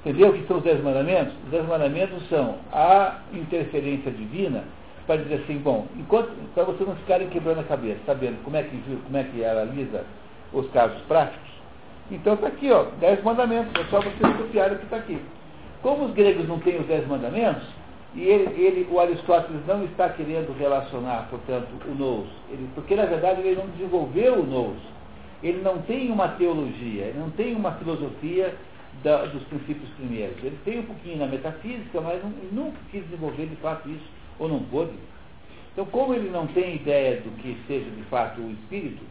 Entendeu 0.00 0.30
o 0.30 0.32
que 0.32 0.46
são 0.46 0.58
os 0.58 0.62
Dez 0.62 0.82
Mandamentos? 0.82 1.34
Os 1.44 1.50
Dez 1.50 1.66
Mandamentos 1.66 2.28
são 2.28 2.56
a 2.72 3.18
interferência 3.32 4.10
divina 4.10 4.64
para 5.06 5.16
dizer 5.16 5.42
assim, 5.42 5.58
bom, 5.58 5.86
enquanto 5.96 6.30
para 6.54 6.64
vocês 6.64 6.86
não 6.86 6.96
ficarem 6.96 7.28
quebrando 7.28 7.60
a 7.60 7.64
cabeça, 7.64 7.98
sabendo 8.04 8.42
como 8.44 8.56
é 8.56 8.62
que 8.62 8.78
como 9.04 9.16
é 9.16 9.24
que 9.24 9.44
analisa 9.44 10.04
os 10.52 10.68
casos 10.70 11.00
práticos. 11.08 11.48
Então 12.10 12.34
está 12.34 12.48
aqui, 12.48 12.70
ó, 12.70 12.84
Dez 13.00 13.22
Mandamentos, 13.22 13.72
é 13.80 13.84
só 13.90 14.00
vocês 14.00 14.36
copiarem 14.36 14.76
o 14.76 14.78
que 14.78 14.84
está 14.84 14.96
aqui. 14.96 15.18
Como 15.82 16.06
os 16.06 16.12
gregos 16.12 16.48
não 16.48 16.58
têm 16.58 16.80
os 16.80 16.86
Dez 16.86 17.06
Mandamentos, 17.06 17.66
e 18.14 18.22
ele, 18.22 18.60
ele, 18.60 18.88
o 18.90 18.98
Aristóteles 18.98 19.60
não 19.66 19.84
está 19.84 20.08
querendo 20.08 20.56
relacionar, 20.58 21.28
portanto, 21.30 21.68
o 21.86 21.94
nous, 21.94 22.26
ele, 22.50 22.68
porque 22.74 22.96
na 22.96 23.04
verdade 23.04 23.42
ele 23.42 23.56
não 23.56 23.68
desenvolveu 23.68 24.40
o 24.40 24.46
nous. 24.46 24.98
Ele 25.42 25.60
não 25.62 25.78
tem 25.82 26.10
uma 26.10 26.28
teologia, 26.30 27.04
ele 27.04 27.18
não 27.18 27.30
tem 27.30 27.54
uma 27.54 27.72
filosofia 27.72 28.56
da, 29.04 29.26
dos 29.26 29.42
princípios 29.44 29.88
primeiros. 29.90 30.36
Ele 30.42 30.58
tem 30.64 30.80
um 30.80 30.86
pouquinho 30.86 31.18
na 31.18 31.26
metafísica, 31.26 32.00
mas 32.00 32.20
não, 32.22 32.30
nunca 32.50 32.78
quis 32.90 33.04
desenvolver 33.04 33.46
de 33.46 33.56
fato 33.56 33.88
isso, 33.88 34.10
ou 34.38 34.48
não 34.48 34.60
pôde. 34.64 34.92
Então, 35.72 35.86
como 35.86 36.12
ele 36.12 36.28
não 36.28 36.48
tem 36.48 36.74
ideia 36.74 37.20
do 37.20 37.30
que 37.40 37.56
seja 37.68 37.88
de 37.88 38.02
fato 38.04 38.40
o 38.40 38.50
espírito, 38.50 39.04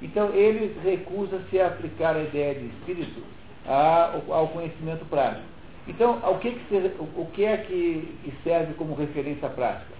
então 0.00 0.30
ele 0.34 0.76
recusa-se 0.84 1.60
a 1.60 1.66
aplicar 1.66 2.14
a 2.14 2.22
ideia 2.22 2.54
de 2.54 2.66
espírito 2.66 3.22
ao 3.66 4.48
conhecimento 4.48 5.04
prático. 5.06 5.51
Então, 5.88 6.18
o 6.24 6.38
que, 6.38 6.52
que 6.52 6.92
o 7.16 7.26
que 7.32 7.44
é 7.44 7.56
que, 7.56 8.16
que 8.22 8.32
serve 8.44 8.74
como 8.74 8.94
referência 8.94 9.48
prática? 9.48 9.92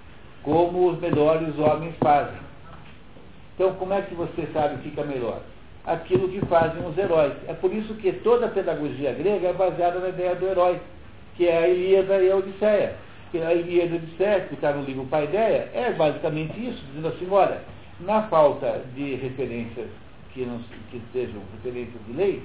Como 0.42 0.88
os 0.88 1.00
melhores 1.00 1.58
homens 1.58 1.94
fazem. 1.98 2.38
Então, 3.54 3.74
como 3.74 3.92
é 3.92 4.02
que 4.02 4.14
você 4.14 4.46
sabe 4.52 4.76
que 4.76 4.90
fica 4.90 5.04
melhor? 5.04 5.40
Aquilo 5.84 6.28
que 6.28 6.44
fazem 6.46 6.86
os 6.86 6.96
heróis. 6.96 7.32
É 7.48 7.52
por 7.52 7.72
isso 7.72 7.94
que 7.94 8.12
toda 8.12 8.46
a 8.46 8.50
pedagogia 8.50 9.12
grega 9.12 9.48
é 9.48 9.52
baseada 9.52 9.98
na 9.98 10.10
ideia 10.10 10.36
do 10.36 10.46
herói, 10.46 10.80
que 11.36 11.48
é 11.48 11.58
a 11.58 11.68
Ilíada 11.68 12.22
e 12.22 12.30
a 12.30 12.36
Odisseia. 12.36 12.96
A 13.34 13.54
Ilíada 13.54 13.90
e 13.90 13.92
a 13.92 13.96
Odisseia, 13.96 14.40
que 14.42 14.54
está 14.54 14.72
no 14.72 14.84
livro 14.84 15.04
Paideia, 15.06 15.68
é 15.74 15.92
basicamente 15.92 16.52
isso, 16.64 16.82
dizendo 16.86 17.08
assim, 17.08 17.28
olha, 17.30 17.60
na 18.00 18.22
falta 18.28 18.82
de 18.94 19.14
referências 19.16 19.88
que, 20.32 20.44
não, 20.44 20.60
que 20.90 21.00
sejam 21.12 21.40
referências 21.56 22.00
de 22.06 22.12
lei, 22.12 22.42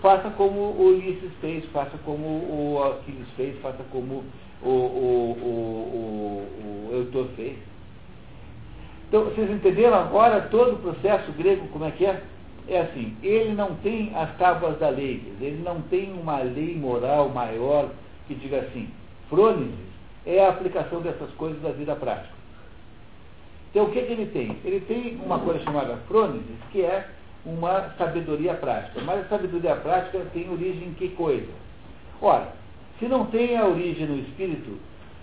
faça 0.00 0.30
como 0.30 0.58
o 0.58 0.88
Ulisses 0.88 1.32
fez, 1.40 1.64
faça 1.66 1.96
como 2.04 2.26
o 2.26 2.82
Aquiles 2.82 3.28
fez, 3.36 3.58
faça 3.60 3.82
como 3.90 4.24
o, 4.62 4.68
o, 4.68 4.70
o, 4.70 5.48
o, 5.48 6.90
o 6.90 6.94
Eutor 6.94 7.26
fez. 7.36 7.56
Então, 9.08 9.24
vocês 9.24 9.50
entenderam 9.50 9.94
agora 9.94 10.40
todo 10.50 10.74
o 10.74 10.78
processo 10.78 11.30
grego, 11.32 11.68
como 11.68 11.84
é 11.84 11.90
que 11.90 12.06
é? 12.06 12.22
É 12.68 12.80
assim, 12.80 13.16
ele 13.22 13.52
não 13.52 13.74
tem 13.76 14.12
as 14.14 14.34
tábuas 14.36 14.78
da 14.78 14.88
lei, 14.88 15.20
ele 15.40 15.62
não 15.64 15.82
tem 15.82 16.12
uma 16.12 16.38
lei 16.38 16.76
moral 16.76 17.28
maior 17.28 17.90
que 18.26 18.34
diga 18.34 18.60
assim, 18.60 18.88
frônesis 19.28 19.74
é 20.24 20.44
a 20.44 20.50
aplicação 20.50 21.00
dessas 21.00 21.30
coisas 21.32 21.60
da 21.60 21.70
vida 21.70 21.94
prática. 21.96 22.32
Então, 23.70 23.84
o 23.84 23.90
que, 23.90 24.02
que 24.02 24.12
ele 24.12 24.26
tem? 24.26 24.56
Ele 24.64 24.80
tem 24.80 25.18
uma 25.24 25.38
coisa 25.40 25.60
chamada 25.64 25.96
frônesis, 26.06 26.56
que 26.70 26.82
é 26.82 27.08
uma 27.44 27.90
sabedoria 27.98 28.54
prática. 28.54 29.00
Mas 29.02 29.20
a 29.20 29.28
sabedoria 29.28 29.76
prática 29.76 30.20
tem 30.32 30.50
origem 30.50 30.88
em 30.88 30.94
que 30.94 31.08
coisa? 31.10 31.48
Ora, 32.20 32.52
se 32.98 33.06
não 33.06 33.26
tem 33.26 33.56
a 33.56 33.66
origem 33.66 34.06
no 34.06 34.18
espírito, 34.18 34.78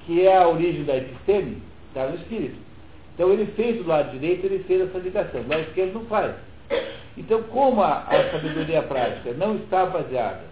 que 0.05 0.25
é 0.25 0.37
a 0.37 0.47
origem 0.47 0.83
da 0.83 0.97
episteme, 0.97 1.61
está 1.87 2.07
no 2.07 2.15
espírito. 2.15 2.57
Então 3.13 3.31
ele 3.31 3.45
fez 3.55 3.77
do 3.77 3.87
lado 3.87 4.11
direito, 4.11 4.45
ele 4.45 4.63
fez 4.63 4.81
essa 4.81 4.97
ligação, 4.97 5.41
do 5.41 5.49
lado 5.49 5.61
esquerdo 5.61 5.93
não 5.93 6.05
faz. 6.05 6.35
Então, 7.17 7.43
como 7.43 7.81
a, 7.81 7.99
a 8.03 8.31
sabedoria 8.31 8.81
prática 8.83 9.33
não 9.33 9.55
está 9.55 9.85
baseada 9.85 10.43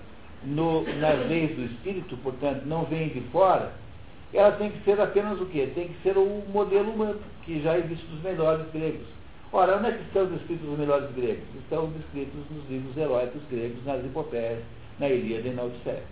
no, 0.44 0.82
nas 1.00 1.28
leis 1.28 1.56
do 1.56 1.64
espírito, 1.64 2.18
portanto, 2.18 2.64
não 2.66 2.84
vem 2.86 3.10
de 3.10 3.22
fora, 3.32 3.72
ela 4.34 4.52
tem 4.52 4.72
que 4.72 4.84
ser 4.84 5.00
apenas 5.00 5.40
o 5.40 5.46
quê? 5.46 5.70
Tem 5.74 5.88
que 5.88 6.02
ser 6.04 6.18
o 6.18 6.44
modelo 6.52 6.92
humano, 6.92 7.20
que 7.44 7.62
já 7.62 7.78
existe 7.78 8.06
dos 8.08 8.22
melhores 8.22 8.66
gregos. 8.74 9.08
Ora, 9.52 9.78
onde 9.78 9.88
é 9.88 9.92
que 9.94 10.04
estão 10.04 10.26
descritos 10.26 10.68
os 10.70 10.78
melhores 10.78 11.10
gregos? 11.16 11.44
Estão 11.56 11.90
descritos 11.92 12.42
nos 12.52 12.70
livros 12.70 12.98
heróicos 12.98 13.42
gregos, 13.50 13.86
nas 13.86 14.04
epopeias, 14.04 14.64
na 15.00 15.10
Ilíada 15.10 15.48
e 15.48 15.54
na 15.54 15.64
Odisseia. 15.64 16.04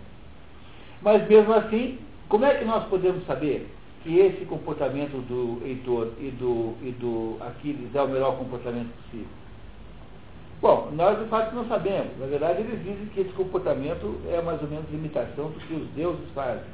Mas 1.02 1.28
mesmo 1.28 1.52
assim, 1.52 1.98
como 2.28 2.44
é 2.46 2.54
que 2.54 2.64
nós 2.64 2.84
podemos 2.88 3.24
saber 3.26 3.68
que 4.02 4.18
esse 4.18 4.44
comportamento 4.46 5.18
do 5.28 5.64
Heitor 5.66 6.12
e 6.18 6.30
do, 6.30 6.74
e 6.82 6.92
do 6.92 7.36
Aquiles 7.40 7.94
é 7.94 8.02
o 8.02 8.08
melhor 8.08 8.38
comportamento 8.38 8.90
possível? 9.02 9.28
Bom, 10.62 10.90
nós 10.92 11.18
de 11.18 11.26
fato 11.26 11.54
não 11.54 11.66
sabemos. 11.66 12.18
Na 12.18 12.26
verdade, 12.26 12.62
eles 12.62 12.82
dizem 12.82 13.06
que 13.12 13.20
esse 13.20 13.32
comportamento 13.32 14.18
é 14.30 14.40
mais 14.40 14.62
ou 14.62 14.68
menos 14.68 14.90
imitação 14.90 15.50
do 15.50 15.60
que 15.60 15.74
os 15.74 15.86
deuses 15.90 16.28
fazem. 16.34 16.64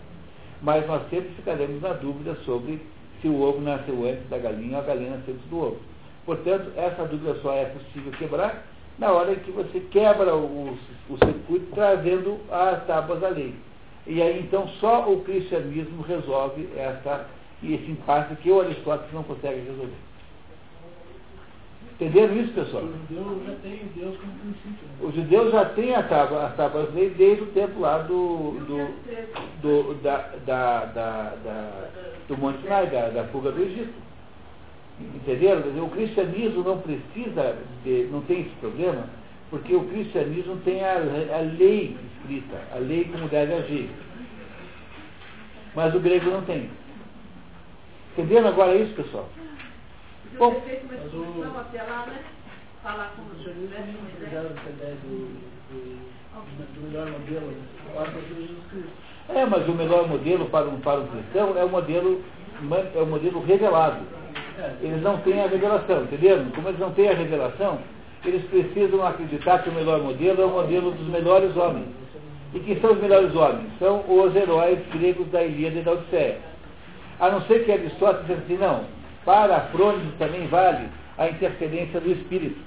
Mas 0.62 0.86
nós 0.86 1.02
sempre 1.10 1.30
ficaremos 1.30 1.82
na 1.82 1.92
dúvida 1.94 2.36
sobre 2.44 2.80
se 3.20 3.26
o 3.26 3.40
ovo 3.40 3.60
nasceu 3.60 4.08
antes 4.08 4.28
da 4.28 4.38
galinha 4.38 4.76
ou 4.76 4.82
a 4.82 4.86
galinha 4.86 5.16
nasceu 5.16 5.34
antes 5.34 5.50
do 5.50 5.58
ovo. 5.58 5.91
Portanto, 6.24 6.72
essa 6.76 7.04
dúvida 7.04 7.34
só 7.42 7.52
é 7.54 7.64
possível 7.66 8.12
quebrar 8.12 8.64
na 8.98 9.10
hora 9.10 9.32
em 9.32 9.36
que 9.36 9.50
você 9.50 9.80
quebra 9.90 10.34
o, 10.36 10.78
o 11.10 11.18
circuito 11.18 11.74
trazendo 11.74 12.38
as 12.50 12.84
tábuas 12.86 13.20
da 13.20 13.28
lei. 13.28 13.54
E 14.06 14.20
aí 14.20 14.40
então 14.40 14.68
só 14.80 15.10
o 15.10 15.22
cristianismo 15.22 16.02
resolve 16.02 16.68
essa, 16.76 17.26
esse 17.62 17.90
impasse 17.90 18.34
que 18.36 18.50
o 18.50 18.60
Aristóteles 18.60 19.12
não 19.12 19.22
consegue 19.22 19.60
resolver. 19.60 20.12
Entenderam 21.92 22.36
isso, 22.36 22.52
pessoal? 22.52 22.82
O 22.82 22.92
judeu 23.08 23.42
já 23.46 23.54
tem 23.62 23.78
Deus 23.94 24.16
como 24.18 24.32
princípio. 24.32 24.88
Né? 24.88 25.06
Os 25.06 25.14
judeus 25.14 25.52
já 25.52 25.64
têm 25.66 25.94
a 25.94 26.02
tábua, 26.02 26.46
as 26.46 26.56
tábuas 26.56 26.88
da 26.88 26.94
lei 26.94 27.10
desde 27.10 27.44
o 27.44 27.46
tempo 27.48 27.80
lá 27.80 27.98
do, 27.98 28.52
do, 28.66 29.62
do 29.62 29.94
da, 30.02 30.16
da, 30.44 30.84
da, 30.86 31.34
da, 31.44 31.88
do 32.26 32.36
Monte 32.38 32.62
Sinai, 32.62 32.86
da, 32.88 33.08
da 33.08 33.24
fuga 33.24 33.52
do 33.52 33.62
Egito. 33.62 33.92
Entenderam? 35.00 35.84
O 35.84 35.90
cristianismo 35.90 36.62
não 36.62 36.78
precisa, 36.78 37.56
de, 37.84 38.08
não 38.10 38.20
tem 38.22 38.42
esse 38.42 38.54
problema, 38.60 39.06
porque 39.50 39.74
o 39.74 39.84
cristianismo 39.88 40.56
tem 40.64 40.84
a, 40.84 40.94
a 40.94 41.40
lei 41.58 41.96
escrita, 42.16 42.60
a 42.74 42.78
lei 42.78 43.04
como 43.04 43.28
deve 43.28 43.54
agir. 43.54 43.90
Mas 45.74 45.94
o 45.94 46.00
grego 46.00 46.30
não 46.30 46.42
tem. 46.42 46.70
Entenderam 48.12 48.48
agora 48.48 48.74
isso, 48.76 48.94
pessoal? 48.94 49.28
Bom, 50.38 50.50
uma 50.50 50.96
discussão 50.96 51.60
até 51.60 51.82
lá, 51.82 52.06
né? 52.06 52.22
Falar 52.82 53.14
com 53.16 53.22
os 53.34 53.42
judeus. 53.42 53.70
do 56.74 56.80
melhor 56.82 57.10
modelo 57.10 57.54
para 57.94 58.10
Jesus 58.10 58.58
Cristo. 58.70 58.92
É, 59.28 59.44
mas 59.46 59.68
o 59.68 59.72
melhor 59.72 60.08
modelo 60.08 60.46
para 60.46 60.66
um, 60.66 60.80
para 60.80 61.00
um 61.00 61.06
cristão 61.06 61.56
é 61.56 61.64
o 61.64 61.68
modelo, 61.68 62.22
é 62.94 63.00
o 63.00 63.06
modelo 63.06 63.44
revelado. 63.44 64.04
Eles 64.80 65.02
não 65.02 65.18
têm 65.18 65.40
a 65.40 65.46
revelação, 65.46 66.04
entenderam? 66.04 66.46
Como 66.54 66.68
eles 66.68 66.80
não 66.80 66.92
têm 66.92 67.08
a 67.08 67.14
revelação, 67.14 67.78
eles 68.24 68.44
precisam 68.44 69.04
acreditar 69.04 69.58
que 69.62 69.70
o 69.70 69.72
melhor 69.72 70.00
modelo 70.00 70.42
é 70.42 70.44
o 70.44 70.50
modelo 70.50 70.90
dos 70.92 71.08
melhores 71.08 71.56
homens. 71.56 71.86
E 72.54 72.60
quem 72.60 72.78
são 72.80 72.92
os 72.92 73.00
melhores 73.00 73.34
homens? 73.34 73.66
São 73.78 74.04
os 74.08 74.36
heróis 74.36 74.78
gregos 74.92 75.26
da 75.28 75.42
Ilíada 75.42 75.78
e 75.78 75.82
da 75.82 75.92
Odisseia. 75.92 76.38
A 77.18 77.30
não 77.30 77.40
ser 77.42 77.64
que 77.64 77.72
Aristóteles 77.72 78.26
diz 78.26 78.38
assim, 78.38 78.56
não, 78.58 78.84
para 79.24 79.56
Afrônides 79.56 80.14
também 80.18 80.46
vale 80.48 80.88
a 81.18 81.28
interferência 81.28 82.00
do 82.00 82.10
espírito. 82.10 82.58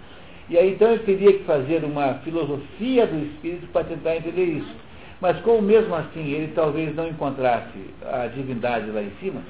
E 0.49 0.57
aí 0.57 0.73
então 0.73 0.91
eu 0.91 0.99
teria 0.99 1.33
que 1.33 1.43
fazer 1.43 1.83
uma 1.83 2.15
filosofia 2.23 3.07
do 3.07 3.25
espírito 3.25 3.67
para 3.67 3.83
tentar 3.83 4.15
entender 4.15 4.45
isso. 4.45 4.75
Mas 5.21 5.39
como 5.41 5.61
mesmo 5.61 5.95
assim 5.95 6.31
ele 6.31 6.51
talvez 6.53 6.95
não 6.95 7.07
encontrasse 7.07 7.79
a 8.05 8.27
divindade 8.27 8.91
lá 8.91 9.01
em 9.01 9.11
cima, 9.19 9.41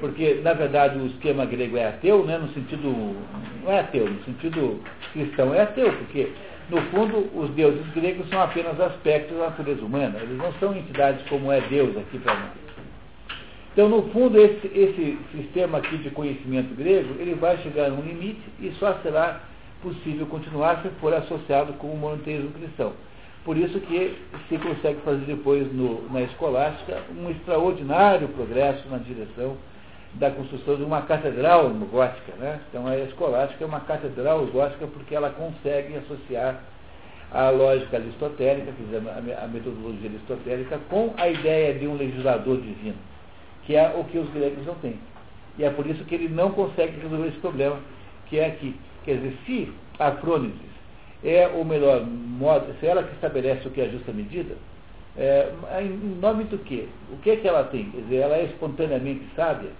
porque 0.00 0.40
na 0.42 0.52
verdade 0.52 0.98
o 0.98 1.06
esquema 1.06 1.44
grego 1.44 1.76
é 1.76 1.88
ateu, 1.88 2.24
né, 2.24 2.38
no 2.38 2.48
sentido, 2.52 3.16
não 3.64 3.72
é 3.72 3.80
ateu, 3.80 4.08
no 4.08 4.22
sentido 4.24 4.80
cristão 5.12 5.54
é 5.54 5.62
ateu, 5.62 5.92
porque 5.92 6.32
no 6.70 6.80
fundo 6.90 7.28
os 7.34 7.50
deuses 7.50 7.86
gregos 7.94 8.28
são 8.28 8.40
apenas 8.40 8.80
aspectos 8.80 9.36
da 9.36 9.44
natureza 9.44 9.84
humana, 9.84 10.18
eles 10.20 10.36
não 10.36 10.52
são 10.54 10.76
entidades 10.76 11.26
como 11.28 11.50
é 11.52 11.60
Deus 11.62 11.96
aqui 11.96 12.18
para 12.18 12.34
nós. 12.34 12.66
Então, 13.72 13.90
no 13.90 14.04
fundo, 14.04 14.40
esse, 14.40 14.66
esse 14.68 15.18
sistema 15.36 15.76
aqui 15.76 15.98
de 15.98 16.08
conhecimento 16.08 16.74
grego, 16.74 17.14
ele 17.20 17.34
vai 17.34 17.58
chegar 17.58 17.90
a 17.90 17.92
um 17.92 18.00
limite 18.00 18.40
e 18.58 18.70
só 18.78 18.94
será 19.02 19.42
possível 19.82 20.26
continuar 20.26 20.80
se 20.80 20.88
for 20.98 21.12
associado 21.12 21.74
com 21.74 21.88
o 21.88 21.96
monoteísmo 21.96 22.50
cristão. 22.52 22.94
Por 23.44 23.56
isso 23.56 23.78
que 23.80 24.16
se 24.48 24.56
consegue 24.56 25.00
fazer 25.02 25.26
depois 25.26 25.70
no, 25.72 26.10
na 26.10 26.22
escolástica 26.22 27.02
um 27.16 27.30
extraordinário 27.30 28.28
progresso 28.28 28.88
na 28.88 28.96
direção 28.96 29.58
da 30.18 30.30
construção 30.30 30.76
de 30.76 30.82
uma 30.82 31.02
catedral 31.02 31.68
gótica. 31.70 32.32
Né? 32.38 32.60
Então 32.68 32.86
a 32.86 32.96
escolástica 32.98 33.64
é 33.64 33.66
uma 33.66 33.80
catedral 33.80 34.46
gótica 34.46 34.86
porque 34.86 35.14
ela 35.14 35.30
consegue 35.30 35.96
associar 35.96 36.60
a 37.32 37.50
lógica 37.50 37.96
aristotélica, 37.96 38.72
a 39.42 39.46
metodologia 39.48 40.08
aristotélica, 40.08 40.78
com 40.88 41.12
a 41.16 41.28
ideia 41.28 41.74
de 41.74 41.86
um 41.86 41.96
legislador 41.96 42.60
divino 42.60 42.96
que 43.66 43.74
é 43.74 43.92
o 43.94 44.04
que 44.04 44.16
os 44.16 44.30
gregos 44.30 44.64
não 44.64 44.76
têm. 44.76 44.98
E 45.58 45.64
é 45.64 45.70
por 45.70 45.86
isso 45.86 46.04
que 46.04 46.14
ele 46.14 46.28
não 46.28 46.52
consegue 46.52 47.00
resolver 47.00 47.28
esse 47.28 47.38
problema, 47.38 47.78
que 48.26 48.38
é 48.38 48.46
aqui. 48.46 48.76
Quer 49.04 49.16
dizer, 49.16 49.36
se 49.44 49.72
a 49.98 50.12
Frônides 50.12 50.70
é 51.24 51.48
o 51.48 51.64
melhor 51.64 52.06
modo, 52.06 52.72
se 52.78 52.86
ela 52.86 53.02
que 53.02 53.14
estabelece 53.14 53.66
o 53.66 53.70
que 53.70 53.80
é 53.80 53.86
a 53.86 53.88
justa 53.88 54.12
medida, 54.12 54.54
é, 55.16 55.50
em 55.80 56.18
nome 56.20 56.44
do 56.44 56.58
quê? 56.58 56.86
O 57.12 57.16
que 57.18 57.30
é 57.30 57.36
que 57.36 57.48
ela 57.48 57.64
tem? 57.64 57.90
Quer 57.90 58.00
dizer, 58.02 58.16
ela 58.16 58.36
é 58.36 58.44
espontaneamente 58.44 59.26
sábia? 59.34 59.70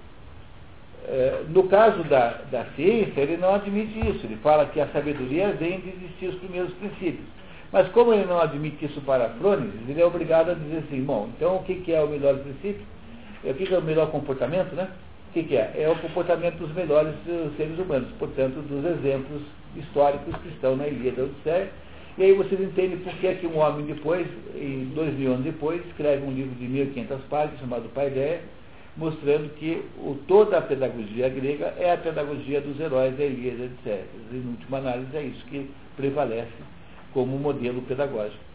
É, 1.04 1.44
no 1.48 1.68
caso 1.68 2.02
da, 2.04 2.42
da 2.50 2.64
ciência, 2.76 3.20
ele 3.20 3.36
não 3.36 3.54
admite 3.54 3.98
isso. 4.00 4.26
Ele 4.26 4.36
fala 4.42 4.66
que 4.66 4.80
a 4.80 4.88
sabedoria 4.88 5.52
vem 5.52 5.80
de 5.80 5.90
existir 5.90 6.28
os 6.28 6.36
primeiros 6.36 6.72
princípios. 6.74 7.26
Mas 7.72 7.88
como 7.88 8.12
ele 8.12 8.24
não 8.24 8.40
admite 8.40 8.84
isso 8.84 9.00
para 9.02 9.28
Frônides, 9.30 9.88
ele 9.88 10.00
é 10.00 10.06
obrigado 10.06 10.50
a 10.50 10.54
dizer 10.54 10.78
assim, 10.78 11.02
bom, 11.02 11.28
então 11.36 11.56
o 11.56 11.62
que, 11.64 11.76
que 11.76 11.92
é 11.92 12.00
o 12.02 12.08
melhor 12.08 12.38
princípio? 12.38 12.84
O 13.44 13.54
que 13.54 13.74
é 13.74 13.78
o 13.78 13.82
melhor 13.82 14.10
comportamento, 14.10 14.74
né? 14.74 14.88
O 15.30 15.32
que, 15.32 15.42
que 15.42 15.56
é? 15.56 15.72
É 15.76 15.88
o 15.88 15.96
comportamento 15.96 16.56
dos 16.56 16.74
melhores 16.74 17.14
seres 17.56 17.78
humanos, 17.78 18.08
portanto, 18.18 18.54
dos 18.62 18.84
exemplos 18.84 19.42
históricos 19.76 20.34
que 20.36 20.48
estão 20.48 20.76
na 20.76 20.86
Ilíada 20.86 21.22
da 21.22 21.22
Odisseia. 21.24 21.70
E 22.18 22.22
aí 22.22 22.32
vocês 22.32 22.58
entendem 22.58 22.98
por 22.98 23.12
que, 23.14 23.26
é 23.26 23.34
que 23.34 23.46
um 23.46 23.58
homem 23.58 23.84
depois, 23.84 24.26
em 24.54 24.90
dois 24.94 25.12
mil 25.14 25.32
anos 25.32 25.44
depois, 25.44 25.84
escreve 25.86 26.24
um 26.24 26.32
livro 26.32 26.54
de 26.54 26.66
1.500 26.66 27.18
páginas 27.28 27.60
chamado 27.60 27.92
Paideia, 27.92 28.40
mostrando 28.96 29.54
que 29.56 29.84
o, 29.98 30.16
toda 30.26 30.58
a 30.58 30.62
pedagogia 30.62 31.28
grega 31.28 31.74
é 31.78 31.92
a 31.92 31.98
pedagogia 31.98 32.60
dos 32.60 32.78
heróis 32.80 33.16
da 33.16 33.24
Ilíada, 33.24 33.64
etc. 33.64 34.04
E, 34.32 34.36
em 34.36 34.48
última 34.48 34.78
análise, 34.78 35.16
é 35.16 35.22
isso 35.22 35.44
que 35.46 35.70
prevalece 35.96 36.52
como 37.12 37.38
modelo 37.38 37.82
pedagógico. 37.82 38.45